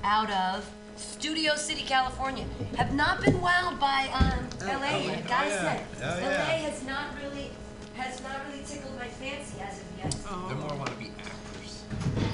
out 0.04 0.32
of 0.32 0.68
Studio 1.04 1.56
City, 1.56 1.82
California. 1.84 2.46
Have 2.78 2.94
not 2.94 3.22
been 3.22 3.36
wowed 3.36 3.80
by 3.80 4.08
um, 4.14 4.48
LA 4.62 4.98
yet. 4.98 5.28
Gotta 5.28 5.50
yeah. 5.50 5.62
say, 5.62 5.84
Oh, 6.02 6.20
LA 6.22 6.30
yeah. 6.30 6.46
has 6.68 6.84
not 6.86 7.06
really 7.22 7.50
has 7.96 8.22
not 8.24 8.38
really 8.50 8.64
tickled 8.66 8.98
my 8.98 9.08
fancy 9.08 9.60
as 9.62 9.80
of 9.80 9.86
yet. 9.98 10.16
Oh. 10.28 10.48
They 10.50 10.56
more 10.56 10.76
want 10.78 10.90
to 10.90 10.96
be 10.98 11.12
actors. 11.20 11.84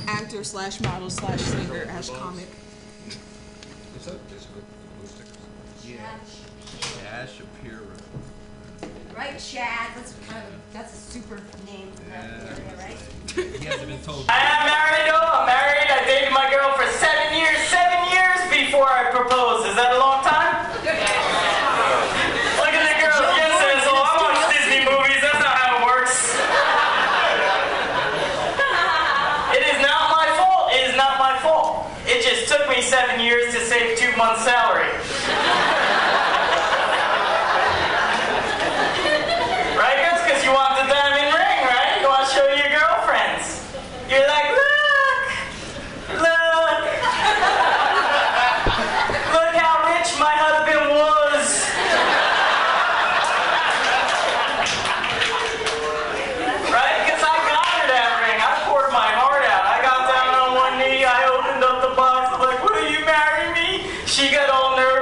Actor 0.08 0.44
slash 0.44 0.80
model 0.82 1.10
slash 1.10 1.42
singer 1.42 1.86
slash 1.86 2.10
comic. 2.10 2.48
What's 3.94 4.08
up? 4.08 4.20
Yeah. 5.86 5.98
Chad 6.80 7.30
Shapiro. 7.30 7.82
Right, 9.16 9.38
Chad. 9.40 9.90
That's 9.96 10.14
kind 10.30 10.46
of 10.48 10.54
that's 10.72 10.94
a 10.94 10.98
super 11.12 11.42
name 11.66 11.92
from 11.92 12.10
that 12.12 12.30
area, 12.30 12.76
right? 12.78 12.98
He 13.60 13.66
hasn't 13.66 13.90
been 13.90 14.02
told. 14.02 14.26
I 14.30 14.38
am 14.40 14.66
married, 14.70 15.12
though. 15.12 15.28
I'm 15.34 15.46
married. 15.48 15.90
I 15.92 16.06
dated 16.06 16.32
my 16.32 16.50
girl 16.50 16.72
for 16.78 16.86
seven 16.98 17.38
years. 17.38 17.58
Seven 17.68 17.92
years 17.94 17.99
before 18.70 18.86
I 18.86 19.10
propose. 19.10 19.66
Is 19.66 19.74
that 19.74 19.98
a 19.98 20.00
long 20.00 20.22
time? 20.22 20.70
Look 20.78 22.70
at 22.70 22.86
the 22.86 22.96
girl. 23.02 23.18
Yes, 23.34 23.50
asshole. 23.50 23.98
Oh, 23.98 24.06
I 24.06 24.30
watch 24.30 24.46
Disney 24.54 24.86
movies. 24.86 25.18
That's 25.26 25.42
not 25.42 25.58
how 25.58 25.82
it 25.82 25.90
works. 25.90 26.38
It 29.58 29.66
is 29.74 29.82
not 29.82 30.14
my 30.14 30.30
fault. 30.38 30.70
It 30.78 30.86
is 30.86 30.96
not 30.96 31.18
my 31.18 31.34
fault. 31.42 31.90
It 32.06 32.22
just 32.22 32.46
took 32.46 32.70
me 32.70 32.86
seven 32.86 33.18
years 33.18 33.54
to 33.58 33.60
save 33.66 33.98
two 33.98 34.14
months' 34.14 34.46
salary. 34.46 34.94
Right, 39.80 39.98
girls? 40.04 40.22
Because 40.28 40.44
you 40.44 40.52
want 40.54 40.76
the 40.76 40.86
diamond 40.92 41.34
ring, 41.34 41.60
right? 41.66 41.98
You 42.02 42.06
want 42.06 42.28
to 42.28 42.36
show 42.36 42.46
your 42.54 42.68
girlfriends. 42.68 43.64
You're 44.12 44.28
like, 44.28 44.52
look, 44.52 45.26
look, 46.20 46.82
look 49.32 49.54
how 49.56 49.88
rich 49.88 50.12
my 50.20 50.36
husband 50.36 50.84
was. 51.00 51.48
Right? 56.68 56.98
Because 57.08 57.24
I 57.24 57.36
got 57.48 57.66
her 57.72 57.88
that 57.88 58.10
ring. 58.20 58.40
I 58.44 58.52
poured 58.68 58.92
my 58.92 59.16
heart 59.16 59.48
out. 59.48 59.64
I 59.64 59.80
got 59.80 60.12
down 60.12 60.36
on 60.36 60.50
one 60.60 60.76
knee. 60.76 61.06
I 61.06 61.24
opened 61.32 61.64
up 61.64 61.88
the 61.88 61.96
box. 61.96 62.36
I'm 62.36 62.42
like, 62.44 62.60
will 62.68 62.84
you 62.92 63.06
marry 63.06 63.54
me? 63.56 63.88
She 64.06 64.30
got 64.30 64.50
all 64.50 64.76
nervous. 64.76 65.00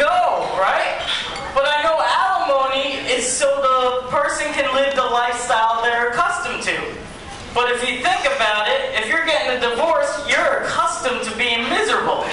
go, 0.00 0.46
right? 0.56 0.96
But 1.54 1.66
I 1.66 1.82
know 1.82 1.96
alimony 2.00 3.04
is 3.10 3.26
so 3.26 3.48
the 3.48 4.08
person 4.08 4.52
can 4.52 4.72
live 4.74 4.94
the 4.94 5.04
lifestyle 5.04 5.82
they're 5.82 6.10
accustomed 6.10 6.62
to. 6.64 6.76
But 7.54 7.70
if 7.72 7.82
you 7.82 8.00
think 8.00 8.24
about 8.24 8.68
it, 8.68 8.94
if 8.94 9.08
you're 9.08 9.26
getting 9.26 9.49
a 9.49 9.49
divorce, 9.60 10.08
you're 10.28 10.62
accustomed 10.64 11.22
to 11.24 11.36
being 11.36 11.68
miserable. 11.68 12.24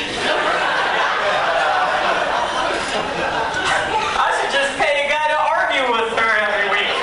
I 4.20 4.32
should 4.40 4.52
just 4.52 4.78
pay 4.80 5.06
a 5.06 5.10
guy 5.10 5.28
to 5.28 5.38
argue 5.38 5.91
with 5.91 6.10
her 6.18 6.32
every 6.40 6.70
week. 6.72 6.95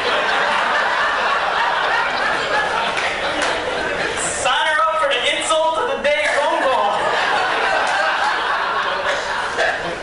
Sign 4.40 4.66
her 4.66 4.80
up 4.88 4.96
for 5.02 5.08
the 5.12 5.20
insult 5.36 5.78
of 5.78 5.86
the 5.92 6.00
day 6.02 6.24
phone 6.40 6.60
call. 6.64 6.96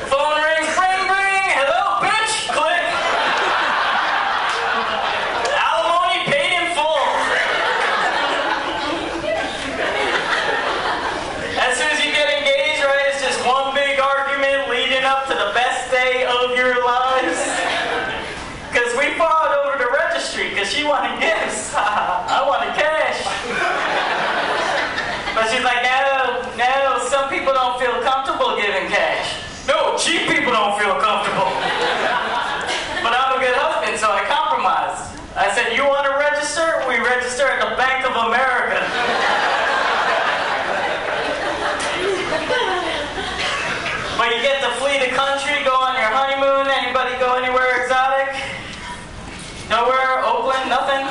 Phone 0.05 0.37
rings, 0.37 0.69
ring, 0.77 1.01
ring. 1.09 1.49
Hello, 1.57 1.97
bitch. 2.05 2.45
Click. 2.53 2.85
Alimony 5.57 6.29
paid 6.29 6.53
in 6.61 6.67
full. 6.77 7.09
As 11.61 11.77
soon 11.77 11.89
as 11.93 11.99
you 12.03 12.11
get 12.11 12.25
engaged, 12.41 12.83
right, 12.83 13.05
it's 13.13 13.21
just 13.21 13.45
one 13.45 13.73
big 13.75 13.99
argument 13.99 14.69
leading 14.69 15.03
up 15.03 15.27
to 15.27 15.33
the 15.33 15.51
best 15.53 15.91
day 15.91 16.25
of 16.25 16.57
your 16.57 16.83
lives. 16.83 17.37
Because 18.71 18.95
we 18.97 19.13
fought 19.19 19.53
over 19.61 19.77
the 19.77 19.91
registry 19.91 20.49
because 20.49 20.71
she 20.71 20.83
wanted 20.83 21.19
gifts. 21.19 21.75
I 21.75 22.41
wanted 22.47 22.73
cash. 22.73 23.21
But 25.35 25.51
she's 25.51 25.63
like, 25.63 25.83
no, 25.83 26.41
no, 26.57 26.97
some 27.07 27.29
people 27.41 27.57
don't 27.57 27.81
feel 27.81 27.97
comfortable 28.05 28.53
giving 28.55 28.85
cash. 28.85 29.41
No, 29.65 29.97
cheap 29.97 30.29
people 30.29 30.53
don't 30.53 30.77
feel 30.77 30.93
comfortable. 31.01 31.49
but 33.01 33.17
I'm 33.17 33.33
a 33.33 33.41
good 33.41 33.57
husband, 33.57 33.97
so 33.97 34.13
I 34.13 34.21
compromised. 34.29 35.17
I 35.33 35.49
said, 35.57 35.73
you 35.73 35.81
want 35.81 36.05
to 36.05 36.13
register? 36.21 36.85
We 36.85 37.01
register 37.01 37.49
at 37.49 37.65
the 37.65 37.73
Bank 37.81 38.05
of 38.05 38.13
America. 38.13 38.77
but 44.21 44.29
you 44.29 44.37
get 44.45 44.61
to 44.61 44.69
flee 44.77 45.01
the 45.01 45.09
country, 45.17 45.65
go 45.65 45.73
on 45.81 45.97
your 45.97 46.13
honeymoon. 46.13 46.69
Anybody 46.69 47.17
go 47.17 47.41
anywhere 47.41 47.81
exotic? 47.81 48.37
Nowhere? 49.65 50.21
Oakland? 50.29 50.69
Nothing? 50.69 51.09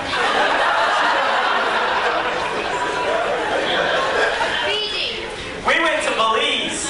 We 5.66 5.78
went 5.78 6.02
to 6.02 6.11
Belize. 6.16 6.89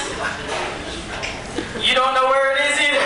You 1.85 1.93
don't 1.93 2.15
know 2.15 2.31
where 2.31 2.55
it 2.55 2.71
is 2.71 2.79
either? 2.79 3.03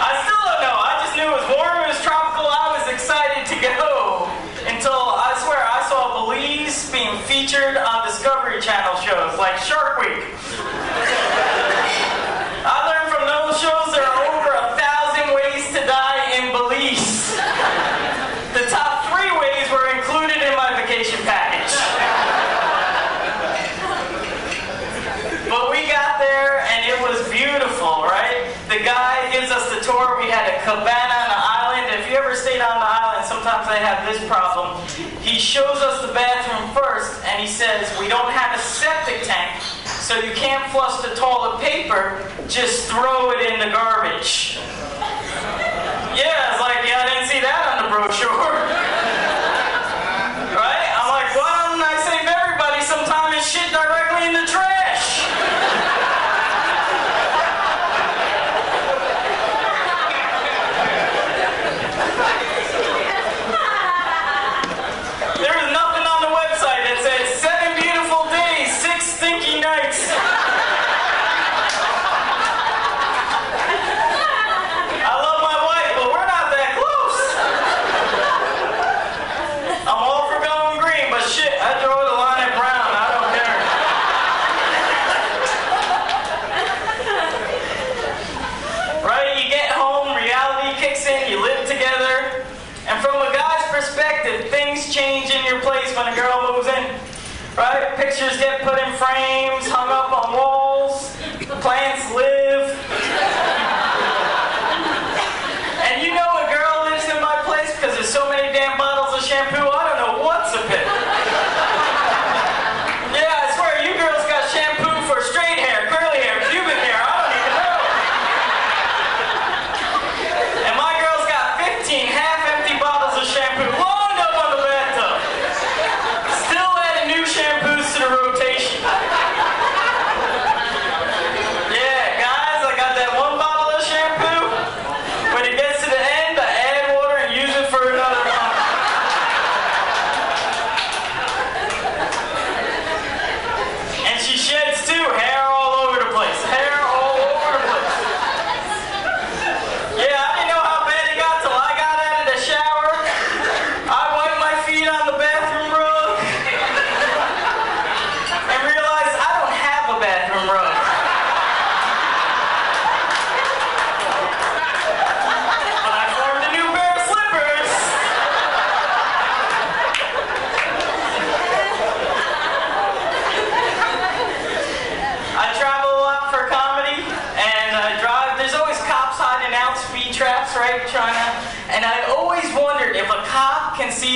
I 0.00 0.24
still 0.24 0.42
don't 0.48 0.64
know. 0.64 0.74
I 0.80 1.04
just 1.04 1.12
knew 1.14 1.28
it 1.28 1.36
was 1.36 1.44
warm, 1.52 1.84
it 1.84 1.92
was 1.92 2.00
tropical. 2.00 2.48
I 2.48 2.72
was 2.72 2.88
excited 2.88 3.44
to 3.52 3.56
go 3.60 4.32
until 4.64 4.96
I 4.96 5.36
swear 5.44 5.60
I 5.60 5.84
saw 5.92 6.24
Belize 6.24 6.90
being 6.90 7.17
featured 7.28 7.76
on 7.76 8.08
Discovery 8.08 8.58
Channel 8.58 8.96
shows 9.04 9.36
like 9.36 9.60
Shark 9.60 10.00
Week. 10.00 10.24
I 12.64 12.88
learned 12.88 13.12
from 13.12 13.28
those 13.28 13.60
shows 13.60 13.92
there 13.92 14.00
are 14.00 14.24
over 14.32 14.48
a 14.56 14.72
thousand 14.80 15.36
ways 15.36 15.68
to 15.76 15.84
die 15.84 16.40
in 16.40 16.56
Belize. 16.56 17.36
The 18.56 18.64
top 18.72 19.12
three 19.12 19.28
ways 19.28 19.68
were 19.68 19.92
included 19.92 20.40
in 20.40 20.56
my 20.56 20.72
vacation 20.80 21.20
package. 21.28 21.76
But 25.52 25.68
we 25.68 25.84
got 25.84 26.16
there 26.16 26.64
and 26.64 26.80
it 26.88 26.96
was 26.96 27.28
beautiful, 27.28 28.08
right? 28.08 28.56
The 28.72 28.80
guy 28.80 29.28
gives 29.36 29.52
us 29.52 29.68
the 29.68 29.84
tour. 29.84 30.16
We 30.16 30.32
had 30.32 30.48
a 30.48 30.64
cabana 30.64 30.88
on 31.12 31.28
the 31.28 31.40
island. 31.44 31.92
If 31.92 32.08
you 32.08 32.16
ever 32.16 32.32
stayed 32.32 32.64
on 32.64 32.80
the 32.80 32.88
island, 32.88 33.28
sometimes 33.28 33.68
they 33.68 33.84
have 33.84 34.08
this 34.08 34.24
problem. 34.24 34.80
He 35.38 35.44
shows 35.44 35.78
us 35.78 36.04
the 36.04 36.12
bathroom 36.12 36.74
first 36.74 37.24
and 37.24 37.40
he 37.40 37.46
says, 37.46 37.96
We 38.00 38.08
don't 38.08 38.32
have 38.32 38.58
a 38.58 38.60
septic 38.60 39.22
tank, 39.22 39.62
so 39.86 40.18
you 40.18 40.32
can't 40.32 40.68
flush 40.72 41.00
the 41.00 41.14
toilet 41.14 41.60
paper, 41.60 42.28
just 42.48 42.90
throw 42.90 43.30
it 43.30 43.48
in 43.48 43.60
the 43.60 43.72
garbage. 43.72 44.58
Yeah, 46.18 46.50
it's 46.50 46.60
like, 46.60 46.78
yeah, 46.84 47.04
I 47.04 47.14
didn't 47.14 47.28
see 47.28 47.38
that 47.38 47.78
on 47.78 47.84
the 47.84 47.94
brochure. 47.94 48.54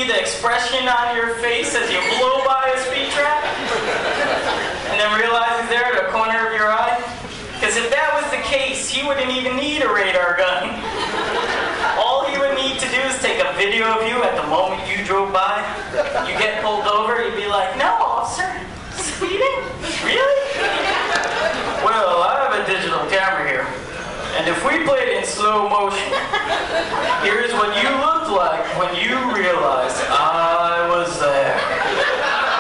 see 0.03 0.09
the 0.09 0.19
expression 0.19 0.89
on 0.89 1.15
your 1.17 1.35
face 1.37 1.75
as 1.75 1.91
you 1.91 2.01
blow 2.19 2.45
by 2.45 2.73
a 2.75 2.79
speed 2.87 3.11
trap, 3.13 3.45
and 4.91 4.99
then 4.99 5.19
realize 5.19 5.61
he's 5.61 5.69
there 5.69 5.85
at 5.85 5.95
the 5.95 6.11
corner 6.11 6.49
of 6.49 6.53
your 6.55 6.71
eye. 6.71 6.99
Because 7.55 7.77
if 7.77 7.91
that 7.91 8.11
was 8.19 8.27
the 8.35 8.43
case, 8.43 8.89
he 8.89 9.07
wouldn't 9.07 9.31
even 9.31 9.57
need 9.57 9.83
a 9.83 9.93
radar 9.93 10.37
gun. 10.37 10.75
All 11.99 12.27
he 12.27 12.39
would 12.39 12.57
need 12.57 12.81
to 12.81 12.89
do 12.91 12.99
is 13.07 13.21
take 13.23 13.39
a 13.39 13.53
video 13.55 13.87
of 13.95 14.03
you 14.03 14.23
at 14.23 14.35
the 14.35 14.47
moment 14.49 14.83
you 14.91 15.05
drove 15.05 15.33
by. 15.33 15.63
You 16.27 16.35
get 16.39 16.63
pulled 16.65 16.87
over, 16.87 17.23
you'd 17.23 17.37
be 17.37 17.47
like, 17.47 17.77
"No, 17.77 17.95
officer, 17.95 18.51
speeding? 18.99 19.63
Really? 20.03 20.39
Well, 21.87 22.23
I 22.23 22.43
have 22.43 22.53
have 22.53 22.69
a 22.69 22.71
digital 22.71 23.01
camera 23.09 23.49
here. 23.49 23.82
And 24.35 24.49
if 24.49 24.65
we 24.65 24.83
played 24.85 25.09
in 25.17 25.25
slow 25.27 25.69
motion, 25.69 25.99
here's 27.23 27.53
what 27.53 27.77
you 27.83 27.89
looked 28.01 28.31
like 28.31 28.65
when 28.79 28.95
you 28.97 29.15
realized 29.35 30.03
I 30.09 30.89
was 30.89 31.21
there. 31.21 32.52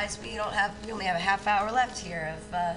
Guys, 0.00 0.18
we 0.22 0.34
don't 0.34 0.54
have 0.54 0.72
we 0.86 0.92
only 0.92 1.04
have 1.04 1.16
a 1.16 1.18
half 1.18 1.46
hour 1.46 1.70
left 1.70 1.98
here 1.98 2.34
of 2.34 2.54
uh, 2.54 2.74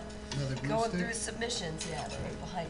going 0.68 0.90
stick? 0.90 1.00
through 1.00 1.14
submissions. 1.14 1.88
Yeah, 1.90 2.02
right 2.02 2.42
behind. 2.42 2.70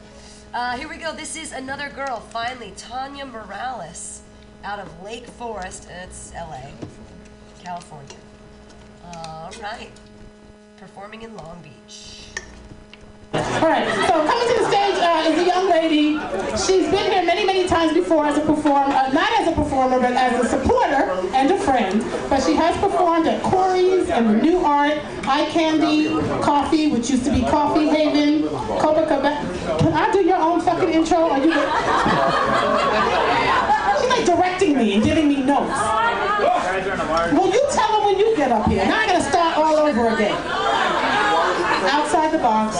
Uh, 0.53 0.77
here 0.77 0.87
we 0.87 0.97
go. 0.97 1.11
This 1.11 1.35
is 1.35 1.53
another 1.53 1.89
girl. 1.89 2.19
Finally, 2.19 2.71
Tanya 2.77 3.25
Morales, 3.25 4.21
out 4.63 4.77
of 4.77 5.01
Lake 5.01 5.25
Forest, 5.25 5.87
and 5.89 6.07
it's 6.07 6.31
L.A., 6.35 6.71
California. 7.63 8.15
All 9.03 9.51
right, 9.59 9.89
performing 10.77 11.23
in 11.23 11.35
Long 11.35 11.59
Beach. 11.63 12.25
All 13.33 13.69
right, 13.69 13.87
so 14.07 14.13
coming 14.27 14.47
to 14.47 14.61
the 14.61 14.67
stage 14.69 14.95
uh, 15.01 15.25
is 15.27 15.39
a 15.39 15.45
young 15.45 15.67
lady. 15.67 16.19
She's 16.55 16.87
been 16.91 17.11
here 17.11 17.25
many, 17.25 17.43
many 17.43 17.67
times 17.67 17.93
before 17.93 18.27
as 18.27 18.37
a 18.37 18.41
performer, 18.41 18.93
uh, 18.93 19.11
not 19.11 19.31
as 19.39 19.47
a 19.47 19.53
performer, 19.53 19.99
but 19.99 20.11
as 20.13 20.45
a 20.45 20.49
supporter 20.49 21.09
and 21.33 21.49
a 21.49 21.57
friend. 21.57 22.03
But 22.29 22.43
she 22.43 22.53
has 22.53 22.77
performed 22.77 23.25
at 23.27 23.41
Corey's 23.41 24.07
and 24.09 24.39
New 24.43 24.59
Art, 24.59 24.99
Eye 25.25 25.49
Candy, 25.49 26.09
Coffee, 26.43 26.91
which 26.91 27.09
used 27.09 27.25
to 27.25 27.31
be 27.31 27.41
Coffee 27.41 27.87
Haven, 27.87 28.43
Copacabana. 28.77 29.79
Can 29.79 29.93
I 29.93 30.11
do 30.11 30.23
your 30.23 30.37
own 30.37 30.61
fucking 30.61 30.89
intro? 30.89 31.17
Are 31.17 31.39
you? 31.39 31.53
She's 33.99 34.09
like 34.09 34.25
directing 34.27 34.77
me 34.77 34.93
and 34.93 35.03
giving 35.03 35.27
me 35.27 35.41
notes. 35.41 35.71
Well, 37.33 37.51
you 37.51 37.65
tell 37.71 37.99
her 37.99 38.05
when 38.05 38.19
you 38.19 38.35
get 38.35 38.51
up 38.51 38.67
here. 38.67 38.85
Now 38.85 38.99
I'm 38.99 39.07
gonna 39.07 39.23
start 39.23 39.57
all 39.57 39.75
over 39.77 40.09
again. 40.09 40.62
Outside 41.85 42.31
the 42.31 42.37
box. 42.37 42.77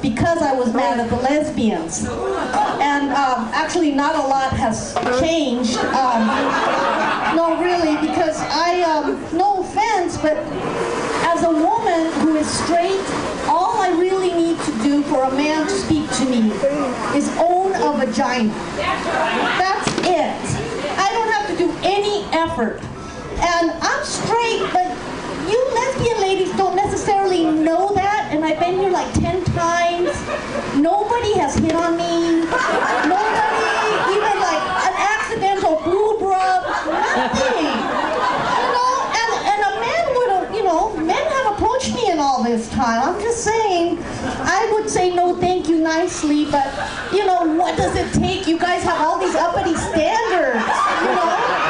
because 0.00 0.40
I 0.40 0.52
was 0.52 0.72
mad 0.72 1.00
at 1.00 1.10
the 1.10 1.16
lesbians. 1.16 2.06
And 2.06 3.10
um, 3.10 3.48
actually, 3.52 3.92
not 3.92 4.14
a 4.14 4.26
lot 4.26 4.52
has 4.52 4.94
changed. 5.20 5.76
Um, 5.78 6.26
no, 7.36 7.60
really, 7.60 7.96
because 8.06 8.38
I, 8.40 8.82
um, 8.82 9.20
no 9.36 9.62
offense, 9.62 10.16
but 10.18 10.36
as 11.26 11.42
a 11.42 11.50
woman 11.50 12.12
who 12.20 12.36
is 12.36 12.46
straight, 12.46 13.04
all 13.48 13.80
I 13.80 13.90
really 13.98 14.32
need 14.32 14.58
to 14.60 14.72
do 14.82 15.02
for 15.02 15.24
a 15.24 15.30
man 15.32 15.66
to 15.66 15.72
speak 15.72 16.08
to 16.18 16.24
me 16.26 16.50
is 17.16 17.28
own 17.38 17.74
a 17.74 18.06
vagina. 18.06 18.52
That's 19.58 19.88
it. 20.06 20.36
I 20.98 21.10
don't 21.12 21.28
have 21.28 21.48
to 21.50 21.56
do 21.56 21.76
any 21.82 22.24
effort. 22.32 22.80
And 23.42 23.70
I'm 23.82 24.04
straight, 24.04 24.70
but 24.72 24.86
you 25.50 25.58
lesbian 25.74 26.20
ladies 26.20 26.54
don't 26.56 26.76
necessarily 26.76 27.44
know 27.44 27.92
that, 27.94 28.28
and 28.30 28.44
I've 28.44 28.60
been 28.60 28.78
here 28.78 28.90
like 28.90 29.12
10 29.14 29.44
times. 29.44 30.14
Nobody 30.78 31.34
has 31.38 31.56
hit 31.56 31.74
on 31.74 31.96
me. 31.96 32.46
Nobody, 33.10 33.66
even 34.14 34.36
like 34.38 34.62
an 34.86 34.94
accidental 34.94 35.82
boob 35.82 36.22
rub, 36.22 36.62
nothing. 36.86 37.66
You 37.66 38.68
know, 38.70 38.92
and, 39.10 39.30
and 39.50 39.60
a 39.66 39.72
man 39.82 40.04
would 40.14 40.30
have, 40.30 40.54
you 40.54 40.62
know, 40.62 40.96
men 40.96 41.22
have 41.32 41.54
approached 41.54 41.94
me 41.94 42.10
in 42.10 42.20
all 42.20 42.44
this 42.44 42.70
time. 42.70 43.02
I'm 43.02 43.20
just 43.20 43.42
saying, 43.42 43.98
I 44.22 44.70
would 44.72 44.88
say 44.88 45.14
no 45.14 45.34
thank 45.36 45.68
you 45.68 45.78
nicely, 45.80 46.46
but, 46.50 46.66
you 47.12 47.26
know, 47.26 47.42
what 47.56 47.76
does 47.76 47.96
it 47.96 48.12
take? 48.14 48.46
You 48.46 48.58
guys 48.58 48.84
have 48.84 49.00
all 49.00 49.18
these 49.18 49.34
uppity 49.34 49.74
standards, 49.74 50.64
you 51.02 51.10
know? 51.10 51.62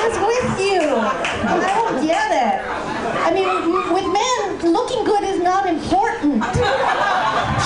What's 0.00 0.18
with 0.18 0.60
you? 0.60 1.90
It. 2.10 2.58
I 3.22 3.30
mean, 3.30 3.46
with 3.94 4.02
men, 4.10 4.58
looking 4.72 5.04
good 5.04 5.22
is 5.22 5.38
not 5.38 5.64
important. 5.66 6.42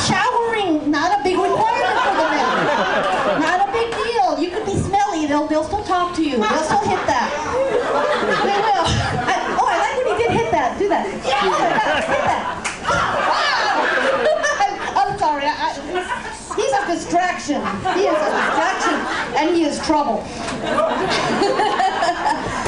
Showering, 0.05 0.91
not 0.91 1.17
a 1.17 1.23
big 1.25 1.39
requirement 1.41 1.97
for 2.05 2.13
the 2.13 2.29
men. 2.29 2.45
Not 3.41 3.65
a 3.69 3.73
big 3.73 3.89
deal. 3.97 4.37
You 4.39 4.51
could 4.53 4.67
be 4.67 4.77
smelly, 4.77 5.25
they'll, 5.27 5.47
they'll 5.47 5.65
still 5.65 5.83
talk 5.85 6.15
to 6.17 6.23
you. 6.23 6.37
They'll 6.37 6.63
still 6.69 6.85
hit 6.85 7.01
that. 7.09 7.33
They 8.45 8.61
will. 8.61 8.85
I, 9.25 9.57
oh, 9.57 9.65
I 9.65 9.81
like 9.81 9.97
when 9.97 10.13
you 10.13 10.17
did 10.21 10.33
hit 10.37 10.51
that. 10.53 10.77
Do 10.79 10.89
that. 10.93 11.09
Yeah, 11.25 11.41
hit 12.05 12.25
that. 12.29 12.45
I'm 15.01 15.17
sorry. 15.19 15.49
He's 16.55 16.73
a 16.73 16.85
distraction. 16.87 17.63
He 17.97 18.05
is 18.13 18.19
a 18.21 18.29
distraction, 18.29 19.01
and 19.41 19.57
he 19.57 19.65
is 19.65 19.81
trouble. 19.87 20.21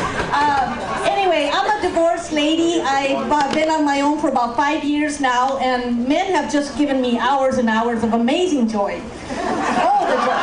Um, 0.36 0.76
I'm 1.56 1.78
a 1.78 1.88
divorced 1.88 2.32
lady. 2.32 2.82
I've 2.82 3.32
uh, 3.32 3.54
been 3.54 3.70
on 3.70 3.82
my 3.82 4.02
own 4.02 4.18
for 4.20 4.28
about 4.28 4.56
five 4.56 4.84
years 4.84 5.20
now, 5.22 5.56
and 5.56 6.06
men 6.06 6.34
have 6.34 6.52
just 6.52 6.76
given 6.76 7.00
me 7.00 7.18
hours 7.18 7.56
and 7.56 7.66
hours 7.70 8.04
of 8.04 8.12
amazing 8.12 8.68
joy. 8.68 9.00
Oh, 9.00 10.04
the 10.04 10.16
joy. 10.16 10.36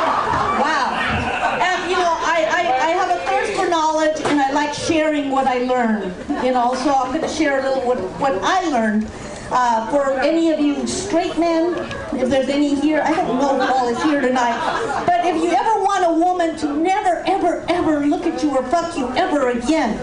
Wow. 0.58 1.58
And, 1.62 1.88
you 1.88 1.96
know, 1.96 2.02
I, 2.02 2.48
I, 2.50 2.86
I 2.86 2.90
have 2.90 3.10
a 3.16 3.20
thirst 3.26 3.52
for 3.52 3.68
knowledge, 3.68 4.20
and 4.24 4.40
I 4.40 4.50
like 4.50 4.74
sharing 4.74 5.30
what 5.30 5.46
I 5.46 5.58
learn. 5.58 6.12
You 6.44 6.50
know, 6.50 6.74
so 6.74 6.92
I'm 6.92 7.10
going 7.10 7.22
to 7.22 7.28
share 7.28 7.60
a 7.60 7.62
little 7.62 7.86
what, 7.86 7.98
what 8.18 8.32
I 8.42 8.68
learned. 8.70 9.08
Uh, 9.52 9.88
for 9.90 10.18
any 10.20 10.50
of 10.50 10.58
you 10.58 10.84
straight 10.86 11.38
men, 11.38 11.74
if 12.14 12.28
there's 12.28 12.48
any 12.48 12.74
here, 12.74 13.02
I 13.04 13.14
don't 13.14 13.38
know 13.38 13.54
who 13.54 13.72
all 13.72 13.88
is 13.88 14.02
here 14.02 14.20
tonight, 14.20 15.04
but 15.06 15.24
if 15.26 15.36
you 15.36 15.50
ever 15.50 15.84
want 15.84 16.04
a 16.04 16.12
woman 16.12 16.56
to 16.56 16.74
never, 16.74 17.22
ever, 17.26 17.64
ever 17.68 18.06
look 18.06 18.24
at 18.24 18.42
you 18.42 18.50
or 18.56 18.64
fuck 18.64 18.96
you 18.96 19.06
ever 19.10 19.50
again, 19.50 19.98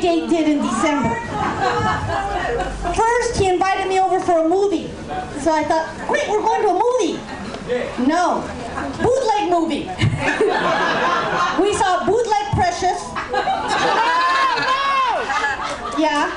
date 0.00 0.28
did 0.28 0.48
in 0.48 0.58
December. 0.58 1.14
First, 2.94 3.38
he 3.38 3.48
invited 3.48 3.88
me 3.88 3.98
over 4.00 4.20
for 4.20 4.44
a 4.44 4.48
movie. 4.48 4.88
So 5.40 5.52
I 5.52 5.64
thought, 5.64 5.88
great, 6.08 6.28
we're 6.28 6.40
going 6.40 6.62
to 6.62 6.68
a 6.68 6.74
movie. 6.74 7.18
No, 8.08 8.42
bootleg 9.02 9.50
movie. 9.50 9.84
we 11.62 11.74
saw 11.74 12.04
Bootleg 12.06 12.46
Precious. 12.52 13.04
Yeah. 15.98 16.30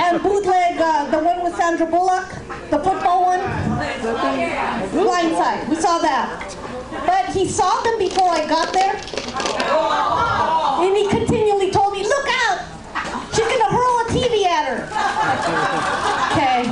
And 0.00 0.22
bootleg, 0.22 0.80
uh, 0.80 1.10
the 1.10 1.18
one 1.18 1.44
with 1.44 1.54
Sandra 1.56 1.84
Bullock, 1.84 2.26
the 2.70 2.78
football 2.78 3.26
one. 3.26 3.40
Blindside, 4.92 5.68
we 5.68 5.76
saw 5.76 5.98
that. 5.98 6.56
But 7.04 7.34
he 7.34 7.46
saw 7.46 7.82
them 7.82 7.98
before 7.98 8.30
I 8.30 8.48
got 8.48 8.72
there. 8.72 8.94
And 10.80 10.96
he 10.96 11.06
continually 11.08 11.70
told 11.70 11.92
me, 11.92 12.02
look 12.02 12.26
out! 12.28 12.77
She's 13.38 13.46
gonna 13.46 13.70
hurl 13.70 14.00
a 14.00 14.04
TV 14.10 14.44
at 14.46 14.66
her. 14.66 14.82
Okay. 16.32 16.66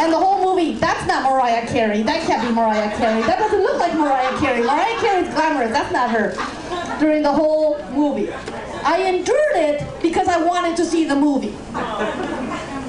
And 0.00 0.10
the 0.10 0.16
whole 0.16 0.42
movie, 0.42 0.72
that's 0.78 1.06
not 1.06 1.22
Mariah 1.22 1.66
Carey. 1.66 2.02
That 2.02 2.26
can't 2.26 2.40
be 2.48 2.54
Mariah 2.54 2.96
Carey. 2.96 3.20
That 3.22 3.38
doesn't 3.38 3.60
look 3.60 3.78
like 3.78 3.92
Mariah 3.94 4.38
Carey. 4.38 4.62
Mariah 4.62 4.98
Carey's 5.00 5.28
glamorous. 5.34 5.72
That's 5.72 5.92
not 5.92 6.10
her. 6.10 6.34
During 6.98 7.22
the 7.22 7.32
whole 7.32 7.78
movie. 7.92 8.32
I 8.32 9.02
endured 9.02 9.56
it 9.56 9.84
because 10.00 10.28
I 10.28 10.42
wanted 10.42 10.76
to 10.78 10.84
see 10.86 11.04
the 11.04 11.16
movie. 11.16 11.54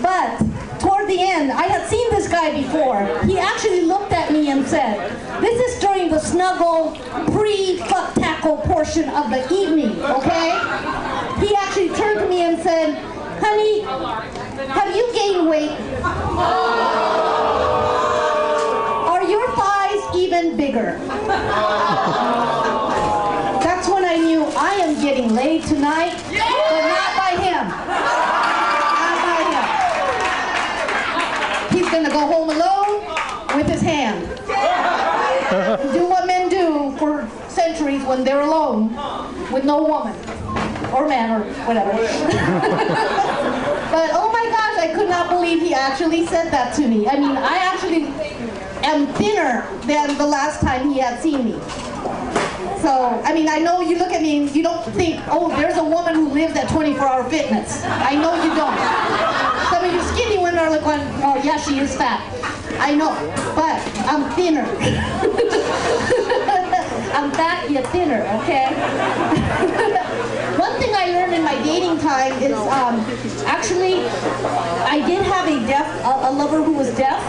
But 0.02 0.42
the 1.08 1.20
end, 1.20 1.52
I 1.52 1.64
had 1.64 1.88
seen 1.88 2.10
this 2.12 2.28
guy 2.28 2.52
before. 2.62 3.06
He 3.26 3.40
actually 3.40 3.82
looked 3.82 4.12
at 4.12 4.32
me 4.32 4.50
and 4.50 4.66
said, 4.66 5.12
this 5.42 5.60
is 5.60 5.80
during 5.80 6.10
the 6.10 6.20
snuggle 6.20 6.98
pre-fuck 7.32 8.14
tackle 8.16 8.58
portion 8.58 9.10
of 9.10 9.30
the 9.30 9.48
evening, 9.54 10.00
okay? 10.04 10.52
He 11.40 11.56
actually 11.56 11.90
turned 11.96 12.20
to 12.20 12.28
me 12.28 12.42
and 12.42 12.62
said, 12.62 12.98
honey, 13.40 13.82
have 14.68 14.96
you 14.96 15.12
gained 15.14 15.48
weight? 15.50 15.78
Are 19.08 19.24
your 19.24 19.48
thighs 19.56 20.16
even 20.16 20.58
bigger? 20.58 21.00
That's 23.64 23.88
when 23.88 24.04
I 24.06 24.18
knew 24.18 24.44
I 24.58 24.74
am 24.76 25.02
getting 25.02 25.34
laid 25.34 25.64
tonight, 25.64 26.16
but 26.28 26.82
not 26.88 27.16
by 27.18 27.36
him. 27.42 27.68
Not 27.68 29.22
by 29.22 29.48
him. 31.98 32.04
Gonna 32.04 32.14
go 32.14 32.34
home 32.34 32.50
alone 32.50 33.58
with 33.58 33.68
his 33.70 33.82
hand. 33.82 34.28
Do 35.94 36.08
what 36.08 36.28
men 36.28 36.50
do 36.50 36.96
for 36.98 37.30
centuries 37.48 38.04
when 38.04 38.24
they're 38.24 38.42
alone 38.42 38.90
with 39.52 39.64
no 39.64 39.84
woman 39.84 40.14
or 40.94 41.08
man 41.08 41.42
or 41.42 41.46
whatever. 41.66 41.92
but 43.92 44.10
oh 44.14 44.30
my 44.32 44.46
gosh, 44.52 44.78
I 44.78 44.92
could 44.94 45.10
not 45.10 45.30
believe 45.30 45.62
he 45.62 45.74
actually 45.74 46.26
said 46.26 46.52
that 46.52 46.76
to 46.76 46.88
me. 46.88 47.08
I 47.08 47.18
mean, 47.18 47.38
I 47.38 47.58
actually 47.58 48.08
am 48.84 49.08
thinner 49.14 49.68
than 49.86 50.18
the 50.18 50.28
last 50.28 50.62
time 50.62 50.92
he 50.92 51.00
had 51.00 51.22
seen 51.22 51.46
me. 51.46 51.60
So, 52.82 53.22
I 53.24 53.34
mean, 53.34 53.50
I 53.50 53.60
know 53.60 53.82
you 53.82 53.98
look 53.98 54.12
at 54.12 54.22
me 54.22 54.38
and 54.38 54.56
you 54.56 54.62
don't 54.62 54.84
think, 54.94 55.22
oh, 55.30 55.50
there's 55.58 55.78
a 55.78 55.84
woman 55.84 56.14
who 56.14 56.30
lives 56.30 56.56
at 56.56 56.68
24-hour 56.68 57.30
fitness. 57.30 57.84
I 57.86 58.16
know 58.16 58.36
you 58.44 58.54
don't. 58.54 58.78
Some 59.72 59.84
of 59.84 59.94
you 59.94 60.02
skinny 60.14 60.27
women 60.58 60.66
are 60.66 60.70
like, 60.70 60.82
oh, 61.24 61.42
yeah, 61.44 61.58
she 61.58 61.80
is 61.80 61.96
fat. 61.96 62.22
I 62.80 62.96
know, 62.96 63.14
but 63.56 63.82
I'm 64.08 64.30
thinner. 64.36 64.62
I'm 67.14 67.32
fat 67.32 67.70
yet 67.70 67.88
thinner, 67.88 68.22
okay? 68.42 68.66
One 70.58 70.80
thing 70.80 70.94
I 70.94 71.10
learned 71.12 71.34
in 71.34 71.44
my 71.44 71.62
dating 71.64 71.98
time 72.00 72.34
is 72.42 72.54
um, 72.54 73.00
actually, 73.46 74.06
I 74.86 75.04
did 75.08 75.24
have 75.24 75.48
a 75.48 75.60
deaf, 75.68 75.88
a, 76.04 76.30
a 76.30 76.32
lover 76.32 76.62
who 76.64 76.74
was 76.74 76.96
deaf. 76.96 77.22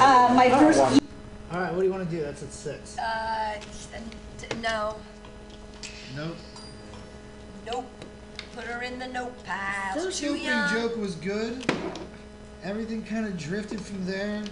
Uh, 0.00 0.32
my 0.34 0.50
first. 0.50 0.80
All 0.80 1.60
right, 1.60 1.72
what 1.72 1.80
do 1.80 1.86
you 1.86 1.92
want 1.92 2.08
to 2.08 2.16
do? 2.16 2.22
That's 2.22 2.42
at 2.42 2.52
six. 2.52 2.98
Uh, 2.98 3.60
no. 4.60 4.96
Nope. 6.16 6.36
Nope. 7.66 7.86
Put 8.54 8.64
her 8.64 8.82
in 8.82 8.98
the 8.98 9.08
note 9.08 9.44
pile. 9.44 9.94
First 9.94 10.20
Too 10.20 10.28
opening 10.28 10.46
young. 10.46 10.72
joke 10.72 10.96
was 10.96 11.14
good. 11.16 11.64
Everything 12.64 13.02
kind 13.04 13.26
of 13.26 13.36
drifted 13.38 13.80
from 13.80 14.04
there. 14.06 14.42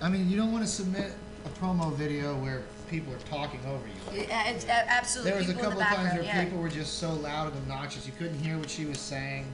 I 0.00 0.08
mean, 0.08 0.30
you 0.30 0.36
don't 0.36 0.52
want 0.52 0.64
to 0.64 0.70
submit 0.70 1.12
a 1.44 1.48
promo 1.60 1.92
video 1.92 2.36
where 2.36 2.62
people 2.88 3.12
are 3.12 3.18
talking 3.18 3.58
over 3.66 3.82
you. 3.86 4.22
Yeah, 4.28 4.48
it's, 4.48 4.64
a- 4.64 4.90
absolutely. 4.90 5.32
There 5.32 5.40
was 5.40 5.50
a 5.50 5.54
people 5.54 5.70
in 5.72 5.76
couple 5.76 5.90
the 5.90 5.96
times 5.96 6.14
where 6.14 6.22
yeah. 6.22 6.44
people 6.44 6.58
were 6.60 6.68
just 6.68 6.98
so 6.98 7.12
loud 7.14 7.48
and 7.48 7.56
obnoxious 7.62 8.06
you 8.06 8.12
couldn't 8.16 8.38
hear 8.38 8.58
what 8.58 8.70
she 8.70 8.84
was 8.84 8.98
saying. 8.98 9.44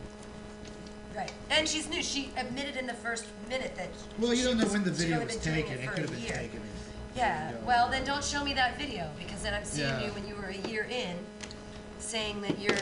Right. 1.17 1.33
And 1.51 1.67
she's 1.67 1.89
new. 1.89 2.03
She 2.03 2.31
admitted 2.37 2.77
in 2.77 2.87
the 2.87 2.95
first 2.95 3.25
minute 3.49 3.75
that. 3.77 3.89
Well, 4.19 4.35
you 4.35 4.45
don't 4.45 4.59
know 4.59 4.67
when 4.67 4.85
the 4.85 4.91
video 4.91 5.25
was 5.25 5.37
taken. 5.37 5.73
It 5.73 5.87
for 5.87 5.93
could 5.93 6.03
have 6.03 6.11
been 6.11 6.21
year. 6.21 6.33
taken. 6.33 6.61
Yeah. 7.17 7.53
Well, 7.67 7.89
then 7.91 8.05
don't 8.05 8.23
show 8.23 8.45
me 8.45 8.53
that 8.55 8.79
video 8.79 9.11
because 9.19 9.43
then 9.43 9.55
I'm 9.55 9.65
seeing 9.65 9.89
Yeah. 9.89 10.05
you 10.05 10.13
when 10.13 10.29
you 10.29 10.37
were 10.37 10.47
a 10.49 10.69
year 10.69 10.87
in, 10.91 11.17
saying 11.99 12.41
that 12.43 12.59
you're 12.59 12.77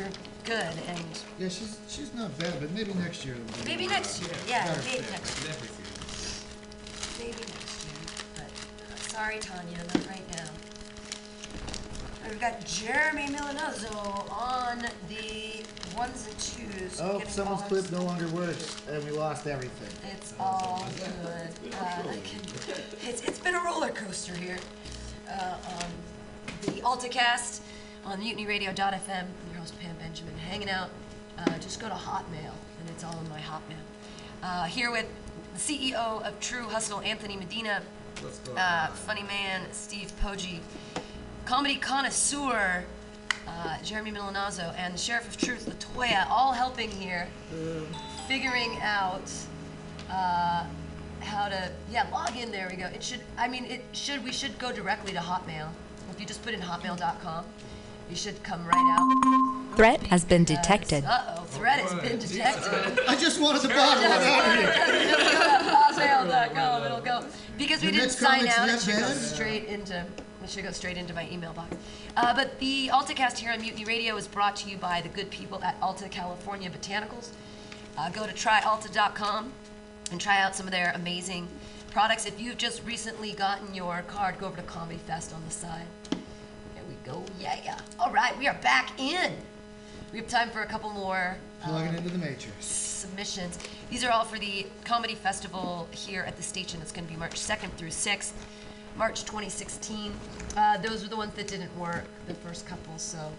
good 0.45 0.73
and 0.89 1.05
Yeah, 1.39 1.49
she's 1.49 1.79
she's 1.89 2.13
not 2.15 2.37
bad, 2.39 2.55
but 2.61 2.71
maybe 2.73 2.93
next 2.95 3.25
year. 3.25 3.35
it'll 3.35 3.65
be 3.65 3.71
maybe 3.71 3.87
next 3.89 4.21
year. 4.23 4.31
Yeah, 4.49 4.67
better 4.67 4.81
maybe 4.85 5.03
fit. 5.03 5.11
next 5.11 5.43
year. 5.45 5.55
Maybe 7.19 7.39
next 7.41 7.85
year. 7.85 7.95
But 8.35 8.93
uh, 8.93 8.97
sorry, 9.09 9.39
Tanya, 9.39 9.79
not 9.79 10.07
right 10.09 10.33
now. 10.33 10.49
And 12.23 12.31
We've 12.33 12.41
got 12.41 12.65
Jeremy 12.65 13.27
Milanazzo 13.27 14.31
on 14.33 14.79
the 15.09 15.65
ones 15.97 16.27
and 16.29 16.39
twos. 16.39 17.01
Oh, 17.01 17.19
getting 17.19 17.33
someone's 17.33 17.63
callers. 17.63 17.87
clip 17.89 18.01
no 18.01 18.07
longer 18.07 18.29
works, 18.29 18.77
and 18.91 19.03
we 19.05 19.11
lost 19.13 19.47
everything. 19.47 19.89
It's 20.15 20.35
all 20.39 20.87
good. 20.97 21.75
Uh, 21.75 21.77
I 22.11 22.17
can, 22.25 22.41
it's, 23.09 23.23
it's 23.23 23.39
been 23.39 23.55
a 23.55 23.61
roller 23.65 23.91
coaster 23.91 24.35
here. 24.35 24.59
Uh, 25.29 25.57
on 25.81 25.91
the 26.63 26.81
AltaCast 26.83 27.61
on 28.07 28.21
mutinyradio.fm. 28.21 29.09
I'm 29.09 29.51
your 29.51 29.59
host 29.59 29.79
Pam 29.81 29.97
Benjamin, 29.97 30.37
hanging 30.39 30.71
out. 30.71 30.91
Uh, 31.39 31.59
just 31.59 31.81
go 31.81 31.89
to 31.89 31.95
Hotmail, 31.95 32.53
and 32.81 32.89
it's 32.89 33.03
all 33.03 33.19
in 33.19 33.29
my 33.29 33.41
Hotmail. 33.41 33.83
Uh, 34.43 34.65
here 34.65 34.93
with 34.93 35.07
the 35.55 35.59
CEO 35.59 36.23
of 36.23 36.39
True 36.39 36.63
Hustle, 36.69 37.01
Anthony 37.01 37.37
Medina. 37.37 37.83
Let's 38.23 38.39
go. 38.39 38.55
Uh, 38.55 38.87
funny 38.89 39.25
man, 39.25 39.63
Steve 39.73 40.13
Poggi. 40.23 40.61
Comedy 41.47 41.77
connoisseur, 41.77 42.85
uh, 43.49 43.83
Jeremy 43.83 44.13
Milanazzo, 44.13 44.73
and 44.79 44.95
the 44.95 44.99
Sheriff 44.99 45.29
of 45.29 45.37
Truth, 45.37 45.67
Latoya, 45.67 46.27
all 46.31 46.53
helping 46.53 46.91
here, 46.91 47.27
figuring 48.29 48.79
out 48.83 49.31
uh, 50.11 50.65
how 51.21 51.49
to, 51.49 51.73
yeah, 51.91 52.09
log 52.13 52.37
in. 52.37 52.53
There 52.53 52.69
we 52.71 52.77
go. 52.77 52.87
It 52.87 53.03
should, 53.03 53.21
I 53.37 53.49
mean, 53.49 53.65
it 53.65 53.85
should, 53.93 54.23
we 54.23 54.33
should 54.33 54.59
go 54.61 54.71
directly 54.71 55.13
to 55.13 55.19
Hotmail. 55.19 55.71
If 56.11 56.21
you 56.21 56.27
just 56.27 56.43
put 56.45 56.55
in 56.55 56.61
hotmail.com, 56.61 57.45
you 58.09 58.17
should 58.17 58.43
come 58.43 58.65
right 58.67 58.97
out. 58.99 59.77
Threat 59.77 60.03
has 60.05 60.25
been 60.25 60.45
detected. 60.45 61.05
Uh 61.05 61.37
oh, 61.37 61.43
threat 61.45 61.81
has 61.81 61.95
been 61.95 62.19
detected. 62.19 63.01
I 63.07 63.17
just 63.17 63.41
wanted 63.41 63.63
the 63.63 63.69
bottle 63.69 64.05
out 64.05 64.21
of 64.21 64.57
here. 64.59 65.73
Hotmail.com, 65.73 66.85
it'll 66.85 67.01
go. 67.01 67.25
Because 67.59 67.83
we 67.83 67.91
didn't 67.91 68.11
sign 68.11 68.47
out, 68.49 68.69
it 68.69 68.81
should 68.81 68.97
go 68.97 69.09
straight 69.09 69.65
into, 69.67 70.05
it 70.43 70.51
should 70.51 70.65
go 70.65 70.71
straight 70.71 70.97
into 70.97 71.15
my 71.15 71.29
email 71.31 71.53
box. 71.53 71.77
Uh, 72.17 72.35
but 72.35 72.59
the 72.59 72.89
AltaCast 72.93 73.39
here 73.39 73.53
on 73.53 73.61
Mutiny 73.61 73.85
Radio 73.85 74.17
is 74.17 74.27
brought 74.27 74.57
to 74.57 74.71
you 74.71 74.77
by 74.77 75.01
the 75.01 75.09
good 75.09 75.31
people 75.31 75.63
at 75.63 75.77
Alta 75.83 76.09
California 76.09 76.71
Botanicals. 76.71 77.31
Uh, 77.99 78.09
go 78.11 78.27
to 78.27 78.33
tryalta.com 78.33 79.53
and 80.11 80.21
try 80.21 80.41
out 80.41 80.55
some 80.55 80.67
of 80.67 80.73
their 80.73 80.93
amazing 80.95 81.49
products. 81.91 82.27
If 82.27 82.41
you've 82.41 82.59
just 82.59 82.85
recently 82.85 83.33
gotten 83.33 83.75
your 83.75 84.03
card, 84.07 84.39
go 84.39 84.47
over 84.47 84.57
to 84.57 84.63
Comedy 84.63 84.99
Fest 84.99 85.35
on 85.35 85.43
the 85.45 85.51
side. 85.51 85.87
Go. 87.07 87.23
Yeah, 87.39 87.57
yeah. 87.65 87.79
All 88.01 88.11
right, 88.11 88.37
we 88.37 88.49
are 88.49 88.55
back 88.55 88.99
in. 88.99 89.33
We 90.13 90.19
have 90.19 90.27
time 90.27 90.51
for 90.51 90.63
a 90.63 90.67
couple 90.67 90.91
more 90.91 91.37
Plugging 91.63 91.91
um, 91.91 91.95
into 91.95 92.11
the 92.11 92.19
matrix. 92.19 92.67
submissions. 92.67 93.59
These 93.91 94.03
are 94.03 94.11
all 94.11 94.25
for 94.25 94.39
the 94.41 94.67
comedy 94.85 95.15
festival 95.15 95.89
here 95.93 96.23
at 96.23 96.37
the 96.37 96.43
station. 96.43 96.81
It's 96.83 96.91
going 96.91 97.07
to 97.07 97.13
be 97.13 97.17
March 97.19 97.35
2nd 97.35 97.71
through 97.75 97.91
6th. 97.91 98.33
March 98.97 99.21
2016. 99.25 100.13
Uh, 100.57 100.79
those 100.79 101.05
were 101.05 101.09
the 101.09 101.17
ones 101.17 101.33
that 101.35 101.47
didn't 101.47 101.77
work, 101.79 102.05
the 102.27 102.35
first 102.35 102.67
couple, 102.67 102.99
so 102.99 103.31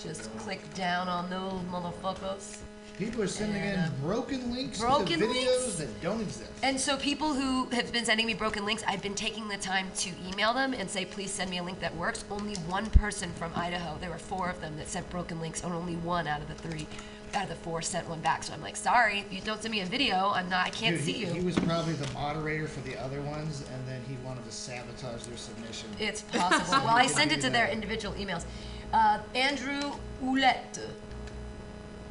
just 0.00 0.34
click 0.38 0.60
down 0.74 1.08
on 1.08 1.28
those 1.30 1.60
motherfuckers. 1.72 2.58
People 2.98 3.22
are 3.22 3.26
sending 3.26 3.60
And, 3.60 3.74
in 3.74 3.80
uh, 3.80 3.90
broken 4.02 4.52
links 4.52 4.78
broken 4.78 5.18
to 5.18 5.26
videos 5.26 5.34
links? 5.62 5.74
that 5.76 6.00
don't 6.00 6.20
exist. 6.20 6.50
And 6.62 6.78
so 6.78 6.96
people 6.96 7.34
who 7.34 7.64
have 7.70 7.92
been 7.92 8.04
sending 8.04 8.24
me 8.24 8.34
broken 8.34 8.64
links, 8.64 8.84
I've 8.86 9.02
been 9.02 9.16
taking 9.16 9.48
the 9.48 9.56
time 9.56 9.88
to 9.96 10.10
email 10.28 10.54
them 10.54 10.74
and 10.74 10.88
say, 10.88 11.04
please 11.04 11.32
send 11.32 11.50
me 11.50 11.58
a 11.58 11.62
link 11.62 11.80
that 11.80 11.94
works. 11.96 12.24
Only 12.30 12.54
one 12.68 12.86
person 12.90 13.30
from 13.32 13.50
Idaho, 13.56 13.98
there 14.00 14.10
were 14.10 14.18
four 14.18 14.48
of 14.48 14.60
them 14.60 14.76
that 14.76 14.86
sent 14.88 15.10
broken 15.10 15.40
links, 15.40 15.64
and 15.64 15.72
only 15.72 15.96
one 15.96 16.28
out 16.28 16.40
of 16.40 16.46
the 16.46 16.54
three, 16.54 16.86
out 17.34 17.42
of 17.44 17.48
the 17.48 17.56
four 17.56 17.82
sent 17.82 18.08
one 18.08 18.20
back. 18.20 18.44
So 18.44 18.52
I'm 18.52 18.62
like, 18.62 18.76
sorry, 18.76 19.20
if 19.20 19.32
you 19.32 19.40
don't 19.40 19.60
send 19.60 19.72
me 19.72 19.80
a 19.80 19.86
video, 19.86 20.30
I'm 20.32 20.48
not, 20.48 20.64
I 20.64 20.70
can't 20.70 20.94
Dude, 20.96 21.04
see 21.04 21.12
he, 21.14 21.26
you. 21.26 21.32
He 21.32 21.40
was 21.44 21.58
probably 21.58 21.94
the 21.94 22.12
moderator 22.12 22.68
for 22.68 22.80
the 22.88 22.96
other 23.02 23.20
ones, 23.22 23.64
and 23.74 23.88
then 23.88 24.02
he 24.08 24.16
wanted 24.24 24.44
to 24.44 24.52
sabotage 24.52 25.24
their 25.24 25.36
submission. 25.36 25.88
It's 25.98 26.22
possible. 26.32 26.84
Well, 26.84 26.94
I 26.96 27.06
could 27.06 27.16
send 27.16 27.32
it 27.32 27.40
to 27.40 27.50
their 27.50 27.66
individual 27.66 28.14
emails. 28.14 28.44
Uh, 28.92 29.18
Andrew 29.34 29.90
Oulette. 30.22 30.78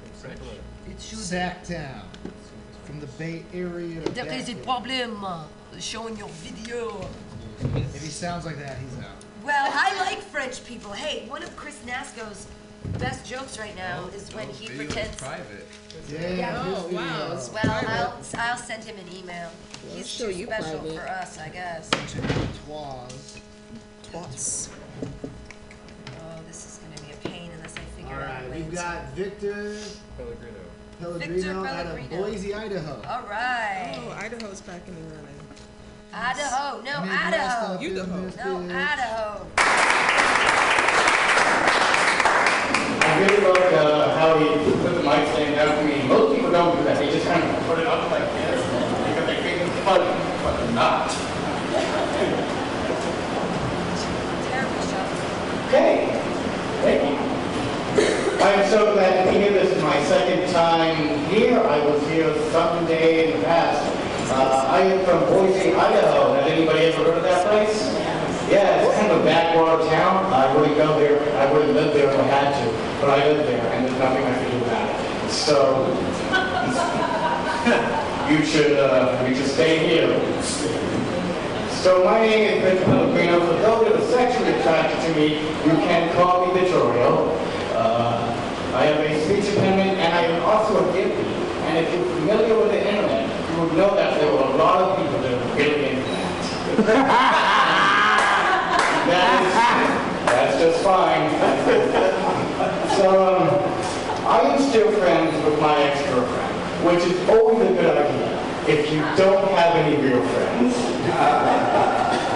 It 0.06 0.30
should 0.30 0.40
Sacktown, 0.92 2.02
from 2.84 3.00
the 3.00 3.08
Bay 3.18 3.44
Area. 3.54 4.02
to 4.02 4.12
There 4.12 4.26
is 4.34 4.50
a 4.50 4.54
Bethel. 4.54 4.64
problem 4.64 5.24
uh, 5.26 5.44
showing 5.80 6.18
your 6.18 6.28
video. 6.30 7.08
If 7.76 8.02
he 8.02 8.10
sounds 8.10 8.46
like 8.46 8.58
that, 8.60 8.78
he's 8.78 8.98
out. 9.00 9.16
Well, 9.44 9.72
I 9.74 9.96
like 10.02 10.20
French 10.20 10.64
people. 10.66 10.92
Hey, 10.92 11.28
one 11.30 11.44
of 11.44 11.56
Chris 11.56 11.80
Nasco's 11.86 12.48
best 13.00 13.26
jokes 13.26 13.58
right 13.58 13.76
now 13.76 14.08
is 14.16 14.34
when 14.36 14.48
he 14.50 14.68
pretends. 14.68 15.16
private. 15.16 15.66
Yeah, 16.10 16.64
Oh, 16.66 16.88
wow. 16.92 17.36
video. 17.36 17.54
Well, 17.54 17.84
I'll, 17.88 18.22
I'll 18.38 18.58
send 18.58 18.84
him 18.84 18.98
an 18.98 19.16
email. 19.18 19.50
Well, 19.88 19.96
He's 19.96 20.10
show 20.10 20.26
too 20.32 20.38
you 20.38 20.46
special 20.48 20.80
private. 20.80 20.96
for 21.00 21.08
us, 21.08 21.38
I 21.40 21.50
guess. 21.50 21.90
Twas. 22.66 23.40
Twats. 24.12 24.70
Oh, 25.04 26.40
this 26.48 26.66
is 26.66 26.80
gonna 26.80 27.08
be 27.08 27.14
a 27.14 27.30
pain 27.30 27.50
unless 27.56 27.76
I 27.76 27.80
figure 27.96 28.16
All 28.16 28.22
out. 28.22 28.28
right, 28.30 28.46
a 28.48 28.56
we've 28.56 28.74
got 28.74 29.10
Victor 29.14 29.76
Pellegrino. 30.18 30.53
Pellegrino 31.04 31.66
out 31.66 31.86
of 31.86 31.96
Pellegrino. 31.98 32.24
Boise, 32.24 32.54
Idaho. 32.54 32.94
All 33.10 33.24
right. 33.30 33.96
Oh, 33.98 34.12
Idaho's 34.12 34.62
back 34.62 34.88
in 34.88 34.96
the 34.96 35.02
running. 35.02 35.28
Idaho. 36.14 36.82
No, 36.82 37.02
Midwest 37.02 37.24
Idaho. 37.24 37.74
up 37.74 37.82
in 37.82 37.98
Idaho. 37.98 38.62
No. 38.62 38.76
Idaho. 38.76 39.48
I 43.06 43.20
really 43.20 43.44
love 43.44 43.58
uh, 43.58 44.18
how 44.18 44.40
he 44.40 44.46
put 44.82 44.94
the 44.96 45.04
mic 45.04 45.28
stand 45.34 45.56
down 45.56 45.78
for 45.78 45.84
me. 45.84 46.08
Most 46.08 46.36
people 46.36 46.52
don't 46.52 46.78
do 46.78 46.84
that. 46.86 46.98
They 46.98 47.12
just 47.12 47.26
kind 47.28 47.44
of 47.44 47.66
put 47.68 47.80
it 47.80 47.88
up 47.88 48.10
like 48.10 48.24
this 48.24 48.64
because 48.64 49.26
they 49.28 49.36
think 49.44 49.62
it's 49.62 49.80
funny, 49.84 50.08
but 50.42 50.58
they're 50.58 50.72
not. 50.72 51.12
Okay, 55.68 56.22
thank 56.82 57.10
you. 57.10 57.13
I'm 58.44 58.70
so 58.70 58.94
glad 58.94 59.24
to 59.24 59.32
be 59.32 59.38
here. 59.38 59.54
This 59.54 59.72
is 59.72 59.82
my 59.82 60.04
second 60.04 60.52
time 60.52 61.18
here. 61.30 61.58
I 61.60 61.80
was 61.86 62.06
here 62.10 62.28
Sunday 62.52 63.32
in 63.32 63.40
the 63.40 63.46
past. 63.46 63.80
Uh, 64.34 64.68
I 64.70 64.82
am 64.82 65.06
from 65.06 65.22
Boise, 65.32 65.74
Idaho. 65.74 66.34
Has 66.34 66.52
anybody 66.52 66.80
ever 66.88 67.06
heard 67.06 67.18
of 67.20 67.24
that 67.24 67.48
place? 67.48 67.88
Yeah, 68.52 68.84
it's 68.84 69.00
kind 69.00 69.14
of 69.14 69.22
a 69.22 69.24
backwater 69.24 69.86
town. 69.86 70.26
I 70.34 70.54
wouldn't 70.54 70.76
go 70.76 71.00
there. 71.00 71.22
I 71.38 71.54
wouldn't 71.54 71.72
live 71.74 71.94
there 71.94 72.10
if 72.12 72.20
I 72.20 72.24
had 72.24 72.52
to, 72.60 73.00
but 73.00 73.12
I 73.12 73.32
live 73.32 73.48
there, 73.48 73.66
and 73.72 73.88
there's 73.88 73.98
nothing 73.98 74.26
I 74.26 74.34
can 74.36 74.52
do 74.52 74.66
about 74.66 74.90
it. 74.90 75.32
So 75.32 75.88
you 78.30 78.46
should 78.46 78.78
uh, 78.78 79.26
you 79.26 79.36
should 79.36 79.48
stay 79.48 79.88
here. 79.88 80.20
So 81.80 82.04
my 82.04 82.20
name 82.20 82.56
is 82.56 82.62
Victor 82.62 82.86
Pellegrino. 82.92 83.40
For 83.40 83.54
those 83.62 83.88
that 83.88 84.02
are 84.02 84.08
sexually 84.12 84.52
attracted 84.52 85.00
to 85.08 85.16
me, 85.18 85.40
you 85.64 85.78
can 85.88 86.14
call 86.14 86.46
me 86.46 86.60
Vittorio. 86.60 87.53
I 88.74 88.86
have 88.86 89.00
a 89.06 89.24
speech 89.24 89.54
impediment, 89.54 90.00
and 90.00 90.14
I 90.14 90.22
am 90.34 90.42
also 90.50 90.90
a 90.90 90.94
gifted. 90.94 91.28
And 91.70 91.78
if 91.86 91.94
you're 91.94 92.06
familiar 92.18 92.58
with 92.58 92.72
the 92.72 92.82
internet, 92.82 93.30
you 93.30 93.62
would 93.62 93.74
know 93.78 93.94
that 93.94 94.20
there 94.20 94.34
were 94.34 94.42
a 94.42 94.58
lot 94.58 94.82
of 94.82 94.98
people 94.98 95.22
that 95.22 95.30
were 95.30 95.54
really 95.54 95.90
into 95.94 96.82
that. 96.90 97.54
is, 99.06 100.26
that's 100.26 100.58
just 100.58 100.84
fine. 100.84 101.30
so 102.98 103.14
um, 103.14 103.46
I 104.26 104.42
am 104.42 104.60
still 104.70 104.92
friends 104.94 105.38
with 105.46 105.62
my 105.62 105.78
ex-girlfriend, 105.78 106.54
which 106.84 107.06
is 107.06 107.30
always 107.30 107.62
a 107.70 107.74
good 107.74 107.96
idea 107.96 108.34
if 108.68 108.92
you 108.92 109.02
don't 109.16 109.52
have 109.54 109.76
any 109.76 110.02
real 110.02 110.26
friends. 110.34 110.74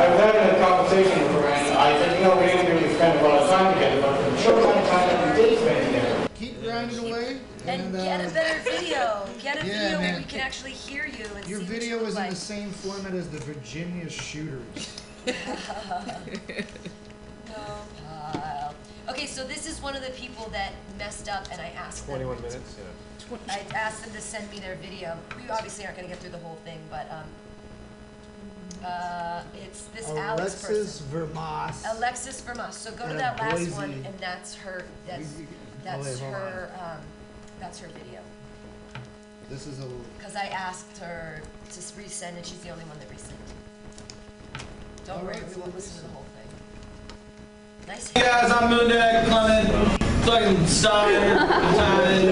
I 0.00 0.08
was 0.08 0.20
having 0.20 0.56
a 0.56 0.58
conversation 0.64 1.20
with 1.20 1.32
her, 1.32 1.48
and 1.52 1.76
I 1.76 1.92
said, 1.98 2.16
you 2.16 2.24
know, 2.24 2.34
we 2.40 2.46
didn't 2.46 2.74
really 2.74 2.94
spend 2.94 3.20
a 3.20 3.28
lot 3.28 3.42
of 3.42 3.50
time 3.50 3.74
together, 3.74 4.00
but 4.00 4.16
for 4.40 4.52
the 4.52 4.79
Keep 5.50 6.62
grinding 6.62 6.98
away. 7.00 7.38
And 7.66 7.94
uh, 7.94 8.04
get 8.04 8.24
a 8.24 8.32
better 8.32 8.60
video. 8.60 9.26
Get 9.42 9.62
a 9.62 9.66
yeah, 9.66 9.72
video 9.96 9.98
where 9.98 10.16
we 10.18 10.24
can 10.24 10.40
actually 10.40 10.70
hear 10.70 11.06
you 11.06 11.26
and 11.34 11.46
Your 11.48 11.60
see 11.60 11.66
video 11.66 11.96
what 11.96 12.02
you 12.02 12.08
is 12.08 12.14
look 12.14 12.24
in 12.24 12.28
like. 12.28 12.30
the 12.30 12.36
same 12.36 12.70
format 12.70 13.14
as 13.14 13.28
the 13.28 13.38
Virginia 13.38 14.08
shooters. 14.08 15.02
No 17.48 17.78
pile. 18.32 18.74
Okay, 19.08 19.26
so 19.26 19.44
this 19.44 19.66
is 19.68 19.82
one 19.82 19.96
of 19.96 20.02
the 20.04 20.10
people 20.10 20.48
that 20.52 20.72
messed 20.98 21.28
up, 21.28 21.48
and 21.50 21.60
I 21.60 21.70
asked 21.76 22.06
them. 22.06 22.20
21 22.20 22.36
minutes, 22.42 22.76
yeah. 22.78 23.36
I 23.48 23.60
asked 23.74 24.04
them 24.04 24.14
to 24.14 24.20
send 24.20 24.48
me 24.52 24.60
their 24.60 24.76
video. 24.76 25.16
We 25.36 25.50
obviously 25.50 25.84
aren't 25.84 25.96
going 25.96 26.08
to 26.08 26.14
get 26.14 26.22
through 26.22 26.30
the 26.30 26.38
whole 26.38 26.58
thing, 26.64 26.78
but 26.90 27.10
um, 27.10 27.24
uh, 28.84 29.42
it's 29.54 29.84
this 29.94 30.08
Alex 30.08 30.54
person. 30.62 30.76
Alexis 30.76 31.02
Vermas. 31.12 31.84
Alexis 31.96 32.40
Vermas. 32.40 32.72
So 32.72 32.90
go 32.92 33.06
to 33.08 33.14
that 33.14 33.34
of 33.34 33.40
last 33.40 33.58
Boise. 33.58 33.72
one, 33.72 33.92
and 33.92 34.18
that's 34.18 34.54
her. 34.56 34.84
That's 35.06 35.34
that's 35.84 36.20
wait, 36.20 36.30
her. 36.30 36.70
Um, 36.80 37.00
that's 37.58 37.78
her 37.80 37.88
video. 37.88 38.20
This 39.48 39.66
is 39.66 39.80
a 39.80 39.86
Because 40.18 40.36
I 40.36 40.46
asked 40.46 40.98
her 40.98 41.42
to 41.72 41.80
resend, 41.80 42.36
and 42.36 42.44
she's 42.46 42.60
the 42.60 42.70
only 42.70 42.84
one 42.84 42.98
that 43.00 43.10
resent. 43.10 43.38
Don't 45.06 45.24
worry, 45.24 45.40
we 45.54 45.60
won't 45.60 45.74
listen 45.74 45.96
to 45.96 46.02
the 46.06 46.12
whole 46.12 46.24
thing. 46.36 46.48
Nice. 47.88 48.10
Hey 48.12 48.22
guys, 48.22 48.50
I'm 48.50 48.70
Moondag 48.70 49.26
Clement. 49.26 49.98
Fucking 50.24 50.66
Steiner, 50.66 51.38
Simon, 51.74 52.26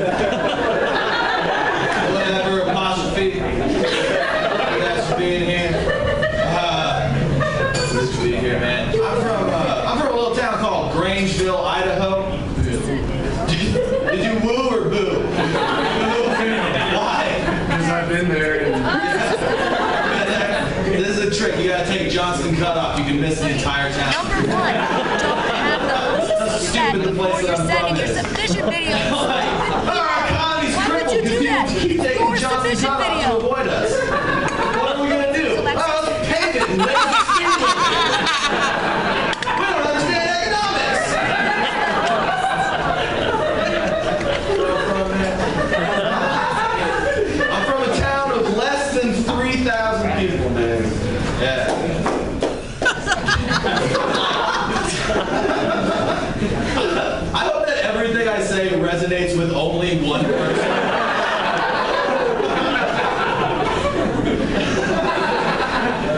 whatever 2.12 2.60
apostrophe. 2.70 3.30
Thanks 3.40 5.06
for 5.10 5.16
being 5.18 5.44
here. 5.48 5.72
Uh, 6.44 7.72
it's 7.74 7.92
good 7.92 8.10
to 8.14 8.18
be 8.22 8.36
here, 8.36 8.58
man. 8.60 8.88
I'm 8.94 9.20
from 9.22 9.48
uh, 9.48 9.84
I'm 9.86 9.98
from 9.98 10.08
a 10.12 10.16
little 10.16 10.36
town 10.36 10.58
called 10.58 10.92
Grangeville, 10.92 11.64
Idaho. 11.64 12.30
Did 14.10 14.22
you 14.24 14.34
woo 14.46 14.68
or 14.68 14.84
boo? 14.90 15.22
Why? 16.94 17.22
Because 17.66 17.88
I've 17.88 18.08
been 18.08 18.28
there. 18.28 18.68
This 20.84 21.08
is 21.16 21.18
a 21.18 21.30
trick. 21.34 21.58
You 21.58 21.68
gotta 21.70 21.86
take 21.86 22.02
a 22.07 22.07
Johnston 22.18 22.56
cutoff. 22.56 22.98
You 22.98 23.04
can 23.04 23.20
miss 23.20 23.38
the 23.38 23.48
entire 23.50 23.92
town. 23.92 24.10
Number 24.26 24.52
one, 24.52 24.74
don't 24.74 25.38
have 25.54 25.82
the. 25.86 26.98
The 26.98 27.12
place 27.14 27.14
before 27.14 27.42
you're 27.42 27.54
sending 27.56 27.94
your 27.94 28.06
is. 28.06 28.16
submission 28.18 28.64
video. 28.68 28.96
Our 29.14 30.26
economy's 30.26 30.74
Why 30.74 30.88
would 31.00 31.12
you 31.14 31.22
do 31.22 31.38
that? 31.44 31.68
people 31.68 31.80
keep 31.80 32.00
taking 32.00 32.26
Your 32.26 32.36
Johnston 32.36 32.74
submission 32.74 32.90
cutoff 32.90 33.06
video. 33.06 33.28
to 33.30 33.46
avoid 33.46 33.68
us. 33.68 33.90
What 34.82 34.96
are 34.96 35.02
we 35.04 35.08
gonna 35.10 35.32
do? 35.32 35.46
Oh, 35.58 35.62
let's 35.62 36.26
pay 36.26 36.58
it 36.58 36.68
and 36.68 36.78
raise 36.82 37.06
the 37.06 37.22
student. 37.38 37.78
We 39.54 39.62
don't 39.62 39.86
understand 39.86 40.26
economics. 40.42 41.06
I'm 47.50 47.64
from 47.64 47.82
a 47.88 47.96
town 47.96 48.32
of 48.32 48.56
less 48.56 48.92
than 49.00 49.12
3,000 49.12 50.18
people, 50.18 50.50
man. 50.50 50.82
Yeah. 51.40 51.74
I 57.34 57.50
hope 57.52 57.66
that 57.66 57.84
everything 57.84 58.28
I 58.28 58.40
say 58.40 58.70
resonates 58.70 59.36
with 59.36 59.52
only 59.52 60.00
one 60.06 60.24
person. 60.24 60.68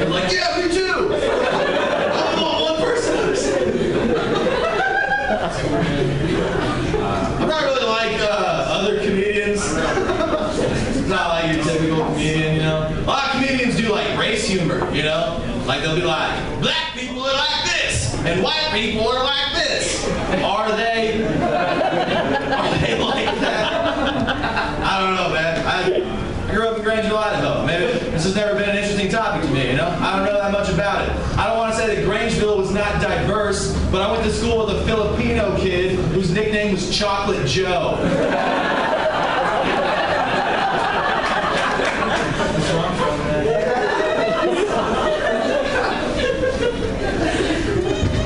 I'm 0.00 0.10
like, 0.10 0.32
yeah, 0.32 0.56
me 0.56 0.72
too. 0.72 1.14
I 1.14 2.40
want 2.40 2.62
one 2.62 2.80
person. 2.80 3.18
I'm 7.40 7.48
not 7.48 7.62
really 7.64 7.86
like 7.86 8.20
uh, 8.20 8.66
other 8.68 8.98
comedians. 9.00 9.74
not 11.08 11.28
like 11.30 11.54
your 11.54 11.64
typical 11.64 12.04
comedian, 12.06 12.54
you 12.56 12.62
know. 12.62 12.88
A 12.88 13.06
lot 13.06 13.24
of 13.26 13.40
comedians 13.42 13.76
do 13.76 13.90
like 13.90 14.18
race 14.18 14.46
humor, 14.46 14.90
you 14.92 15.02
know. 15.02 15.40
Like 15.66 15.82
they'll 15.82 15.96
be 15.96 16.02
like, 16.02 16.60
black 16.60 16.94
people 16.94 17.20
are 17.22 17.34
like 17.34 17.64
this, 17.64 18.14
and 18.24 18.42
white 18.42 18.59
people 18.72 19.08
are 19.08 19.24
like 19.24 19.52
this. 19.54 20.06
Are 20.42 20.70
they? 20.76 21.24
Are 21.24 22.78
they 22.78 22.98
like 23.00 23.40
that? 23.40 23.72
I 24.82 25.00
don't 25.00 25.14
know, 25.16 25.28
man. 25.34 25.66
I, 25.66 26.48
I 26.48 26.52
grew 26.52 26.68
up 26.68 26.78
in 26.78 26.84
Grangeville, 26.84 27.16
Idaho. 27.16 27.66
Maybe 27.66 27.86
This 28.10 28.24
has 28.24 28.34
never 28.34 28.54
been 28.58 28.68
an 28.68 28.76
interesting 28.76 29.10
topic 29.10 29.46
to 29.46 29.54
me, 29.54 29.70
you 29.70 29.76
know? 29.76 29.88
I 30.00 30.16
don't 30.16 30.24
know 30.26 30.34
that 30.40 30.52
much 30.52 30.68
about 30.70 31.02
it. 31.08 31.10
I 31.38 31.46
don't 31.46 31.58
want 31.58 31.72
to 31.74 31.78
say 31.78 31.94
that 31.94 32.04
Grangeville 32.04 32.56
was 32.56 32.72
not 32.72 33.00
diverse, 33.00 33.74
but 33.90 34.02
I 34.02 34.10
went 34.10 34.24
to 34.24 34.32
school 34.32 34.66
with 34.66 34.76
a 34.76 34.84
Filipino 34.84 35.56
kid 35.58 35.98
whose 36.12 36.30
nickname 36.30 36.72
was 36.72 36.96
Chocolate 36.96 37.46
Joe. 37.46 37.96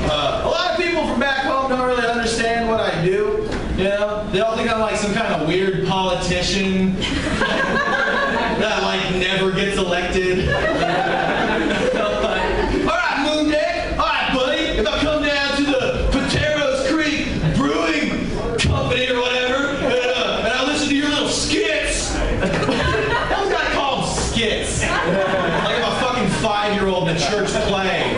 Uh, 0.07 0.41
a 0.45 0.47
lot 0.49 0.71
of 0.71 0.77
people 0.77 1.05
from 1.07 1.19
back 1.19 1.43
home 1.45 1.69
don't 1.69 1.85
really 1.87 2.07
understand 2.07 2.67
what 2.69 2.79
I 2.79 3.03
do. 3.03 3.47
You 3.77 3.85
know, 3.85 4.27
they 4.31 4.39
all 4.39 4.55
think 4.55 4.71
I'm 4.71 4.79
like 4.79 4.95
some 4.97 5.13
kind 5.13 5.33
of 5.33 5.47
weird 5.47 5.87
politician 5.87 6.95
that 8.59 8.79
like 8.83 9.01
never 9.15 9.51
gets 10.15 10.41
elected. 10.41 10.49
all 12.81 12.87
right, 12.87 13.17
Moon 13.25 13.53
All 13.99 14.05
right, 14.05 14.31
buddy. 14.33 14.61
If 14.79 14.87
I 14.87 14.99
come 14.99 15.23
down 15.23 15.57
to 15.57 15.63
the 15.63 16.09
Pateros 16.11 16.87
Creek 16.89 17.27
Brewing 17.55 18.29
Company 18.59 19.09
or 19.09 19.19
whatever, 19.21 19.69
and, 19.69 20.11
uh, 20.11 20.43
and 20.43 20.53
I 20.53 20.65
listen 20.65 20.89
to 20.89 20.95
your 20.95 21.09
little 21.09 21.29
skits, 21.29 22.13
that 22.13 23.71
called 23.73 24.07
skits? 24.07 24.81
Like 24.81 24.91
I'm 24.91 25.91
a 25.91 25.99
fucking 25.99 26.29
five-year-old 26.41 27.09
in 27.09 27.15
a 27.15 27.19
church 27.19 27.49
play. 27.67 28.15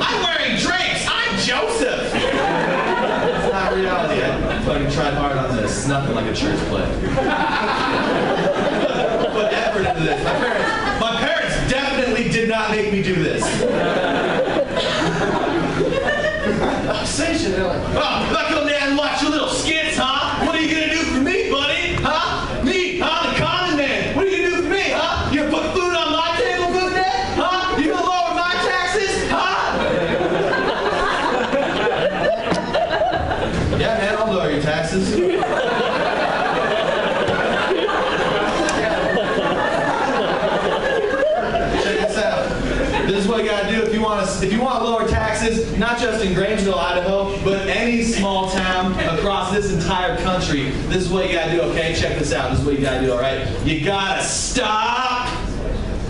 I'm 0.00 0.22
wearing 0.22 0.56
drapes. 0.58 1.06
I'm 1.08 1.38
Joseph. 1.38 2.12
It's 2.14 3.52
not 3.52 3.74
reality. 3.74 4.14
Hard 4.94 5.38
on 5.38 5.56
this. 5.56 5.86
Nothing 5.88 6.14
like 6.14 6.26
a 6.26 6.34
church 6.34 6.58
play. 6.68 6.84
Put 9.34 9.52
effort 9.52 9.86
into 9.86 10.02
this. 10.02 10.22
My 10.24 10.32
parents, 10.34 11.00
my 11.00 11.16
parents 11.20 11.70
definitely 11.70 12.28
did 12.30 12.34
not 12.54 12.70
make 12.70 12.92
me 12.92 13.02
do 13.02 13.14
this. 13.16 13.42
Shit. 17.14 17.52
They're 17.52 17.66
like, 17.66 17.80
oh, 17.80 18.28
if 18.30 18.36
I 18.36 18.48
come 18.48 18.66
down 18.66 18.88
and 18.90 18.96
watch 18.96 19.20
your 19.22 19.30
little 19.32 19.48
skits, 19.48 19.96
huh? 19.96 20.46
What 20.46 20.54
are 20.54 20.60
you 20.60 20.72
gonna 20.72 20.92
do 20.94 21.02
for 21.02 21.20
me, 21.20 21.50
buddy? 21.50 21.94
Huh? 22.00 22.62
Me, 22.62 22.98
huh? 22.98 23.32
The 23.32 23.38
common 23.42 23.76
man. 23.76 24.14
What 24.16 24.26
are 24.26 24.30
you 24.30 24.36
gonna 24.44 24.56
do 24.56 24.62
for 24.62 24.68
me, 24.70 24.90
huh? 24.90 25.30
You 25.32 25.40
gonna 25.40 25.50
put 25.50 25.72
food 25.74 25.94
on 25.94 26.12
my 26.12 26.36
table, 26.38 26.70
Moon 26.70 26.92
Day? 26.92 27.02
Huh? 27.34 27.76
You 27.80 27.90
gonna 27.90 28.06
lower 28.06 28.34
my 28.34 28.52
taxes? 28.64 29.30
Huh? 29.30 29.78
Yeah, 33.78 33.98
man, 33.98 34.16
I'll 34.16 34.32
lower 34.32 34.50
your 34.50 34.62
taxes. 34.62 35.10
Check 41.82 41.96
this 42.08 42.16
out. 42.16 42.48
This 43.06 43.18
is 43.24 43.28
what 43.28 43.42
you 43.42 43.50
gotta 43.50 43.68
do 43.70 43.82
if 43.82 43.92
you 43.92 44.00
want 44.00 44.26
to, 44.26 44.46
if 44.46 44.52
you 44.52 44.60
want 44.62 44.78
to 44.78 44.84
lower 44.84 45.06
taxes, 45.06 45.76
not 45.78 45.98
just 45.98 46.24
in 46.24 46.32
Grangeville, 46.32 46.76
Idaho, 46.78 47.36
but 47.44 47.68
any 47.68 48.02
small 48.02 48.48
town 48.50 48.92
across 49.16 49.52
this 49.52 49.72
entire 49.72 50.16
country. 50.18 50.70
This 50.88 51.02
is 51.04 51.08
what 51.10 51.26
you 51.26 51.32
gotta 51.34 51.50
do, 51.50 51.60
okay? 51.62 51.94
Check 51.94 52.12
this 52.24 52.32
out. 52.32 52.50
This 52.50 52.60
is 52.60 52.64
what 52.64 52.74
you 52.74 52.80
gotta 52.80 53.04
do, 53.04 53.12
all 53.12 53.18
right? 53.18 53.46
You 53.66 53.84
gotta 53.84 54.22
stop 54.22 55.28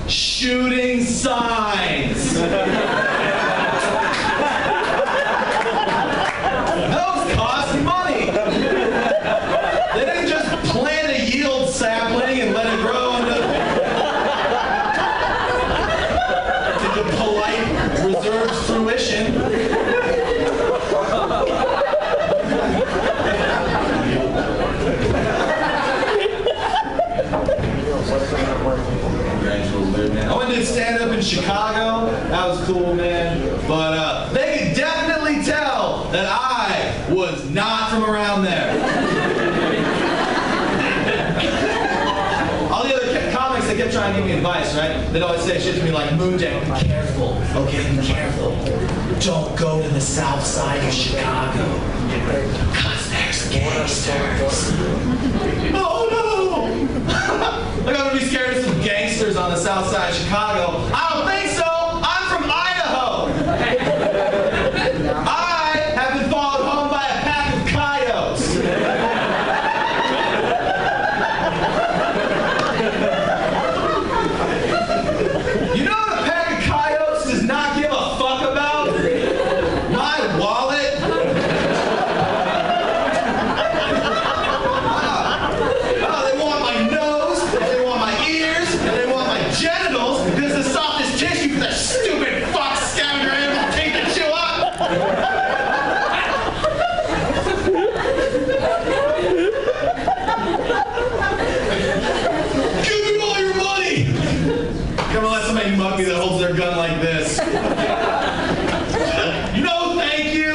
shooting 0.08 1.02
signs. 1.02 2.34
Those 2.34 2.44
cost 7.34 7.76
money. 7.82 8.26
They 9.94 10.04
didn't 10.04 10.28
just 10.28 10.48
plant 10.70 11.08
a 11.10 11.36
yield 11.36 11.68
sapling 11.70 12.40
and 12.42 12.54
let 12.54 12.66
it 12.66 12.78
grow 12.80 13.16
into, 13.16 13.34
into 16.86 17.02
polite, 17.16 17.66
reserved 18.04 18.54
fruition. 18.66 19.34
I 30.26 30.36
went 30.36 30.50
to 30.50 30.64
stand 30.66 31.00
up 31.00 31.12
in 31.12 31.13
Chicago. 31.24 32.10
That 32.28 32.46
was 32.46 32.64
cool, 32.66 32.94
man. 32.94 33.40
But 33.66 33.94
uh, 33.96 34.32
they 34.32 34.58
could 34.58 34.76
definitely 34.76 35.42
tell 35.42 36.04
that 36.10 36.26
I 36.26 37.10
was 37.12 37.48
not 37.50 37.90
from 37.90 38.04
around 38.04 38.44
there. 38.44 38.70
All 42.70 42.84
the 42.84 42.94
other 42.94 43.32
comics, 43.32 43.66
they 43.66 43.76
kept 43.76 43.92
trying 43.92 44.12
to 44.14 44.18
give 44.20 44.28
me 44.28 44.36
advice, 44.36 44.76
right? 44.76 45.10
They'd 45.12 45.22
always 45.22 45.42
say 45.42 45.58
shit 45.58 45.76
to 45.76 45.84
me 45.84 45.92
like, 45.92 46.10
Moonjack, 46.10 46.60
be 46.80 46.86
careful, 46.88 47.42
okay, 47.56 47.96
be 47.96 48.06
careful. 48.06 48.50
Don't 49.20 49.56
go 49.58 49.82
to 49.82 49.88
the 49.88 50.00
south 50.00 50.44
side 50.44 50.84
of 50.84 50.92
Chicago. 50.92 51.64
Cause 52.74 53.10
there's 53.10 53.48
gangsters. 53.50 54.72
Oh 55.76 56.08
no! 56.10 57.86
I'm 57.88 57.94
gonna 57.94 58.18
be 58.18 58.24
scared 58.24 58.56
of 58.56 58.64
some 58.64 58.74
gangsters 58.82 58.93
on 59.24 59.50
the 59.50 59.56
south 59.56 59.90
side 59.90 60.10
of 60.10 60.16
Chicago. 60.16 60.86
I 60.94 61.10
don't 61.14 61.26
think 61.26 61.50
so! 61.56 61.64
I'm 61.64 62.28
from 62.28 62.44
Idaho! 62.44 63.32
I 65.26 65.78
have 65.96 66.20
been 66.20 66.30
followed 66.30 66.66
home 66.68 66.90
by 66.90 67.06
a 67.06 67.20
pack 67.24 67.56
of 67.56 67.66
coyotes. 67.72 68.54
You 75.74 75.84
know 75.84 75.92
what 75.96 76.18
a 76.18 76.22
pack 76.30 76.58
of 76.58 76.64
coyotes 76.70 77.24
does 77.24 77.42
not 77.44 77.76
give 77.76 77.90
a 77.90 78.18
fuck 78.18 78.42
about? 78.42 78.92
My 79.90 80.38
wallet. 80.38 80.92
Oh, 86.06 86.28
they 86.30 86.38
want 86.38 86.60
my 86.60 86.88
nose, 86.90 87.40
and 87.54 87.62
they 87.64 87.84
want 87.84 88.00
my 88.00 88.26
ears, 88.28 88.72
and 88.74 88.96
they 88.96 89.06
want 89.10 89.26
my 89.26 89.40
genitals, 89.50 90.22
because 90.30 90.54
the 90.54 90.62
softest 90.64 91.18
tissue 91.18 91.54
for 91.54 91.60
that 91.60 91.72
stupid 91.74 92.44
fuck 92.48 92.76
scavenger 92.78 93.30
animal 93.30 93.72
take 93.72 93.92
to 93.94 94.14
chew 94.14 94.30
up. 94.32 94.74
Give 102.82 103.04
me 103.04 103.20
all 103.20 103.38
your 103.40 103.54
money! 103.56 104.04
Come 105.12 105.24
on, 105.24 105.32
let 105.32 105.46
somebody 105.46 105.76
mug 105.76 105.98
me 105.98 106.04
that 106.04 106.16
holds 106.16 106.44
their 106.44 106.54
gun 106.54 106.76
like 106.76 107.00
this. 107.00 107.38
no, 109.62 109.96
thank 109.98 110.34
you! 110.34 110.54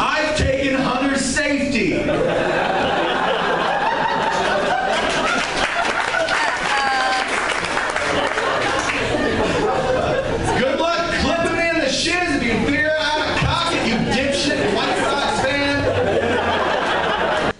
I've 0.00 0.36
taken 0.36 0.74
Hunter's 0.80 1.24
safety. 1.24 1.94
Good 10.58 10.78
luck 10.80 11.10
clipping 11.20 11.56
me 11.56 11.68
in 11.68 11.78
the 11.80 11.88
shiz 11.88 12.36
if 12.36 12.42
you 12.42 12.50
can 12.50 12.64
figure 12.66 12.90
out 12.90 13.02
how 13.02 13.24
to 13.24 13.40
cock 13.40 13.72
it, 13.74 13.86
you 13.88 13.94
dipshit 14.14 14.74
White 14.74 14.96
Sox 14.98 15.40
fan. 15.42 17.52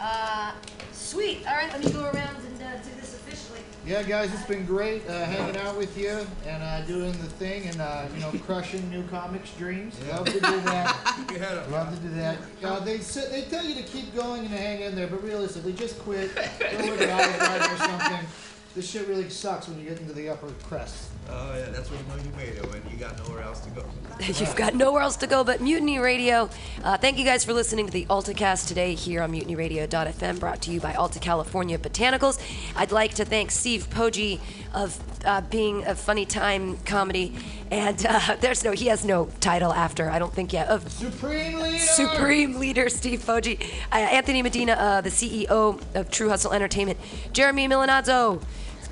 Uh, 0.00 0.52
sweet. 0.92 1.46
All 1.48 1.54
right, 1.54 1.70
let 1.72 1.84
me 1.84 1.90
go 1.90 2.02
around 2.04 2.36
and 2.36 2.62
uh, 2.62 2.76
do 2.82 2.90
this 3.00 3.14
officially. 3.14 3.60
Yeah, 3.86 4.02
guys, 4.02 4.32
it's 4.32 4.37
been 4.48 4.64
great 4.64 5.06
uh, 5.08 5.26
hanging 5.26 5.58
out 5.58 5.76
with 5.76 5.96
you 5.96 6.26
and 6.46 6.62
uh, 6.62 6.80
doing 6.86 7.12
the 7.12 7.28
thing 7.28 7.68
and 7.68 7.80
uh, 7.82 8.06
you 8.14 8.20
know 8.20 8.32
crushing 8.46 8.88
new 8.90 9.02
comics 9.08 9.52
dreams. 9.54 10.00
Love 10.08 10.24
to 10.24 10.32
do 10.32 10.40
that. 10.40 11.66
Love 11.70 11.94
to 11.94 12.00
do 12.00 12.14
that. 12.14 12.38
Uh, 12.64 12.80
they 12.80 12.96
they 12.96 13.42
tell 13.42 13.64
you 13.64 13.74
to 13.74 13.82
keep 13.82 14.14
going 14.14 14.40
and 14.40 14.50
to 14.50 14.56
hang 14.56 14.80
in 14.80 14.94
there, 14.94 15.06
but 15.06 15.22
realistically, 15.22 15.74
just 15.74 15.98
quit. 15.98 16.34
Go 16.34 16.78
Olive 16.78 16.98
Garden 16.98 17.70
or 17.70 17.76
something. 17.76 18.26
This 18.74 18.88
shit 18.88 19.06
really 19.06 19.28
sucks 19.28 19.68
when 19.68 19.78
you 19.78 19.88
get 19.88 20.00
into 20.00 20.14
the 20.14 20.30
upper 20.30 20.50
crest. 20.64 21.10
Oh 21.30 21.54
yeah, 21.56 21.66
that's 21.70 21.90
when 21.90 22.00
you 22.00 22.06
know 22.06 22.16
you 22.24 22.36
made 22.36 22.56
it 22.56 22.70
when 22.70 22.82
you 22.90 22.96
got 22.96 23.18
nowhere 23.18 23.42
else 23.42 23.60
to 23.60 23.70
go. 23.70 23.84
You've 24.20 24.56
got 24.56 24.74
nowhere 24.74 25.02
else 25.02 25.16
to 25.16 25.26
go 25.26 25.44
but 25.44 25.60
Mutiny 25.60 25.98
Radio. 25.98 26.50
Uh, 26.82 26.96
thank 26.96 27.18
you 27.18 27.24
guys 27.24 27.44
for 27.44 27.52
listening 27.52 27.86
to 27.86 27.92
the 27.92 28.04
AltaCast 28.06 28.66
today 28.66 28.94
here 28.94 29.22
on 29.22 29.30
MutinyRadio.fm, 29.30 30.40
brought 30.40 30.62
to 30.62 30.72
you 30.72 30.80
by 30.80 30.94
Alta 30.94 31.20
California 31.20 31.78
Botanicals. 31.78 32.40
I'd 32.74 32.90
like 32.90 33.14
to 33.14 33.24
thank 33.24 33.50
Steve 33.50 33.88
Poggi 33.90 34.40
of 34.74 34.98
uh, 35.24 35.42
being 35.42 35.86
a 35.86 35.94
funny 35.94 36.24
time 36.24 36.78
comedy, 36.78 37.32
and 37.70 38.04
uh, 38.08 38.36
there's 38.40 38.64
no, 38.64 38.72
he 38.72 38.86
has 38.86 39.04
no 39.04 39.26
title 39.38 39.72
after, 39.72 40.10
I 40.10 40.18
don't 40.18 40.32
think 40.32 40.52
yet, 40.52 40.68
of 40.68 40.90
Supreme 40.90 41.60
Leader. 41.60 41.78
Supreme 41.78 42.58
Leader 42.58 42.88
Steve 42.88 43.20
Poggi, 43.20 43.62
uh, 43.92 43.96
Anthony 43.96 44.42
Medina, 44.42 44.72
uh, 44.72 45.00
the 45.00 45.10
CEO 45.10 45.80
of 45.94 46.10
True 46.10 46.28
Hustle 46.28 46.52
Entertainment, 46.52 46.98
Jeremy 47.32 47.68
Milanazzo, 47.68 48.42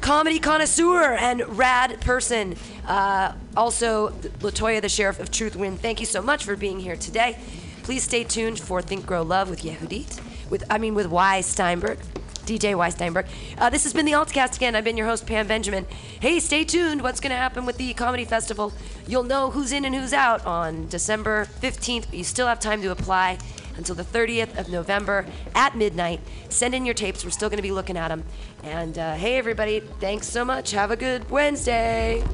comedy 0.00 0.38
connoisseur 0.38 1.14
and 1.14 1.58
rad 1.58 2.00
person. 2.00 2.56
Uh, 2.86 3.32
also, 3.56 4.10
Latoya, 4.40 4.80
the 4.80 4.88
sheriff 4.88 5.18
of 5.20 5.30
Truth 5.30 5.56
Win. 5.56 5.76
Thank 5.76 6.00
you 6.00 6.06
so 6.06 6.22
much 6.22 6.44
for 6.44 6.56
being 6.56 6.80
here 6.80 6.96
today. 6.96 7.38
Please 7.82 8.02
stay 8.02 8.24
tuned 8.24 8.58
for 8.58 8.82
Think 8.82 9.06
Grow 9.06 9.22
Love 9.22 9.48
with 9.50 9.62
Yehudit. 9.62 10.20
with 10.50 10.64
I 10.70 10.78
mean 10.78 10.94
with 10.94 11.06
Y 11.06 11.40
Steinberg. 11.40 11.98
DJ 12.46 12.76
Y 12.76 12.88
Steinberg. 12.90 13.26
Uh, 13.58 13.70
this 13.70 13.82
has 13.82 13.92
been 13.92 14.06
the 14.06 14.12
Altcast 14.12 14.56
again. 14.56 14.76
I've 14.76 14.84
been 14.84 14.96
your 14.96 15.08
host, 15.08 15.26
Pam 15.26 15.48
Benjamin. 15.48 15.84
Hey, 16.20 16.38
stay 16.38 16.64
tuned. 16.64 17.02
What's 17.02 17.18
going 17.18 17.30
to 17.30 17.36
happen 17.36 17.66
with 17.66 17.76
the 17.76 17.92
comedy 17.94 18.24
festival? 18.24 18.72
You'll 19.08 19.24
know 19.24 19.50
who's 19.50 19.72
in 19.72 19.84
and 19.84 19.94
who's 19.94 20.12
out 20.12 20.46
on 20.46 20.86
December 20.88 21.48
15th, 21.60 22.06
but 22.06 22.14
you 22.14 22.22
still 22.22 22.46
have 22.46 22.60
time 22.60 22.82
to 22.82 22.92
apply 22.92 23.38
until 23.76 23.94
the 23.94 24.04
30th 24.04 24.58
of 24.58 24.68
November 24.68 25.26
at 25.54 25.76
midnight. 25.76 26.20
Send 26.48 26.74
in 26.74 26.84
your 26.84 26.94
tapes. 26.94 27.24
We're 27.24 27.30
still 27.30 27.48
going 27.48 27.58
to 27.58 27.62
be 27.62 27.72
looking 27.72 27.96
at 27.96 28.08
them. 28.08 28.24
And 28.62 28.98
uh, 28.98 29.14
hey, 29.14 29.36
everybody, 29.38 29.80
thanks 30.00 30.28
so 30.28 30.44
much. 30.44 30.72
Have 30.72 30.90
a 30.90 30.96
good 30.96 31.30
Wednesday. 31.30 32.24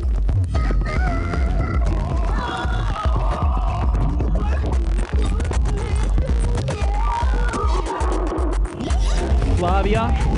Flavia. 9.56 10.31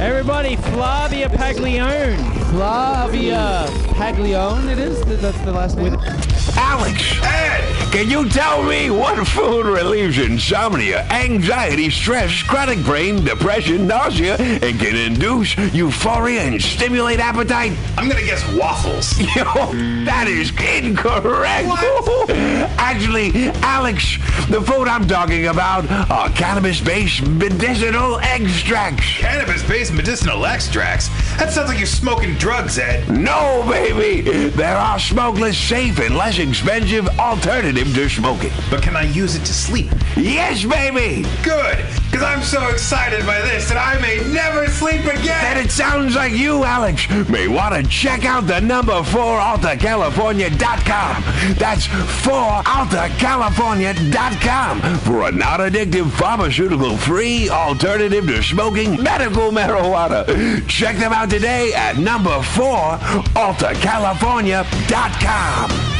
Everybody, 0.00 0.56
Flavia 0.56 1.28
Paglione. 1.28 2.16
Flavia 2.52 3.66
Paglione, 3.92 4.72
it 4.72 4.78
is? 4.78 5.20
That's 5.20 5.38
the 5.42 5.52
last 5.52 5.76
name? 5.76 5.98
Alex, 6.56 7.20
Ed, 7.22 7.92
can 7.92 8.08
you 8.08 8.26
tell 8.28 8.62
me 8.62 8.88
what 8.88 9.26
food 9.28 9.66
relieves 9.66 10.16
insomnia, 10.18 11.02
anxiety, 11.10 11.90
stress, 11.90 12.42
chronic 12.42 12.82
brain, 12.82 13.24
depression, 13.24 13.86
nausea, 13.86 14.36
and 14.36 14.80
can 14.80 14.96
induce 14.96 15.56
euphoria 15.74 16.40
and 16.40 16.62
stimulate 16.62 17.20
appetite? 17.20 17.72
I'm 17.98 18.08
gonna 18.08 18.24
guess 18.24 18.42
waffles. 18.54 19.18
Yo, 19.36 19.44
that 20.06 20.26
is 20.28 20.50
incorrect. 20.50 21.68
Actually, 22.78 23.48
Alex, 23.62 24.16
the 24.48 24.62
food 24.62 24.88
I'm 24.88 25.06
talking 25.06 25.48
about 25.48 25.88
are 26.10 26.30
cannabis-based 26.30 27.26
medicinal 27.26 28.18
extracts. 28.20 29.18
Cannabis-based 29.18 29.89
medicinal 29.92 30.46
extracts? 30.46 31.08
That 31.38 31.52
sounds 31.52 31.68
like 31.68 31.78
you're 31.78 31.86
smoking 31.86 32.34
drugs, 32.34 32.78
Ed. 32.78 33.08
No, 33.08 33.64
baby. 33.68 34.48
There 34.50 34.76
are 34.76 34.98
smokeless, 34.98 35.56
safe, 35.58 35.98
and 35.98 36.16
less 36.16 36.38
expensive 36.38 37.08
alternative 37.18 37.92
to 37.94 38.08
smoking. 38.08 38.52
But 38.70 38.82
can 38.82 38.96
I 38.96 39.02
use 39.02 39.34
it 39.34 39.44
to 39.46 39.52
sleep? 39.52 39.90
Yes, 40.16 40.64
baby. 40.64 41.26
Good, 41.42 41.84
because 42.10 42.22
I'm 42.22 42.42
so 42.42 42.68
excited 42.68 43.26
by 43.26 43.40
this 43.40 43.68
that 43.68 43.78
I 43.78 43.98
may 44.00 44.18
never 44.32 44.68
sleep 44.68 45.04
again. 45.06 45.42
Then 45.42 45.58
it 45.64 45.70
sounds 45.70 46.14
like 46.14 46.32
you, 46.32 46.64
Alex, 46.64 47.08
may 47.28 47.48
want 47.48 47.74
to 47.74 47.82
check 47.88 48.24
out 48.24 48.46
the 48.46 48.60
number 48.60 49.02
4 49.02 49.40
AltaCalifornia.com. 49.40 51.24
That's 51.54 51.86
4 51.86 52.62
AltaCalifornia.com 52.64 54.80
for 55.00 55.28
a 55.28 55.32
non-addictive 55.32 56.10
pharmaceutical-free 56.12 57.48
alternative 57.48 58.26
to 58.26 58.42
smoking 58.42 59.02
medical 59.02 59.50
marijuana. 59.50 59.79
Check 60.66 60.96
them 60.96 61.12
out 61.12 61.30
today 61.30 61.72
at 61.74 61.98
number 61.98 62.42
4 62.42 62.98
AltaCalifornia.com. 63.36 65.99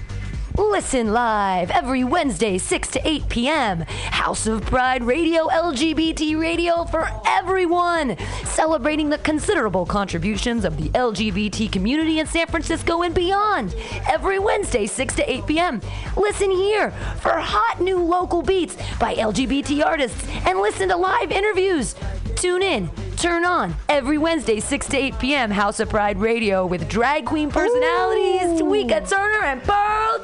Listen 0.57 1.13
live 1.13 1.71
every 1.71 2.03
Wednesday, 2.03 2.57
6 2.57 2.89
to 2.89 3.07
8 3.07 3.29
p.m. 3.29 3.81
House 3.81 4.47
of 4.47 4.61
Pride 4.65 5.03
Radio, 5.03 5.47
LGBT 5.47 6.37
radio 6.39 6.83
for 6.85 7.09
everyone. 7.25 8.17
Celebrating 8.43 9.09
the 9.09 9.17
considerable 9.19 9.85
contributions 9.85 10.65
of 10.65 10.75
the 10.75 10.89
LGBT 10.89 11.71
community 11.71 12.19
in 12.19 12.27
San 12.27 12.47
Francisco 12.47 13.01
and 13.01 13.15
beyond. 13.15 13.75
Every 14.09 14.39
Wednesday, 14.39 14.87
6 14.87 15.15
to 15.15 15.31
8 15.31 15.45
p.m. 15.45 15.81
Listen 16.17 16.51
here 16.51 16.91
for 17.21 17.31
hot 17.31 17.79
new 17.79 17.99
local 18.03 18.41
beats 18.41 18.75
by 18.99 19.15
LGBT 19.15 19.85
artists 19.85 20.27
and 20.45 20.59
listen 20.59 20.89
to 20.89 20.97
live 20.97 21.31
interviews. 21.31 21.95
Tune 22.35 22.63
in, 22.63 22.89
turn 23.17 23.45
on 23.45 23.75
every 23.87 24.17
Wednesday, 24.17 24.59
6 24.59 24.87
to 24.87 24.97
8 24.97 25.19
p.m. 25.19 25.51
House 25.51 25.79
of 25.79 25.89
Pride 25.89 26.19
Radio 26.19 26.65
with 26.65 26.89
drag 26.89 27.25
queen 27.25 27.51
personalities 27.51 28.61
Tweeka 28.61 29.07
Turner 29.07 29.45
and 29.45 29.61
Pearl 29.63 30.19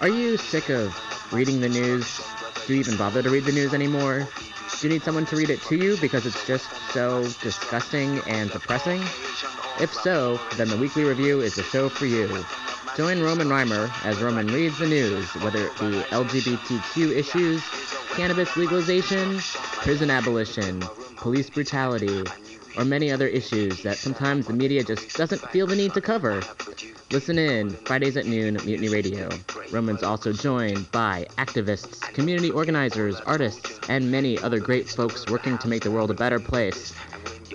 Are 0.00 0.08
you 0.08 0.36
sick 0.36 0.70
of 0.70 0.94
reading 1.32 1.60
the 1.60 1.68
news? 1.68 2.20
Do 2.66 2.74
you 2.74 2.80
even 2.80 2.96
bother 2.96 3.22
to 3.22 3.30
read 3.30 3.44
the 3.44 3.52
news 3.52 3.74
anymore? 3.74 4.28
Do 4.80 4.86
you 4.86 4.92
need 4.94 5.02
someone 5.02 5.26
to 5.26 5.34
read 5.34 5.50
it 5.50 5.60
to 5.62 5.76
you 5.76 5.96
because 5.96 6.24
it's 6.24 6.46
just 6.46 6.70
so 6.92 7.22
disgusting 7.42 8.20
and 8.28 8.48
depressing? 8.48 9.02
If 9.80 9.92
so, 9.92 10.38
then 10.56 10.68
the 10.68 10.76
Weekly 10.76 11.02
Review 11.02 11.40
is 11.40 11.56
the 11.56 11.64
show 11.64 11.88
for 11.88 12.06
you. 12.06 12.44
Join 12.96 13.20
Roman 13.20 13.48
Reimer 13.48 13.90
as 14.04 14.20
Roman 14.22 14.46
reads 14.46 14.78
the 14.78 14.86
news, 14.86 15.34
whether 15.42 15.66
it 15.66 15.78
be 15.80 16.02
LGBTQ 16.10 17.10
issues, 17.10 17.64
cannabis 18.14 18.56
legalization, 18.56 19.40
prison 19.82 20.10
abolition, 20.10 20.84
police 21.16 21.50
brutality, 21.50 22.24
or 22.76 22.84
many 22.84 23.10
other 23.10 23.26
issues 23.26 23.82
that 23.82 23.98
sometimes 23.98 24.46
the 24.46 24.52
media 24.52 24.84
just 24.84 25.16
doesn't 25.16 25.44
feel 25.50 25.66
the 25.66 25.74
need 25.74 25.92
to 25.94 26.00
cover. 26.00 26.40
Listen 27.10 27.38
in 27.38 27.70
Fridays 27.70 28.18
at 28.18 28.26
noon 28.26 28.58
Mutiny 28.66 28.90
Radio. 28.90 29.30
Roman's 29.72 30.02
also 30.02 30.30
joined 30.30 30.92
by 30.92 31.26
activists, 31.38 32.02
community 32.12 32.50
organizers, 32.50 33.18
artists, 33.20 33.80
and 33.88 34.10
many 34.10 34.38
other 34.40 34.60
great 34.60 34.90
folks 34.90 35.24
working 35.30 35.56
to 35.56 35.68
make 35.68 35.82
the 35.82 35.90
world 35.90 36.10
a 36.10 36.14
better 36.14 36.38
place. 36.38 36.92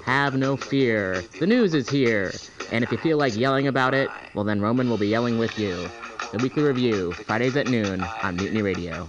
Have 0.06 0.36
no 0.36 0.58
fear. 0.58 1.24
The 1.40 1.46
news 1.46 1.76
is 1.76 1.88
here. 1.88 2.34
And 2.72 2.84
if 2.84 2.92
you 2.92 2.98
feel 2.98 3.20
like 3.20 3.38
yelling 3.38 3.68
about 3.68 3.94
it, 3.94 4.10
well 4.34 4.44
then 4.44 4.60
Roman 4.60 4.90
will 4.90 4.98
be 4.98 5.08
yelling 5.08 5.38
with 5.38 5.60
you. 5.60 5.88
The 6.32 6.40
Weekly 6.42 6.64
Review, 6.64 7.12
Fridays 7.12 7.56
at 7.56 7.68
noon 7.68 8.02
on 8.24 8.38
Mutiny 8.38 8.64
Radio. 8.64 9.08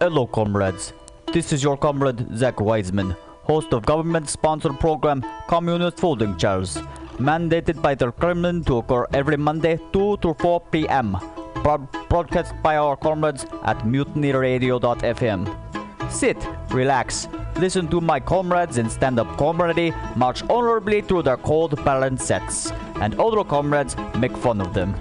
Hello, 0.00 0.26
comrades. 0.26 0.94
This 1.30 1.52
is 1.52 1.62
your 1.62 1.76
comrade 1.76 2.26
Zach 2.34 2.58
Wiseman, 2.58 3.14
host 3.42 3.74
of 3.74 3.84
government-sponsored 3.84 4.80
program 4.80 5.22
Communist 5.46 5.98
Folding 5.98 6.38
Chairs, 6.38 6.78
mandated 7.18 7.82
by 7.82 7.94
the 7.94 8.10
Kremlin 8.12 8.64
to 8.64 8.78
occur 8.78 9.06
every 9.12 9.36
Monday 9.36 9.78
2 9.92 10.16
to 10.22 10.32
4 10.32 10.60
p.m. 10.72 11.18
Broad- 11.62 11.86
broadcast 12.08 12.54
by 12.62 12.78
our 12.78 12.96
comrades 12.96 13.44
at 13.64 13.76
mutinyradio.fm. 13.80 16.10
Sit, 16.10 16.38
relax, 16.70 17.28
listen 17.56 17.88
to 17.88 18.00
my 18.00 18.18
comrades 18.18 18.78
in 18.78 18.88
stand-up 18.88 19.36
comedy 19.36 19.92
march 20.16 20.42
honorably 20.48 21.02
through 21.02 21.24
their 21.24 21.36
cold 21.36 21.76
balance 21.84 22.24
sets, 22.24 22.72
and 23.02 23.20
other 23.20 23.44
comrades 23.44 23.94
make 24.16 24.34
fun 24.38 24.62
of 24.62 24.72
them. 24.72 24.94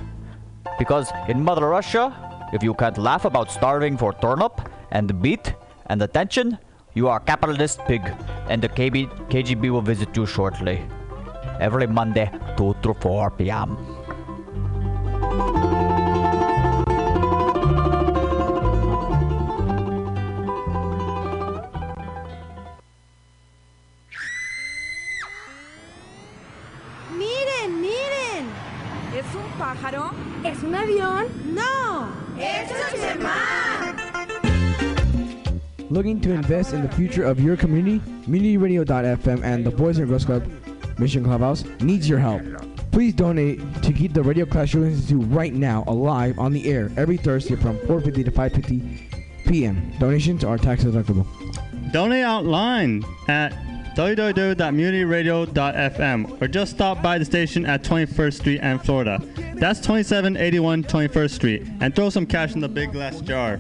Because 0.78 1.10
in 1.30 1.42
Mother 1.42 1.70
Russia, 1.70 2.14
if 2.52 2.64
you 2.64 2.74
can't 2.74 2.98
laugh 2.98 3.24
about 3.24 3.50
starving 3.50 3.96
for 3.96 4.12
turnip 4.12 4.60
and 4.92 5.22
beet 5.22 5.54
and 5.88 6.02
attention, 6.02 6.58
you 6.94 7.08
are 7.08 7.18
a 7.18 7.20
capitalist 7.20 7.80
pig. 7.88 8.02
and 8.50 8.62
the 8.62 8.70
KB, 8.70 9.08
KGB 9.30 9.70
will 9.70 9.82
visit 9.82 10.16
you 10.16 10.26
shortly. 10.26 10.82
Every 11.60 11.88
Monday, 11.88 12.32
2 12.56 12.76
to 12.82 12.94
4 12.94 13.32
p.m. 13.32 13.78
Miren, 27.18 27.82
miren. 27.82 28.46
¿Es 29.16 29.36
un 29.36 29.60
pájaro? 29.60 30.12
¿Es 30.44 30.64
un 30.64 30.76
avión? 30.76 31.26
No. 31.54 32.08
Es 32.40 32.72
Looking 35.90 36.20
to 36.22 36.32
invest 36.34 36.74
in 36.74 36.82
the 36.82 36.90
future 36.90 37.24
of 37.24 37.40
your 37.40 37.56
community? 37.56 38.00
MutinyRadio.fm 38.28 39.44
and 39.44 39.66
the 39.66 39.72
Boys 39.72 40.00
and 40.00 40.10
Girls 40.10 40.26
Club 40.26 40.44
Mission 41.00 41.24
Clubhouse 41.24 41.64
needs 41.80 42.10
your 42.10 42.20
help. 42.20 42.42
Please 42.92 43.14
donate 43.14 43.62
to 43.84 43.94
keep 43.94 44.14
the 44.14 44.22
Radio 44.22 44.46
You're 44.46 44.90
listening 44.90 45.08
to 45.08 45.22
right 45.28 45.54
now 45.54 45.86
alive 45.88 46.38
on 46.40 46.52
the 46.52 46.70
air 46.70 46.92
every 46.98 47.16
Thursday 47.16 47.56
from 47.56 47.78
4:50 47.80 48.26
to 48.26 48.32
5:50 48.32 49.46
p.m. 49.46 49.94
Donations 50.00 50.44
are 50.44 50.58
tax 50.58 50.84
deductible. 50.84 51.26
Donate 51.94 52.26
online 52.26 53.06
at 53.30 53.54
www.mutinyradio.fm 53.96 56.42
or 56.42 56.48
just 56.48 56.74
stop 56.74 57.02
by 57.02 57.18
the 57.18 57.26
station 57.26 57.66
at 57.66 57.82
21st 57.84 58.34
Street 58.34 58.60
and 58.62 58.84
Florida. 58.84 59.22
That's 59.56 59.80
2781 59.80 60.84
21st 60.84 61.32
Street 61.32 61.66
and 61.80 61.96
throw 61.96 62.10
some 62.10 62.26
cash 62.26 62.56
in 62.56 62.60
the 62.60 62.68
big 62.68 62.92
glass 62.92 63.22
jar. 63.22 63.58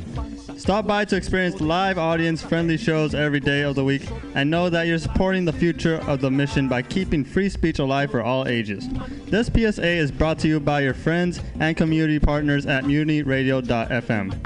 Stop 0.58 0.88
by 0.88 1.06
to 1.06 1.16
experience 1.16 1.62
live 1.62 2.00
audience 2.00 2.42
friendly 2.42 2.78
shows 2.78 3.14
every 3.14 3.40
day 3.40 3.62
of 3.62 3.76
the 3.76 3.84
week 3.84 4.08
and 4.34 4.50
know 4.50 4.72
that 4.72 4.88
you're 4.88 4.98
supporting 4.98 5.46
the 5.46 5.54
future 5.54 5.98
of 6.08 6.20
the 6.20 6.32
mission 6.32 6.68
by 6.68 6.82
keeping 6.82 7.24
free 7.24 7.48
speech 7.48 7.78
alive 7.78 8.10
for 8.10 8.24
all 8.24 8.48
ages. 8.48 8.90
This 9.26 9.52
PSA 9.54 9.88
is 9.88 10.12
brought 10.12 10.40
to 10.40 10.48
you 10.48 10.60
by 10.60 10.82
your 10.82 10.96
friends 10.96 11.42
and 11.60 11.78
community 11.78 12.20
partners 12.20 12.66
at 12.66 12.86
Superman. 12.86 14.42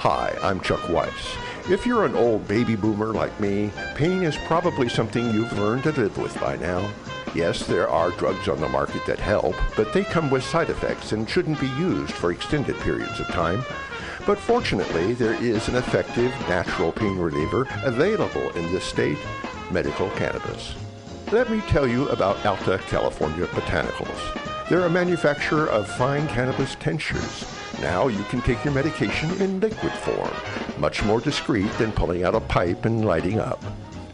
Hi, 0.00 0.36
I'm 0.42 0.60
Chuck 0.60 0.88
Weiss. 0.88 1.36
If 1.70 1.86
you're 1.86 2.04
an 2.04 2.16
old 2.16 2.48
baby 2.48 2.74
boomer 2.74 3.14
like 3.14 3.38
me, 3.38 3.70
pain 3.94 4.24
is 4.24 4.36
probably 4.46 4.88
something 4.88 5.24
you've 5.32 5.56
learned 5.56 5.84
to 5.84 5.92
live 5.92 6.18
with 6.18 6.36
by 6.40 6.56
now. 6.56 6.90
Yes, 7.34 7.66
there 7.66 7.88
are 7.88 8.12
drugs 8.12 8.48
on 8.48 8.60
the 8.60 8.68
market 8.68 9.04
that 9.06 9.18
help, 9.18 9.56
but 9.76 9.92
they 9.92 10.04
come 10.04 10.30
with 10.30 10.44
side 10.44 10.70
effects 10.70 11.10
and 11.10 11.28
shouldn't 11.28 11.60
be 11.60 11.66
used 11.70 12.12
for 12.12 12.30
extended 12.30 12.76
periods 12.76 13.18
of 13.18 13.26
time. 13.26 13.64
But 14.24 14.38
fortunately, 14.38 15.14
there 15.14 15.34
is 15.42 15.68
an 15.68 15.74
effective 15.74 16.30
natural 16.48 16.92
pain 16.92 17.18
reliever 17.18 17.66
available 17.82 18.50
in 18.50 18.70
this 18.72 18.84
state, 18.84 19.18
medical 19.72 20.10
cannabis. 20.10 20.76
Let 21.32 21.50
me 21.50 21.60
tell 21.62 21.88
you 21.88 22.08
about 22.10 22.46
Alta 22.46 22.78
California 22.86 23.46
Botanicals. 23.48 24.68
They're 24.68 24.86
a 24.86 24.90
manufacturer 24.90 25.66
of 25.66 25.88
fine 25.88 26.28
cannabis 26.28 26.76
tinctures. 26.76 27.44
Now 27.80 28.06
you 28.06 28.22
can 28.24 28.42
take 28.42 28.64
your 28.64 28.72
medication 28.72 29.30
in 29.42 29.58
liquid 29.58 29.92
form, 29.92 30.32
much 30.78 31.02
more 31.02 31.20
discreet 31.20 31.70
than 31.72 31.90
pulling 31.90 32.22
out 32.22 32.36
a 32.36 32.40
pipe 32.40 32.84
and 32.84 33.04
lighting 33.04 33.40
up. 33.40 33.62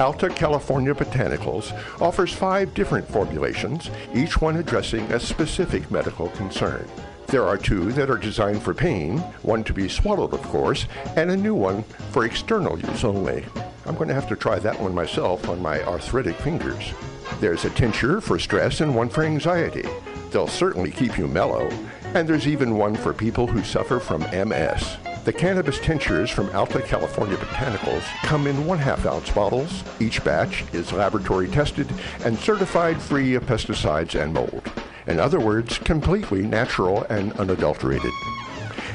Alta 0.01 0.31
California 0.31 0.95
Botanicals 0.95 1.79
offers 2.01 2.33
five 2.33 2.73
different 2.73 3.07
formulations, 3.07 3.91
each 4.15 4.41
one 4.41 4.57
addressing 4.57 5.03
a 5.13 5.21
specific 5.21 5.91
medical 5.91 6.31
concern. 6.31 6.89
There 7.27 7.45
are 7.45 7.59
two 7.59 7.93
that 7.93 8.09
are 8.09 8.17
designed 8.17 8.63
for 8.63 8.73
pain, 8.73 9.19
one 9.43 9.63
to 9.65 9.75
be 9.75 9.91
swallowed, 9.91 10.33
of 10.33 10.43
course, 10.45 10.87
and 11.17 11.31
a 11.31 11.37
new 11.37 11.55
one 11.55 11.83
for 12.13 12.25
external 12.25 12.81
use 12.81 13.05
only. 13.05 13.45
I'm 13.85 13.95
going 13.95 14.09
to 14.09 14.15
have 14.15 14.29
to 14.31 14.37
try 14.37 14.59
that 14.59 14.81
one 14.81 14.95
myself 14.95 15.47
on 15.51 15.61
my 15.61 15.83
arthritic 15.83 16.37
fingers. 16.37 16.95
There's 17.39 17.67
a 17.67 17.71
tincture 17.71 18.23
for 18.23 18.39
stress 18.39 18.81
and 18.81 18.97
one 18.97 19.11
for 19.11 19.23
anxiety. 19.23 19.85
They'll 20.31 20.49
certainly 20.49 20.93
keep 20.93 21.19
you 21.19 21.29
mellow. 21.29 21.69
And 22.15 22.27
there's 22.27 22.49
even 22.49 22.79
one 22.79 22.97
for 22.97 23.13
people 23.13 23.47
who 23.47 23.63
suffer 23.63 24.01
from 24.01 24.23
MS. 24.23 24.97
The 25.23 25.33
cannabis 25.35 25.79
tinctures 25.79 26.31
from 26.31 26.49
Alta 26.57 26.81
California 26.81 27.37
Botanicals 27.37 28.03
come 28.23 28.47
in 28.47 28.65
one 28.65 28.79
half 28.79 29.05
ounce 29.05 29.31
bottles. 29.31 29.85
Each 30.01 30.25
batch 30.25 30.65
is 30.73 30.95
laboratory 30.95 31.47
tested 31.47 31.93
and 32.25 32.39
certified 32.39 33.01
free 33.03 33.35
of 33.35 33.45
pesticides 33.45 34.19
and 34.19 34.33
mold. 34.33 34.73
In 35.07 35.21
other 35.21 35.39
words, 35.39 35.77
completely 35.77 36.41
natural 36.41 37.03
and 37.11 37.35
unadulterated. 37.35 38.13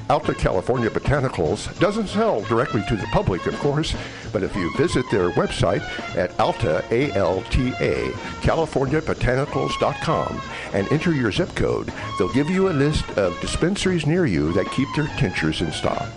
Alta 0.07 0.36
California 0.36 0.88
Botanicals 0.90 1.77
doesn't 1.80 2.07
sell 2.07 2.41
directly 2.44 2.84
to 2.88 2.95
the 2.95 3.07
public, 3.07 3.48
of 3.48 3.57
course, 3.60 3.95
but 4.32 4.44
if 4.44 4.56
you 4.56 4.72
visit 4.77 5.03
their 5.10 5.32
website 5.32 5.82
at 6.15 6.40
alta, 6.40 6.86
A-L-T-A, 6.91 8.11
californiabotanicals.com 8.41 10.41
and 10.73 10.91
enter 10.91 11.11
your 11.11 11.32
zip 11.32 11.56
code, 11.56 11.91
they'll 12.19 12.32
give 12.34 12.52
you 12.52 12.69
a 12.69 12.72
list 12.72 13.10
of 13.18 13.41
dispensaries 13.41 14.06
near 14.06 14.27
you 14.27 14.53
that 14.53 14.72
keep 14.72 14.88
their 14.95 15.07
tinctures 15.18 15.61
in 15.61 15.72
stock. 15.72 16.07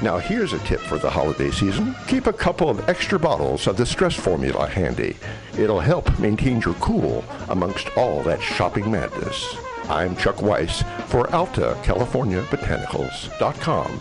Now 0.00 0.16
here's 0.16 0.54
a 0.54 0.58
tip 0.60 0.80
for 0.80 0.96
the 0.96 1.10
holiday 1.10 1.50
season. 1.50 1.94
Keep 2.06 2.28
a 2.28 2.32
couple 2.32 2.70
of 2.70 2.88
extra 2.88 3.18
bottles 3.18 3.66
of 3.66 3.76
the 3.76 3.84
stress 3.84 4.14
formula 4.14 4.66
handy. 4.66 5.14
It'll 5.58 5.80
help 5.80 6.18
maintain 6.18 6.62
your 6.62 6.72
cool 6.74 7.22
amongst 7.50 7.90
all 7.98 8.22
that 8.22 8.40
shopping 8.40 8.90
madness. 8.90 9.58
I'm 9.88 10.16
Chuck 10.16 10.42
Weiss 10.42 10.82
for 11.06 11.32
Alta 11.32 11.78
California 11.84 12.42
Botanicals.com. 12.42 14.00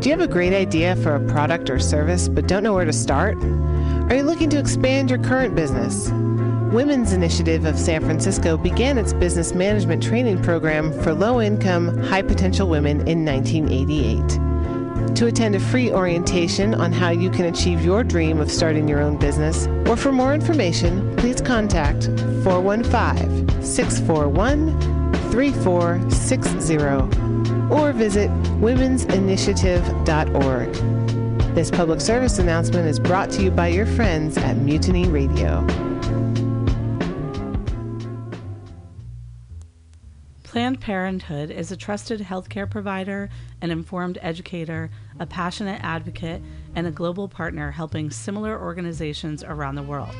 Do 0.00 0.08
you 0.08 0.16
have 0.16 0.20
a 0.20 0.32
great 0.32 0.52
idea 0.52 0.96
for 0.96 1.14
a 1.14 1.28
product 1.28 1.70
or 1.70 1.78
service 1.78 2.28
but 2.28 2.46
don't 2.46 2.62
know 2.62 2.74
where 2.74 2.84
to 2.84 2.92
start? 2.92 3.36
Are 4.10 4.14
you 4.16 4.22
looking 4.22 4.50
to 4.50 4.58
expand 4.58 5.08
your 5.08 5.22
current 5.22 5.54
business? 5.54 6.10
Women's 6.72 7.12
Initiative 7.12 7.64
of 7.64 7.78
San 7.78 8.02
Francisco 8.02 8.56
began 8.56 8.98
its 8.98 9.12
business 9.12 9.54
management 9.54 10.02
training 10.02 10.42
program 10.42 10.92
for 11.02 11.14
low 11.14 11.40
income, 11.40 11.98
high 12.04 12.22
potential 12.22 12.68
women 12.68 13.06
in 13.08 13.24
1988. 13.24 14.49
To 15.14 15.26
attend 15.26 15.54
a 15.54 15.60
free 15.60 15.92
orientation 15.92 16.74
on 16.74 16.92
how 16.92 17.10
you 17.10 17.30
can 17.30 17.46
achieve 17.46 17.84
your 17.84 18.02
dream 18.02 18.40
of 18.40 18.50
starting 18.50 18.88
your 18.88 19.00
own 19.00 19.18
business, 19.18 19.66
or 19.86 19.96
for 19.96 20.12
more 20.12 20.32
information, 20.32 21.14
please 21.16 21.40
contact 21.40 22.04
415 22.44 23.62
641 23.62 25.20
3460 25.30 26.76
or 27.70 27.92
visit 27.92 28.30
womensinitiative.org. 28.60 31.54
This 31.54 31.70
public 31.70 32.00
service 32.00 32.38
announcement 32.38 32.88
is 32.88 32.98
brought 32.98 33.30
to 33.32 33.42
you 33.42 33.50
by 33.50 33.68
your 33.68 33.84
friends 33.86 34.38
at 34.38 34.56
Mutiny 34.56 35.06
Radio. 35.08 35.66
Planned 40.50 40.80
Parenthood 40.80 41.52
is 41.52 41.70
a 41.70 41.76
trusted 41.76 42.18
healthcare 42.18 42.68
provider, 42.68 43.30
an 43.60 43.70
informed 43.70 44.18
educator, 44.20 44.90
a 45.20 45.24
passionate 45.24 45.80
advocate, 45.84 46.42
and 46.74 46.88
a 46.88 46.90
global 46.90 47.28
partner 47.28 47.70
helping 47.70 48.10
similar 48.10 48.60
organizations 48.60 49.44
around 49.44 49.76
the 49.76 49.82
world. 49.84 50.12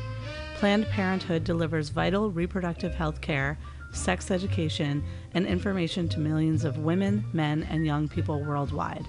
Planned 0.55 0.85
Parenthood 0.85 1.43
delivers 1.43 1.89
vital 1.89 2.31
reproductive 2.31 2.95
health 2.95 3.19
care, 3.19 3.59
sex 3.91 4.31
education, 4.31 5.03
and 5.33 5.45
information 5.45 6.07
to 6.07 6.21
millions 6.21 6.63
of 6.63 6.77
women, 6.77 7.25
men, 7.33 7.67
and 7.69 7.85
young 7.85 8.07
people 8.07 8.41
worldwide. 8.41 9.05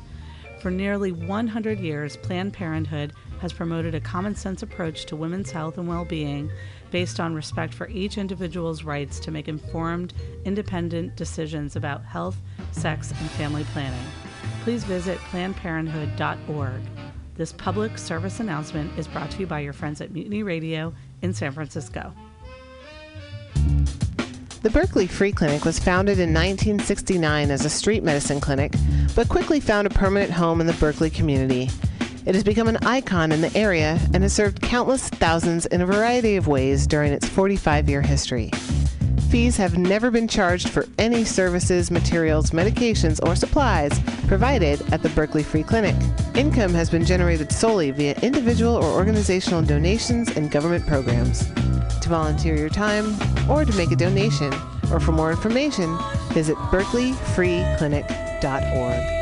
For 0.60 0.72
nearly 0.72 1.12
100 1.12 1.78
years, 1.78 2.16
Planned 2.16 2.52
Parenthood 2.52 3.12
has 3.40 3.52
promoted 3.52 3.94
a 3.94 4.00
common 4.00 4.34
sense 4.34 4.64
approach 4.64 5.06
to 5.06 5.14
women's 5.14 5.52
health 5.52 5.78
and 5.78 5.86
well 5.86 6.04
being 6.04 6.50
based 6.92 7.18
on 7.18 7.34
respect 7.34 7.74
for 7.74 7.88
each 7.88 8.18
individual's 8.18 8.84
rights 8.84 9.18
to 9.18 9.32
make 9.32 9.48
informed, 9.48 10.14
independent 10.44 11.16
decisions 11.16 11.74
about 11.74 12.04
health, 12.04 12.36
sex, 12.70 13.10
and 13.10 13.30
family 13.30 13.64
planning. 13.72 14.06
Please 14.62 14.84
visit 14.84 15.18
PlannedParenthood.org. 15.32 16.80
This 17.34 17.52
public 17.52 17.98
service 17.98 18.38
announcement 18.38 18.96
is 18.98 19.08
brought 19.08 19.30
to 19.32 19.40
you 19.40 19.46
by 19.46 19.60
your 19.60 19.72
friends 19.72 20.00
at 20.00 20.12
Mutiny 20.12 20.42
Radio 20.44 20.92
in 21.22 21.32
San 21.32 21.50
Francisco. 21.50 22.12
The 24.62 24.70
Berkeley 24.70 25.08
Free 25.08 25.32
Clinic 25.32 25.64
was 25.64 25.80
founded 25.80 26.20
in 26.20 26.32
1969 26.32 27.50
as 27.50 27.64
a 27.64 27.70
street 27.70 28.04
medicine 28.04 28.40
clinic, 28.40 28.72
but 29.16 29.28
quickly 29.28 29.58
found 29.58 29.88
a 29.88 29.90
permanent 29.90 30.30
home 30.30 30.60
in 30.60 30.68
the 30.68 30.72
Berkeley 30.74 31.10
community. 31.10 31.68
It 32.24 32.36
has 32.36 32.44
become 32.44 32.68
an 32.68 32.76
icon 32.86 33.32
in 33.32 33.40
the 33.40 33.54
area 33.56 33.98
and 34.14 34.22
has 34.22 34.32
served 34.32 34.62
countless 34.62 35.08
thousands 35.08 35.66
in 35.66 35.80
a 35.80 35.86
variety 35.86 36.36
of 36.36 36.46
ways 36.46 36.86
during 36.86 37.12
its 37.12 37.28
45 37.28 37.88
year 37.88 38.00
history. 38.00 38.52
fees 39.28 39.56
have 39.56 39.76
never 39.78 40.10
been 40.10 40.28
charged 40.28 40.68
for 40.68 40.86
any 40.98 41.24
services, 41.24 41.90
materials, 41.90 42.50
medications, 42.50 43.18
or 43.26 43.34
supplies 43.34 43.98
provided 44.28 44.80
at 44.92 45.02
the 45.02 45.08
Berkeley 45.10 45.42
Free 45.42 45.62
Clinic. 45.62 45.96
Income 46.34 46.74
has 46.74 46.90
been 46.90 47.04
generated 47.04 47.50
solely 47.50 47.90
via 47.90 48.14
individual 48.20 48.76
or 48.76 48.84
organizational 48.84 49.62
donations 49.62 50.28
and 50.36 50.50
government 50.50 50.86
programs. 50.86 51.46
To 52.02 52.08
volunteer 52.08 52.56
your 52.56 52.68
time 52.68 53.16
or 53.50 53.64
to 53.64 53.72
make 53.74 53.90
a 53.90 53.96
donation, 53.96 54.52
or 54.92 55.00
for 55.00 55.12
more 55.12 55.30
information, 55.30 55.96
visit 56.34 56.56
berkeleyfreeclinic.org. 56.70 59.21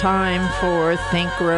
time 0.00 0.48
for 0.60 0.96
Think 1.10 1.30
Grow 1.36 1.48